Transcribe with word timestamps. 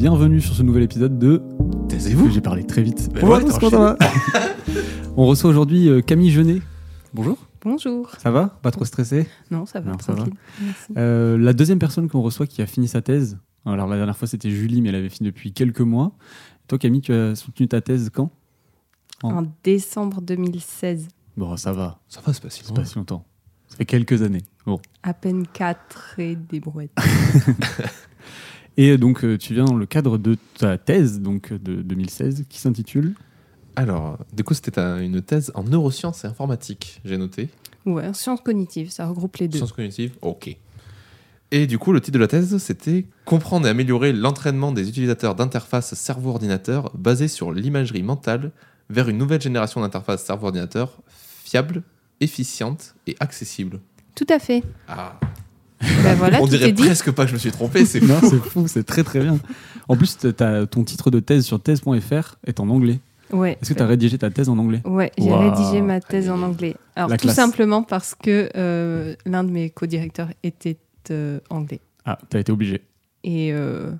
bienvenue 0.00 0.40
sur 0.40 0.54
ce 0.54 0.62
nouvel 0.62 0.84
épisode 0.84 1.18
de 1.18 1.42
Taisez-vous 1.90 2.30
J'ai 2.30 2.40
parlé 2.40 2.64
très 2.66 2.82
vite. 2.82 3.10
Ben 3.12 3.20
Bonjour 3.20 3.36
ouais, 3.36 3.42
à 3.42 3.46
tous, 3.46 3.52
t'as 3.52 3.58
comment 3.60 3.70
ça 3.70 3.96
va 3.98 4.50
On 5.18 5.26
reçoit 5.26 5.50
aujourd'hui 5.50 5.90
euh, 5.90 6.00
Camille 6.00 6.30
Genet. 6.30 6.62
Bonjour, 7.12 7.36
Bonjour. 7.62 8.10
ça 8.16 8.30
va? 8.30 8.58
Pas 8.62 8.70
trop 8.70 8.86
stressé? 8.86 9.28
Non, 9.50 9.66
ça 9.66 9.80
va, 9.80 9.92
Non, 9.92 9.98
ça 9.98 10.14
va. 10.14 10.24
Merci. 10.62 10.92
Euh, 10.96 11.36
La 11.36 11.52
deuxième 11.52 11.78
personne 11.78 12.08
qu'on 12.08 12.22
reçoit 12.22 12.46
qui 12.46 12.62
a 12.62 12.66
fini 12.66 12.88
sa 12.88 13.02
thèse. 13.02 13.36
Alors 13.66 13.86
la 13.88 13.96
dernière 13.98 14.16
fois 14.16 14.26
c'était 14.26 14.50
Julie, 14.50 14.80
mais 14.80 14.88
elle 14.88 14.94
avait 14.94 15.10
fini 15.10 15.28
depuis 15.28 15.52
quelques 15.52 15.80
mois. 15.82 16.12
Toi 16.66 16.78
Camille, 16.78 17.02
tu 17.02 17.12
as 17.12 17.34
soutenu 17.34 17.68
ta 17.68 17.82
thèse 17.82 18.08
quand? 18.08 18.30
En 19.22 19.44
décembre 19.62 20.22
2016, 20.22 21.08
Bon, 21.36 21.54
ça 21.58 21.74
va, 21.74 22.00
Ça 22.08 22.22
va, 22.24 22.32
c'est 22.32 22.42
pas 22.42 22.48
si 22.48 22.62
c'est 22.62 22.68
loin. 22.70 22.76
pas 22.76 22.84
si 22.86 22.96
longtemps. 22.96 23.26
Ça 23.68 23.76
fait 23.76 23.84
quelques 23.84 24.22
années. 24.22 24.42
Bon. 24.64 24.80
à 25.02 25.12
peine 25.12 25.46
4 25.46 26.14
et 26.18 26.36
des 26.36 26.58
brouettes. 26.58 26.90
Et 28.76 28.96
donc 28.98 29.24
euh, 29.24 29.36
tu 29.36 29.54
viens 29.54 29.64
dans 29.64 29.74
le 29.76 29.86
cadre 29.86 30.16
de 30.18 30.36
ta 30.58 30.78
thèse 30.78 31.20
donc 31.20 31.52
de 31.52 31.82
2016 31.82 32.44
qui 32.48 32.58
s'intitule 32.58 33.14
Alors, 33.76 34.18
du 34.32 34.42
coup, 34.44 34.54
c'était 34.54 34.78
un- 34.80 35.00
une 35.00 35.20
thèse 35.22 35.52
en 35.54 35.64
neurosciences 35.64 36.24
et 36.24 36.28
informatique, 36.28 37.00
j'ai 37.04 37.16
noté. 37.18 37.48
Ouais, 37.86 38.12
sciences 38.14 38.40
cognitives, 38.40 38.90
ça 38.90 39.06
regroupe 39.06 39.36
les 39.36 39.48
deux. 39.48 39.58
Sciences 39.58 39.72
cognitives, 39.72 40.12
ok. 40.22 40.56
Et 41.52 41.66
du 41.66 41.78
coup, 41.78 41.92
le 41.92 42.00
titre 42.00 42.14
de 42.14 42.20
la 42.20 42.28
thèse, 42.28 42.56
c'était 42.58 43.06
Comprendre 43.24 43.66
et 43.66 43.70
améliorer 43.70 44.12
l'entraînement 44.12 44.70
des 44.72 44.88
utilisateurs 44.88 45.34
d'interfaces 45.34 45.94
cerveau-ordinateur 45.94 46.90
basées 46.96 47.26
sur 47.28 47.52
l'imagerie 47.52 48.02
mentale 48.04 48.52
vers 48.88 49.08
une 49.08 49.18
nouvelle 49.18 49.40
génération 49.40 49.80
d'interfaces 49.80 50.24
cerveau-ordinateur 50.24 51.00
fiable, 51.44 51.82
efficiente 52.20 52.94
et 53.06 53.16
accessible. 53.18 53.80
Tout 54.14 54.26
à 54.28 54.38
fait. 54.38 54.62
Ah, 54.88 55.18
Bah 56.04 56.14
voilà, 56.14 56.40
on 56.42 56.46
dirait 56.46 56.72
presque 56.74 57.10
pas 57.10 57.24
que 57.24 57.28
je 57.30 57.34
me 57.34 57.38
suis 57.38 57.50
trompé, 57.50 57.84
c'est 57.86 58.00
fou. 58.00 58.26
c'est 58.28 58.36
fou, 58.50 58.68
c'est 58.68 58.84
très 58.84 59.02
très 59.02 59.20
bien. 59.20 59.38
En 59.88 59.96
plus, 59.96 60.16
t'as- 60.36 60.66
ton 60.66 60.84
titre 60.84 61.10
de 61.10 61.20
thèse 61.20 61.44
sur 61.46 61.60
thèse.fr 61.60 62.36
est 62.46 62.60
en 62.60 62.68
anglais. 62.68 63.00
Ouais. 63.32 63.56
Est-ce 63.62 63.70
que 63.72 63.74
tu 63.78 63.82
as 63.82 63.86
rédigé 63.86 64.18
ta 64.18 64.28
thèse 64.30 64.48
en 64.48 64.58
anglais? 64.58 64.82
Ouais, 64.84 65.12
j'ai 65.16 65.32
rédigé 65.32 65.80
ma 65.82 66.00
thèse 66.00 66.28
en 66.30 66.42
anglais. 66.42 66.74
Alors 66.96 67.08
La 67.10 67.16
tout 67.16 67.22
classe. 67.26 67.36
simplement 67.36 67.82
parce 67.82 68.14
que 68.14 68.50
euh, 68.56 69.14
l'un 69.24 69.44
de 69.44 69.50
mes 69.50 69.70
co-directeurs 69.70 70.28
était 70.42 70.76
euh, 71.10 71.38
anglais. 71.48 71.80
Ah, 72.04 72.18
t'as 72.28 72.40
été 72.40 72.50
obligé. 72.52 72.82
Et 73.24 73.52
euh, 73.52 73.90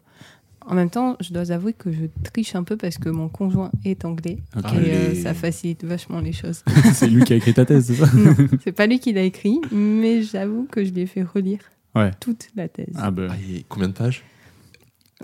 en 0.70 0.74
même 0.74 0.88
temps, 0.88 1.16
je 1.20 1.32
dois 1.32 1.50
avouer 1.50 1.72
que 1.72 1.90
je 1.92 2.04
triche 2.22 2.54
un 2.54 2.62
peu 2.62 2.76
parce 2.76 2.96
que 2.96 3.08
mon 3.08 3.28
conjoint 3.28 3.70
est 3.84 4.04
anglais. 4.04 4.38
Et 4.56 4.90
euh, 4.90 5.14
ça 5.14 5.34
facilite 5.34 5.84
vachement 5.84 6.20
les 6.20 6.32
choses. 6.32 6.62
c'est 6.94 7.08
lui 7.08 7.24
qui 7.24 7.32
a 7.32 7.36
écrit 7.36 7.52
ta 7.52 7.66
thèse, 7.66 7.86
c'est 7.86 7.94
ça 7.96 8.06
non, 8.14 8.34
c'est 8.64 8.72
pas 8.72 8.86
lui 8.86 8.98
qui 9.00 9.12
l'a 9.12 9.22
écrit, 9.22 9.60
mais 9.72 10.22
j'avoue 10.22 10.66
que 10.70 10.84
je 10.84 10.92
lui 10.92 11.02
ai 11.02 11.06
fait 11.06 11.22
relire 11.22 11.58
Ouais. 11.94 12.12
toute 12.20 12.48
la 12.54 12.68
thèse. 12.68 12.94
Ah 12.94 13.10
bah. 13.10 13.26
Ah, 13.30 13.34
et 13.52 13.64
combien 13.68 13.88
de 13.88 13.92
pages? 13.94 14.22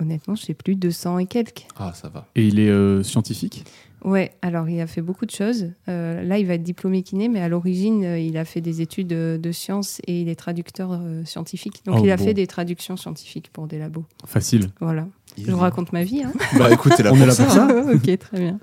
Honnêtement, 0.00 0.34
je 0.34 0.42
sais 0.42 0.54
plus 0.54 0.74
200 0.76 1.18
et 1.20 1.26
quelques. 1.26 1.66
Ah, 1.78 1.92
ça 1.94 2.08
va. 2.10 2.26
Et 2.34 2.46
il 2.46 2.58
est 2.58 2.68
euh, 2.68 3.02
scientifique? 3.02 3.64
Ouais, 4.04 4.32
alors 4.42 4.68
il 4.68 4.78
a 4.80 4.86
fait 4.86 5.00
beaucoup 5.00 5.24
de 5.24 5.30
choses. 5.30 5.70
Euh, 5.88 6.22
là, 6.22 6.38
il 6.38 6.46
va 6.46 6.54
être 6.54 6.62
diplômé 6.62 7.02
kiné, 7.02 7.28
mais 7.28 7.40
à 7.40 7.48
l'origine, 7.48 8.04
euh, 8.04 8.18
il 8.18 8.36
a 8.36 8.44
fait 8.44 8.60
des 8.60 8.82
études 8.82 9.12
euh, 9.14 9.38
de 9.38 9.52
sciences 9.52 10.00
et 10.06 10.20
il 10.20 10.28
est 10.28 10.34
traducteur 10.36 10.92
euh, 10.92 11.24
scientifique. 11.24 11.80
Donc, 11.86 11.96
Oh, 12.00 12.02
il 12.04 12.10
a 12.10 12.16
bon. 12.16 12.24
fait 12.24 12.34
des 12.34 12.46
traductions 12.46 12.96
scientifiques 12.98 13.48
pour 13.52 13.66
des 13.66 13.78
labos. 13.78 14.04
Facile. 14.26 14.68
Voilà. 14.80 15.08
Je 15.44 15.50
vous 15.50 15.58
raconte 15.58 15.92
ma 15.92 16.04
vie. 16.04 16.22
Hein. 16.22 16.32
Bah 16.58 16.70
écoute, 16.72 16.98
là 16.98 17.10
On 17.14 17.16
est 17.16 17.26
là 17.26 17.32
ça. 17.32 17.44
pour 17.44 17.52
ça. 17.52 17.66
ok, 17.94 18.18
très 18.18 18.38
bien. 18.38 18.58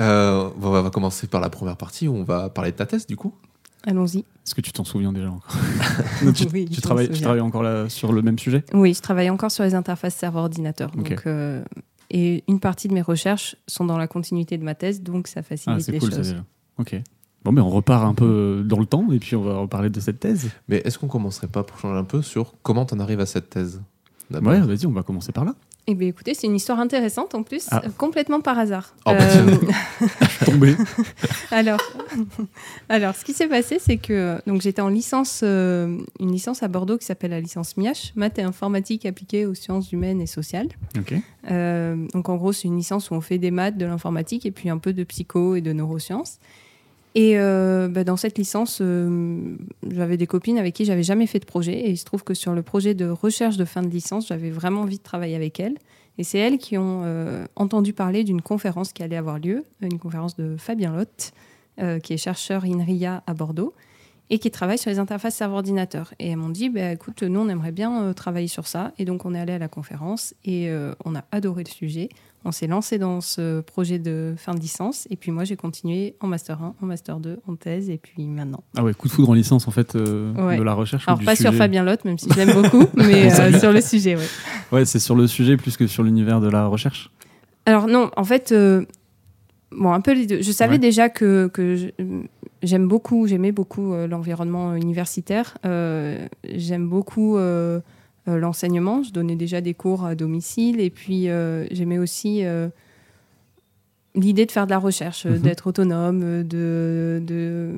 Euh, 0.00 0.50
on 0.56 0.60
va- 0.60 0.80
on 0.80 0.82
va 0.82 0.90
commencer 0.90 1.26
par 1.26 1.40
la 1.40 1.50
première 1.50 1.76
partie 1.76 2.08
où 2.08 2.14
on 2.14 2.24
va 2.24 2.48
parler 2.50 2.72
de 2.72 2.76
ta 2.76 2.86
thèse, 2.86 3.06
du 3.06 3.16
coup. 3.16 3.34
Allons-y. 3.86 4.18
Est-ce 4.20 4.54
que 4.54 4.60
tu 4.60 4.72
t'en 4.72 4.84
souviens 4.84 5.12
déjà 5.12 5.30
encore 5.30 5.56
Non, 6.24 6.32
tu, 6.32 6.46
Oui, 6.52 6.66
tu 6.70 6.80
travailles, 6.80 7.10
tu 7.10 7.20
travailles 7.20 7.40
encore 7.42 7.62
là, 7.62 7.88
sur 7.88 8.12
le 8.12 8.22
même 8.22 8.38
sujet? 8.38 8.64
Oui, 8.72 8.94
je 8.94 9.00
travaille 9.00 9.30
encore 9.30 9.50
sur 9.50 9.62
les 9.64 9.74
interfaces 9.74 10.14
serveur-ordinateur. 10.14 10.90
Donc, 10.90 11.22
euh, 11.26 11.62
et 12.10 12.44
une 12.48 12.60
partie 12.60 12.88
de 12.88 12.94
mes 12.94 13.02
recherches 13.02 13.56
sont 13.66 13.84
dans 13.84 13.98
la 13.98 14.06
continuité 14.08 14.56
de 14.58 14.64
ma 14.64 14.74
thèse, 14.74 15.02
donc 15.02 15.26
ça 15.28 15.42
facilite 15.42 15.78
Ah, 15.80 15.82
c'est 15.84 15.92
les 15.92 15.98
cool 15.98 16.10
ça 16.10 16.16
choses. 16.18 16.28
déjà. 16.30 16.44
Ok. 16.78 16.96
Bon, 17.44 17.52
mais 17.52 17.60
on 17.60 17.68
repart 17.68 18.04
un 18.04 18.14
peu 18.14 18.62
dans 18.66 18.78
le 18.80 18.86
temps 18.86 19.06
et 19.12 19.18
puis 19.18 19.36
on 19.36 19.42
va 19.42 19.58
reparler 19.58 19.90
de 19.90 20.00
cette 20.00 20.18
thèse. 20.18 20.48
Mais 20.68 20.78
est-ce 20.84 20.98
qu'on 20.98 21.08
commencerait 21.08 21.46
pas 21.46 21.62
pour 21.62 21.78
changer 21.78 21.98
un 21.98 22.04
peu 22.04 22.22
sur 22.22 22.54
comment 22.62 22.86
t'en 22.86 22.98
arrives 23.00 23.20
à 23.20 23.26
cette 23.26 23.50
thèse 23.50 23.82
d'abord? 24.30 24.52
Ouais, 24.52 24.60
vas-y, 24.60 24.86
on 24.86 24.92
va 24.92 25.02
commencer 25.02 25.30
par 25.32 25.44
là. 25.44 25.54
Eh 25.86 25.94
bien, 25.94 26.08
écoutez, 26.08 26.32
c'est 26.32 26.46
une 26.46 26.54
histoire 26.56 26.80
intéressante 26.80 27.34
en 27.34 27.42
plus, 27.42 27.66
Ah. 27.70 27.82
euh, 27.84 27.90
complètement 27.98 28.40
par 28.40 28.58
hasard. 28.58 28.94
Oh, 29.04 29.10
tiens. 29.18 29.46
Tombé. 30.46 30.76
alors, 31.50 31.78
alors, 32.88 33.14
ce 33.14 33.22
qui 33.24 33.34
s'est 33.34 33.48
passé, 33.48 33.76
c'est 33.78 33.98
que 33.98 34.38
donc 34.46 34.62
j'étais 34.62 34.80
en 34.80 34.88
licence, 34.88 35.40
euh, 35.44 35.98
une 36.20 36.32
licence 36.32 36.62
à 36.62 36.68
Bordeaux 36.68 36.96
qui 36.96 37.04
s'appelle 37.04 37.32
la 37.32 37.40
licence 37.40 37.76
MIACH, 37.76 38.12
maths 38.16 38.38
et 38.38 38.42
informatique 38.42 39.04
appliquée 39.04 39.44
aux 39.44 39.54
sciences 39.54 39.92
humaines 39.92 40.22
et 40.22 40.26
sociales. 40.26 40.68
Euh, 41.50 41.96
donc 42.14 42.30
en 42.30 42.36
gros, 42.36 42.52
c'est 42.52 42.68
une 42.68 42.78
licence 42.78 43.10
où 43.10 43.14
on 43.14 43.20
fait 43.20 43.36
des 43.38 43.50
maths, 43.50 43.76
de 43.76 43.84
l'informatique 43.84 44.46
et 44.46 44.50
puis 44.52 44.70
un 44.70 44.78
peu 44.78 44.94
de 44.94 45.04
psycho 45.04 45.54
et 45.54 45.60
de 45.60 45.72
neurosciences. 45.74 46.38
Et 47.14 47.38
euh, 47.38 47.88
bah, 47.88 48.02
dans 48.02 48.16
cette 48.16 48.38
licence, 48.38 48.78
euh, 48.80 49.56
j'avais 49.88 50.16
des 50.16 50.26
copines 50.26 50.58
avec 50.58 50.74
qui 50.74 50.84
j'avais 50.84 51.04
jamais 51.04 51.26
fait 51.26 51.38
de 51.38 51.44
projet. 51.44 51.78
Et 51.78 51.90
il 51.90 51.96
se 51.96 52.04
trouve 52.04 52.24
que 52.24 52.34
sur 52.34 52.54
le 52.54 52.62
projet 52.62 52.94
de 52.94 53.08
recherche 53.08 53.56
de 53.56 53.64
fin 53.64 53.82
de 53.82 53.88
licence, 53.88 54.28
j'avais 54.28 54.50
vraiment 54.50 54.82
envie 54.82 54.98
de 54.98 55.02
travailler 55.02 55.36
avec 55.36 55.60
elles. 55.60 55.76
Et 56.18 56.24
c'est 56.24 56.38
elles 56.38 56.58
qui 56.58 56.76
ont 56.76 57.02
euh, 57.04 57.44
entendu 57.56 57.92
parler 57.92 58.24
d'une 58.24 58.42
conférence 58.42 58.92
qui 58.92 59.02
allait 59.02 59.16
avoir 59.16 59.38
lieu, 59.38 59.64
une 59.80 59.98
conférence 59.98 60.36
de 60.36 60.56
Fabien 60.58 60.94
Lotte, 60.94 61.32
qui 62.04 62.12
est 62.12 62.18
chercheur 62.18 62.64
INRIA 62.64 63.24
à 63.26 63.34
Bordeaux 63.34 63.74
et 64.30 64.38
qui 64.38 64.52
travaille 64.52 64.78
sur 64.78 64.92
les 64.92 65.00
interfaces 65.00 65.34
serveur-ordinateur. 65.34 66.14
Et 66.20 66.28
elles 66.28 66.36
m'ont 66.36 66.48
dit, 66.48 66.68
bah, 66.68 66.92
écoute, 66.92 67.24
nous, 67.24 67.40
on 67.40 67.48
aimerait 67.48 67.72
bien 67.72 68.12
travailler 68.12 68.46
sur 68.46 68.68
ça. 68.68 68.92
Et 68.96 69.04
donc, 69.04 69.24
on 69.24 69.34
est 69.34 69.40
allé 69.40 69.54
à 69.54 69.58
la 69.58 69.66
conférence 69.66 70.34
et 70.44 70.70
on 71.04 71.16
a 71.16 71.24
adoré 71.32 71.64
le 71.64 71.70
sujet. 71.70 72.10
On 72.44 72.52
s'est 72.52 72.66
lancé 72.66 72.98
dans 72.98 73.20
ce 73.22 73.60
projet 73.62 73.98
de 73.98 74.34
fin 74.36 74.54
de 74.54 74.60
licence. 74.60 75.06
Et 75.10 75.16
puis, 75.16 75.30
moi, 75.30 75.44
j'ai 75.44 75.56
continué 75.56 76.14
en 76.20 76.26
Master 76.26 76.62
1, 76.62 76.74
en 76.82 76.86
Master 76.86 77.18
2, 77.18 77.38
en 77.48 77.56
thèse, 77.56 77.88
et 77.88 77.96
puis 77.96 78.26
maintenant. 78.26 78.62
Ah 78.76 78.84
ouais, 78.84 78.92
coup 78.92 79.08
de 79.08 79.12
foudre 79.12 79.30
en 79.30 79.34
licence 79.34 79.66
en 79.66 79.70
fait 79.70 79.96
euh, 79.96 80.32
Ouais. 80.34 80.58
de 80.58 80.62
la 80.62 80.74
recherche. 80.74 81.04
ou 81.06 81.10
Alors, 81.10 81.18
du 81.20 81.24
pas 81.24 81.36
sur 81.36 81.54
Fabien 81.54 81.82
Lotte, 81.84 82.04
même 82.04 82.18
si 82.18 82.28
je 82.30 82.36
l'aime 82.36 82.52
beaucoup, 82.62 82.84
mais 82.96 83.32
euh, 83.32 83.58
sur 83.58 83.72
le 83.72 83.80
sujet, 83.80 84.16
ouais. 84.16 84.26
Ouais, 84.72 84.84
c'est 84.84 84.98
sur 84.98 85.14
le 85.16 85.26
sujet 85.26 85.56
plus 85.56 85.76
que 85.76 85.86
sur 85.86 86.02
l'univers 86.02 86.40
de 86.40 86.48
la 86.50 86.66
recherche. 86.66 87.10
Alors 87.66 87.86
non, 87.86 88.10
en 88.16 88.24
fait, 88.24 88.52
euh, 88.52 88.84
bon, 89.72 89.92
un 89.92 90.00
peu 90.02 90.12
les 90.12 90.26
deux. 90.26 90.42
Je 90.42 90.52
savais 90.52 90.72
Ouais. 90.74 90.78
déjà 90.78 91.08
que, 91.08 91.46
que 91.48 91.92
j'aime 92.62 92.88
beaucoup, 92.88 93.26
j'aimais 93.26 93.52
beaucoup 93.52 93.94
l'environnement 94.06 94.74
universitaire. 94.74 95.56
J'aime 95.64 96.88
beaucoup 96.88 97.38
l'enseignement. 98.26 99.02
Je 99.02 99.12
donnais 99.12 99.36
déjà 99.36 99.60
des 99.60 99.74
cours 99.74 100.04
à 100.04 100.14
domicile 100.14 100.80
et 100.80 100.90
puis 100.90 101.28
euh, 101.28 101.66
j'aimais 101.70 101.98
aussi 101.98 102.44
euh, 102.44 102.68
l'idée 104.14 104.46
de 104.46 104.52
faire 104.52 104.66
de 104.66 104.70
la 104.70 104.78
recherche, 104.78 105.26
euh, 105.26 105.36
Mhm. 105.36 105.42
d'être 105.42 105.66
autonome, 105.66 106.20
euh, 106.22 106.42
de, 106.42 107.22
de 107.24 107.70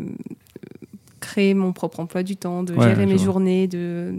créer 1.20 1.54
mon 1.54 1.72
propre 1.72 2.00
emploi 2.00 2.22
du 2.22 2.36
temps, 2.36 2.62
de 2.62 2.74
Ouais, 2.74 2.88
gérer 2.88 3.06
mes 3.06 3.16
vois. 3.16 3.24
journées, 3.24 3.66
de 3.68 4.14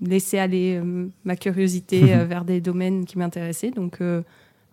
laisser 0.00 0.38
aller 0.38 0.80
euh, 0.82 1.06
ma 1.24 1.36
curiosité 1.36 2.14
euh, 2.14 2.24
vers 2.24 2.44
des 2.44 2.60
domaines 2.60 3.04
qui 3.04 3.18
m'intéressaient. 3.18 3.70
Donc 3.70 4.00
euh, 4.00 4.22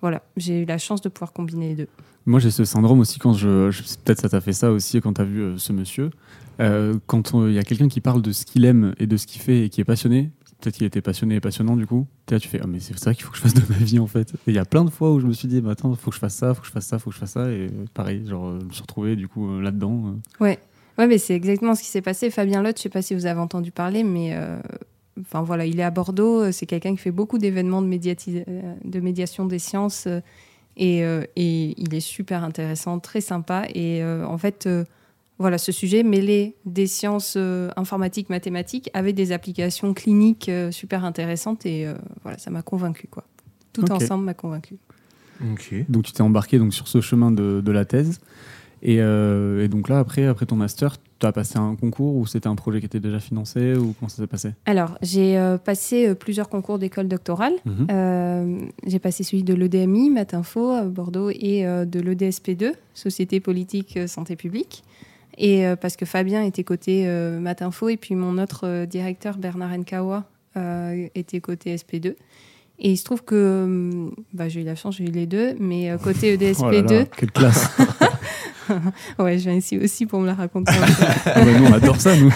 voilà, 0.02 0.22
j'ai 0.38 0.62
eu 0.62 0.66
la 0.66 0.78
chance 0.78 1.02
de 1.02 1.10
pouvoir 1.10 1.34
combiner 1.34 1.70
les 1.70 1.75
deux. 1.75 1.88
Moi, 2.25 2.40
j'ai 2.40 2.52
ce 2.52 2.64
syndrome 2.64 3.00
aussi 3.00 3.18
quand 3.18 3.34
je. 3.34 3.72
je- 3.72 3.82
Peut-être 4.04 4.22
ça 4.22 4.30
t'a 4.30 4.42
fait 4.42 4.54
ça 4.54 4.72
aussi 4.72 5.02
quand 5.02 5.14
t'as 5.14 5.24
vu 5.24 5.42
euh, 5.42 5.58
ce 5.58 5.74
monsieur. 5.74 6.12
Euh, 6.60 6.94
quand 7.08 7.34
il 7.48 7.54
y 7.54 7.58
a 7.60 7.64
quelqu'un 7.64 7.88
qui 7.88 8.02
parle 8.02 8.22
de 8.22 8.32
ce 8.32 8.46
qu'il 8.46 8.66
aime 8.66 8.94
et 9.00 9.08
de 9.08 9.18
ce 9.18 9.25
qu'il 9.25 9.42
fait 9.42 9.66
et 9.66 9.70
qui 9.70 9.80
est 9.82 9.86
passionné, 9.86 10.30
peut-être 10.60 10.76
qu'il 10.76 10.86
était 10.86 11.02
passionné 11.02 11.36
et 11.36 11.40
passionnant 11.40 11.76
du 11.76 11.88
coup, 11.88 12.06
tu 12.28 12.40
fais 12.48 12.60
Ah, 12.64 12.68
mais 12.68 12.80
c'est 12.80 12.98
ça 13.00 13.14
qu'il 13.14 13.24
faut 13.24 13.32
que 13.32 13.38
je 13.38 13.42
fasse 13.42 13.54
de 13.54 13.62
ma 13.70 13.78
vie 13.78 14.00
en 14.00 14.08
fait. 14.08 14.34
Et 14.48 14.52
il 14.52 14.56
y 14.56 14.60
a 14.60 14.66
plein 14.66 14.84
de 14.84 14.90
fois 14.90 15.12
où 15.12 15.20
je 15.20 15.26
me 15.26 15.34
suis 15.34 15.48
dit 15.48 15.62
bah, 15.62 15.72
Attends, 15.72 15.94
faut 15.96 16.10
que 16.10 16.16
je 16.16 16.20
fasse 16.20 16.36
ça, 16.36 16.54
faut 16.54 16.62
que 16.62 16.68
je 16.68 16.72
fasse 16.72 16.86
ça, 16.88 17.00
faut 17.00 17.10
que 17.10 17.16
je 17.16 17.20
fasse 17.20 17.32
ça. 17.32 17.50
Et 17.50 17.68
euh, 17.68 17.86
pareil, 17.94 18.26
genre, 18.28 18.48
euh, 18.48 18.60
je 18.62 18.66
me 18.66 18.72
suis 18.72 18.82
retrouvé 18.82 19.16
du 19.16 19.28
coup 19.28 19.50
euh, 19.50 19.62
là-dedans. 19.62 20.16
Ouais, 20.40 20.60
ouais 20.98 21.08
mais 21.08 21.18
c'est 21.18 21.34
exactement 21.36 21.76
ce 21.76 21.82
qui 21.82 21.88
s'est 21.88 22.02
passé. 22.02 22.30
Fabien 22.30 22.62
Lotte, 22.62 22.78
je 22.78 22.84
sais 22.84 22.90
pas 22.90 23.02
si 23.02 23.16
vous 23.16 23.26
avez 23.26 23.40
entendu 23.40 23.72
parler, 23.72 24.04
mais 24.04 24.38
enfin 25.20 25.42
voilà, 25.42 25.66
il 25.66 25.80
est 25.80 25.84
à 25.84 25.92
Bordeaux. 25.92 26.52
C'est 26.52 26.66
quelqu'un 26.66 26.92
qui 26.92 26.98
fait 26.98 27.12
beaucoup 27.12 27.38
d'événements 27.38 27.82
de, 27.82 27.88
médiati- 27.88 28.44
de 28.84 29.00
médiation 29.00 29.46
des 29.46 29.60
sciences 29.60 30.08
et, 30.78 31.00
et 31.00 31.82
il 31.82 31.94
est 31.94 32.00
super 32.00 32.44
intéressant, 32.44 33.00
très 33.00 33.22
sympa. 33.22 33.64
Et 33.74 34.04
en 34.04 34.38
fait, 34.38 34.68
voilà, 35.39 35.57
ce 35.57 35.71
sujet 35.71 36.03
mêlé 36.03 36.56
des 36.65 36.86
sciences 36.86 37.36
euh, 37.38 37.69
informatiques, 37.75 38.30
mathématiques, 38.30 38.89
avec 38.94 39.15
des 39.15 39.31
applications 39.31 39.94
cliniques 39.94 40.50
euh, 40.50 40.71
super 40.71 41.06
intéressantes 41.06 41.65
et 41.65 41.88
euh, 41.88 41.94
voilà, 42.24 42.38
ça 42.38 42.51
m'a 42.51 42.62
convaincu 42.62 43.07
quoi. 43.07 43.24
Tout 43.74 43.89
ensemble 43.91 44.25
m'a 44.25 44.33
convaincu. 44.33 44.77
Ok. 45.51 45.74
Donc 45.88 46.03
tu 46.03 46.12
t'es 46.12 46.21
embarqué 46.21 46.59
donc, 46.59 46.74
sur 46.74 46.88
ce 46.88 47.01
chemin 47.01 47.31
de, 47.31 47.62
de 47.62 47.71
la 47.71 47.86
thèse. 47.86 48.19
Et, 48.81 48.97
euh, 49.00 49.63
et 49.63 49.68
donc 49.68 49.89
là, 49.89 50.00
après, 50.00 50.25
après 50.25 50.45
ton 50.45 50.56
master, 50.56 50.95
tu 51.19 51.25
as 51.25 51.31
passé 51.31 51.57
un 51.57 51.75
concours 51.75 52.15
ou 52.15 52.25
c'était 52.25 52.47
un 52.47 52.56
projet 52.56 52.80
qui 52.80 52.86
était 52.86 53.00
déjà 53.00 53.19
financé 53.19 53.75
ou 53.75 53.94
comment 54.00 54.07
ça 54.07 54.18
s'est 54.18 54.27
passé? 54.27 54.51
Alors, 54.65 54.97
j'ai 55.01 55.38
euh, 55.38 55.57
passé 55.57 56.07
euh, 56.07 56.15
plusieurs 56.15 56.50
concours 56.50 56.80
d'école 56.80 57.07
doctorale. 57.07 57.53
Mhm. 57.65 57.88
Euh, 57.91 58.59
j'ai 58.86 59.00
passé 59.00 59.24
celui 59.24 59.44
de 59.44 59.53
l'EDMI, 59.53 60.09
Matinfo, 60.09 60.71
à 60.71 60.83
Bordeaux, 60.83 61.30
et 61.30 61.65
euh, 61.65 61.86
de 61.86 62.00
l'EDSP2, 62.00 62.74
Société 62.94 63.39
politique 63.39 64.00
santé 64.07 64.36
publique. 64.36 64.83
Et 65.39 65.65
euh, 65.65 65.75
parce 65.75 65.95
que 65.95 66.06
Fabien 66.06 66.44
était 66.44 66.63
côté 66.63 67.06
euh, 67.07 67.39
Matinfo, 67.39 67.89
et 67.89 67.97
puis 67.97 68.13
mon 68.13 68.38
autre 68.38 68.68
euh, 68.68 68.86
directeur, 68.86 69.38
Bernard 69.38 69.75
Nkawa, 69.77 70.25
était 71.15 71.39
côté 71.39 71.74
SP2. 71.74 72.15
Et 72.81 72.91
il 72.91 72.97
se 72.97 73.06
trouve 73.06 73.24
que 73.24 73.63
hum, 73.63 74.13
bah, 74.33 74.50
j'ai 74.50 74.62
eu 74.62 74.63
la 74.65 74.75
chance, 74.75 74.97
j'ai 74.97 75.06
eu 75.06 75.12
les 75.12 75.25
deux, 75.25 75.56
mais 75.57 75.89
côté 76.03 76.36
EDSP2, 76.38 76.63
Oh 76.63 76.71
là 76.71 76.81
là, 76.81 77.06
quelle 77.06 77.31
classe 77.31 77.69
ouais, 79.19 79.38
je 79.38 79.44
viens 79.44 79.56
ici 79.56 79.77
aussi 79.77 80.06
pour 80.06 80.19
me 80.19 80.27
la 80.27 80.33
raconter. 80.33 80.74
peu. 80.74 80.80
Ah 81.25 81.44
bah, 81.45 81.59
Nous, 81.59 81.65
on 81.65 81.74
adore 81.74 82.00
ça, 82.00 82.15
nous. 82.15 82.31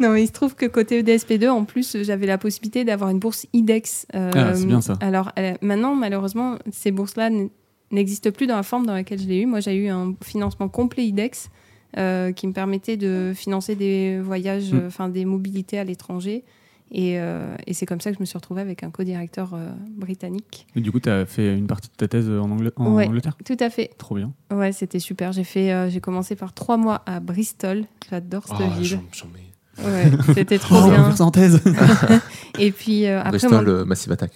non, 0.00 0.10
mais 0.10 0.22
il 0.22 0.26
se 0.26 0.32
trouve 0.32 0.54
que 0.54 0.66
côté 0.66 1.00
E 1.00 1.02
EDSP2, 1.02 1.48
en 1.48 1.64
plus, 1.64 1.96
j'avais 2.02 2.26
la 2.26 2.38
possibilité 2.38 2.84
d'avoir 2.84 3.10
une 3.10 3.18
bourse 3.18 3.46
IDEX. 3.52 4.06
Euh, 4.14 4.30
Ah, 4.34 4.54
c'est 4.54 4.66
bien 4.66 4.80
ça. 4.80 4.94
Alors 5.00 5.32
euh, 5.38 5.54
maintenant, 5.62 5.94
malheureusement, 5.94 6.58
ces 6.70 6.90
bourses-là 6.90 7.30
n'existent 7.90 8.30
plus 8.30 8.46
dans 8.46 8.56
la 8.56 8.62
forme 8.62 8.86
dans 8.86 8.94
laquelle 8.94 9.20
je 9.20 9.26
l'ai 9.26 9.40
eu. 9.40 9.46
Moi, 9.46 9.60
j'ai 9.60 9.74
eu 9.74 9.88
un 9.88 10.14
financement 10.22 10.68
complet 10.68 11.06
IDEX 11.06 11.50
euh, 11.98 12.32
qui 12.32 12.46
me 12.46 12.52
permettait 12.52 12.96
de 12.96 13.32
financer 13.34 13.74
des 13.74 14.18
voyages, 14.20 14.72
Mm. 14.72 14.82
enfin 14.86 15.08
des 15.08 15.24
mobilités 15.24 15.78
à 15.78 15.84
l'étranger. 15.84 16.44
Et, 16.94 17.18
euh, 17.18 17.56
et 17.66 17.72
c'est 17.72 17.86
comme 17.86 18.02
ça 18.02 18.10
que 18.10 18.16
je 18.16 18.20
me 18.20 18.26
suis 18.26 18.36
retrouvée 18.36 18.60
avec 18.60 18.82
un 18.82 18.90
co-directeur 18.90 19.54
euh, 19.54 19.70
britannique. 19.96 20.66
Et 20.76 20.80
du 20.82 20.92
coup, 20.92 21.00
tu 21.00 21.08
as 21.08 21.24
fait 21.24 21.56
une 21.56 21.66
partie 21.66 21.88
de 21.88 21.94
ta 21.96 22.06
thèse 22.06 22.28
en, 22.28 22.48
Angl- 22.54 22.72
en 22.76 22.92
Ouais. 22.94 23.06
Angleterre? 23.06 23.34
Tout 23.46 23.56
à 23.60 23.70
fait. 23.70 23.90
Trop 23.96 24.14
bien. 24.16 24.32
Ouais, 24.52 24.72
c'était 24.72 24.98
super. 24.98 25.32
J'ai 25.32 25.44
fait, 25.44 25.72
euh, 25.72 25.88
j'ai 25.88 26.00
commencé 26.00 26.36
par 26.36 26.52
trois 26.52 26.76
mois 26.76 27.00
à 27.06 27.18
Bristol. 27.20 27.84
J'adore 28.10 28.46
cette 28.46 28.56
Ah, 28.60 28.78
ville. 28.78 28.98
mets. 29.32 29.86
Ouais, 29.86 30.10
c'était 30.34 30.58
trop 30.58 30.76
Oh, 30.84 30.90
bien. 30.90 31.14
en 31.18 31.30
thèse 31.30 31.62
Et 32.58 32.72
puis 32.72 33.06
euh, 33.06 33.20
après, 33.20 33.30
Bristol, 33.38 33.64
mon- 33.64 33.70
euh, 33.70 33.84
Massive 33.86 34.12
Attack. 34.12 34.32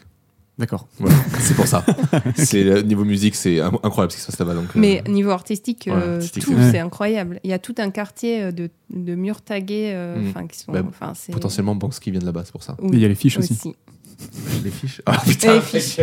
D'accord. 0.59 0.89
Voilà, 0.99 1.15
c'est 1.41 1.55
pour 1.55 1.67
ça. 1.67 1.85
C'est 2.37 2.83
niveau 2.83 3.05
musique, 3.05 3.35
c'est 3.35 3.61
in- 3.61 3.73
incroyable 3.83 4.11
ce 4.13 4.17
qui 4.17 4.23
se 4.23 4.27
passe 4.29 4.39
là-bas. 4.39 4.55
Donc, 4.55 4.65
euh, 4.65 4.73
Mais 4.77 5.03
niveau 5.07 5.31
artistique, 5.31 5.85
Ouais, 5.87 5.93
euh, 5.95 6.15
artistique, 6.17 6.45
tout, 6.45 6.55
c'est- 6.59 6.71
c'est 6.73 6.79
incroyable. 6.79 7.41
Il 7.45 7.51
y 7.51 7.53
a 7.53 7.59
tout 7.59 7.75
un 7.79 7.91
quartier 7.91 8.43
euh, 8.45 8.53
de, 8.53 8.71
de 8.91 9.15
murs 9.15 9.43
tagués, 9.43 9.91
euh, 9.95 10.17
Mm. 10.19 10.29
enfin 10.31 10.47
qui 10.47 10.59
sont, 10.59 10.73
Bah, 10.73 10.83
potentiellement 11.31 11.75
vient 12.11 12.21
de 12.21 12.25
là-bas, 12.27 12.43
c'est 12.47 12.53
pour 12.53 12.63
ça. 12.63 12.75
Oui, 12.81 12.89
Et 12.93 12.97
il 12.97 13.01
y 13.01 13.05
a 13.05 13.09
les 13.09 13.15
fiches 13.15 13.37
aussi. 13.39 13.75
Les 14.65 14.71
fiches? 14.71 15.03
Ah 15.05 15.21
putain. 15.27 15.57
les 15.57 15.61
fiches. 15.61 16.01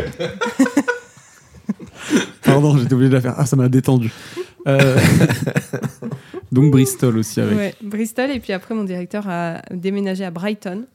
Pardon, 2.44 2.78
j'étais 2.78 2.94
obligé 2.94 3.10
de 3.10 3.16
la 3.16 3.22
faire. 3.22 3.34
Ah, 3.38 3.46
ça 3.46 3.56
m'a 3.56 3.70
détendu. 3.70 4.12
Euh, 4.68 5.00
Donc 6.52 6.72
Bristol 6.72 7.18
aussi 7.18 7.42
avec. 7.42 7.58
Ouais, 7.58 7.76
Bristol 7.82 8.30
et 8.32 8.40
puis 8.40 8.54
après 8.54 8.76
mon 8.76 8.84
directeur 8.84 9.28
a 9.28 9.62
déménagé 9.72 10.24
à 10.26 10.32
Brighton, 10.32 10.86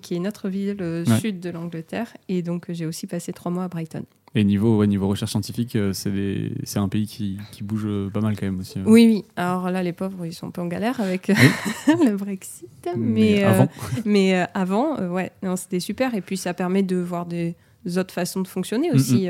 qui 0.00 0.14
est 0.14 0.16
une 0.16 0.26
autre 0.28 0.48
ville 0.48 0.76
euh, 0.80 1.04
Ouais. 1.06 1.18
sud 1.18 1.40
de 1.40 1.50
l'Angleterre, 1.50 2.08
et 2.28 2.42
donc 2.42 2.70
euh, 2.70 2.72
j'ai 2.74 2.86
aussi 2.86 3.06
passé 3.06 3.32
trois 3.32 3.50
mois 3.52 3.64
à 3.64 3.68
Brighton. 3.68 4.04
Et 4.34 4.44
niveau, 4.44 4.78
ouais, 4.78 4.86
niveau 4.86 5.08
recherche 5.08 5.32
scientifique, 5.32 5.76
euh, 5.76 5.92
c'est 5.92 6.10
des- 6.10 6.52
c'est 6.64 6.78
un 6.78 6.88
pays 6.88 7.06
qui, 7.06 7.36
qui 7.52 7.62
bouge 7.62 7.82
euh, 7.84 8.08
pas 8.08 8.20
mal 8.20 8.34
quand 8.34 8.46
même 8.46 8.60
aussi. 8.60 8.78
euh. 8.78 8.82
Oui, 8.86 9.06
oui. 9.06 9.24
Alors 9.36 9.70
là, 9.70 9.82
les 9.82 9.92
pauvres, 9.92 10.24
ils 10.24 10.32
sont 10.32 10.46
un 10.46 10.50
peu 10.50 10.62
en 10.62 10.68
galère 10.68 11.00
avec 11.00 11.28
le 11.86 12.16
Brexit, 12.16 12.66
mais, 12.96 12.96
Mais 12.96 13.44
avant, 13.44 13.68
Mais 14.06 14.46
avant, 14.54 14.96
ouais, 15.08 15.32
non, 15.42 15.56
c'était 15.56 15.80
super. 15.80 16.14
Et 16.14 16.22
puis 16.22 16.38
ça 16.38 16.54
permet 16.54 16.82
de 16.82 16.96
voir 16.96 17.26
des 17.26 17.54
autres 17.98 18.14
façons 18.14 18.40
de 18.40 18.48
fonctionner 18.48 18.90
aussi. 18.92 19.28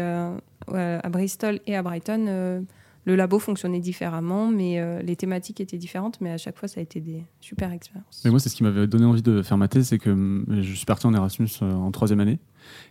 Ouais, 0.68 1.00
à 1.02 1.08
Bristol 1.08 1.58
et 1.66 1.74
à 1.74 1.82
Brighton, 1.82 2.64
le 3.04 3.16
labo 3.16 3.38
fonctionnait 3.38 3.80
différemment, 3.80 4.48
mais 4.48 4.78
euh, 4.80 5.02
les 5.02 5.16
thématiques 5.16 5.60
étaient 5.60 5.78
différentes. 5.78 6.20
Mais 6.20 6.30
à 6.30 6.38
chaque 6.38 6.56
fois, 6.56 6.68
ça 6.68 6.80
a 6.80 6.82
été 6.82 7.00
des 7.00 7.24
super 7.40 7.72
expériences. 7.72 8.22
Mais 8.24 8.30
moi, 8.30 8.38
c'est 8.38 8.48
ce 8.48 8.54
qui 8.56 8.62
m'avait 8.62 8.86
donné 8.86 9.04
envie 9.04 9.22
de 9.22 9.42
faire 9.42 9.56
ma 9.58 9.68
thèse, 9.68 9.88
c'est 9.88 9.98
que 9.98 10.10
hum, 10.10 10.44
je 10.48 10.72
suis 10.74 10.86
parti 10.86 11.06
en 11.06 11.14
Erasmus 11.14 11.48
euh, 11.62 11.72
en 11.72 11.90
troisième 11.90 12.20
année, 12.20 12.38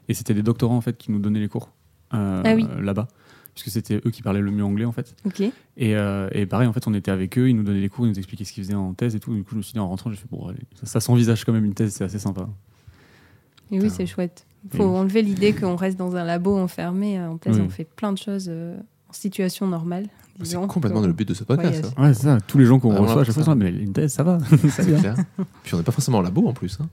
et 0.09 0.13
c'était 0.13 0.33
des 0.33 0.43
doctorants 0.43 0.75
en 0.77 0.81
fait 0.81 0.97
qui 0.97 1.11
nous 1.11 1.19
donnaient 1.19 1.39
les 1.39 1.47
cours 1.47 1.71
euh, 2.13 2.41
Ah 2.45 2.53
oui. 2.55 2.65
là-bas, 2.81 3.07
puisque 3.53 3.69
c'était 3.69 4.01
eux 4.05 4.09
qui 4.11 4.21
parlaient 4.21 4.41
le 4.41 4.51
mieux 4.51 4.65
anglais 4.65 4.83
en 4.85 4.91
fait. 4.91 5.15
Et, 5.77 5.95
euh, 5.95 6.27
et 6.33 6.45
pareil, 6.45 6.67
en 6.67 6.73
fait, 6.73 6.85
on 6.87 6.93
était 6.93 7.11
avec 7.11 7.37
eux, 7.37 7.49
ils 7.49 7.55
nous 7.55 7.63
donnaient 7.63 7.79
les 7.79 7.87
cours, 7.89 8.05
ils 8.05 8.09
nous 8.09 8.17
expliquaient 8.17 8.43
ce 8.43 8.51
qu'ils 8.51 8.63
faisaient 8.65 8.73
en 8.75 8.93
thèse 8.93 9.15
et 9.15 9.19
tout. 9.21 9.33
Du 9.33 9.43
coup, 9.43 9.51
je 9.51 9.57
me 9.57 9.61
suis 9.61 9.73
dit 9.73 9.79
en 9.79 9.87
rentrant, 9.87 10.09
j'ai 10.09 10.17
fait 10.17 10.27
bon, 10.29 10.47
allez, 10.47 10.59
ça, 10.75 10.85
ça 10.87 10.99
s'envisage 10.99 11.45
quand 11.45 11.53
même 11.53 11.63
une 11.65 11.73
thèse, 11.73 11.93
c'est 11.93 12.03
assez 12.03 12.19
sympa. 12.19 12.49
Et 13.71 13.79
oui, 13.79 13.89
c'est 13.89 14.05
chouette. 14.05 14.45
Il 14.65 14.75
faut 14.77 14.83
Oui. 14.83 14.97
enlever 14.97 15.21
l'idée 15.21 15.53
qu'on 15.53 15.77
reste 15.77 15.97
dans 15.97 16.15
un 16.17 16.25
labo 16.25 16.55
enfermé. 16.57 17.19
En 17.21 17.37
thèse, 17.37 17.57
Oui. 17.57 17.63
on 17.65 17.69
fait 17.69 17.85
plein 17.85 18.11
de 18.11 18.17
choses 18.17 18.47
euh, 18.49 18.77
en 19.11 19.13
situation 19.13 19.67
normale. 19.67 20.07
C'est 20.43 20.55
complètement 20.67 21.01
le 21.01 21.13
but 21.13 21.27
de 21.27 21.33
ce 21.33 21.43
podcast. 21.43 21.73
Voyage. 21.81 21.93
hein. 21.97 22.03
Ouais, 22.03 22.13
c'est 22.13 22.23
ça. 22.23 22.37
Tous 22.47 22.57
les 22.57 22.65
gens 22.65 22.79
qu'on 22.79 22.95
Ah, 22.95 22.99
reçoit 22.99 23.23
chaque 23.25 23.35
fois, 23.35 23.43
ça. 23.43 23.53
mais 23.55 23.69
une 23.69 23.93
thèse, 23.93 24.13
ça 24.13 24.23
va. 24.23 24.39
C'est 24.69 24.97
clair. 24.99 25.15
Puis 25.63 25.75
on 25.75 25.77
n'est 25.77 25.83
pas 25.83 25.91
forcément 25.91 26.17
en 26.19 26.21
labo 26.21 26.47
en 26.47 26.53
plus. 26.53 26.77
Hein. 26.81 26.87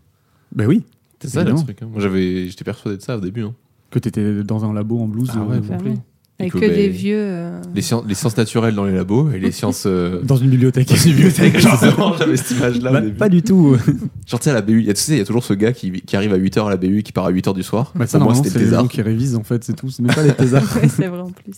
ben 0.54 0.66
oui. 0.66 0.82
C'est 1.22 1.28
ça 1.28 1.44
le 1.44 1.54
truc. 1.54 1.78
hein. 1.82 1.88
Moi 1.90 2.00
j'avais, 2.00 2.48
j'étais 2.48 2.64
persuadé 2.64 2.96
de 2.98 3.02
ça 3.02 3.16
au 3.16 3.20
début. 3.20 3.44
hein. 3.44 3.54
Que 3.90 3.98
tu 4.00 4.08
étais 4.08 4.42
dans 4.42 4.64
un 4.64 4.74
labo 4.74 5.00
en 5.00 5.06
blouse 5.06 5.30
Ah 5.34 5.40
ouais, 5.44 5.56
euh. 5.56 5.94
Avec 6.40 6.52
que, 6.52 6.58
que 6.58 6.66
ben, 6.66 6.74
des 6.76 6.88
vieux. 6.88 7.16
euh, 7.18 7.60
Les, 7.74 7.80
sciences, 7.82 8.04
les 8.06 8.14
sciences 8.14 8.36
naturelles 8.36 8.74
dans 8.74 8.84
les 8.84 8.92
labos 8.94 9.30
et 9.32 9.38
les 9.40 9.50
sciences. 9.58 9.84
euh, 9.86 10.20
Dans 10.22 10.36
une 10.36 10.50
bibliothèque. 10.50 10.88
dans 10.88 10.94
une 10.96 11.12
bibliothèque. 11.12 11.58
Genre, 11.60 12.16
j'avais 12.18 12.36
cette 12.36 12.56
image-là. 12.58 12.92
Bah, 12.92 13.02
pas 13.18 13.28
du 13.28 13.42
tout. 13.42 13.76
Genre, 14.26 14.38
tu 14.40 14.44
sais, 14.44 14.50
à 14.50 14.54
la 14.54 14.60
BU, 14.62 14.80
il 14.80 14.86
y 14.86 14.90
a, 14.90 14.94
tu 14.94 15.00
sais, 15.00 15.12
il 15.14 15.18
y 15.18 15.22
a 15.22 15.24
toujours 15.24 15.42
ce 15.42 15.54
gars 15.54 15.72
qui, 15.72 15.90
qui 16.02 16.14
arrive 16.16 16.32
à 16.32 16.38
8h 16.38 16.66
à 16.66 16.70
la 16.70 16.76
BU 16.76 16.98
et 16.98 17.02
qui 17.02 17.12
part 17.12 17.24
à 17.24 17.32
8h 17.32 17.54
du 17.54 17.62
soir. 17.64 17.92
Bah, 17.96 18.06
ça, 18.06 18.18
Pour 18.18 18.26
moi, 18.28 18.34
c'était 18.36 18.50
c'est 18.50 18.58
le 18.58 18.64
les 18.66 18.70
gens 18.70 18.76
thésard. 18.76 18.88
qui 18.88 19.02
révisent 19.02 19.36
en 19.36 19.42
fait, 19.42 19.64
c'est 19.64 19.74
tout. 19.74 19.90
C'est 19.90 20.02
même 20.02 20.14
pas 20.14 20.22
les 20.22 20.34
thésards. 20.34 20.76
ouais, 20.76 20.88
c'est 20.88 21.06
vrai 21.08 21.20
en 21.20 21.30
plus. 21.30 21.54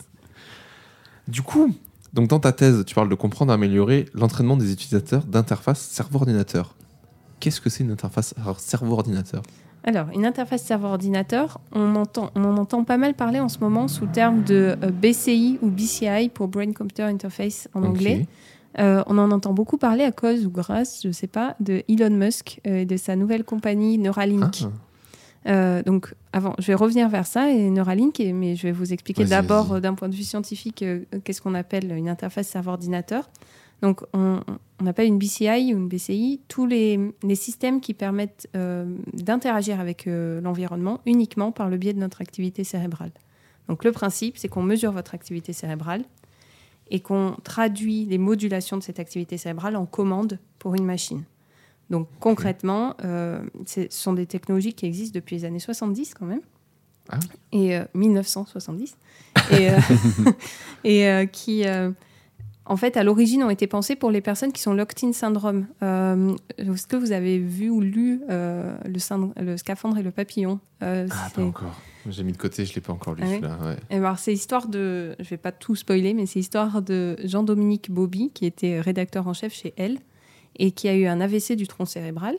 Du 1.31 1.43
coup, 1.43 1.73
donc 2.13 2.29
dans 2.29 2.41
ta 2.41 2.53
thèse, 2.53 2.85
tu 2.85 2.95
parles 2.95 3.09
de 3.09 3.15
comprendre 3.15 3.53
et 3.53 3.55
améliorer 3.55 4.07
l'entraînement 4.15 4.57
des 4.57 4.73
utilisateurs 4.73 5.25
d'interface 5.25 5.81
cerveau-ordinateur. 5.81 6.75
Qu'est-ce 7.39 7.61
que 7.61 7.71
c'est 7.71 7.85
une 7.85 7.93
interface 7.93 8.35
cerveau-ordinateur? 8.59 9.43
Alors, 9.85 10.09
une 10.15 10.27
interface 10.27 10.63
serveur-ordinateur, 10.63 11.59
on, 11.73 11.95
entend, 11.97 12.31
on 12.35 12.45
en 12.45 12.59
entend 12.59 12.85
pas 12.85 12.99
mal 12.99 13.15
parler 13.15 13.41
en 13.41 13.49
ce 13.49 13.61
moment 13.61 13.89
sous 13.89 14.05
le 14.05 14.13
terme 14.13 14.43
de 14.43 14.77
euh, 14.83 14.91
BCI 14.91 15.59
ou 15.63 15.71
BCI 15.71 16.29
pour 16.29 16.49
Brain 16.49 16.73
Computer 16.73 17.05
Interface 17.05 17.69
en 17.73 17.83
anglais. 17.85 18.27
Euh, 18.79 19.03
on 19.07 19.17
en 19.19 19.31
entend 19.31 19.53
beaucoup 19.53 19.79
parler 19.79 20.05
à 20.05 20.13
cause 20.13 20.47
ou 20.47 20.51
grâce, 20.51 21.01
je 21.03 21.09
ne 21.09 21.13
sais 21.13 21.27
pas, 21.27 21.57
de 21.61 21.83
Elon 21.89 22.11
Musk 22.11 22.61
euh, 22.67 22.81
et 22.81 22.85
de 22.85 22.97
sa 22.97 23.17
nouvelle 23.17 23.45
compagnie 23.45 23.99
Neuralink. 23.99 24.65
Ah, 24.65 24.69
Euh, 25.47 25.83
donc, 25.83 26.15
avant, 26.33 26.55
je 26.59 26.67
vais 26.69 26.75
revenir 26.75 27.09
vers 27.09 27.27
ça 27.27 27.51
et 27.51 27.71
Neuralink, 27.71 28.21
et- 28.21 28.33
mais 28.33 28.55
je 28.57 28.63
vais 28.63 28.73
vous 28.73 28.93
expliquer 28.93 29.23
d'abord 29.31 29.73
euh, 29.75 29.81
d'un 29.81 29.95
point 29.95 30.09
de 30.09 30.15
vue 30.15 30.23
scientifique 30.23 30.83
euh, 30.83 31.05
qu'est-ce 31.25 31.43
qu'on 31.43 31.55
appelle 31.55 31.91
une 31.93 32.09
interface 32.09 32.49
serveur-ordinateur. 32.49 33.29
Donc, 33.83 34.03
on, 34.13 34.41
on 34.81 34.87
appelle 34.87 35.07
une 35.07 35.19
BCI 35.19 35.73
ou 35.75 35.79
une 35.79 35.89
BCI 35.89 36.41
tous 36.49 36.67
les, 36.67 37.01
les 37.23 37.35
systèmes 37.35 37.81
qui 37.81 37.95
permettent 37.95 38.47
euh, 38.55 38.85
d'interagir 39.15 39.81
avec 39.81 40.07
euh, 40.07 40.41
l'environnement 40.43 41.01
uniquement 41.07 41.51
par 41.51 41.69
le 41.71 41.79
biais 41.79 41.95
de 41.95 41.99
notre 41.99 42.21
activité 42.21 42.63
cérébrale. 42.63 43.11
Donc, 43.69 43.83
le 43.85 43.91
principe, 43.93 44.37
c'est 44.37 44.49
qu'on 44.49 44.63
mesure 44.63 44.93
votre 44.93 45.15
activité 45.15 45.53
cérébrale 45.53 46.05
et 46.91 47.01
qu'on 47.01 47.37
traduit 47.43 48.05
les 48.05 48.19
modulations 48.19 48.77
de 48.77 48.83
cette 48.83 48.99
activité 49.01 49.39
cérébrale 49.39 49.77
en 49.77 49.87
commande 49.87 50.39
pour 50.59 50.75
une 50.75 50.85
machine. 50.85 51.23
Donc 51.91 52.09
concrètement, 52.21 52.95
euh, 53.05 53.43
ce 53.67 53.83
sont 53.91 54.13
des 54.13 54.27
technologies 54.27 54.75
qui 54.75 54.87
existent 54.87 55.15
depuis 55.15 55.37
les 55.37 55.45
années 55.45 55.59
70 55.59 56.15
quand 56.15 56.27
même, 56.27 56.41
Ah 57.09 57.19
oui. 57.53 57.67
et 57.67 57.77
euh, 57.77 57.85
1970, 57.95 58.97
et, 59.51 59.71
euh, 59.71 59.77
et 60.85 61.09
euh, 61.09 61.27
qui, 61.27 61.67
euh, 61.67 61.91
en 62.65 62.77
fait, 62.77 62.97
à 62.97 63.03
l'origine, 63.03 63.43
ont 63.43 63.51
été 63.51 63.67
pensées 63.67 63.97
pour 63.97 64.13
les 64.13 64.21
personnes 64.21 64.53
qui 64.53 64.63
sont 64.63 64.73
locked-in 64.73 65.13
syndrome. 65.13 65.67
Est-ce 65.83 66.87
que 66.87 66.95
vous 66.97 67.11
avez 67.11 67.39
vu 67.41 67.69
ou 67.71 67.81
lu 67.81 68.21
le, 68.29 69.57
scaphandre 69.57 69.99
et 69.99 70.03
le 70.05 70.13
papillon 70.13 70.61
Ah, 70.81 71.05
pas 71.35 71.43
encore. 71.43 71.81
J'ai 72.09 72.23
mis 72.23 72.33
de 72.33 72.39
côté, 72.39 72.65
je 72.65 72.75
l'ai 72.75 72.81
pas 72.81 72.93
encore 72.93 73.15
lu 73.15 73.25
Ah. 73.25 73.67
Ouais. 73.67 73.77
et 73.91 73.97
alors, 73.97 74.19
c'est 74.19 74.31
l'histoire 74.31 74.69
de, 74.69 75.17
je 75.19 75.29
vais 75.29 75.37
pas 75.37 75.53
tout 75.53 75.75
spoiler, 75.75 76.15
mais 76.15 76.27
c'est 76.27 76.39
l'histoire 76.39 76.81
de 76.81 77.17
Jean-Dominique 77.25 77.91
Bobby, 77.91 78.31
qui 78.33 78.47
était 78.47 78.81
rédacteur 78.81 79.27
en 79.27 79.35
chef 79.35 79.53
chez 79.53 79.75
Elle, 79.77 79.99
et 80.61 80.73
qui 80.73 80.89
a 80.89 80.95
eu 80.95 81.07
un 81.07 81.21
AVC 81.21 81.57
du 81.57 81.67
tronc 81.67 81.87
cérébral. 81.87 82.37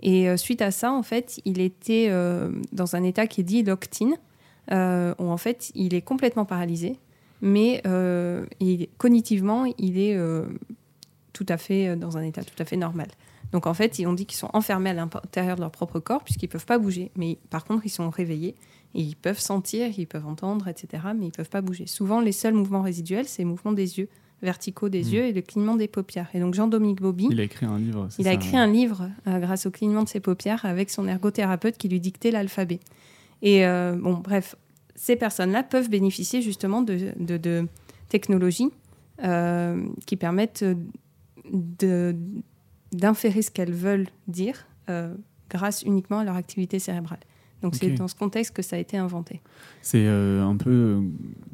Et 0.00 0.28
euh, 0.28 0.38
suite 0.38 0.62
à 0.62 0.70
ça, 0.70 0.92
en 0.92 1.02
fait, 1.02 1.40
il 1.44 1.60
était 1.60 2.06
euh, 2.08 2.50
dans 2.72 2.96
un 2.96 3.04
état 3.04 3.26
qui 3.26 3.42
est 3.42 3.44
dit 3.44 3.62
locked-in, 3.62 4.14
euh, 4.72 5.14
où 5.18 5.24
en 5.24 5.36
fait, 5.36 5.70
il 5.74 5.94
est 5.94 6.00
complètement 6.00 6.46
paralysé, 6.46 6.96
mais 7.42 7.82
euh, 7.86 8.46
cognitivement, 8.96 9.66
il 9.78 9.98
est 9.98 10.18
tout 11.34 11.46
à 11.48 11.58
fait 11.58 11.96
dans 11.96 12.16
un 12.16 12.22
état 12.22 12.42
tout 12.42 12.60
à 12.60 12.64
fait 12.64 12.78
normal. 12.78 13.08
Donc 13.52 13.66
en 13.66 13.74
fait, 13.74 13.98
ils 13.98 14.06
ont 14.06 14.14
dit 14.14 14.26
qu'ils 14.26 14.38
sont 14.38 14.50
enfermés 14.54 14.90
à 14.90 14.94
l'intérieur 14.94 15.56
de 15.56 15.60
leur 15.60 15.70
propre 15.70 16.00
corps, 16.00 16.24
puisqu'ils 16.24 16.48
peuvent 16.48 16.66
pas 16.66 16.78
bouger. 16.78 17.10
Mais 17.16 17.36
par 17.50 17.64
contre, 17.64 17.84
ils 17.84 17.90
sont 17.90 18.08
réveillés 18.08 18.54
et 18.94 19.02
ils 19.02 19.16
peuvent 19.16 19.40
sentir, 19.40 19.90
ils 19.98 20.06
peuvent 20.06 20.26
entendre, 20.26 20.66
etc. 20.68 21.02
Mais 21.14 21.26
ils 21.26 21.32
peuvent 21.32 21.50
pas 21.50 21.60
bouger. 21.60 21.86
Souvent, 21.86 22.20
les 22.20 22.32
seuls 22.32 22.54
mouvements 22.54 22.82
résiduels, 22.82 23.26
c'est 23.26 23.42
les 23.42 23.48
mouvements 23.48 23.72
des 23.72 23.98
yeux, 23.98 24.08
verticaux 24.42 24.88
des 24.88 25.02
Mm. 25.04 25.08
yeux 25.14 25.24
et 25.26 25.32
le 25.32 25.42
clignement 25.42 25.76
des 25.76 25.88
paupières. 25.88 26.28
Et 26.34 26.40
donc 26.40 26.54
Jean-Dominique 26.54 27.00
Bobby, 27.02 27.28
Il 27.30 27.40
a 27.40 27.44
écrit 27.44 27.66
un 27.66 27.78
livre. 27.78 28.08
il 28.18 28.26
a 28.28 28.32
écrit 28.32 28.56
un 28.56 28.66
livre 28.66 29.10
euh, 29.26 29.38
grâce 29.38 29.66
au 29.66 29.70
clignement 29.70 30.02
de 30.04 30.08
ses 30.08 30.20
paupières 30.20 30.64
avec 30.64 30.90
son 30.90 31.06
ergothérapeute 31.06 31.76
qui 31.76 31.88
lui 31.88 32.00
dictait 32.00 32.30
l'alphabet. 32.30 32.80
Et 33.42 33.66
euh, 33.66 33.96
bon, 34.00 34.14
bref, 34.14 34.56
ces 34.94 35.16
personnes-là 35.16 35.62
peuvent 35.62 35.88
bénéficier 35.90 36.42
justement 36.42 36.82
de, 36.82 37.12
de- 37.18 37.36
de 37.38 37.66
technologies 38.08 38.70
euh, 39.24 39.82
qui 40.06 40.16
permettent 40.16 40.64
d'inférer 42.92 43.42
ce 43.42 43.50
qu'elles 43.50 43.72
veulent 43.72 44.08
dire 44.28 44.66
grâce 45.48 45.82
uniquement 45.82 46.18
à 46.20 46.24
leur 46.24 46.36
activité 46.36 46.78
cérébrale. 46.78 47.20
Donc 47.62 47.74
c'est 47.74 47.90
dans 47.90 48.08
ce 48.08 48.14
contexte 48.14 48.54
que 48.54 48.62
ça 48.62 48.76
a 48.76 48.78
été 48.78 48.96
inventé. 48.96 49.40
C'est 49.82 50.06
euh, 50.06 50.42
un 50.44 50.56
peu 50.56 50.70
euh, 50.70 51.00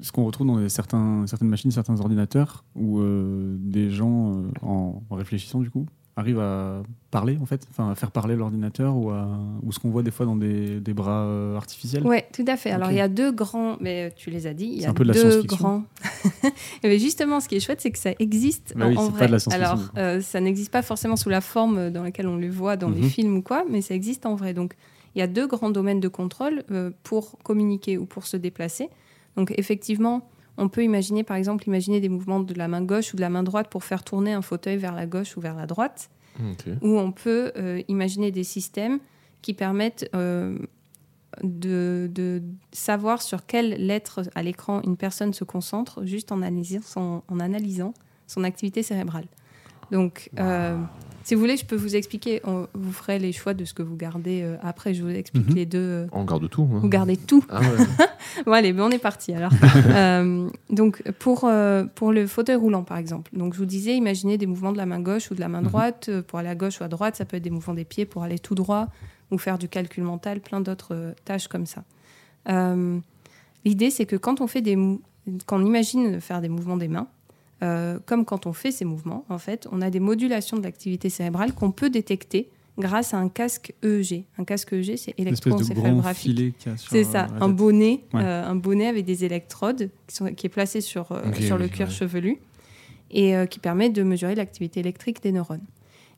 ce 0.03 0.13
qu'on 0.13 0.25
retrouve 0.25 0.47
dans 0.47 0.69
certains, 0.69 1.27
certaines 1.27 1.49
machines, 1.49 1.71
certains 1.71 1.99
ordinateurs, 2.01 2.65
où 2.77 3.01
euh, 3.01 3.57
des 3.59 3.91
gens, 3.91 4.43
en, 4.63 5.03
réfléchissant 5.11 5.61
du 5.61 5.71
coup, 5.71 5.87
arrive 6.19 6.39
à 6.39 6.83
parler 7.11 7.37
en 7.43 7.45
fait, 7.45 7.67
enfin 7.71 7.91
à 7.91 7.95
faire 7.95 8.11
parler 8.11 8.37
l'ordinateur 8.37 8.97
ou, 8.97 9.11
à- 9.11 9.39
ou 9.63 9.71
ce 9.73 9.79
qu'on 9.79 9.91
voit 9.91 10.03
des 10.03 10.11
fois 10.11 10.25
dans 10.27 10.37
des, 10.37 10.81
des 10.81 10.95
bras 10.95 11.27
artificiels. 11.57 12.03
Oui, 12.07 12.19
tout 12.33 12.45
à 12.47 12.57
fait. 12.57 12.71
Alors, 12.71 12.91
il 12.91 12.97
y 12.97 13.01
a 13.01 13.09
deux 13.09 13.33
grands, 13.33 13.77
mais 13.81 14.13
tu 14.17 14.31
les 14.31 14.47
as 14.47 14.55
dit, 14.55 14.65
il 14.67 14.81
y 14.81 14.87
a 14.87 14.91
un 14.91 14.95
peu 14.95 15.05
de 15.05 15.13
la 15.13 15.15
deux 15.15 15.43
grands. 15.43 15.83
Mais 16.85 16.99
justement, 16.99 17.41
ce 17.41 17.49
qui 17.49 17.57
est 17.57 17.61
chouette, 17.61 17.81
c'est 17.81 17.91
que 17.91 17.99
ça 17.99 18.13
existe 18.19 18.73
Bah 18.77 18.87
en, 18.87 18.89
oui, 18.91 18.97
en 18.97 19.07
c'est 19.07 19.11
vrai. 19.11 19.19
pas 19.21 19.27
de 19.27 19.33
la 19.33 19.39
science-fiction, 19.41 19.91
Alors, 19.95 20.23
ça 20.23 20.41
n'existe 20.41 20.71
pas 20.73 20.83
forcément 20.83 21.17
sous 21.17 21.29
la 21.29 21.41
forme 21.41 21.91
dans 21.91 22.03
laquelle 22.03 22.29
on 22.29 22.37
le 22.37 22.49
voit 22.49 22.77
dans 22.77 22.91
les 22.91 23.03
Mhm. 23.03 23.09
films 23.11 23.37
ou 23.39 23.43
quoi, 23.43 23.65
mais 23.71 23.83
ça 23.83 23.95
existe 23.95 24.25
en 24.27 24.37
vrai. 24.37 24.55
Donc, 24.55 24.75
il 25.17 25.21
y 25.21 25.23
a 25.23 25.27
deux 25.27 25.47
grands 25.47 25.71
domaines 25.71 25.99
de 26.01 26.09
contrôle 26.09 26.63
euh, 26.71 26.91
pour 27.03 27.39
communiquer 27.43 27.97
ou 27.97 28.05
pour 28.05 28.27
se 28.27 28.37
déplacer. 28.37 28.91
Donc, 29.37 29.53
effectivement, 29.57 30.29
on 30.59 30.69
peut 30.69 30.85
imaginer, 30.85 31.25
par 31.25 31.39
exemple, 31.39 31.65
imaginer 31.67 32.01
des 32.01 32.11
mouvements 32.11 32.41
de 32.41 32.53
la 32.55 32.69
main 32.69 32.83
gauche 32.83 33.15
ou 33.15 33.17
de 33.17 33.23
la 33.23 33.31
main 33.31 33.43
droite 33.43 33.69
pour 33.71 33.83
faire 33.83 34.05
tourner 34.05 34.35
un 34.35 34.43
fauteuil 34.43 34.77
vers 34.77 34.95
la 34.95 35.07
gauche 35.07 35.37
ou 35.37 35.41
vers 35.41 35.55
la 35.57 35.67
droite 35.67 36.11
Ok. 36.39 36.67
où 36.83 36.99
on 36.99 37.13
peut 37.13 37.51
euh, 37.57 37.83
imaginer 37.89 38.31
des 38.31 38.45
systèmes 38.45 38.99
qui 39.41 39.55
permettent 39.55 40.07
euh, 40.15 40.59
de, 41.43 42.11
de 42.13 42.43
savoir 42.73 43.23
sur 43.23 43.47
quelle 43.47 43.71
lettre 43.71 44.23
à 44.35 44.43
l'écran 44.43 44.83
une 44.83 44.99
personne 44.99 45.33
se 45.33 45.45
concentre 45.45 46.05
juste 46.05 46.31
en 46.31 46.43
analysant 46.43 46.83
son, 46.83 47.23
en 47.29 47.41
analysant 47.41 47.95
son 48.27 48.45
activité 48.45 48.83
cérébrale. 48.83 49.27
Donc, 49.93 50.31
si 51.27 51.35
vous 51.35 51.41
voulez, 51.41 51.57
je 51.57 51.65
peux 51.65 51.75
vous 51.75 51.97
expliquer, 51.97 52.41
on- 52.45 52.69
vous 52.73 52.93
ferez 52.93 53.19
les 53.19 53.33
choix 53.33 53.53
de 53.53 53.65
ce 53.65 53.75
que 53.75 53.83
vous 53.83 53.97
gardez 53.97 54.43
euh, 54.45 54.57
après, 54.63 54.95
je 54.95 55.03
vous 55.03 55.11
explique 55.11 55.49
Mhm. 55.49 55.55
les 55.57 55.67
deux. 55.67 55.79
euh, 55.79 56.07
On 56.13 56.25
garde 56.25 56.49
tout. 56.49 56.69
hein. 56.73 56.79
vous 56.81 56.89
gardez 56.89 57.17
tout. 57.17 57.45
Ah 57.49 57.61
ouais. 57.61 57.67
Bon, 58.47 58.53
allez, 58.53 58.73
ben 58.73 58.85
on 58.85 58.91
est 58.91 58.99
parti 58.99 59.33
alors. 59.33 59.51
Euh, 59.89 60.49
donc, 60.71 61.03
pour, 61.19 61.51
pour 61.97 62.13
le 62.13 62.27
fauteuil 62.29 62.55
roulant, 62.57 62.85
par 62.85 62.99
exemple. 62.99 63.31
Donc, 63.37 63.55
je 63.55 63.59
vous 63.59 63.67
disais, 63.67 63.97
imaginez 63.97 64.39
des 64.39 64.47
mouvements 64.47 64.73
de 64.73 64.77
la 64.77 64.87
main 64.87 65.01
gauche 65.01 65.31
ou 65.31 65.35
de 65.35 65.41
la 65.41 65.49
main 65.49 65.63
Mhm. 65.63 65.67
droite. 65.69 66.11
Pour 66.29 66.39
aller 66.39 66.49
à 66.49 66.55
gauche 66.55 66.81
ou 66.81 66.85
à 66.85 66.89
droite, 66.89 67.17
ça 67.17 67.25
peut 67.25 67.37
être 67.39 67.43
des 67.43 67.51
mouvements 67.51 67.75
des 67.75 67.85
pieds 67.85 68.05
pour 68.07 68.23
aller 68.23 68.39
tout 68.39 68.55
droit 68.55 68.87
ou 69.33 69.39
faire 69.39 69.59
du 69.59 69.69
calcul 69.69 70.05
mental, 70.05 70.41
plein 70.41 70.61
d'autres 70.61 71.15
tâches 71.25 71.49
comme 71.49 71.67
ça. 71.67 71.83
L'idée, 73.65 73.91
c'est 73.91 74.07
que 74.07 74.17
quand 74.17 74.41
on 74.41 74.47
fait 74.47 74.61
des 74.63 74.77
quand 75.47 75.61
on 75.61 75.67
imagine 75.67 76.21
faire 76.21 76.41
des 76.41 76.49
mouvements 76.49 76.77
des 76.77 76.87
mains, 76.87 77.09
euh, 77.63 77.99
comme 78.07 78.25
quand 78.25 78.47
on 78.47 78.53
fait 78.53 78.71
ces 78.71 78.85
mouvements, 78.85 79.25
en 79.29 79.39
fait, 79.39 79.67
on 79.73 79.81
a 79.81 79.91
des 79.91 80.01
modulations 80.01 80.57
de 80.59 80.63
l'activité 80.63 81.09
cérébrale 81.09 81.53
qu'on 81.55 81.71
peut 81.71 81.91
détecter 81.91 82.51
grâce 82.79 83.15
à 83.15 83.19
un 83.19 83.29
casque 83.31 83.73
EEG. 83.83 84.25
Un 84.37 84.45
casque 84.45 84.73
EEG, 84.75 84.97
c'est 84.97 85.15
électroencéphalographique. 85.19 86.55
C'est 86.77 87.01
euh, 87.01 87.05
ça, 87.05 87.27
la 87.39 87.45
un 87.45 87.49
bonnet, 87.49 88.03
Ouais. 88.13 88.23
euh, 88.23 88.45
un 88.47 88.55
bonnet 88.57 88.87
avec 88.87 89.05
des 89.05 89.25
électrodes 89.25 89.91
qui, 90.07 90.17
sont, 90.17 90.27
qui 90.35 90.47
est 90.47 90.51
placé 90.51 90.81
sur, 90.81 91.13
euh, 91.13 91.23
sur 91.41 91.59
le 91.59 91.69
cuir 91.69 91.89
ouais. 91.89 91.93
chevelu 91.95 92.39
et 93.11 93.37
euh, 93.37 93.47
qui 93.47 93.59
permet 93.59 93.89
de 93.89 94.03
mesurer 94.03 94.35
l'activité 94.35 94.81
électrique 94.81 95.23
des 95.23 95.33
neurones. 95.33 95.65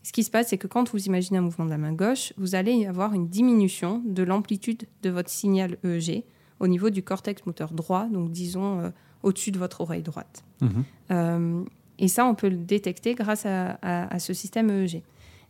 Ce 0.03 0.13
qui 0.13 0.23
se 0.25 0.31
passe, 0.31 0.49
c'est 0.49 0.59
que 0.59 0.67
quand 0.67 0.91
vous 0.93 1.05
imaginez 1.07 1.39
un 1.39 1.43
mouvement 1.43 1.65
de 1.67 1.71
la 1.71 1.79
main 1.79 1.93
gauche, 1.93 2.33
vous 2.39 2.55
allez 2.55 2.73
y 2.73 2.87
avoir 2.87 3.13
une 3.15 3.29
diminution 3.29 4.03
de 4.07 4.23
l'amplitude 4.23 4.85
de 5.03 5.11
votre 5.11 5.29
signal 5.29 5.77
EEG 5.85 6.25
au 6.61 6.67
niveau 6.67 6.91
du 6.91 7.03
cortex 7.03 7.45
moteur 7.47 7.73
droit, 7.73 8.07
donc 8.07 8.31
disons 8.33 8.81
euh, 8.81 8.91
au-dessus 9.23 9.51
de 9.51 9.59
votre 9.59 9.81
oreille 9.81 10.03
droite. 10.03 10.45
Mhm. 10.61 10.85
Euh, 11.11 11.65
et 11.99 12.09
ça, 12.09 12.25
on 12.27 12.35
peut 12.35 12.49
le 12.49 12.57
détecter 12.57 13.15
grâce 13.15 13.45
à, 13.47 13.79
à- 13.83 14.15
à 14.15 14.19
ce 14.19 14.33
système 14.33 14.71
EEG. 14.71 15.03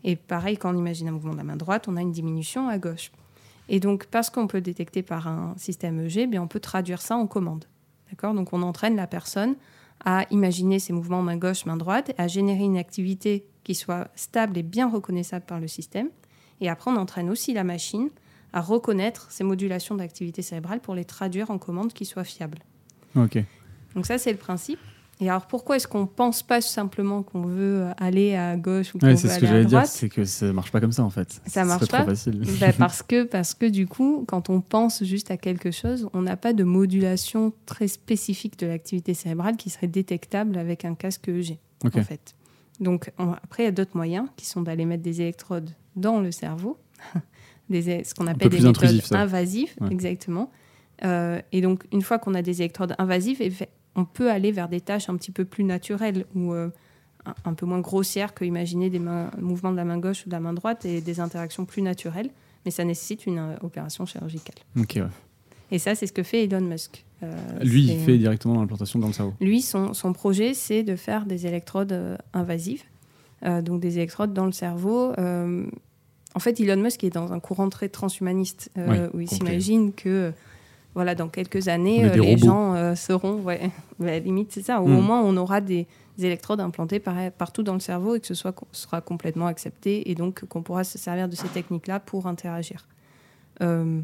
Et 0.05 0.17
pareil, 0.17 0.57
quand 0.57 0.75
on 0.75 0.79
imagine 0.79 1.09
un 1.09 1.13
mouvement 1.13 1.33
de 1.33 1.39
la 1.39 1.45
main 1.45 1.57
droite, 1.57 1.89
on 1.89 1.97
a 1.97 2.01
une 2.01 2.13
diminution 2.13 2.69
à 2.69 2.79
gauche. 2.79 3.11
Et 3.69 3.81
donc, 3.81 4.07
parce 4.07 4.31
qu'on 4.31 4.47
peut 4.47 4.59
le 4.59 4.63
détecter 4.63 5.03
par 5.03 5.27
un 5.29 5.55
système 5.59 6.01
EEG, 6.01 6.29
bien, 6.31 6.43
on 6.43 6.47
peut 6.49 6.61
traduire 6.61 7.03
ça 7.03 7.17
en 7.17 7.27
commande. 7.27 7.67
D'accord? 8.11 8.33
Donc, 8.33 8.53
on 8.53 8.63
entraîne 8.63 8.97
la 8.97 9.07
personne 9.07 9.57
à 10.05 10.25
imaginer 10.31 10.79
ses 10.79 10.93
mouvements 10.93 11.21
main 11.23 11.37
gauche, 11.37 11.67
main 11.67 11.77
droite, 11.77 12.13
à 12.17 12.29
générer 12.29 12.63
une 12.65 12.79
activité 12.79 13.45
qui 13.65 13.75
soit 13.75 14.09
stable 14.15 14.57
et 14.57 14.63
bien 14.63 14.89
reconnaissable 14.89 15.45
par 15.45 15.61
le 15.61 15.67
système. 15.69 16.09
Et 16.61 16.69
après, 16.71 16.91
on 16.91 16.97
entraîne 16.97 17.29
aussi 17.29 17.53
la 17.53 17.65
machine 17.65 18.09
à 18.55 18.63
reconnaître 18.63 19.31
ces 19.31 19.45
modulations 19.45 19.97
d'activité 19.97 20.41
cérébrale 20.41 20.81
pour 20.81 20.95
les 20.95 21.05
traduire 21.05 21.51
en 21.51 21.59
commandes 21.59 21.93
qui 21.93 22.07
soient 22.07 22.25
fiables. 22.25 22.61
Ok. 23.17 23.39
Donc 23.99 24.07
ça, 24.07 24.17
c'est 24.17 24.31
le 24.31 24.39
principe. 24.39 24.79
Et 25.21 25.29
alors, 25.29 25.47
pourquoi 25.49 25.75
est-ce 25.75 25.89
qu'on 25.89 26.07
pense 26.07 26.45
pas 26.45 26.61
simplement 26.61 27.25
qu'on 27.25 27.43
veut 27.43 27.87
aller 27.97 28.37
à 28.37 28.57
gauche 28.57 28.95
ou 28.95 28.99
qu'on 28.99 29.07
Ouais, 29.07 29.15
veut 29.15 29.19
c'est 29.19 29.27
ce 29.29 29.41
que 29.41 29.47
à 29.47 29.49
j'allais 29.49 29.61
dire, 29.65 29.71
droite 29.81 29.89
c'est 29.89 30.09
que 30.09 30.25
ça 30.25 30.53
marche 30.53 30.71
pas 30.71 30.81
comme 30.81 30.93
ça 30.93 31.03
en 31.03 31.11
fait. 31.11 31.41
Ça 31.47 31.63
Ce 31.65 31.67
marche 31.67 31.89
pas 31.89 31.99
trop 32.03 32.07
facile. 32.11 32.41
Ben, 32.61 32.73
parce, 32.79 33.03
que, 33.03 33.25
parce 33.25 33.53
que 33.55 33.67
du 33.67 33.89
coup, 33.89 34.25
quand 34.29 34.49
on 34.49 34.61
pense 34.61 35.03
juste 35.03 35.33
à 35.33 35.37
quelque 35.37 35.73
chose, 35.73 36.09
on 36.13 36.23
n'a 36.23 36.37
pas 36.37 36.53
de 36.53 36.63
modulation 36.63 37.53
très 37.67 37.89
spécifique 37.89 38.57
de 38.61 38.69
l'activité 38.69 39.13
cérébrale 39.13 39.57
qui 39.57 39.71
serait 39.71 39.89
détectable 39.89 40.57
avec 40.57 40.85
un 40.85 40.95
casque 40.95 41.29
EEG, 41.29 41.59
Ok. 41.85 41.97
en 41.97 42.05
fait. 42.05 42.37
Donc 42.79 43.11
on- 43.19 43.33
après, 43.33 43.65
il 43.65 43.67
y 43.67 43.69
a 43.69 43.73
d'autres 43.73 43.97
moyens 43.97 44.29
qui 44.37 44.47
sont 44.47 44.63
d'aller 44.63 44.85
mettre 44.85 45.03
des 45.03 45.21
électrodes 45.21 45.71
dans 45.97 46.21
le 46.21 46.31
cerveau, 46.31 46.79
des, 47.71 48.05
ce 48.05 48.15
qu'on 48.15 48.29
appelle 48.29 48.51
des 48.51 48.61
méthodes 48.61 49.01
ça. 49.01 49.19
invasives, 49.19 49.75
Ouais. 49.81 49.89
exactement. 49.91 50.53
Euh, 51.05 51.41
et 51.51 51.61
donc, 51.61 51.85
une 51.93 52.03
fois 52.03 52.19
qu'on 52.21 52.35
a 52.35 52.43
des 52.43 52.61
électrodes 52.63 52.95
invasives, 52.99 53.41
on 53.99 54.05
peut 54.05 54.31
aller 54.31 54.53
vers 54.53 54.69
des 54.69 54.81
tâches 54.81 55.09
un 55.11 55.17
petit 55.17 55.33
peu 55.33 55.45
plus 55.45 55.65
naturelles 55.65 56.25
ou 56.35 56.53
euh, 56.53 56.71
un, 57.27 57.35
un 57.51 57.55
peu 57.55 57.67
moins 57.67 57.81
grossières 57.81 58.33
que 58.33 58.45
imaginer 58.45 58.91
des 58.91 59.01
mains- 59.01 59.31
mouvements 59.39 59.73
de 59.73 59.77
la 59.77 59.85
main 59.85 59.99
gauche 59.99 60.23
ou 60.25 60.29
de 60.31 60.35
la 60.35 60.41
main 60.41 60.53
droite 60.55 60.85
et 60.85 61.01
des 61.01 61.19
interactions 61.21 61.65
plus 61.65 61.83
naturelles. 61.83 62.31
Mais 62.65 62.71
ça 62.71 62.85
nécessite 62.85 63.27
une 63.27 63.39
euh, 63.39 63.57
opération 63.63 64.07
chirurgicale. 64.07 64.57
Ouais. 64.77 65.03
Et 65.71 65.79
ça, 65.79 65.95
c'est 65.95 66.07
ce 66.07 66.13
que 66.13 66.23
fait 66.23 66.45
Elon 66.45 66.61
Musk. 66.63 67.05
Euh, 67.23 67.35
Lui, 67.63 67.83
il 67.93 67.99
fait 68.01 68.17
directement 68.19 68.55
l'implantation 68.61 68.99
dans 69.01 69.09
le 69.09 69.13
cerveau. 69.13 69.35
lui, 69.41 69.61
son, 69.61 69.93
son 69.95 70.13
projet, 70.13 70.55
c'est 70.55 70.83
de 70.85 70.97
faire 70.97 71.27
des 71.27 71.47
électrodes 71.47 72.17
invasives, 72.33 72.85
donc 73.43 73.81
des 73.81 73.99
électrodes 73.99 74.33
dans 74.33 74.47
le 74.47 74.53
cerveau. 74.53 75.13
En 76.35 76.41
fait, 76.41 76.61
Elon 76.61 76.81
Musk 76.81 77.03
est 77.05 77.11
dans 77.11 77.33
un 77.33 77.41
courant 77.41 77.69
très 77.69 77.89
transhumaniste, 77.89 78.71
où 79.13 79.21
il 79.21 79.29
s'imagine 79.29 79.93
que, 79.93 80.33
voilà, 80.99 81.15
dans 81.15 81.29
quelques 81.29 81.69
années, 81.69 82.05
euh, 82.05 82.13
les 82.15 82.21
robots. 82.35 82.45
gens 82.45 82.75
euh, 82.75 82.97
seront, 82.97 83.35
ouais, 83.43 83.71
ouais, 84.01 84.19
limite, 84.29 84.51
c'est 84.51 84.63
ça. 84.63 84.81
Au 84.83 84.89
moins, 84.89 85.21
on 85.23 85.37
aura 85.37 85.61
des, 85.61 85.87
des 86.19 86.25
électrodes 86.27 86.59
implantées 86.61 86.99
par- 86.99 87.31
partout 87.31 87.63
dans 87.63 87.75
le 87.75 87.79
cerveau 87.81 88.17
et 88.17 88.21
que 88.21 88.27
ce 88.27 88.35
soit, 88.35 88.53
sera 88.73 89.01
complètement 89.01 89.47
accepté 89.47 90.11
et 90.11 90.17
donc 90.17 90.45
qu'on 90.47 90.63
pourra 90.63 90.83
se 90.83 90.99
servir 90.99 91.29
de 91.29 91.37
ces 91.37 91.47
techniques-là 91.47 92.01
pour 92.01 92.27
interagir. 92.27 92.89
Euh, 93.63 94.01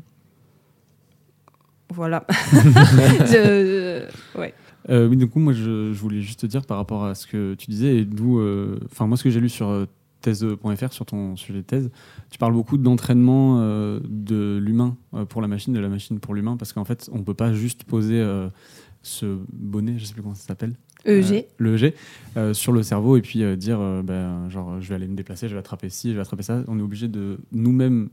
voilà. 1.90 2.24
Je- 2.52 4.06
je- 4.34 4.38
ouais. 4.38 4.54
Euh, 4.90 5.08
oui, 5.08 5.16
du 5.16 5.28
coup, 5.28 5.38
moi, 5.38 5.52
je, 5.52 5.92
je 5.92 5.98
voulais 6.00 6.20
juste 6.20 6.40
te 6.40 6.46
dire 6.46 6.64
par 6.66 6.76
rapport 6.76 7.04
à 7.04 7.14
ce 7.14 7.26
que 7.26 7.54
tu 7.54 7.70
disais, 7.70 7.96
et 7.98 8.04
d'où, 8.04 8.38
euh, 8.38 8.78
enfin, 8.92 9.06
moi, 9.06 9.16
ce 9.16 9.24
que 9.24 9.30
j'ai 9.30 9.40
lu 9.40 9.48
sur 9.48 9.68
euh, 9.68 9.86
thèse.fr, 10.24 10.92
sur 10.92 11.06
ton 11.06 11.36
sujet 11.36 11.58
de 11.58 11.64
thèse, 11.64 11.90
tu 12.30 12.38
parles 12.38 12.52
beaucoup 12.54 12.78
d'entraînement 12.78 13.58
euh, 13.60 14.00
de 14.04 14.58
l'humain 14.62 14.96
euh, 15.14 15.24
pour 15.24 15.40
la 15.42 15.48
machine, 15.48 15.72
de 15.74 15.80
la 15.80 15.88
machine 15.88 16.18
pour 16.18 16.34
l'humain, 16.34 16.56
parce 16.56 16.72
qu'en 16.72 16.84
fait, 16.84 17.08
on 17.12 17.22
peut 17.22 17.34
pas 17.34 17.52
juste 17.52 17.84
poser 17.84 18.18
euh, 18.20 18.48
ce 19.02 19.38
bonnet, 19.52 19.98
je 19.98 20.06
sais 20.06 20.14
plus 20.14 20.22
comment 20.22 20.34
ça 20.34 20.46
s'appelle, 20.46 20.74
EEG. 21.06 21.32
euh, 21.32 21.40
le 21.58 21.74
EG, 21.76 21.94
euh, 22.38 22.54
sur 22.54 22.72
le 22.72 22.82
cerveau 22.82 23.16
et 23.18 23.20
puis 23.20 23.44
dire, 23.56 23.78
ben, 24.02 24.48
genre, 24.48 24.80
je 24.80 24.88
vais 24.88 24.94
aller 24.94 25.06
me 25.08 25.14
déplacer, 25.14 25.48
je 25.48 25.52
vais 25.54 25.60
attraper 25.60 25.90
ci, 25.90 26.10
je 26.10 26.14
vais 26.14 26.22
attraper 26.22 26.42
ça. 26.42 26.62
On 26.68 26.78
est 26.78 26.82
obligé 26.82 27.08
de 27.08 27.38
nous-mêmes 27.52 28.08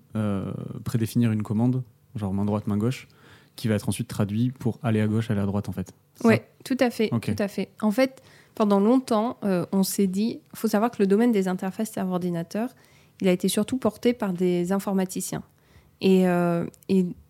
prédéfinir 0.83 1.31
une 1.31 1.43
commande, 1.43 1.83
genre 2.15 2.33
main 2.33 2.45
droite, 2.45 2.67
main 2.67 2.77
gauche, 2.77 3.07
qui 3.55 3.67
va 3.67 3.75
être 3.75 3.87
ensuite 3.87 4.07
traduit 4.09 4.51
pour 4.51 4.79
aller 4.83 4.99
à 5.01 5.07
gauche, 5.07 5.31
aller 5.31 5.41
à 5.41 5.45
droite, 5.45 5.69
en 5.69 5.71
fait. 5.71 5.93
Oui, 6.23 6.35
tout 6.65 6.77
à 6.79 6.89
fait, 6.89 7.09
tout 7.09 7.35
à 7.39 7.47
fait. 7.47 7.69
En 7.81 7.91
fait, 7.91 8.21
pendant 8.55 8.79
longtemps, 8.79 9.37
euh, 9.43 9.65
on 9.71 9.83
s'est 9.83 10.07
dit, 10.07 10.39
il 10.53 10.57
faut 10.57 10.67
savoir 10.67 10.91
que 10.91 10.97
le 10.99 11.07
domaine 11.07 11.31
des 11.31 11.47
interfaces 11.47 11.91
serveur-ordinateur, 11.91 12.69
il 13.21 13.27
a 13.27 13.31
été 13.31 13.47
surtout 13.47 13.77
porté 13.77 14.13
par 14.13 14.33
des 14.33 14.71
informaticiens 14.71 15.43
et, 16.01 16.27
euh, 16.27 16.65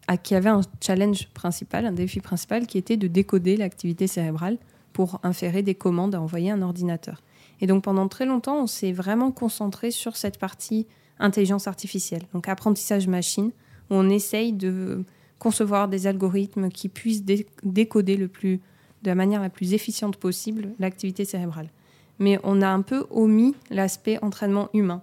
à, 0.08 0.18
qui 0.18 0.36
avaient 0.36 0.50
un 0.50 0.62
challenge 0.82 1.28
principal, 1.34 1.86
un 1.86 1.92
défi 1.92 2.22
principal, 2.22 2.66
qui 2.66 2.78
était 2.78 2.98
de 2.98 3.08
décoder 3.08 3.58
l'activité 3.58 4.08
cérébrale 4.08 4.58
pour 4.94 5.20
inférer 5.24 5.62
des 5.62 5.76
commandes 5.76 6.16
à 6.16 6.22
envoyer 6.22 6.52
à 6.52 6.56
un 6.56 6.62
ordinateur. 6.62 7.22
Et 7.60 7.68
donc 7.68 7.84
pendant 7.84 8.08
très 8.08 8.26
longtemps, 8.26 8.64
on 8.64 8.68
s'est 8.68 8.92
vraiment 8.92 9.32
concentré 9.32 9.92
sur 9.92 10.18
cette 10.18 10.38
partie 10.40 10.88
intelligence 11.20 11.68
artificielle, 11.68 12.24
donc 12.34 12.48
apprentissage 12.48 13.08
machine, 13.08 13.52
où 13.90 13.96
on 13.96 14.10
essaye 14.10 14.54
de 14.54 15.04
concevoir 15.38 15.88
des 15.88 16.08
algorithmes 16.08 16.70
qui 16.70 16.90
puissent 16.90 17.24
dé- 17.24 17.46
décoder 17.64 18.18
le 18.18 18.28
plus, 18.28 18.60
de 19.04 19.10
la 19.10 19.16
manière 19.16 19.42
la 19.42 19.50
plus 19.50 19.74
efficiente 19.74 20.18
possible 20.18 20.70
l'activité 20.80 21.26
cérébrale. 21.26 21.70
Mais 22.20 22.40
on 22.44 22.62
a 22.62 22.68
un 22.68 22.82
peu 22.82 23.06
omis 23.10 23.56
l'aspect 23.70 24.20
entraînement 24.22 24.70
humain. 24.74 25.02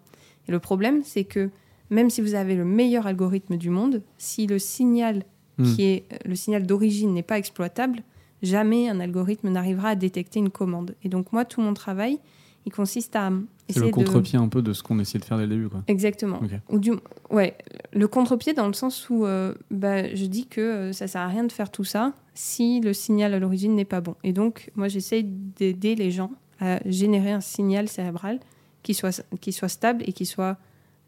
Et 0.48 0.52
le 0.52 0.60
problème, 0.60 1.02
c'est 1.04 1.24
que 1.24 1.50
même 1.90 2.10
si 2.10 2.20
vous 2.20 2.34
avez 2.34 2.54
le 2.54 2.64
meilleur 2.64 3.06
algorithme 3.06 3.56
du 3.56 3.70
monde, 3.70 4.02
si 4.18 4.46
le 4.46 4.58
signal 4.58 5.24
Hmm. 5.58 5.74
qui 5.74 5.84
est 5.84 6.04
le 6.24 6.36
signal 6.36 6.66
d'origine 6.66 7.12
n'est 7.12 7.24
pas 7.24 7.36
exploitable, 7.36 8.02
jamais 8.42 8.88
un 8.88 9.00
algorithme 9.00 9.48
n'arrivera 9.48 9.90
à 9.90 9.94
détecter 9.96 10.38
une 10.38 10.50
commande. 10.50 10.94
Et 11.02 11.08
donc 11.08 11.32
moi, 11.32 11.44
tout 11.44 11.60
mon 11.60 11.74
travail, 11.74 12.20
il 12.66 12.72
consiste 12.72 13.16
à 13.16 13.30
C'est 13.68 13.80
le 13.80 13.86
de 13.86 13.90
contre-pied 13.90 14.38
un 14.38 14.48
peu 14.48 14.62
de 14.62 14.72
ce 14.72 14.82
qu'on 14.82 14.98
essayait 14.98 15.20
de 15.20 15.24
faire 15.24 15.38
dès 15.38 15.46
le 15.46 15.54
début. 15.56 15.68
Quoi. 15.68 15.82
Exactement. 15.86 16.40
Ou 16.68 16.78
du, 16.78 16.92
ouais, 17.30 17.56
le 17.92 18.08
contre-pied 18.08 18.52
dans 18.52 18.66
le 18.66 18.72
sens 18.72 19.08
où 19.08 19.24
euh, 19.24 19.54
bah, 19.70 20.14
je 20.14 20.26
dis 20.26 20.46
que 20.46 20.60
euh, 20.60 20.92
ça 20.92 21.06
sert 21.06 21.22
à 21.22 21.28
rien 21.28 21.44
de 21.44 21.52
faire 21.52 21.70
tout 21.70 21.84
ça 21.84 22.12
si 22.34 22.80
le 22.80 22.92
signal 22.92 23.34
à 23.34 23.38
l'origine 23.38 23.74
n'est 23.74 23.84
pas 23.84 24.00
bon. 24.00 24.16
Et 24.22 24.32
donc, 24.32 24.70
moi, 24.76 24.88
j'essaye 24.88 25.24
d'aider 25.24 25.94
les 25.94 26.10
gens 26.10 26.30
à 26.60 26.80
générer 26.84 27.32
un 27.32 27.40
signal 27.40 27.88
cérébral 27.88 28.40
qui 28.82 28.94
soit, 28.94 29.24
qui 29.40 29.52
soit 29.52 29.68
stable 29.68 30.02
et 30.06 30.12
qui 30.12 30.26
soit 30.26 30.56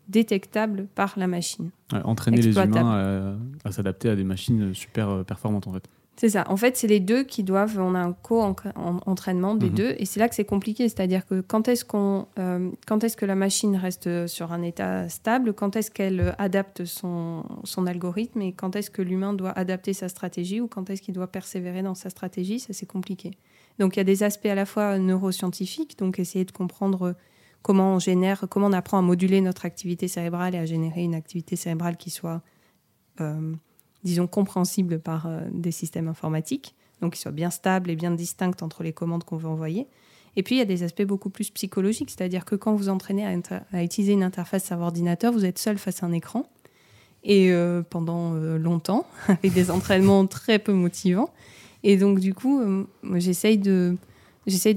détectable 0.08 0.86
par 0.94 1.14
la 1.16 1.26
machine. 1.26 1.70
Ouais, 1.92 2.00
entraîner 2.04 2.42
les 2.42 2.56
humains 2.56 3.38
à, 3.64 3.68
à 3.68 3.72
s'adapter 3.72 4.08
à 4.08 4.16
des 4.16 4.24
machines 4.24 4.74
super 4.74 5.08
euh, 5.08 5.22
performantes 5.22 5.66
en 5.66 5.72
fait. 5.72 5.88
C'est 6.16 6.28
ça. 6.28 6.44
En 6.48 6.56
fait, 6.58 6.76
c'est 6.76 6.86
les 6.86 7.00
deux 7.00 7.22
qui 7.24 7.42
doivent. 7.44 7.78
On 7.80 7.94
a 7.94 7.98
un 7.98 8.12
co-entraînement 8.12 9.54
des 9.54 9.70
Mhm. 9.70 9.74
deux, 9.74 9.94
et 9.98 10.04
c'est 10.04 10.20
là 10.20 10.28
que 10.28 10.34
c'est 10.34 10.44
compliqué. 10.44 10.86
C'est-à-dire 10.88 11.24
que 11.24 11.40
quand 11.40 11.66
est-ce 11.66 11.82
qu'on, 11.84 12.26
euh, 12.38 12.70
quand 12.86 13.02
est-ce 13.04 13.16
que 13.16 13.24
la 13.24 13.34
machine 13.34 13.74
reste 13.76 14.26
sur 14.26 14.52
un 14.52 14.62
état 14.62 15.08
stable, 15.08 15.54
quand 15.54 15.76
est-ce 15.76 15.90
qu'elle 15.90 16.34
adapte 16.38 16.84
son, 16.84 17.44
son 17.64 17.86
algorithme, 17.86 18.42
et 18.42 18.52
quand 18.52 18.76
est-ce 18.76 18.90
que 18.90 19.00
l'humain 19.00 19.32
doit 19.32 19.52
adapter 19.52 19.94
sa 19.94 20.10
stratégie, 20.10 20.60
ou 20.60 20.68
quand 20.68 20.90
est-ce 20.90 21.00
qu'il 21.00 21.14
doit 21.14 21.28
persévérer 21.28 21.82
dans 21.82 21.94
sa 21.94 22.10
stratégie, 22.10 22.60
ça 22.60 22.74
c'est 22.74 22.86
compliqué. 22.86 23.30
Donc 23.78 23.96
il 23.96 24.00
y 24.00 24.02
a 24.02 24.04
des 24.04 24.22
aspects 24.22 24.44
à 24.46 24.54
la 24.54 24.66
fois 24.66 24.98
neuroscientifiques, 24.98 25.98
donc 25.98 26.18
essayer 26.18 26.44
de 26.44 26.52
comprendre 26.52 27.14
comment 27.62 27.94
on 27.94 27.98
génère, 27.98 28.44
comment 28.50 28.66
on 28.66 28.72
apprend 28.74 28.98
à 28.98 29.02
moduler 29.02 29.40
notre 29.40 29.64
activité 29.64 30.06
cérébrale 30.06 30.54
et 30.54 30.58
à 30.58 30.66
générer 30.66 31.02
une 31.02 31.14
activité 31.14 31.56
cérébrale 31.56 31.96
qui 31.96 32.10
soit 32.10 32.42
euh, 33.22 33.54
disons, 34.04 34.26
compréhensible 34.26 34.98
par 34.98 35.26
euh, 35.26 35.40
des 35.52 35.70
systèmes 35.70 36.08
informatiques, 36.08 36.74
donc 37.00 37.14
qui 37.14 37.20
soit 37.20 37.32
bien 37.32 37.50
stable 37.50 37.90
et 37.90 37.96
bien 37.96 38.10
distincte 38.10 38.62
entre 38.62 38.82
les 38.82 38.92
commandes 38.92 39.24
qu'on 39.24 39.36
veut 39.36 39.48
envoyer. 39.48 39.86
Et 40.36 40.42
puis, 40.42 40.56
il 40.56 40.58
y 40.58 40.62
a 40.62 40.66
des 40.66 40.82
aspects 40.82 41.02
beaucoup 41.02 41.30
plus 41.30 41.50
psychologiques, 41.50 42.10
c'est-à-dire 42.10 42.44
que 42.44 42.54
quand 42.54 42.74
vous 42.74 42.88
entraînez 42.88 43.26
à, 43.26 43.82
utiliser 43.82 44.12
une 44.12 44.22
interface 44.22 44.64
serveur-ordinateur, 44.64 45.32
vous 45.32 45.44
êtes 45.44 45.58
seul 45.58 45.76
face 45.76 46.02
à 46.02 46.06
un 46.06 46.12
écran, 46.12 46.46
et 47.24 47.52
euh, 47.52 47.82
pendant 47.82 48.34
euh, 48.34 48.56
longtemps, 48.56 49.06
avec 49.28 49.52
des 49.52 49.70
entraînements 49.70 50.26
très 50.26 50.58
peu 50.58 50.72
motivants. 50.72 51.30
Et 51.82 51.96
donc, 51.96 52.20
du 52.20 52.34
coup, 52.34 52.62
j'essaye 53.14 53.56
de, 53.58 53.96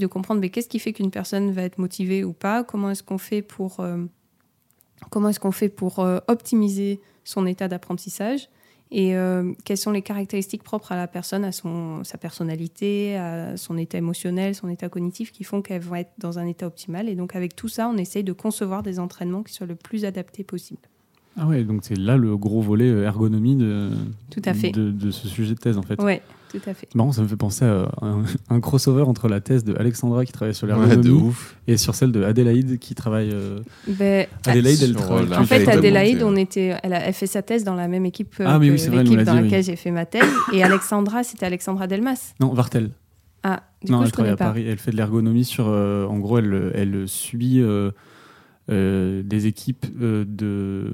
comprendre 0.06 0.40
mais 0.40 0.48
qu'est-ce 0.48 0.68
qui 0.68 0.78
fait 0.78 0.94
qu'une 0.94 1.10
personne 1.10 1.52
va 1.52 1.62
être 1.62 1.76
motivée 1.78 2.24
ou 2.24 2.32
pas, 2.32 2.64
comment 2.64 2.90
est-ce 2.90 3.02
qu'on 3.02 3.18
fait 3.18 3.42
pour, 3.42 3.78
optimiser 6.26 7.00
son 7.24 7.46
état 7.46 7.68
d'apprentissage? 7.68 8.48
Et 8.96 9.16
euh, 9.16 9.52
quelles 9.64 9.76
sont 9.76 9.90
les 9.90 10.02
caractéristiques 10.02 10.62
propres 10.62 10.92
à 10.92 10.96
la 10.96 11.08
personne, 11.08 11.44
à 11.44 11.50
son, 11.50 12.04
sa 12.04 12.16
personnalité, 12.16 13.16
à 13.16 13.56
son 13.56 13.76
état 13.76 13.98
émotionnel, 13.98 14.54
son 14.54 14.68
état 14.68 14.88
cognitif, 14.88 15.32
qui 15.32 15.42
font 15.42 15.62
qu'elle 15.62 15.82
va 15.82 15.98
être 15.98 16.12
dans 16.18 16.38
un 16.38 16.46
état 16.46 16.68
optimal? 16.68 17.08
Et 17.08 17.16
donc 17.16 17.34
avec 17.34 17.56
tout 17.56 17.66
ça, 17.66 17.90
on 17.92 17.96
essaye 17.96 18.22
de 18.22 18.32
concevoir 18.32 18.84
des 18.84 19.00
entraînements 19.00 19.42
qui 19.42 19.52
soient 19.52 19.66
le 19.66 19.74
plus 19.74 20.04
adaptés 20.04 20.44
possible. 20.44 20.78
Ah 21.36 21.48
ouais, 21.48 21.64
donc 21.64 21.80
c'est 21.82 21.98
là 21.98 22.16
le 22.16 22.36
gros 22.36 22.60
volet 22.60 22.88
euh, 22.88 23.02
ergonomie 23.02 23.56
de, 23.56 23.90
Tout 24.30 24.42
à 24.44 24.54
fait. 24.54 24.70
de, 24.70 24.92
de 24.92 25.10
ce 25.10 25.26
sujet 25.26 25.54
de 25.54 25.58
thèse 25.58 25.76
en 25.76 25.82
fait. 25.82 26.00
Ouais, 26.00 26.22
tout 26.60 26.70
à 26.70 26.74
fait. 26.74 26.86
C'est 26.90 26.94
marrant, 26.94 27.12
ça 27.12 27.22
me 27.22 27.26
fait 27.28 27.36
penser 27.36 27.64
à 27.64 27.88
un, 28.02 28.22
un 28.48 28.60
crossover 28.60 29.02
entre 29.02 29.28
la 29.28 29.40
thèse 29.40 29.64
de 29.64 29.74
Alexandra 29.76 30.24
qui 30.24 30.32
travaille 30.32 30.54
sur 30.54 30.66
l'ergonomie 30.66 31.08
ouf. 31.10 31.56
et 31.66 31.76
sur 31.76 31.94
celle 31.94 32.12
de 32.12 32.22
Adélaïde 32.22 32.78
qui 32.78 32.94
travaille. 32.94 33.30
euh, 33.32 33.58
Ben, 33.88 34.26
Adélaïde, 34.46 34.82
elle 34.82 34.94
travaille. 34.94 35.24
euh, 35.24 35.30
la 35.30 35.40
en 35.40 35.44
fait, 35.44 35.66
Adélaïde, 35.68 36.22
on 36.22 36.36
était, 36.36 36.76
elle 36.82 36.92
a 36.92 37.00
elle 37.06 37.12
fait 37.14 37.26
sa 37.26 37.42
thèse 37.42 37.64
dans 37.64 37.74
la 37.74 37.88
même 37.88 38.06
équipe 38.06 38.34
euh, 38.40 38.44
Ah, 38.46 38.58
mais 38.58 38.68
que 38.68 38.72
oui, 38.72 38.78
c'est 38.78 38.88
vrai, 38.88 38.98
elle 39.00 39.04
nous 39.06 39.12
l'équipe 39.12 39.26
dans 39.26 39.34
laquelle 39.40 39.64
j'ai 39.64 39.76
fait 39.76 39.90
ma 39.90 40.06
thèse. 40.06 40.22
Et 40.52 40.62
Alexandra, 40.62 41.24
c'était 41.24 41.46
Alexandra 41.46 41.86
Delmas. 41.86 42.34
Non, 42.40 42.52
Vartel. 42.54 42.90
Ah, 43.42 43.62
du 43.84 43.92
non, 43.92 43.98
coup, 43.98 44.04
elle 44.04 44.08
je 44.08 44.12
travaille 44.12 44.32
à 44.32 44.36
pas. 44.36 44.44
Paris. 44.46 44.64
Elle 44.66 44.78
fait 44.78 44.90
de 44.90 44.96
l'ergonomie 44.96 45.44
sur. 45.44 45.66
euh, 45.68 46.06
en 46.06 46.18
gros, 46.18 46.38
elle, 46.38 46.72
elle 46.74 47.08
suit 47.08 47.60
euh, 47.60 47.90
euh, 48.70 49.22
des 49.22 49.46
équipes 49.46 49.86
euh, 50.00 50.24
de 50.26 50.92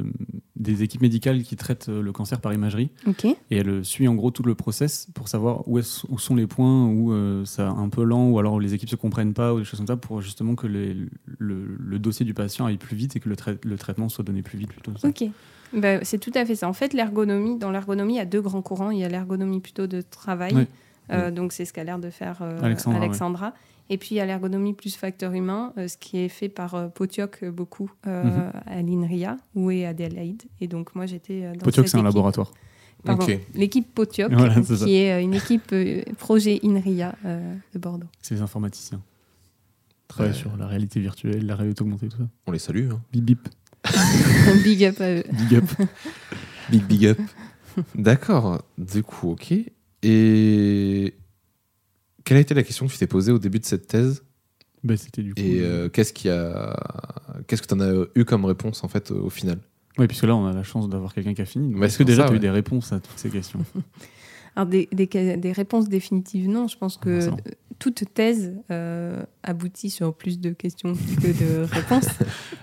des 0.57 0.83
équipes 0.83 1.01
médicales 1.01 1.43
qui 1.43 1.57
traitent 1.57 1.89
euh, 1.89 2.03
le 2.03 2.13
cancer 2.13 2.41
par 2.41 2.53
imagerie 2.53 2.91
et 3.51 3.57
elle 3.57 3.85
suit 3.85 4.09
en 4.09 4.15
gros 4.15 4.31
tout 4.31 4.43
le 4.43 4.55
process 4.55 5.07
pour 5.15 5.29
savoir 5.29 5.67
où, 5.69 5.79
est- 5.79 6.05
où 6.09 6.19
sont 6.19 6.35
les 6.35 6.47
points 6.47 6.87
où 6.87 7.13
euh, 7.13 7.45
c'est 7.47 7.63
un 7.63 7.89
peu 7.89 8.03
lent 8.05 8.29
ou 8.29 8.39
alors 8.39 8.55
où 8.55 8.59
les 8.61 8.75
équipes 8.75 8.91
se 8.91 8.97
comprennent 8.97 9.33
pas 9.35 9.55
ou 9.55 9.59
des 9.61 9.65
choses 9.65 9.79
comme 9.79 9.87
ça 9.87 9.97
pour 9.97 10.21
justement 10.21 10.55
que 10.57 10.67
les- 10.67 10.95
le, 11.39 11.77
le 11.79 11.99
dossier 11.99 12.27
du 12.27 12.35
patient 12.35 12.67
aille 12.67 12.77
plus 12.77 12.97
vite 12.97 13.17
et 13.17 13.21
que 13.21 13.29
le, 13.29 13.37
trai- 13.37 13.59
le 13.65 13.77
traitement 13.79 14.09
soit 14.09 14.25
donné 14.25 14.43
plus 14.43 14.59
vite 14.59 14.69
plutôt. 14.69 14.93
ça? 14.99 15.09
Ok. 15.09 15.25
Ben, 15.73 16.01
c'est 16.03 16.19
tout 16.19 16.33
à 16.35 16.45
fait 16.45 16.57
ça. 16.57 16.69
En 16.69 16.73
fait, 16.73 16.93
l'ergonomie, 16.93 17.57
dans 17.57 17.71
l'ergonomie, 17.71 18.15
il 18.15 18.19
y 18.19 18.21
a 18.21 18.25
deux 18.27 18.43
grands 18.43 18.61
courants. 18.63 18.91
Il 18.91 18.99
y 18.99 19.05
a 19.05 19.09
l'ergonomie 19.09 19.61
plutôt 19.61 19.87
de 19.87 20.01
travail. 20.01 20.53
Ouais. 20.55 20.67
Euh, 21.13 21.31
donc, 21.31 21.53
c'est 21.53 21.65
ce 21.65 21.73
qu'a 21.73 21.85
l'air 21.85 21.99
de 21.99 22.11
faire 22.11 22.39
euh, 22.43 22.59
Alexandra, 22.63 23.01
Alexandra. 23.01 23.55
Et 23.89 23.99
puis, 23.99 24.11
il 24.13 24.19
y 24.19 24.21
a 24.21 24.27
l'ergonomie 24.27 24.73
plus 24.75 24.95
facteur 24.97 25.33
humain, 25.33 25.73
euh, 25.77 25.89
ce 25.89 25.97
qui 25.97 26.19
est 26.19 26.29
fait 26.29 26.49
par 26.49 26.75
euh, 26.77 26.89
Potioc 26.89 27.45
beaucoup 27.45 27.91
euh, 28.07 28.23
Mhm. 28.25 28.53
à 28.67 28.83
l'INRIA, 28.83 29.37
où 29.57 29.71
est 29.71 29.85
Adélaïde. 29.85 30.43
Et 30.61 30.69
donc, 30.69 30.95
moi, 30.95 31.07
j'étais 31.07 31.53
dans 31.53 31.59
Potioc, 31.65 31.89
c'est 31.89 31.97
un 31.99 32.03
laboratoire. 32.05 32.53
Pardon, 33.05 33.25
Ok. 33.25 33.39
l'équipe 33.55 33.93
Potioc, 33.95 34.31
Voilà, 34.31 34.63
c'est 34.63 34.77
ça. 34.77 34.85
qui 34.85 34.95
est 34.97 35.13
euh, 35.15 35.23
une 35.23 35.33
équipe 35.35 35.73
euh, 35.73 36.03
projet 36.19 36.61
INRIA 36.63 37.15
euh, 37.25 37.55
de 37.75 37.79
Bordeaux. 37.79 38.07
C'est 38.21 38.35
les 38.35 38.43
informaticiens. 38.43 39.01
Travaillent 40.07 40.35
sur 40.35 40.57
la 40.57 40.67
réalité 40.67 41.01
virtuelle, 41.01 41.47
la 41.47 41.57
réalité 41.57 41.83
augmentée, 41.83 42.09
tout 42.09 42.19
ça. 42.19 42.25
On 42.47 42.53
les 42.53 42.59
salue. 42.59 42.91
hein. 42.91 43.01
Bip 43.13 43.25
bip, 43.25 43.49
Big 44.65 44.85
up 44.85 45.01
à 45.01 45.11
eux. 45.15 45.25
big 45.33 45.55
up. 45.57 45.65
Big 46.69 46.85
big 46.85 47.07
up. 47.07 47.19
D'accord. 47.95 48.63
Du 48.77 49.03
coup, 49.03 49.31
ok. 49.31 49.55
Et 50.03 51.15
quelle 52.25 52.37
a 52.37 52.41
été 52.41 52.55
la 52.55 52.63
question 52.63 52.87
que 52.87 52.93
tu 52.93 52.99
t'es 52.99 53.07
posée 53.07 53.33
au 53.33 53.39
début 53.39 53.59
de 53.59 53.65
cette 53.65 53.87
thèse? 53.87 54.23
Bah, 54.83 54.97
c'était 54.97 55.23
du 55.23 55.35
coup. 55.35 55.41
Et 55.41 55.61
euh, 55.61 55.65
euh, 55.85 55.89
qu'est-ce 55.89 56.13
qui 56.13 56.29
a, 56.31 56.75
qu'est-ce 57.47 57.61
que 57.63 57.67
tu 57.67 57.75
en 57.75 57.81
as 57.81 58.07
eu 58.15 58.25
comme 58.25 58.45
réponse 58.47 58.83
en 58.83 58.89
fait 58.89 59.11
au 59.11 59.29
final? 59.31 59.59
Oui, 59.99 60.07
puisque 60.07 60.25
là, 60.25 60.35
on 60.35 60.47
a 60.47 60.53
la 60.53 60.63
chance 60.63 60.89
d'avoir 60.89 61.13
quelqu'un 61.13 61.35
qui 61.35 61.43
a 61.43 61.45
fini. 61.45 61.75
Est-ce 61.85 61.99
que 61.99 62.05
déjà, 62.05 62.23
ça, 62.23 62.29
tu 62.29 62.35
as 62.35 62.37
eu 62.37 62.41
des 62.41 62.51
réponses 62.51 62.93
à 62.93 63.01
toutes 63.01 63.19
ces 63.19 63.29
questions? 63.29 63.61
Alors, 64.57 64.67
des, 64.69 64.89
des, 64.93 65.07
des 65.37 65.53
réponses 65.53 65.89
définitives, 65.89 66.49
non. 66.49 66.67
Je 66.67 66.77
pense 66.79 66.97
que 66.97 67.19
Ah, 67.19 67.21
ça. 67.23 67.37
toute 67.79 68.05
thèse 68.15 68.55
euh, 68.71 69.23
aboutit 69.43 69.91
sur 69.91 70.15
plus 70.15 70.41
de 70.41 70.51
questions 70.51 70.95
que 70.95 71.27
de 71.29 71.65
réponses. 71.73 72.07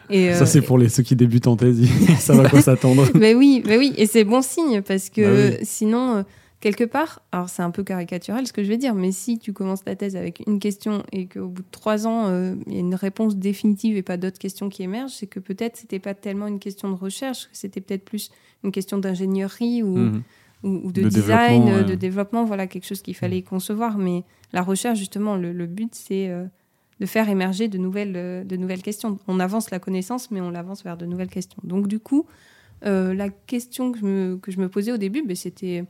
Et, 0.09 0.33
Ça, 0.33 0.45
c'est 0.45 0.61
pour 0.61 0.77
les, 0.79 0.89
ceux 0.89 1.03
qui 1.03 1.15
débutent 1.15 1.47
en 1.47 1.55
thèse. 1.55 1.79
savent 2.19 2.39
à 2.45 2.49
quoi 2.49 2.61
s'attendre. 2.61 3.07
Mais 3.13 3.35
oui, 3.35 3.61
mais 3.65 3.77
oui, 3.77 3.93
et 3.97 4.05
c'est 4.07 4.23
bon 4.23 4.41
signe 4.41 4.81
parce 4.81 5.09
que 5.09 5.51
Bah 5.51 5.57
oui. 5.59 5.65
sinon, 5.65 6.15
euh, 6.17 6.23
quelque 6.59 6.83
part, 6.83 7.21
alors 7.31 7.49
c'est 7.49 7.61
un 7.61 7.71
peu 7.71 7.83
caricatural 7.83 8.47
ce 8.47 8.53
que 8.53 8.63
je 8.63 8.69
vais 8.69 8.77
dire, 8.77 8.95
mais 8.95 9.11
si 9.11 9.37
tu 9.37 9.53
commences 9.53 9.83
ta 9.83 9.95
thèse 9.95 10.15
avec 10.15 10.41
une 10.47 10.59
question 10.59 11.03
et 11.11 11.27
qu'au 11.27 11.47
bout 11.47 11.61
de 11.61 11.67
trois 11.71 12.07
ans, 12.07 12.27
euh, 12.27 12.55
il 12.67 12.73
y 12.73 12.77
a 12.77 12.79
une 12.79 12.95
réponse 12.95 13.35
définitive 13.35 13.95
et 13.97 14.01
pas 14.01 14.17
d'autres 14.17 14.39
questions 14.39 14.69
qui 14.69 14.83
émergent, 14.83 15.13
c'est 15.13 15.27
que 15.27 15.39
peut-être 15.39 15.77
c'était 15.77 15.99
pas 15.99 16.13
tellement 16.15 16.47
une 16.47 16.59
question 16.59 16.89
de 16.89 16.95
recherche, 16.95 17.47
c'était 17.53 17.81
peut-être 17.81 18.03
plus 18.05 18.31
une 18.63 18.71
question 18.71 18.97
d'ingénierie 18.97 19.83
ou, 19.83 19.95
Mhm. 19.97 20.23
ou, 20.63 20.69
ou 20.87 20.91
de, 20.91 21.03
De 21.03 21.09
design, 21.09 21.65
développement, 21.65 21.77
euh, 21.77 21.83
de 21.83 21.95
développement, 21.95 22.43
voilà 22.45 22.65
quelque 22.67 22.85
chose 22.87 23.01
qu'il 23.03 23.15
fallait 23.15 23.43
concevoir. 23.43 23.97
Mais 23.99 24.23
la 24.51 24.63
recherche, 24.63 24.97
justement, 24.97 25.35
le, 25.35 25.53
le 25.53 25.67
but, 25.67 25.93
c'est 25.93 26.29
euh, 26.29 26.45
de 26.99 27.05
faire 27.05 27.29
émerger 27.29 27.67
de 27.67 27.77
nouvelles, 27.77 28.13
de 28.47 28.55
nouvelles 28.57 28.81
questions. 28.81 29.19
On 29.27 29.39
avance 29.39 29.69
la 29.69 29.77
connaissance, 29.77 30.31
mais 30.31 30.41
on 30.41 30.49
l'avance 30.49 30.83
vers 30.83 30.97
de 30.97 31.05
nouvelles 31.05 31.29
questions. 31.29 31.59
Donc, 31.63 31.87
du 31.87 31.99
coup, 31.99 32.25
la 32.81 33.29
question 33.29 33.91
que 33.91 33.99
je 33.99 34.05
me, 34.05 34.37
que 34.41 34.51
je 34.51 34.59
me 34.59 34.67
posais 34.67 34.91
au 34.91 34.97
début, 34.97 35.21
ben, 35.23 35.35
c'était 35.35 35.83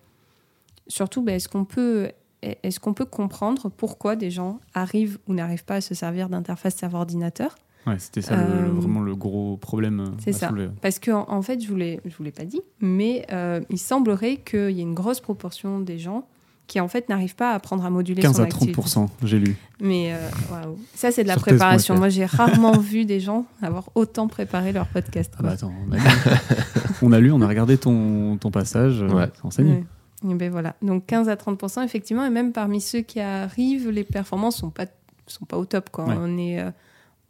surtout, 0.88 1.22
ben, 1.22 1.36
est-ce 1.36 1.48
qu'on 1.50 1.66
peut, 1.66 2.10
est-ce 2.42 2.80
qu'on 2.80 2.94
peut 2.94 3.06
comprendre 3.06 3.70
pourquoi 3.70 4.16
des 4.16 4.30
gens 4.32 4.60
arrivent 4.74 5.18
ou 5.28 5.34
n'arrivent 5.34 5.66
pas 5.66 5.76
à 5.76 5.82
se 5.82 5.94
servir 5.96 6.30
d'interface 6.30 6.76
serveur-ordinateur 6.76 7.56
Ouais, 7.86 7.96
c'était 8.00 8.22
ça 8.22 8.36
le- 8.36 8.42
Euh, 8.44 8.68
vraiment 8.74 9.00
le 9.00 9.16
gros 9.16 9.56
problème. 9.58 10.00
euh, 10.02 10.10
c'est 10.20 10.34
ça. 10.34 10.50
soulever. 10.50 10.70
Parce 10.82 11.00
que 11.00 11.10
en, 11.12 11.26
en 11.30 11.42
fait, 11.42 11.62
je 11.64 11.70
vous 11.70 11.78
l'ai, 11.78 12.02
je 12.06 12.14
vous 12.18 12.24
l'ai 12.24 12.32
pas 12.34 12.44
dit, 12.44 12.60
mais 12.82 13.26
euh, 13.32 13.62
il 13.70 13.78
semblerait 13.80 14.38
qu'il 14.38 14.72
y 14.72 14.80
ait 14.80 14.84
une 14.84 14.94
grosse 14.94 15.22
proportion 15.22 15.80
des 15.80 15.98
gens 15.98 16.28
qui 16.68 16.82
en 16.82 16.90
fait 16.90 17.08
n'arrivent 17.08 17.38
pas 17.38 17.52
à 17.52 17.56
apprendre 17.56 17.86
à 17.86 17.90
moduler 17.90 18.22
15 18.22 18.36
son 18.36 18.42
à 18.42 18.46
activité. 18.46 18.74
30%, 18.82 19.08
j'ai 19.24 19.40
lu. 19.40 19.56
Mais 19.80 20.12
euh, 20.14 20.18
waouh. 20.52 20.78
ça 20.96 21.14
c'est 21.14 21.24
de 21.24 21.30
la 21.30 21.36
Sur 21.36 21.44
préparation. 21.44 21.96
Moi, 21.96 22.10
j'ai 22.10 22.26
rarement 22.26 22.78
vu 22.78 23.06
des 23.06 23.22
gens 23.22 23.46
avoir 23.62 23.86
autant 23.96 24.28
préparé 24.28 24.74
leur 24.74 24.88
podcast. 24.88 25.32
Ah 25.40 25.44
bah 25.44 25.52
attends, 25.52 25.72
on 27.02 27.12
a, 27.14 27.20
lu, 27.22 27.32
on 27.32 27.42
a 27.42 27.48
regardé 27.48 27.78
ton, 27.78 28.36
ton 28.36 28.52
passage, 28.52 29.02
Ouais. 29.02 29.30
c'est 29.34 29.46
enseigné. 29.46 29.72
Ouais. 29.72 29.84
Et 30.24 30.34
ben 30.34 30.50
voilà. 30.52 30.76
Donc 30.82 31.06
15 31.06 31.30
à 31.30 31.36
30 31.38 31.62
effectivement, 31.84 32.26
et 32.26 32.30
même 32.30 32.52
parmi 32.54 32.82
ceux 32.82 33.02
qui 33.02 33.20
arrivent, 33.20 33.90
les 33.90 34.04
performances 34.04 34.58
sont 34.58 34.72
pas 34.72 34.86
sont 35.28 35.46
pas 35.46 35.58
au 35.58 35.66
top 35.66 35.90
quoi. 35.90 36.06
Ouais. 36.06 36.16
On 36.18 36.38
est 36.38 36.60
euh, 36.62 36.72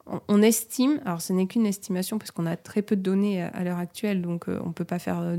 on- 0.05 0.21
on 0.29 0.41
estime, 0.41 1.01
alors 1.05 1.19
ce 1.21 1.33
n'est 1.33 1.47
qu'une 1.47 1.65
estimation 1.65 2.17
parce 2.17 2.31
qu'on 2.31 2.45
a 2.45 2.55
très 2.55 2.81
peu 2.81 2.95
de 2.95 3.01
données 3.01 3.41
à, 3.43 3.47
à 3.49 3.63
l'heure 3.63 3.79
actuelle, 3.79 4.21
donc 4.21 4.47
euh, 4.47 4.59
on 4.63 4.71
peut 4.71 4.85
pas 4.85 4.99
faire, 4.99 5.19
euh, 5.19 5.37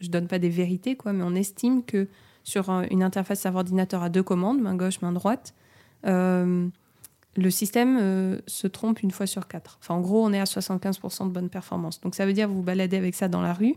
je 0.00 0.08
donne 0.08 0.28
pas 0.28 0.38
des 0.38 0.50
vérités 0.50 0.94
quoi, 0.96 1.12
mais 1.12 1.24
on 1.24 1.34
estime 1.34 1.82
que 1.82 2.06
sur 2.44 2.70
un- 2.70 2.86
une 2.90 3.02
interface 3.02 3.40
serveur-ordinateur 3.40 4.02
à 4.02 4.08
deux 4.10 4.22
commandes, 4.22 4.60
main 4.60 4.76
gauche, 4.76 5.00
main 5.02 5.12
droite, 5.12 5.54
euh, 6.06 6.68
le 7.36 7.50
système 7.50 7.98
euh, 8.00 8.38
se 8.46 8.66
trompe 8.66 9.02
une 9.02 9.10
fois 9.10 9.26
sur 9.26 9.48
quatre. 9.48 9.78
Enfin, 9.82 9.94
en 9.94 10.00
gros, 10.00 10.24
on 10.24 10.32
est 10.32 10.38
à 10.40 10.44
75% 10.44 11.26
de 11.28 11.32
bonne 11.32 11.48
performance. 11.48 12.00
Donc 12.00 12.14
ça 12.14 12.26
veut 12.26 12.32
dire 12.32 12.48
vous 12.48 12.56
vous 12.56 12.62
baladez 12.62 12.96
avec 12.96 13.14
ça 13.14 13.28
dans 13.28 13.42
la 13.42 13.52
rue, 13.52 13.74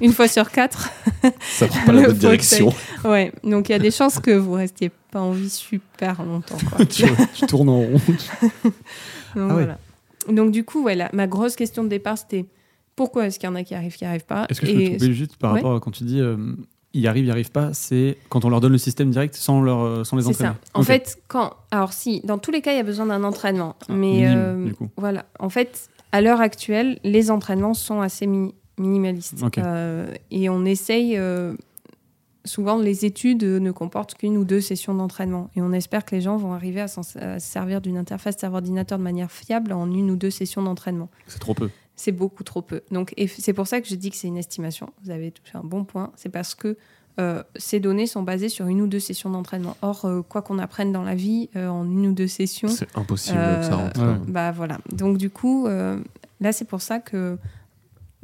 une 0.00 0.12
fois 0.12 0.26
sur 0.28 0.50
quatre, 0.50 0.90
Ça 1.40 1.66
prend 1.66 1.84
pas 1.86 1.92
la 1.92 2.06
bonne 2.08 2.16
direction. 2.18 2.72
Ouais, 3.04 3.32
donc 3.42 3.68
il 3.68 3.72
y 3.72 3.74
a 3.74 3.78
des 3.78 3.90
chances 3.90 4.18
que 4.18 4.30
vous 4.30 4.52
restiez 4.52 4.90
pas 5.10 5.20
en 5.20 5.32
vie 5.32 5.50
super 5.50 6.22
longtemps. 6.24 6.56
Quoi. 6.74 6.86
tu, 6.86 7.04
tu 7.34 7.46
tournes 7.46 7.68
en 7.68 7.80
rond. 7.80 7.92
Donc, 7.92 8.18
Ah 9.36 9.38
ouais. 9.38 9.52
voilà. 9.52 9.78
donc 10.28 10.50
du 10.52 10.64
coup, 10.64 10.80
voilà, 10.82 11.10
ma 11.12 11.26
grosse 11.26 11.56
question 11.56 11.84
de 11.84 11.88
départ, 11.88 12.16
c'était 12.18 12.46
pourquoi 12.96 13.26
est-ce 13.26 13.38
qu'il 13.38 13.48
y 13.48 13.52
en 13.52 13.56
a 13.56 13.64
qui 13.64 13.74
arrivent, 13.74 13.96
qui 13.96 14.04
arrivent 14.04 14.24
pas 14.24 14.46
Est-ce 14.48 14.60
que 14.60 14.66
je 14.66 14.72
peux 14.72 14.80
Et- 14.80 14.88
te 14.96 15.04
couper 15.04 15.12
juste 15.12 15.36
par 15.36 15.52
Ouais. 15.52 15.58
rapport 15.60 15.74
à 15.76 15.80
quand 15.80 15.90
tu 15.90 16.04
dis 16.04 16.20
euh, 16.20 16.36
y 17.02 17.06
arrivent, 17.08 17.26
y 17.26 17.30
arrivent 17.30 17.50
pas, 17.50 17.72
c'est 17.74 18.16
quand 18.28 18.44
on 18.44 18.50
leur 18.50 18.60
donne 18.60 18.72
le 18.72 18.78
système 18.78 19.10
direct 19.10 19.34
sans, 19.34 19.60
leur, 19.60 19.80
euh, 19.80 20.04
sans 20.04 20.16
les 20.16 20.22
C'est 20.22 20.28
entraîner. 20.30 20.50
ça. 20.52 20.70
En 20.78 20.82
fait, 20.82 21.18
quand. 21.28 21.52
Alors, 21.70 21.92
si, 21.92 22.20
dans 22.24 22.38
tous 22.38 22.50
les 22.50 22.60
cas, 22.60 22.72
il 22.72 22.76
y 22.76 22.80
a 22.80 22.84
besoin 22.84 23.06
d'un 23.06 23.24
entraînement. 23.24 23.76
Ah, 23.82 23.84
mais 23.92 24.12
minime, 24.12 24.32
euh, 24.36 24.64
du 24.66 24.74
coup. 24.74 24.88
voilà. 24.96 25.26
En 25.38 25.48
fait, 25.48 25.88
à 26.12 26.20
l'heure 26.20 26.40
actuelle, 26.40 26.98
les 27.04 27.30
entraînements 27.30 27.74
sont 27.74 28.00
assez 28.00 28.26
mi- 28.26 28.54
minimalistes. 28.78 29.42
Ok. 29.42 29.58
Euh, 29.58 30.06
et 30.30 30.48
on 30.48 30.64
essaye. 30.64 31.16
euh, 31.18 31.54
souvent, 32.46 32.76
les 32.78 33.04
études 33.06 33.42
ne 33.42 33.70
comportent 33.70 34.14
qu'une 34.14 34.36
ou 34.36 34.44
deux 34.44 34.60
sessions 34.60 34.94
d'entraînement. 34.94 35.48
Et 35.56 35.62
on 35.62 35.72
espère 35.72 36.04
que 36.04 36.14
les 36.14 36.20
gens 36.20 36.36
vont 36.36 36.52
arriver 36.52 36.80
à, 36.82 36.84
à 36.84 36.88
se 36.88 37.02
servir 37.38 37.80
d'une 37.80 37.96
interface 37.96 38.36
serveur-ordinateur 38.38 38.98
de 38.98 39.02
manière 39.02 39.30
fiable 39.32 39.72
en 39.72 39.90
une 39.90 40.10
ou 40.10 40.16
deux 40.16 40.30
sessions 40.30 40.62
d'entraînement. 40.62 41.08
C'est 41.26 41.38
trop 41.38 41.54
peu. 41.54 41.70
C'est 41.96 42.12
beaucoup 42.12 42.42
trop 42.44 42.60
peu. 42.62 42.82
Donc, 42.90 43.14
c'est 43.38 43.52
pour 43.52 43.66
ça 43.66 43.80
que 43.80 43.86
je 43.88 43.94
dis 43.94 44.10
que 44.10 44.16
c'est 44.16 44.26
une 44.28 44.36
estimation. 44.36 44.92
Vous 45.04 45.10
avez 45.10 45.30
touché 45.30 45.52
un 45.56 45.62
bon 45.64 45.84
point. 45.84 46.10
C'est 46.16 46.28
parce 46.28 46.54
que 46.54 46.76
euh, 47.20 47.42
ces 47.54 47.78
données 47.78 48.08
sont 48.08 48.22
basées 48.24 48.48
sur 48.48 48.66
une 48.66 48.80
ou 48.80 48.88
deux 48.88 48.98
sessions 48.98 49.30
d'entraînement. 49.30 49.76
Or, 49.82 50.04
euh, 50.04 50.22
quoi 50.22 50.42
qu'on 50.42 50.58
apprenne 50.58 50.90
dans 50.92 51.04
la 51.04 51.14
vie, 51.14 51.48
euh, 51.54 51.68
en 51.68 51.84
une 51.84 52.08
ou 52.08 52.12
deux 52.12 52.26
sessions, 52.26 52.66
C'est 52.68 52.88
impossible 52.96 53.38
Euh, 53.40 53.60
que 53.60 53.66
ça 53.66 53.76
rentre. 53.76 54.00
ouais. 54.00 54.16
bah 54.26 54.50
voilà. 54.50 54.78
Donc 54.90 55.18
du 55.18 55.30
coup, 55.30 55.68
euh, 55.68 56.00
là 56.40 56.50
c'est 56.52 56.64
pour 56.64 56.82
ça 56.82 56.98
que 56.98 57.38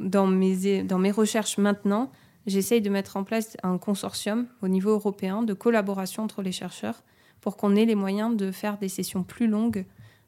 dans 0.01 0.27
mes, 0.27 0.83
dans 0.83 0.97
mes 0.99 1.11
recherches 1.11 1.57
maintenant, 1.57 2.11
j'essaye 2.47 2.81
de 2.81 2.89
mettre 2.89 3.15
en 3.15 3.23
place 3.23 3.55
un 3.63 3.77
consortium 3.77 4.47
au 4.61 4.67
niveau 4.67 4.89
européen 4.89 5.43
de 5.43 5.53
collaboration 5.53 6.23
entre 6.23 6.41
les 6.41 6.51
chercheurs 6.51 7.03
pour 7.39 7.55
qu'on 7.55 7.75
ait 7.77 7.85
les 7.85 7.95
moyens 7.95 8.35
de 8.35 8.51
faire 8.51 8.77
des 8.77 8.89
sessions 8.89 9.23
plus 9.23 9.47
longues, 9.47 9.85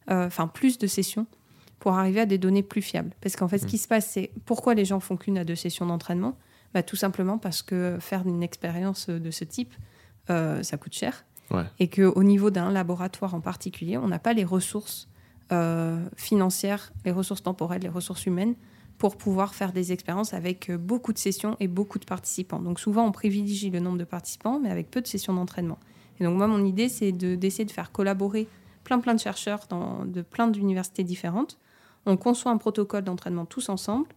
euh, 0.10 0.27
enfin 0.27 0.47
plus 0.47 0.77
de 0.77 0.88
sessions, 0.88 1.25
pour 1.84 1.96
arriver 1.96 2.22
à 2.22 2.26
des 2.26 2.38
données 2.38 2.63
plus 2.63 2.82
fiables. 2.82 3.12
Parce 3.19 3.36
qu'en 3.36 3.50
fait, 3.50 3.58
ce 3.58 3.65
qui 3.65 3.78
se 3.78 3.89
passe, 3.89 4.06
c'est 4.10 4.32
pourquoi 4.46 4.74
les 4.74 4.86
gens 4.86 5.02
font 5.02 5.17
qu'une 5.17 5.38
à 5.38 5.43
deux 5.43 5.56
sessions 5.58 5.86
d'entraînement? 5.86 6.38
Bah, 6.74 6.82
Tout 6.82 6.96
simplement 6.96 7.38
parce 7.38 7.62
que 7.62 7.98
faire 8.00 8.26
une 8.26 8.41
expérience 8.41 9.10
de 9.10 9.32
ce 9.32 9.43
type, 9.43 9.74
euh, 10.30 10.63
ça 10.63 10.78
coûte 10.78 10.93
cher. 10.93 11.26
Ouais. 11.52 11.65
Et 11.80 11.89
qu'au 11.89 12.24
niveau 12.24 12.52
d'un 12.52 12.72
laboratoire 12.72 13.36
en 13.36 13.41
particulier, 13.41 13.98
on 13.98 14.08
n'a 14.08 14.17
pas 14.17 14.32
les 14.32 14.46
ressources 14.46 15.10
euh, 15.52 16.00
financières, 16.15 16.93
les 17.04 17.12
ressources 17.12 17.43
temporelles, 17.43 17.82
les 17.82 17.89
ressources 17.89 18.26
humaines 18.26 18.56
pour 18.98 19.17
pouvoir 19.17 19.54
faire 19.54 19.74
des 19.74 19.91
expériences 19.91 20.34
avec 20.34 20.69
euh, 20.69 20.78
beaucoup 20.78 21.12
de 21.12 21.17
sessions 21.17 21.58
et 21.60 21.67
beaucoup 21.67 22.00
de 22.00 22.06
participants. 22.06 22.62
Donc 22.62 22.80
souvent, 22.80 23.06
on 23.06 23.12
privilégie 23.12 23.72
le 23.72 23.82
nombre 23.82 23.98
de 23.98 24.06
participants, 24.06 24.58
mais 24.58 24.69
avec 24.69 24.89
peu 24.89 25.02
de 25.02 25.08
sessions 25.08 25.34
d'entraînement. 25.34 25.80
Et 26.22 26.24
donc 26.24 26.38
moi, 26.38 26.48
mon 26.48 26.63
idée, 26.63 26.88
c'est 26.88 27.12
de- 27.12 27.36
d'essayer 27.36 27.65
de 27.65 27.72
faire 27.72 27.91
collaborer 27.91 28.48
plein 28.86 29.00
plein 29.00 29.13
de 29.15 29.19
chercheurs 29.19 29.65
dans, 29.69 30.06
de 30.06 30.22
plein 30.22 30.48
d'universités 30.48 31.04
différentes. 31.04 31.58
On 32.06 32.18
conçoit 32.18 32.52
un 32.52 32.58
protocole 32.58 33.04
d'entraînement 33.04 33.46
tous 33.46 33.70
ensemble, 33.70 34.08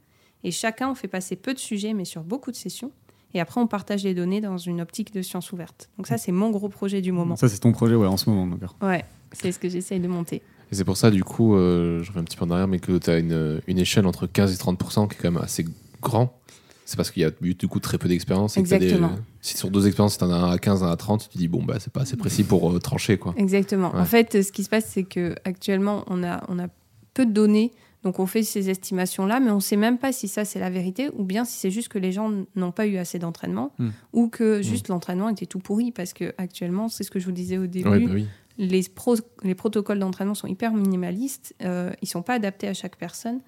et 0.44 0.50
chacun, 0.50 0.90
on 0.90 0.94
fait 0.94 1.08
passer 1.08 1.36
peu 1.36 1.54
de 1.54 1.58
sujets, 1.58 1.92
mais 1.94 2.04
sur 2.04 2.22
beaucoup 2.22 2.50
de 2.50 2.56
sessions. 2.56 2.92
Et 3.34 3.40
après, 3.40 3.60
on 3.60 3.66
partage 3.66 4.04
les 4.04 4.14
données 4.14 4.40
dans 4.40 4.56
une 4.58 4.80
optique 4.80 5.12
de 5.12 5.20
sciences 5.22 5.52
ouvertes. 5.52 5.90
Donc 5.98 6.06
ça, 6.06 6.16
c'est 6.18 6.32
mon 6.32 6.50
gros 6.50 6.68
projet 6.68 7.00
du 7.02 7.12
moment. 7.12 7.36
Ça, 7.36 7.48
c'est 7.48 7.58
ton 7.58 7.72
projet 7.72 7.94
ouais, 7.94 8.06
en 8.06 8.16
ce 8.16 8.30
moment. 8.30 8.46
d'accord. 8.46 8.76
Ouais, 8.80 9.04
c'est 9.32 9.52
ce 9.52 9.58
que 9.58 9.68
j'essaye 9.68 10.00
de 10.00 10.08
monter. 10.08 10.36
Et 10.72 10.74
c'est 10.74 10.84
pour 10.84 10.96
ça, 10.96 11.10
du 11.10 11.22
coup, 11.22 11.54
euh, 11.54 12.02
je 12.02 12.08
reviens 12.08 12.22
un 12.22 12.24
petit 12.24 12.36
peu 12.36 12.44
en 12.44 12.50
arrière, 12.50 12.66
mais 12.68 12.78
que 12.78 12.96
tu 12.98 13.10
as 13.10 13.18
une, 13.18 13.60
une 13.66 13.78
échelle 13.78 14.06
entre 14.06 14.26
15 14.26 14.54
et 14.54 14.56
30 14.56 14.78
qui 14.78 15.18
est 15.18 15.22
quand 15.22 15.30
même 15.30 15.42
assez 15.42 15.64
grand. 16.00 16.40
C'est 16.84 16.96
parce 16.96 17.10
qu'il 17.10 17.22
y 17.22 17.26
a 17.26 17.30
eu 17.42 17.54
du 17.54 17.66
coup 17.68 17.80
très 17.80 17.98
peu 17.98 18.08
d'expérience. 18.08 18.54
des- 18.54 18.60
Exactement. 18.60 19.10
si 19.40 19.56
sur 19.56 19.70
deux 19.70 19.86
expériences, 19.86 20.18
tu 20.18 20.24
en 20.24 20.30
as 20.30 20.36
un 20.36 20.50
à 20.52 20.58
15, 20.58 20.82
un 20.84 20.90
à 20.90 20.96
30, 20.96 21.28
tu 21.30 21.36
dis, 21.38 21.48
bon, 21.48 21.62
bah, 21.62 21.76
c'est 21.80 21.92
pas 21.92 22.02
assez 22.02 22.16
précis 22.16 22.44
pour 22.44 22.70
euh, 22.72 22.78
trancher, 22.78 23.18
quoi. 23.18 23.34
Exactement. 23.36 23.92
Ouais. 23.92 24.00
En 24.00 24.04
fait, 24.04 24.42
ce 24.42 24.50
qui 24.52 24.62
se 24.64 24.68
passe, 24.68 24.86
c'est 24.86 25.02
que 25.04 25.34
actuellement, 25.44 26.04
on 26.06 26.22
a, 26.22 26.42
on 26.48 26.58
a 26.60 26.68
peu 27.16 27.26
de 27.26 27.32
données. 27.32 27.72
Donc, 28.02 28.20
on 28.20 28.26
fait 28.26 28.42
ces 28.44 28.70
estimations-là, 28.70 29.40
mais 29.40 29.50
on 29.50 29.56
ne 29.56 29.60
sait 29.60 29.76
même 29.76 29.98
pas 29.98 30.12
si 30.12 30.28
ça, 30.28 30.44
c'est 30.44 30.60
la 30.60 30.70
vérité, 30.70 31.10
ou 31.16 31.24
bien 31.24 31.44
si 31.44 31.58
c'est 31.58 31.70
juste 31.72 31.88
que 31.88 31.98
les 31.98 32.12
gens 32.12 32.30
n'ont 32.54 32.70
pas 32.70 32.86
eu 32.86 32.98
assez 32.98 33.18
d'entraînement, 33.18 33.72
Hmm. 33.78 33.88
ou 34.12 34.28
que 34.28 34.62
juste 34.62 34.86
l'entraînement 34.88 35.28
était 35.28 35.46
tout 35.46 35.58
pourri, 35.58 35.90
parce 35.90 36.12
que 36.12 36.32
actuellement, 36.38 36.88
c'est 36.88 37.02
ce 37.04 37.10
que 37.10 37.18
je 37.18 37.24
vous 37.26 37.32
disais 37.32 37.58
au 37.58 37.66
début, 37.66 37.88
Ouais, 37.88 38.00
bah 38.06 38.12
oui. 38.14 38.26
les, 38.58 38.82
pro- 38.88 39.16
les 39.42 39.54
protocoles 39.56 39.98
d'entraînement 39.98 40.34
sont 40.36 40.46
hyper 40.46 40.72
minimalistes, 40.72 41.54
euh, 41.62 41.90
ils 42.02 42.06
sont 42.08 42.22
pas 42.22 42.34
adaptés 42.34 42.68
à 42.68 42.74
chaque 42.74 42.96
personne. 42.96 43.40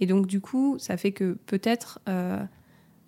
Et 0.00 0.06
donc, 0.06 0.26
du 0.26 0.40
coup, 0.40 0.76
ça 0.78 0.96
fait 0.96 1.12
que 1.12 1.36
peut-être 1.46 2.00
euh, 2.08 2.42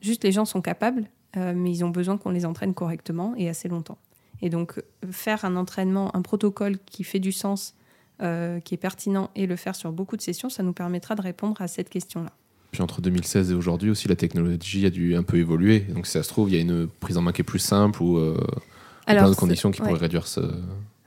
juste 0.03 0.23
les 0.25 0.31
gens 0.33 0.45
sont 0.45 0.61
capables, 0.61 1.09
euh, 1.37 1.53
mais 1.57 1.71
ils 1.73 1.85
ont 1.85 1.91
besoin 1.91 2.17
qu'on 2.19 2.31
les 2.31 2.45
entraîne 2.47 2.75
correctement 2.75 3.35
et 3.37 3.49
assez 3.49 3.69
longtemps. 3.69 3.99
Et 4.43 4.51
donc, 4.51 4.81
faire 5.11 5.45
un 5.45 5.57
entraînement, 5.57 6.15
un 6.15 6.23
protocole 6.23 6.79
qui 6.85 7.03
fait 7.03 7.19
du 7.21 7.33
sens, 7.33 7.75
euh, 8.23 8.61
qui 8.61 8.75
est 8.75 8.79
pertinent 8.79 9.31
et 9.35 9.47
le 9.47 9.57
faire 9.57 9.75
sur 9.75 9.91
beaucoup 9.93 10.17
de 10.17 10.23
sessions, 10.23 10.49
ça 10.49 10.63
nous 10.63 10.73
permettra 10.73 11.15
de 11.15 11.23
répondre 11.23 11.61
à 11.61 11.69
cette 11.69 11.89
question-là. 11.89 12.31
Puis 12.73 12.81
entre 12.81 13.03
2016 13.03 13.51
et 13.51 13.55
aujourd'hui 13.55 13.91
aussi, 13.91 14.09
la 14.09 14.17
technologie 14.17 14.87
a 14.87 14.91
dû 14.91 15.15
un 15.15 15.23
peu 15.23 15.37
évoluer. 15.37 15.81
Donc 15.81 16.07
si 16.07 16.13
ça 16.13 16.23
se 16.23 16.29
trouve, 16.29 16.49
il 16.49 16.55
y 16.55 16.59
a 16.59 16.61
une 16.61 16.87
prise 16.89 17.19
en 17.19 17.23
main 17.23 17.33
qui 17.33 17.43
est 17.43 17.45
plus 17.45 17.59
simple 17.59 18.03
ou 18.03 18.17
euh, 18.17 18.35
plein 19.07 19.29
de 19.29 19.35
conditions 19.35 19.71
qui 19.71 19.83
ouais. 19.83 19.89
pourraient 19.89 20.01
réduire 20.01 20.27
ce. 20.27 20.41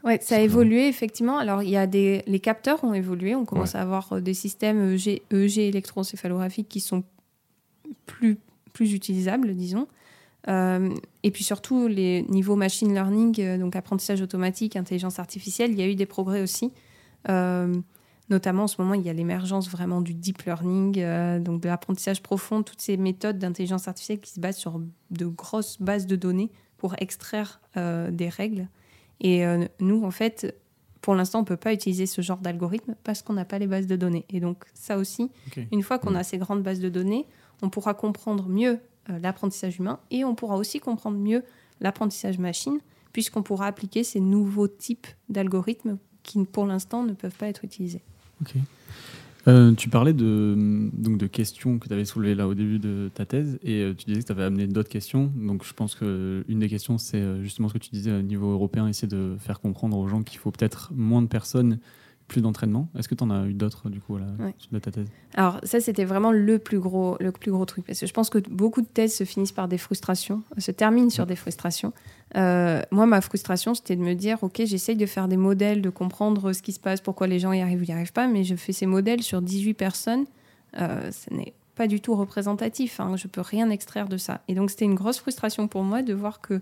Ouais, 0.04 0.19
ça 0.21 0.36
a 0.36 0.39
évolué 0.41 0.88
effectivement. 0.88 1.39
Alors 1.39 1.63
il 1.63 1.69
y 1.69 1.78
a 1.78 1.88
des 1.88 2.21
les 2.28 2.39
capteurs 2.39 2.84
ont 2.84 2.93
évolué. 2.93 3.34
On 3.34 3.45
commence 3.45 3.73
à 3.73 3.82
avoir 3.82 4.13
euh, 4.13 4.21
des 4.21 4.36
systèmes 4.36 4.93
EEG, 4.93 5.23
EEG 5.32 5.58
électroencéphalographiques 5.60 6.69
qui 6.69 6.82
sont 6.82 7.04
plus 8.06 8.38
plus 8.71 8.93
utilisables, 8.93 9.56
disons. 9.56 9.88
Euh, 10.47 10.93
et 11.23 11.32
puis 11.32 11.43
surtout 11.43 11.88
les 11.88 12.21
niveaux 12.30 12.56
machine 12.56 12.93
learning, 12.93 13.58
donc 13.58 13.75
apprentissage 13.75 14.21
automatique, 14.21 14.75
intelligence 14.75 15.17
artificielle, 15.17 15.71
il 15.71 15.80
y 15.80 15.82
a 15.82 15.88
eu 15.88 15.95
des 15.95 16.06
progrès 16.06 16.41
aussi. 16.41 16.71
Euh, 17.30 17.74
notamment 18.30 18.64
en 18.64 18.68
ce 18.68 18.82
moment, 18.82 18.94
il 18.94 19.02
y 19.04 19.10
a 19.10 19.14
l'émergence 19.14 19.70
vraiment 19.70 20.02
du 20.02 20.14
deep 20.14 20.44
learning, 20.44 21.00
euh, 21.00 21.40
donc 21.40 21.62
de 21.62 21.68
l'apprentissage 21.68 22.22
profond, 22.24 22.64
toutes 22.64 22.82
ces 22.82 22.98
méthodes 22.98 23.38
d'intelligence 23.38 23.88
artificielle 23.88 24.20
qui 24.20 24.32
se 24.32 24.40
basent 24.40 24.58
sur 24.58 24.82
de 25.12 25.26
grosses 25.26 25.82
bases 25.82 26.08
de 26.08 26.16
données 26.16 26.52
pour 26.78 26.96
extraire 27.00 27.62
euh, 27.78 28.10
des 28.12 28.30
règles. 28.30 28.68
Et 29.22 29.46
euh, 29.46 29.66
nous, 29.80 30.04
en 30.04 30.12
fait, 30.12 30.56
pour 31.02 31.14
l'instant, 31.16 31.40
on 31.40 31.42
ne 31.44 31.48
peut 31.48 31.56
pas 31.58 31.72
utiliser 31.74 32.06
ce 32.08 32.22
genre 32.22 32.40
d'algorithme 32.40 32.96
parce 33.04 33.22
qu'on 33.22 33.34
n'a 33.34 33.46
pas 33.46 33.60
les 33.60 33.68
bases 33.68 33.88
de 33.88 33.96
données. 33.96 34.26
Et 34.30 34.40
donc, 34.40 34.66
ça 34.74 34.98
aussi, 34.98 35.30
une 35.72 35.84
fois 35.84 36.00
qu'on 36.00 36.12
Mm. 36.12 36.16
a 36.18 36.24
ces 36.24 36.38
grandes 36.40 36.64
bases 36.64 36.80
de 36.80 36.90
données, 36.90 37.28
on 37.62 37.70
pourra 37.70 37.94
comprendre 37.94 38.50
mieux 38.50 38.80
l'apprentissage 39.08 39.78
humain 39.78 40.00
et 40.10 40.26
on 40.26 40.34
pourra 40.34 40.58
aussi 40.58 40.80
comprendre 40.80 41.18
mieux 41.20 41.44
l'apprentissage 41.80 42.40
machine, 42.40 42.80
puisqu'on 43.14 43.44
pourra 43.44 43.68
appliquer 43.68 44.04
ces 44.04 44.20
nouveaux 44.20 44.68
types 44.68 45.06
d'algorithmes 45.30 46.00
qui, 46.26 46.44
pour 46.44 46.66
l'instant, 46.66 47.04
ne 47.04 47.14
peuvent 47.14 47.36
pas 47.36 47.48
être 47.48 47.64
utilisés. 47.64 48.02
Ok. 48.42 48.56
Euh, 49.48 49.74
tu 49.74 49.90
parlais 49.90 50.14
de, 50.14 50.56
donc 50.94 51.20
de 51.20 51.28
questions 51.28 51.78
que 51.78 51.88
tu 51.88 51.94
avais 51.94 52.06
soulevées 52.06 52.34
là 52.34 52.48
au 52.48 52.56
début 52.56 52.80
de 52.80 53.12
ta 53.14 53.28
thèse 53.28 53.60
et 53.64 53.82
euh, 53.82 53.94
tu 53.94 54.06
disais 54.06 54.22
que 54.22 54.26
tu 54.26 54.32
avais 54.32 54.44
amené 54.44 54.66
d'autres 54.66 54.90
questions. 54.90 55.32
Donc 55.36 55.64
je 55.64 55.72
pense 55.74 55.94
que 55.94 56.44
une 56.48 56.60
des 56.60 56.68
questions, 56.68 56.98
c'est 56.98 57.22
euh, 57.22 57.44
justement 57.44 57.70
ce 57.70 57.76
que 57.76 57.80
tu 57.80 57.92
disais 57.92 58.12
au 58.12 58.24
niveau 58.24 58.52
européen, 58.52 58.88
essayer 58.88 59.08
de 59.08 59.36
faire 59.40 59.60
comprendre 59.60 59.98
aux 60.00 60.08
gens 60.08 60.24
qu'il 60.24 60.40
faut 60.40 60.50
peut-être 60.50 60.92
moins 60.96 61.22
de 61.22 61.28
personnes, 61.28 61.78
plus 62.28 62.42
d'entraînement. 62.42 62.88
Est-ce 62.98 63.08
que 63.08 63.14
tu 63.16 63.24
en 63.24 63.30
as 63.30 63.46
eu 63.46 63.54
d'autres 63.54 63.90
du 63.90 64.00
coup 64.02 64.18
là, 64.18 64.26
Ouais. 64.40 64.56
de 64.72 64.80
ta 64.80 64.90
thèse? 64.92 65.08
Alors 65.36 65.60
ça, 65.64 65.80
c'était 65.80 66.06
vraiment 66.06 66.32
le 66.32 66.58
plus 66.58 66.80
gros, 66.80 67.18
le 67.20 67.32
plus 67.32 67.52
gros 67.52 67.66
truc, 67.66 67.86
parce 67.86 68.00
que 68.00 68.08
je 68.08 68.14
pense 68.14 68.30
que 68.32 68.40
beaucoup 68.50 68.82
de 68.82 68.88
thèses 68.88 69.16
se 69.16 69.24
finissent 69.26 69.52
par 69.52 69.68
des 69.68 69.78
frustrations, 69.78 70.42
se 70.58 70.72
terminent 70.72 71.10
sur 71.12 71.26
des 71.28 71.36
frustrations. 71.36 71.94
Euh, 72.36 72.82
moi, 72.92 73.06
ma 73.06 73.22
frustration, 73.22 73.76
c'était 73.76 73.96
de 73.96 74.02
me 74.02 74.16
dire, 74.16 74.40
ok, 74.42 74.62
j'essaye 74.66 74.96
de 74.96 75.06
faire 75.06 75.28
des 75.28 75.38
modèles, 75.38 75.82
de 75.82 75.90
comprendre 75.92 76.52
ce 76.52 76.62
qui 76.64 76.72
se 76.72 76.80
passe, 76.80 77.00
pourquoi 77.00 77.28
les 77.28 77.38
gens 77.40 77.52
y 77.54 77.62
arrivent 77.62 77.82
ou 77.82 77.86
y 77.86 77.92
arrivent 77.92 78.14
pas, 78.14 78.28
mais 78.28 78.44
je 78.44 78.56
fais 78.56 78.74
ces 78.74 78.88
modèles 78.88 79.22
sur 79.22 79.42
18 79.42 79.74
personnes, 79.76 80.26
euh, 80.80 81.12
ce 81.12 81.34
n'est 81.34 81.54
pas 81.76 81.88
du 81.88 82.02
tout 82.02 82.16
représentatif, 82.16 83.00
hein, 83.00 83.16
je 83.18 83.28
peux 83.28 83.42
rien 83.42 83.70
extraire 83.70 84.08
de 84.10 84.18
ça. 84.18 84.42
Et 84.48 84.56
donc 84.56 84.72
c'était 84.72 84.86
une 84.86 84.96
grosse 84.96 85.20
frustration 85.20 85.68
pour 85.68 85.84
moi 85.84 86.02
de 86.02 86.14
voir 86.14 86.42
que 86.42 86.62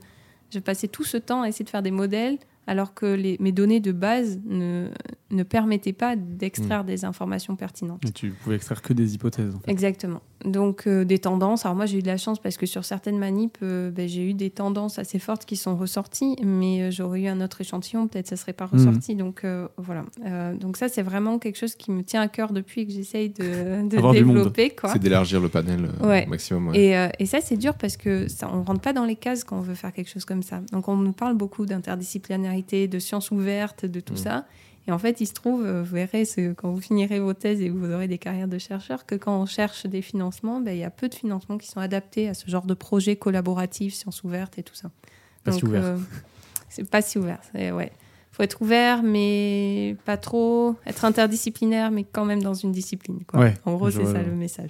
je 0.51 0.59
passais 0.59 0.87
tout 0.87 1.03
ce 1.03 1.17
temps 1.17 1.41
à 1.43 1.47
essayer 1.47 1.63
de 1.65 1.69
faire 1.69 1.83
des 1.83 1.91
modèles 1.91 2.37
alors 2.67 2.93
que 2.93 3.05
les, 3.05 3.37
mes 3.39 3.51
données 3.51 3.79
de 3.79 3.91
base 3.91 4.39
ne, 4.45 4.89
ne 5.31 5.43
permettaient 5.43 5.93
pas 5.93 6.15
d'extraire 6.15 6.83
des 6.85 7.05
informations 7.05 7.55
pertinentes. 7.55 8.03
Et 8.05 8.11
tu 8.11 8.31
pouvais 8.31 8.55
extraire 8.55 8.81
que 8.81 8.93
des 8.93 9.15
hypothèses. 9.15 9.55
En 9.55 9.59
fait. 9.59 9.71
Exactement. 9.71 10.21
Donc 10.45 10.87
euh, 10.87 11.05
des 11.05 11.19
tendances. 11.19 11.65
Alors 11.65 11.75
moi 11.75 11.85
j'ai 11.85 11.99
eu 11.99 12.01
de 12.01 12.07
la 12.07 12.17
chance 12.17 12.39
parce 12.39 12.57
que 12.57 12.65
sur 12.65 12.83
certaines 12.85 13.17
manips, 13.17 13.57
euh, 13.63 13.91
ben, 13.91 14.07
j'ai 14.07 14.27
eu 14.29 14.33
des 14.33 14.49
tendances 14.49 14.99
assez 14.99 15.19
fortes 15.19 15.45
qui 15.45 15.55
sont 15.55 15.75
ressorties, 15.75 16.35
mais 16.43 16.81
euh, 16.83 16.91
j'aurais 16.91 17.21
eu 17.21 17.27
un 17.27 17.39
autre 17.41 17.61
échantillon, 17.61 18.07
peut-être 18.07 18.27
ça 18.27 18.35
serait 18.35 18.53
pas 18.53 18.65
Mhm. 18.71 18.79
ressorti. 18.79 19.15
Donc 19.15 19.43
euh, 19.43 19.67
voilà. 19.77 20.03
Euh, 20.25 20.55
donc 20.55 20.77
ça 20.77 20.89
c'est 20.89 21.01
vraiment 21.01 21.39
quelque 21.39 21.57
chose 21.57 21.75
qui 21.75 21.91
me 21.91 22.03
tient 22.03 22.21
à 22.21 22.27
cœur 22.27 22.51
depuis 22.53 22.81
et 22.81 22.85
que 22.87 22.91
j'essaye 22.93 23.29
de, 23.29 23.87
développer. 23.87 24.75
C'est 24.91 24.99
d'élargir 24.99 25.39
le 25.41 25.49
panel 25.49 25.89
euh, 26.01 26.07
Ouais. 26.07 26.25
au 26.25 26.29
maximum. 26.29 26.67
ouais. 26.67 26.79
Et, 26.79 26.97
euh, 26.97 27.07
et 27.19 27.25
ça, 27.25 27.39
c'est 27.41 27.57
dur 27.57 27.75
parce 27.75 27.97
que 27.97 28.27
ça, 28.27 28.49
on 28.53 28.63
rentre 28.63 28.81
pas 28.81 28.93
dans 28.93 29.05
les 29.05 29.15
cases 29.15 29.43
quand 29.43 29.57
on 29.57 29.61
veut 29.61 29.75
faire 29.75 29.93
quelque 29.93 30.09
chose 30.09 30.25
comme 30.25 30.43
ça. 30.43 30.61
Donc, 30.71 30.87
on 30.87 30.95
nous 30.97 31.13
parle 31.13 31.35
beaucoup 31.35 31.65
d'interdisciplinarité, 31.65 32.87
de 32.87 32.99
sciences 32.99 33.31
ouvertes, 33.31 33.85
de 33.85 33.99
tout 33.99 34.13
Mm. 34.13 34.17
ça. 34.17 34.45
Et 34.87 34.91
en 34.91 34.97
fait, 34.97 35.21
il 35.21 35.27
se 35.27 35.33
trouve, 35.33 35.65
euh, 35.65 35.81
vous 35.81 35.95
verrez 35.95 36.23
quand 36.57 36.71
vous 36.71 36.81
finirez 36.81 37.19
vos 37.19 37.33
thèses 37.33 37.61
et 37.61 37.69
vous 37.69 37.89
aurez 37.91 38.07
des 38.07 38.17
carrières 38.17 38.49
de 38.49 38.57
chercheurs, 38.57 39.05
que 39.05 39.15
quand 39.15 39.41
on 39.41 39.45
cherche 39.45 39.85
des 39.85 40.01
financements, 40.01 40.59
ben, 40.59 40.71
il 40.71 40.79
y 40.79 40.83
a 40.83 40.89
peu 40.89 41.07
de 41.07 41.15
financements 41.15 41.57
qui 41.57 41.67
sont 41.67 41.79
adaptés 41.79 42.27
à 42.27 42.33
ce 42.33 42.49
genre 42.49 42.65
de 42.65 42.73
projet 42.73 43.15
collaboratif, 43.15 43.93
sciences 43.93 44.23
ouvertes 44.23 44.59
et 44.59 44.63
tout 44.63 44.75
ça. 44.75 44.91
Pas 45.43 45.53
si 45.53 45.63
ouvert. 45.65 45.83
euh, 45.83 45.97
c'est 46.69 46.89
pas 46.89 47.01
si 47.01 47.17
ouvert. 47.17 47.39
Ouais. 47.53 47.91
faut 48.31 48.43
être 48.43 48.61
ouvert, 48.61 49.03
mais 49.03 49.95
pas 50.05 50.17
trop. 50.17 50.75
Être 50.85 51.05
interdisciplinaire, 51.05 51.91
mais 51.91 52.03
quand 52.03 52.25
même 52.25 52.41
dans 52.41 52.55
une 52.55 52.71
discipline. 52.71 53.23
Quoi. 53.25 53.39
Ouais, 53.39 53.53
en 53.63 53.75
gros, 53.75 53.91
c'est 53.91 54.05
ça 54.05 54.21
le 54.21 54.33
message. 54.33 54.69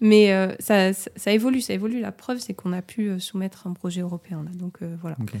Mais 0.00 0.32
euh, 0.32 0.54
ça, 0.58 0.92
ça, 0.92 1.10
ça 1.14 1.32
évolue, 1.32 1.60
ça 1.60 1.74
évolue. 1.74 2.00
La 2.00 2.12
preuve, 2.12 2.38
c'est 2.38 2.54
qu'on 2.54 2.72
a 2.72 2.82
pu 2.82 3.20
soumettre 3.20 3.66
un 3.66 3.72
projet 3.72 4.00
européen. 4.00 4.42
Là, 4.42 4.50
donc 4.54 4.78
euh, 4.82 4.96
voilà. 5.00 5.16
Ok. 5.20 5.34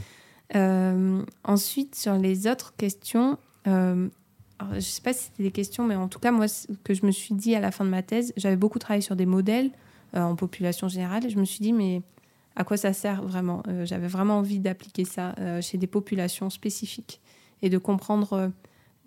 Euh, 0.54 1.22
ensuite, 1.42 1.94
sur 1.94 2.14
les 2.14 2.46
autres 2.46 2.74
questions, 2.76 3.38
euh, 3.66 4.08
je 4.70 4.74
ne 4.76 4.80
sais 4.80 5.02
pas 5.02 5.12
si 5.12 5.24
c'était 5.24 5.42
des 5.42 5.50
questions, 5.50 5.86
mais 5.86 5.96
en 5.96 6.08
tout 6.08 6.18
cas, 6.18 6.30
moi, 6.30 6.48
ce 6.48 6.68
que 6.84 6.94
je 6.94 7.04
me 7.04 7.10
suis 7.10 7.34
dit 7.34 7.54
à 7.54 7.60
la 7.60 7.70
fin 7.70 7.84
de 7.84 7.90
ma 7.90 8.02
thèse, 8.02 8.32
j'avais 8.36 8.56
beaucoup 8.56 8.78
travaillé 8.78 9.02
sur 9.02 9.16
des 9.16 9.26
modèles 9.26 9.70
euh, 10.14 10.22
en 10.22 10.36
population 10.36 10.88
générale, 10.88 11.26
et 11.26 11.30
je 11.30 11.38
me 11.38 11.44
suis 11.44 11.60
dit, 11.60 11.72
mais 11.72 12.02
à 12.56 12.64
quoi 12.64 12.76
ça 12.76 12.92
sert 12.92 13.22
vraiment? 13.22 13.62
Euh, 13.68 13.84
J'avais 13.84 14.06
vraiment 14.06 14.38
envie 14.38 14.60
d'appliquer 14.60 15.04
ça 15.04 15.34
chez 15.60 15.76
des 15.76 15.88
populations 15.88 16.50
spécifiques 16.50 17.20
et 17.62 17.68
de 17.68 17.78
comprendre 17.78 18.52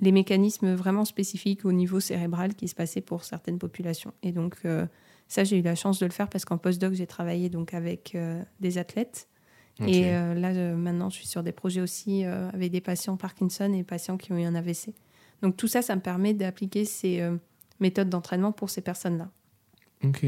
les 0.01 0.11
mécanismes 0.11 0.73
vraiment 0.73 1.05
spécifiques 1.05 1.65
au 1.65 1.71
niveau 1.71 1.99
cérébral 1.99 2.53
qui 2.53 2.67
se 2.67 2.75
passaient 2.75 3.01
pour 3.01 3.23
certaines 3.23 3.57
populations. 3.57 4.13
Et 4.21 4.31
donc, 4.31 4.57
ça, 5.27 5.43
j'ai 5.43 5.59
eu 5.59 5.61
la 5.61 5.75
chance 5.75 5.99
de 5.99 6.05
le 6.05 6.11
faire 6.11 6.27
parce 6.27 6.43
qu'en 6.43 6.57
postdoc, 6.57 6.93
j'ai 6.93 7.07
travaillé 7.07 7.49
donc 7.49 7.73
avec 7.73 8.17
des 8.59 8.77
athlètes. 8.77 9.27
Et 9.85 10.05
euh, 10.15 10.33
là, 10.33 10.49
euh, 10.49 10.75
maintenant, 10.75 11.09
je 11.09 11.17
suis 11.17 11.27
sur 11.27 11.43
des 11.43 11.51
projets 11.51 11.81
aussi 11.81 12.25
euh, 12.25 12.49
avec 12.53 12.71
des 12.71 12.81
patients 12.81 13.17
Parkinson 13.17 13.71
et 13.73 13.83
patients 13.83 14.17
qui 14.17 14.31
ont 14.31 14.37
eu 14.37 14.43
un 14.43 14.55
AVC. 14.55 14.89
Donc 15.43 15.55
tout 15.57 15.67
ça, 15.67 15.81
ça 15.81 15.95
me 15.95 16.01
permet 16.01 16.33
d'appliquer 16.33 16.83
ces 16.85 17.21
euh, 17.21 17.35
méthodes 17.79 18.09
d'entraînement 18.09 18.51
pour 18.51 18.69
ces 18.69 18.81
personnes-là. 18.81 19.29
Ok. 20.03 20.25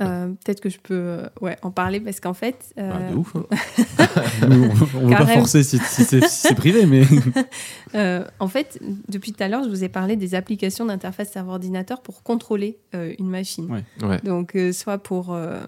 Euh, 0.00 0.28
Peut-être 0.44 0.60
que 0.60 0.68
je 0.68 0.78
peux 0.78 0.94
euh, 0.94 1.26
ouais, 1.40 1.56
en 1.62 1.72
parler 1.72 1.98
parce 1.98 2.20
qu'en 2.20 2.34
fait, 2.34 2.72
euh, 2.78 2.88
Bah, 2.88 3.10
de 3.10 3.16
ouf. 3.16 3.34
hein. 3.34 3.46
Nous, 4.48 4.64
on 4.64 4.98
on 5.02 5.08
veut 5.08 5.16
pas 5.16 5.26
forcer 5.26 5.64
si, 5.64 5.78
si 5.78 6.04
c'est 6.04 6.24
si 6.28 6.54
privé, 6.54 6.86
mais 6.86 7.02
euh, 7.96 8.24
en 8.38 8.46
fait, 8.46 8.78
depuis 9.08 9.32
tout 9.32 9.42
à 9.42 9.48
l'heure, 9.48 9.64
je 9.64 9.68
vous 9.68 9.82
ai 9.82 9.88
parlé 9.88 10.14
des 10.14 10.34
applications 10.36 10.84
d'interface 10.86 11.30
serveur-ordinateur 11.32 12.00
pour 12.00 12.22
contrôler 12.22 12.78
euh, 12.94 13.12
une 13.18 13.28
machine. 13.28 13.68
Ouais. 13.72 13.84
Ouais. 14.06 14.20
Donc 14.20 14.54
euh, 14.54 14.72
soit 14.72 14.98
pour 14.98 15.32
euh, 15.34 15.58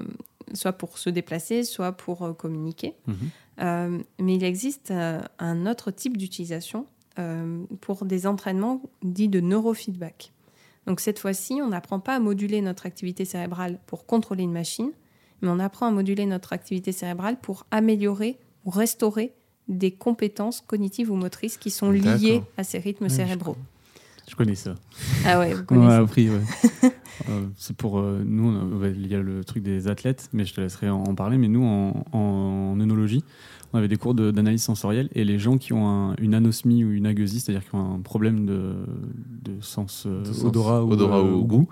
soit 0.55 0.73
pour 0.73 0.99
se 0.99 1.11
déplacer, 1.11 1.65
soit 1.65 1.93
pour 1.93 2.23
euh, 2.23 2.33
communiquer. 2.33 2.95
Mhm. 3.07 3.17
Euh, 3.61 3.99
mais 4.19 4.37
il 4.37 4.45
existe 4.45 4.91
euh, 4.91 5.21
un 5.39 5.67
autre 5.67 5.91
type 5.91 6.17
d'utilisation 6.17 6.87
pour 7.83 8.07
des 8.07 8.27
entraînements 8.27 8.81
dits 9.03 9.29
de 9.29 9.41
neurofeedback. 9.41 10.33
Donc 10.87 11.01
cette 11.01 11.19
fois-ci, 11.19 11.61
on 11.63 11.69
n'apprend 11.69 12.01
pas 12.01 12.15
à 12.15 12.19
moduler 12.19 12.63
notre 12.63 12.87
activité 12.87 13.27
cérébrale 13.27 13.79
pour 13.87 14.07
contrôler 14.07 14.45
une 14.45 14.53
machine, 14.53 14.91
mais 15.43 15.49
on 15.51 15.59
apprend 15.59 15.87
à 15.87 15.91
moduler 15.91 16.25
notre 16.25 16.55
activité 16.55 16.93
cérébrale 16.93 17.39
pour 17.39 17.67
améliorer 17.71 18.39
ou 18.65 18.71
restaurer 18.71 19.35
des 19.69 19.91
compétences 19.91 20.63
cognitives 20.63 21.11
ou 21.11 21.15
motrices 21.15 21.59
qui 21.59 21.71
sont 21.71 21.91
liées 21.91 22.43
à 22.57 22.65
ces 22.65 22.79
rythmes 22.79 23.11
cérébraux. 23.11 23.57
Je 24.31 24.37
connais 24.37 24.55
ça. 24.55 24.75
Ah 25.27 25.39
ouais, 25.39 25.53
vous 25.55 25.61
On 25.63 25.65
connaissez. 25.65 25.93
a 25.93 25.97
appris, 25.99 26.31
ouais. 26.31 26.41
Euh, 27.29 27.43
c'est 27.59 27.77
pour 27.77 27.99
euh, 27.99 28.23
nous, 28.25 28.49
on 28.49 28.83
a- 28.83 28.89
il 28.89 29.07
y 29.07 29.15
a 29.15 29.21
le 29.21 29.45
truc 29.45 29.63
des 29.63 29.89
athlètes, 29.89 30.31
mais 30.33 30.47
je 30.47 30.55
te 30.55 30.61
laisserai 30.63 30.89
en, 30.89 31.03
en 31.05 31.15
parler. 31.15 31.37
Mais 31.37 31.49
nous, 31.49 31.63
en, 31.63 32.03
en 32.13 32.81
œnologie, 32.81 33.23
on 33.75 33.79
avait 33.79 33.89
des 33.89 33.99
cours 33.99 34.15
de- 34.15 34.31
d'analyse 34.31 34.63
sensorielle 34.63 35.11
et 35.15 35.25
les 35.25 35.39
gens 35.39 35.59
qui 35.59 35.75
ont 35.75 35.87
un- 35.87 36.15
une 36.19 36.33
anosmie 36.33 36.83
ou 36.83 36.93
une 36.93 37.05
agueusie, 37.05 37.41
c'est-à-dire 37.41 37.69
qui 37.69 37.75
ont 37.75 37.97
un 37.97 38.01
problème 38.01 38.47
de, 38.47 38.73
de 39.43 39.61
sens 39.61 40.05
euh, 40.07 40.21
De 40.23 40.33
sens 40.33 40.45
odorat, 40.45 40.83
ou, 40.83 40.93
odorat 40.93 41.19
euh, 41.19 41.31
ou 41.33 41.41
ou 41.41 41.45
goût, 41.45 41.69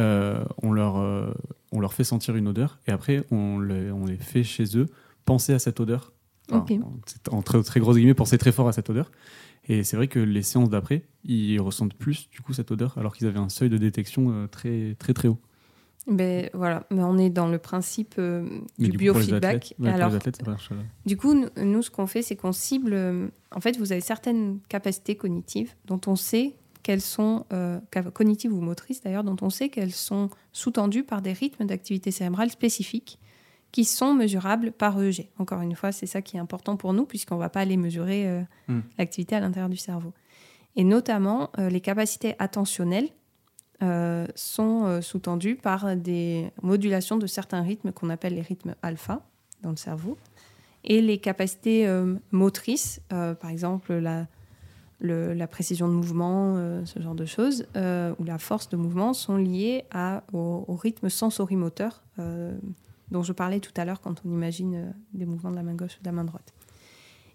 euh, 0.00 0.42
on, 0.60 0.72
leur, 0.72 0.96
euh, 0.96 1.30
on 1.70 1.78
leur 1.78 1.92
fait 1.92 2.02
sentir 2.04 2.34
une 2.34 2.48
odeur 2.48 2.80
et 2.88 2.90
après 2.90 3.24
on 3.30 3.60
les, 3.60 3.92
on 3.92 4.06
les 4.06 4.16
fait 4.16 4.42
chez 4.42 4.76
eux 4.76 4.88
penser 5.24 5.52
à 5.52 5.60
cette 5.60 5.78
odeur. 5.78 6.12
Enfin, 6.50 6.64
en 7.30 7.42
très, 7.42 7.62
très 7.62 7.78
grosses 7.78 7.94
guillemets, 7.96 8.14
penser 8.14 8.38
très 8.38 8.50
fort 8.50 8.66
à 8.66 8.72
cette 8.72 8.90
odeur. 8.90 9.12
Et 9.68 9.84
c'est 9.84 9.96
vrai 9.96 10.08
que 10.08 10.18
les 10.18 10.42
séances 10.42 10.70
d'après, 10.70 11.04
ils 11.24 11.60
ressentent 11.60 11.94
plus 11.94 12.28
du 12.30 12.40
coup 12.40 12.52
cette 12.52 12.70
odeur, 12.70 12.96
alors 12.98 13.14
qu'ils 13.14 13.26
avaient 13.26 13.38
un 13.38 13.48
seuil 13.48 13.70
de 13.70 13.78
détection 13.78 14.30
euh, 14.30 14.46
très 14.46 14.96
très 14.98 15.14
très 15.14 15.28
haut. 15.28 15.38
Ben, 16.06 16.48
voilà, 16.54 16.86
mais 16.90 17.02
on 17.02 17.18
est 17.18 17.30
dans 17.30 17.48
le 17.48 17.58
principe 17.58 18.14
euh, 18.18 18.48
du, 18.78 18.90
coup, 18.90 18.96
biofeedback. 18.96 19.74
ouais, 19.78 19.90
Alors, 19.90 20.14
athlètes, 20.14 20.44
marche. 20.46 20.70
Du 21.06 21.16
coup, 21.16 21.34
nous, 21.34 21.48
nous, 21.62 21.82
ce 21.82 21.90
qu'on 21.90 22.06
fait, 22.06 22.22
c'est 22.22 22.36
qu'on 22.36 22.52
cible. 22.52 22.92
euh, 22.94 23.28
en 23.54 23.60
fait, 23.60 23.76
vous 23.76 23.92
avez 23.92 24.00
certaines 24.00 24.58
capacités 24.68 25.14
cognitives 25.14 25.74
dont 25.84 26.00
on 26.06 26.16
sait 26.16 26.56
qu'elles 26.82 27.00
sont 27.02 27.44
euh, 27.52 27.78
cognitives 28.12 28.52
ou 28.52 28.60
motrices 28.60 29.02
d'ailleurs, 29.02 29.24
dont 29.24 29.36
on 29.42 29.50
sait 29.50 29.68
qu'elles 29.68 29.92
sont 29.92 30.30
sous-tendues 30.52 31.04
par 31.04 31.22
des 31.22 31.32
rythmes 31.32 31.66
d'activité 31.66 32.10
cérébrale 32.10 32.50
spécifiques 32.50 33.19
qui 33.72 33.84
sont 33.84 34.14
mesurables 34.14 34.72
par 34.72 35.00
EEG. 35.00 35.28
Encore 35.38 35.60
une 35.62 35.74
fois, 35.76 35.92
c'est 35.92 36.06
ça 36.06 36.22
qui 36.22 36.36
est 36.36 36.40
important 36.40 36.76
pour 36.76 36.92
nous 36.92 37.04
puisqu'on 37.04 37.36
ne 37.36 37.40
va 37.40 37.48
pas 37.48 37.60
aller 37.60 37.76
mesurer 37.76 38.26
euh, 38.28 38.42
Mm. 38.68 38.80
l'activité 38.98 39.36
à 39.36 39.40
l'intérieur 39.40 39.68
du 39.70 39.76
cerveau. 39.76 40.12
Et 40.76 40.84
notamment, 40.84 41.50
euh, 41.58 41.68
les 41.68 41.80
capacités 41.80 42.34
attentionnelles 42.38 43.08
euh, 43.82 44.26
sont 44.34 45.00
sous-tendues 45.02 45.56
par 45.56 45.96
des 45.96 46.50
modulations 46.62 47.16
de 47.16 47.26
certains 47.26 47.62
rythmes 47.62 47.92
qu'on 47.92 48.10
appelle 48.10 48.34
les 48.34 48.42
rythmes 48.42 48.74
alpha 48.82 49.24
dans 49.62 49.70
le 49.70 49.76
cerveau. 49.76 50.18
Et 50.84 51.00
les 51.02 51.18
capacités 51.18 51.86
motrices, 52.30 53.00
par 53.08 53.48
exemple 53.50 53.92
la, 53.94 54.26
le- 54.98 55.32
la 55.34 55.46
précision 55.46 55.88
de 55.88 55.92
mouvement, 55.94 56.54
euh, 56.56 56.84
ce 56.84 57.00
genre 57.00 57.14
de 57.14 57.24
choses, 57.26 57.66
euh, 57.76 58.14
ou 58.18 58.24
la 58.24 58.38
force 58.38 58.68
de 58.68 58.76
mouvement, 58.76 59.12
sont 59.14 59.36
liées 59.36 59.84
à, 59.90 60.22
au, 60.32 60.64
au 60.68 60.74
rythme 60.76 61.08
sensorimoteur 61.08 62.02
euh, 62.18 62.56
dont 63.10 63.22
je 63.22 63.32
parlais 63.32 63.60
tout 63.60 63.72
à 63.76 63.84
l'heure 63.84 64.00
quand 64.00 64.22
on 64.24 64.30
imagine 64.30 64.74
euh, 64.74 64.90
des 65.14 65.26
mouvements 65.26 65.50
de 65.50 65.56
la 65.56 65.62
main 65.62 65.74
gauche 65.74 65.96
ou 65.98 66.02
de 66.02 66.06
la 66.06 66.12
main 66.12 66.24
droite. 66.24 66.54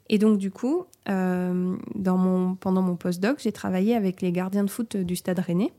Et 0.10 0.18
donc, 0.18 0.38
du 0.38 0.52
coup, 0.52 0.86
euh, 1.10 1.76
dans 1.96 2.18
mon, 2.18 2.56
pendant 2.56 2.82
mon 2.82 2.96
postdoc, 2.96 3.40
j'ai 3.40 3.52
travaillé 3.52 3.96
avec 3.96 4.22
les 4.22 4.32
gardiens 4.32 4.64
de 4.64 4.70
foot 4.70 4.98
du 4.98 5.16
Stade 5.16 5.40
Rennais, 5.40 5.74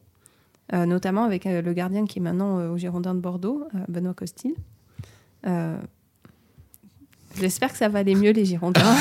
euh, 0.73 0.85
notamment 0.85 1.25
avec 1.25 1.47
euh, 1.47 1.63
le 1.63 1.73
gardien 1.73 2.07
qui 2.07 2.19
est 2.19 2.23
maintenant 2.23 2.73
au 2.73 2.77
Girondin 2.77 3.15
de 3.15 3.21
Bordeaux, 3.21 3.65
Benoît 3.89 4.15
Costil. 4.15 4.55
J'espère 7.40 7.72
que 7.72 7.79
ça 7.79 7.88
va 7.88 8.01
aller 8.01 8.14
mieux, 8.14 8.31
les 8.31 8.44
Girondins. 8.44 8.81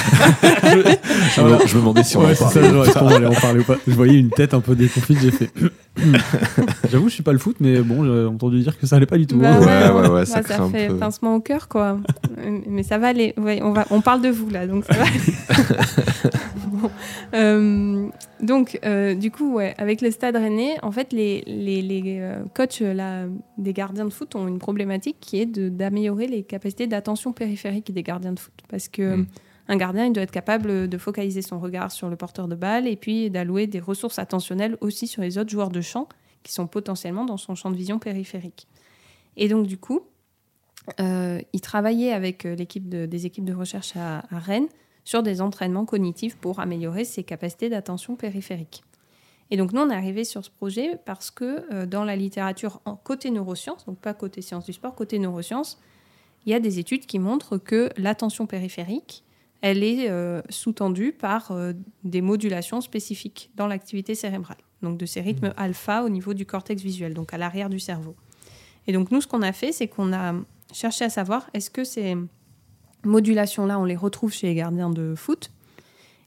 Je, 1.36 1.42
me, 1.42 1.68
je 1.68 1.76
me 1.76 1.80
demandais 1.80 2.04
si 2.04 2.18
on 2.18 2.26
Ouais, 2.26 2.36
ça, 2.36 2.50
genre, 2.50 3.08
allait 3.10 3.28
en 3.28 3.34
parler 3.34 3.60
ou 3.60 3.64
pas 3.64 3.76
Je 3.88 3.94
voyais 3.94 4.20
une 4.20 4.30
tête 4.30 4.54
un 4.54 4.62
peu 4.62 4.76
déconfite, 4.76 5.20
j'ai 5.22 5.32
fait. 5.32 5.50
J'avoue, 6.92 7.10
je 7.10 7.14
suis 7.14 7.24
pas 7.24 7.32
le 7.32 7.38
foot, 7.38 7.58
mais 7.60 7.80
bon, 7.80 8.04
j'ai 8.04 8.26
entendu 8.26 8.60
dire 8.62 8.78
que 8.78 8.86
ça 8.88 8.98
allait 8.98 9.06
pas 9.06 9.18
du 9.18 9.28
tout. 9.28 9.38
Bah 9.38 9.54
hein. 9.54 9.92
ouais, 9.94 10.02
ouais, 10.02 10.10
ouais, 10.10 10.26
ça 10.26 10.40
un 10.40 10.70
fait 10.70 10.88
peu. 10.88 10.98
pincement 10.98 11.36
au 11.36 11.40
cœur, 11.40 11.68
quoi. 11.68 11.98
Mais 12.68 12.84
ça 12.84 12.98
va 12.98 13.08
aller. 13.08 13.34
Ouais, 13.38 13.62
on, 13.64 13.72
va, 13.72 13.86
on 13.92 14.02
parle 14.02 14.22
de 14.22 14.30
vous, 14.30 14.50
là, 14.50 14.68
donc 14.68 14.86
ça 14.86 14.94
va 14.94 15.04
aller. 15.04 15.20
Bon. 16.68 16.90
Euh, 17.34 18.08
donc, 18.46 18.80
euh, 18.86 19.14
du 19.16 19.32
coup, 19.32 19.54
ouais, 19.56 19.74
avec 19.78 20.02
le 20.02 20.10
stade 20.12 20.36
rennais, 20.36 20.76
en 20.84 20.92
fait, 20.92 21.12
les, 21.14 21.42
les, 21.48 21.82
les, 21.82 22.20
euh, 22.20 22.44
coachs 22.54 22.82
euh, 22.82 22.94
là, 22.94 23.26
des 23.58 23.74
gardiens 23.74 24.06
de 24.06 24.10
foot 24.14 24.36
ont 24.36 24.48
une 24.48 24.60
problématique 24.60 25.18
qui 25.20 25.40
est 25.42 25.46
d'améliorer 25.46 26.28
les 26.28 26.44
capacités 26.44 26.88
d'attention 26.88 27.34
périphérique 27.34 27.92
des 27.94 28.04
gardiens 28.04 28.34
de 28.34 28.40
foot. 28.40 28.54
Parce 28.70 28.88
que 28.88 29.18
Mm. 29.18 29.28
un 29.68 29.78
gardien, 29.78 30.06
il 30.06 30.14
doit 30.14 30.24
être 30.24 30.32
capable 30.32 30.88
de 30.88 30.98
focaliser 30.98 31.42
son 31.42 31.60
regard 31.60 31.92
sur 31.92 32.10
le 32.10 32.16
porteur 32.16 32.48
de 32.48 32.56
balle 32.56 32.88
et 32.88 32.96
puis 32.96 33.30
d'allouer 33.30 33.68
des 33.68 33.80
ressources 33.80 34.20
attentionnelles 34.20 34.78
aussi 34.82 35.08
sur 35.08 35.22
les 35.22 35.38
autres 35.38 35.50
joueurs 35.50 35.70
de 35.70 35.82
champ 35.82 36.08
qui 36.44 36.54
sont 36.54 36.68
potentiellement 36.68 37.26
dans 37.26 37.38
son 37.38 37.56
champ 37.56 37.72
de 37.72 37.76
vision 37.76 38.00
périphérique. 38.00 38.68
Et 39.38 39.48
donc, 39.48 39.66
du 39.68 39.78
coup, 39.78 40.02
euh, 41.00 41.42
il 41.54 41.62
travaillait 41.62 42.12
avec 42.12 42.44
l'équipe 42.44 42.88
de- 42.90 43.06
des 43.08 43.26
équipes 43.26 43.46
de 43.46 43.54
recherche 43.54 43.96
à, 43.96 44.20
à 44.30 44.40
Rennes 44.40 44.68
sur 45.06 45.24
des 45.24 45.40
entraînements 45.40 45.86
cognitifs 45.86 46.36
pour 46.36 46.60
améliorer 46.60 47.06
ses 47.06 47.24
capacités 47.24 47.70
d'attention 47.70 48.16
périphérique. 48.16 48.84
Et 49.52 49.58
donc, 49.58 49.72
nous, 49.72 49.82
on 49.82 49.90
est 49.92 49.96
arrivé 49.96 50.24
sur 50.24 50.44
ce 50.44 50.50
projet 50.50 51.00
parce 51.06 51.30
que 51.30 51.72
euh, 51.72 51.86
dans 51.86 52.04
la 52.04 52.16
littérature 52.16 52.82
en 52.86 52.96
côté 52.96 53.30
neurosciences, 53.30 53.86
donc 53.86 54.00
pas 54.00 54.16
côté 54.16 54.42
sciences 54.42 54.66
du 54.66 54.74
sport, 54.74 54.96
côté 54.96 55.20
neurosciences, 55.20 55.80
il 56.46 56.52
y 56.52 56.56
a 56.56 56.60
des 56.60 56.80
études 56.80 57.06
qui 57.06 57.20
montrent 57.20 57.58
que 57.58 57.90
l'attention 57.98 58.48
périphérique, 58.48 59.24
elle 59.62 59.84
est 59.84 60.10
euh, 60.10 60.42
sous-tendue 60.50 61.12
par 61.12 61.52
euh, 61.52 61.74
des 62.04 62.22
modulations 62.22 62.82
spécifiques 62.82 63.52
dans 63.56 63.68
l'activité 63.68 64.16
cérébrale, 64.16 64.58
donc 64.82 64.98
de 64.98 65.06
ces 65.06 65.22
rythmes 65.22 65.54
alpha 65.58 66.04
au 66.04 66.10
niveau 66.10 66.34
du 66.34 66.46
cortex 66.46 66.82
visuel, 66.82 67.14
donc 67.14 67.34
à 67.34 67.38
l'arrière 67.38 67.70
du 67.70 67.80
cerveau. 67.80 68.16
Et 68.88 68.94
donc 68.94 69.12
nous, 69.12 69.22
ce 69.22 69.28
qu'on 69.28 69.42
a 69.42 69.54
fait, 69.54 69.72
c'est 69.72 69.88
qu'on 69.88 70.14
a 70.14 70.36
cherché 70.74 71.06
à 71.06 71.10
savoir 71.10 71.50
est-ce 71.54 71.70
que 71.70 71.84
ces 71.84 72.16
modulations-là, 73.06 73.80
on 73.80 73.86
les 73.86 73.96
retrouve 73.96 74.32
chez 74.34 74.48
les 74.48 74.56
gardiens 74.56 74.90
de 74.90 75.14
foot 75.16 75.52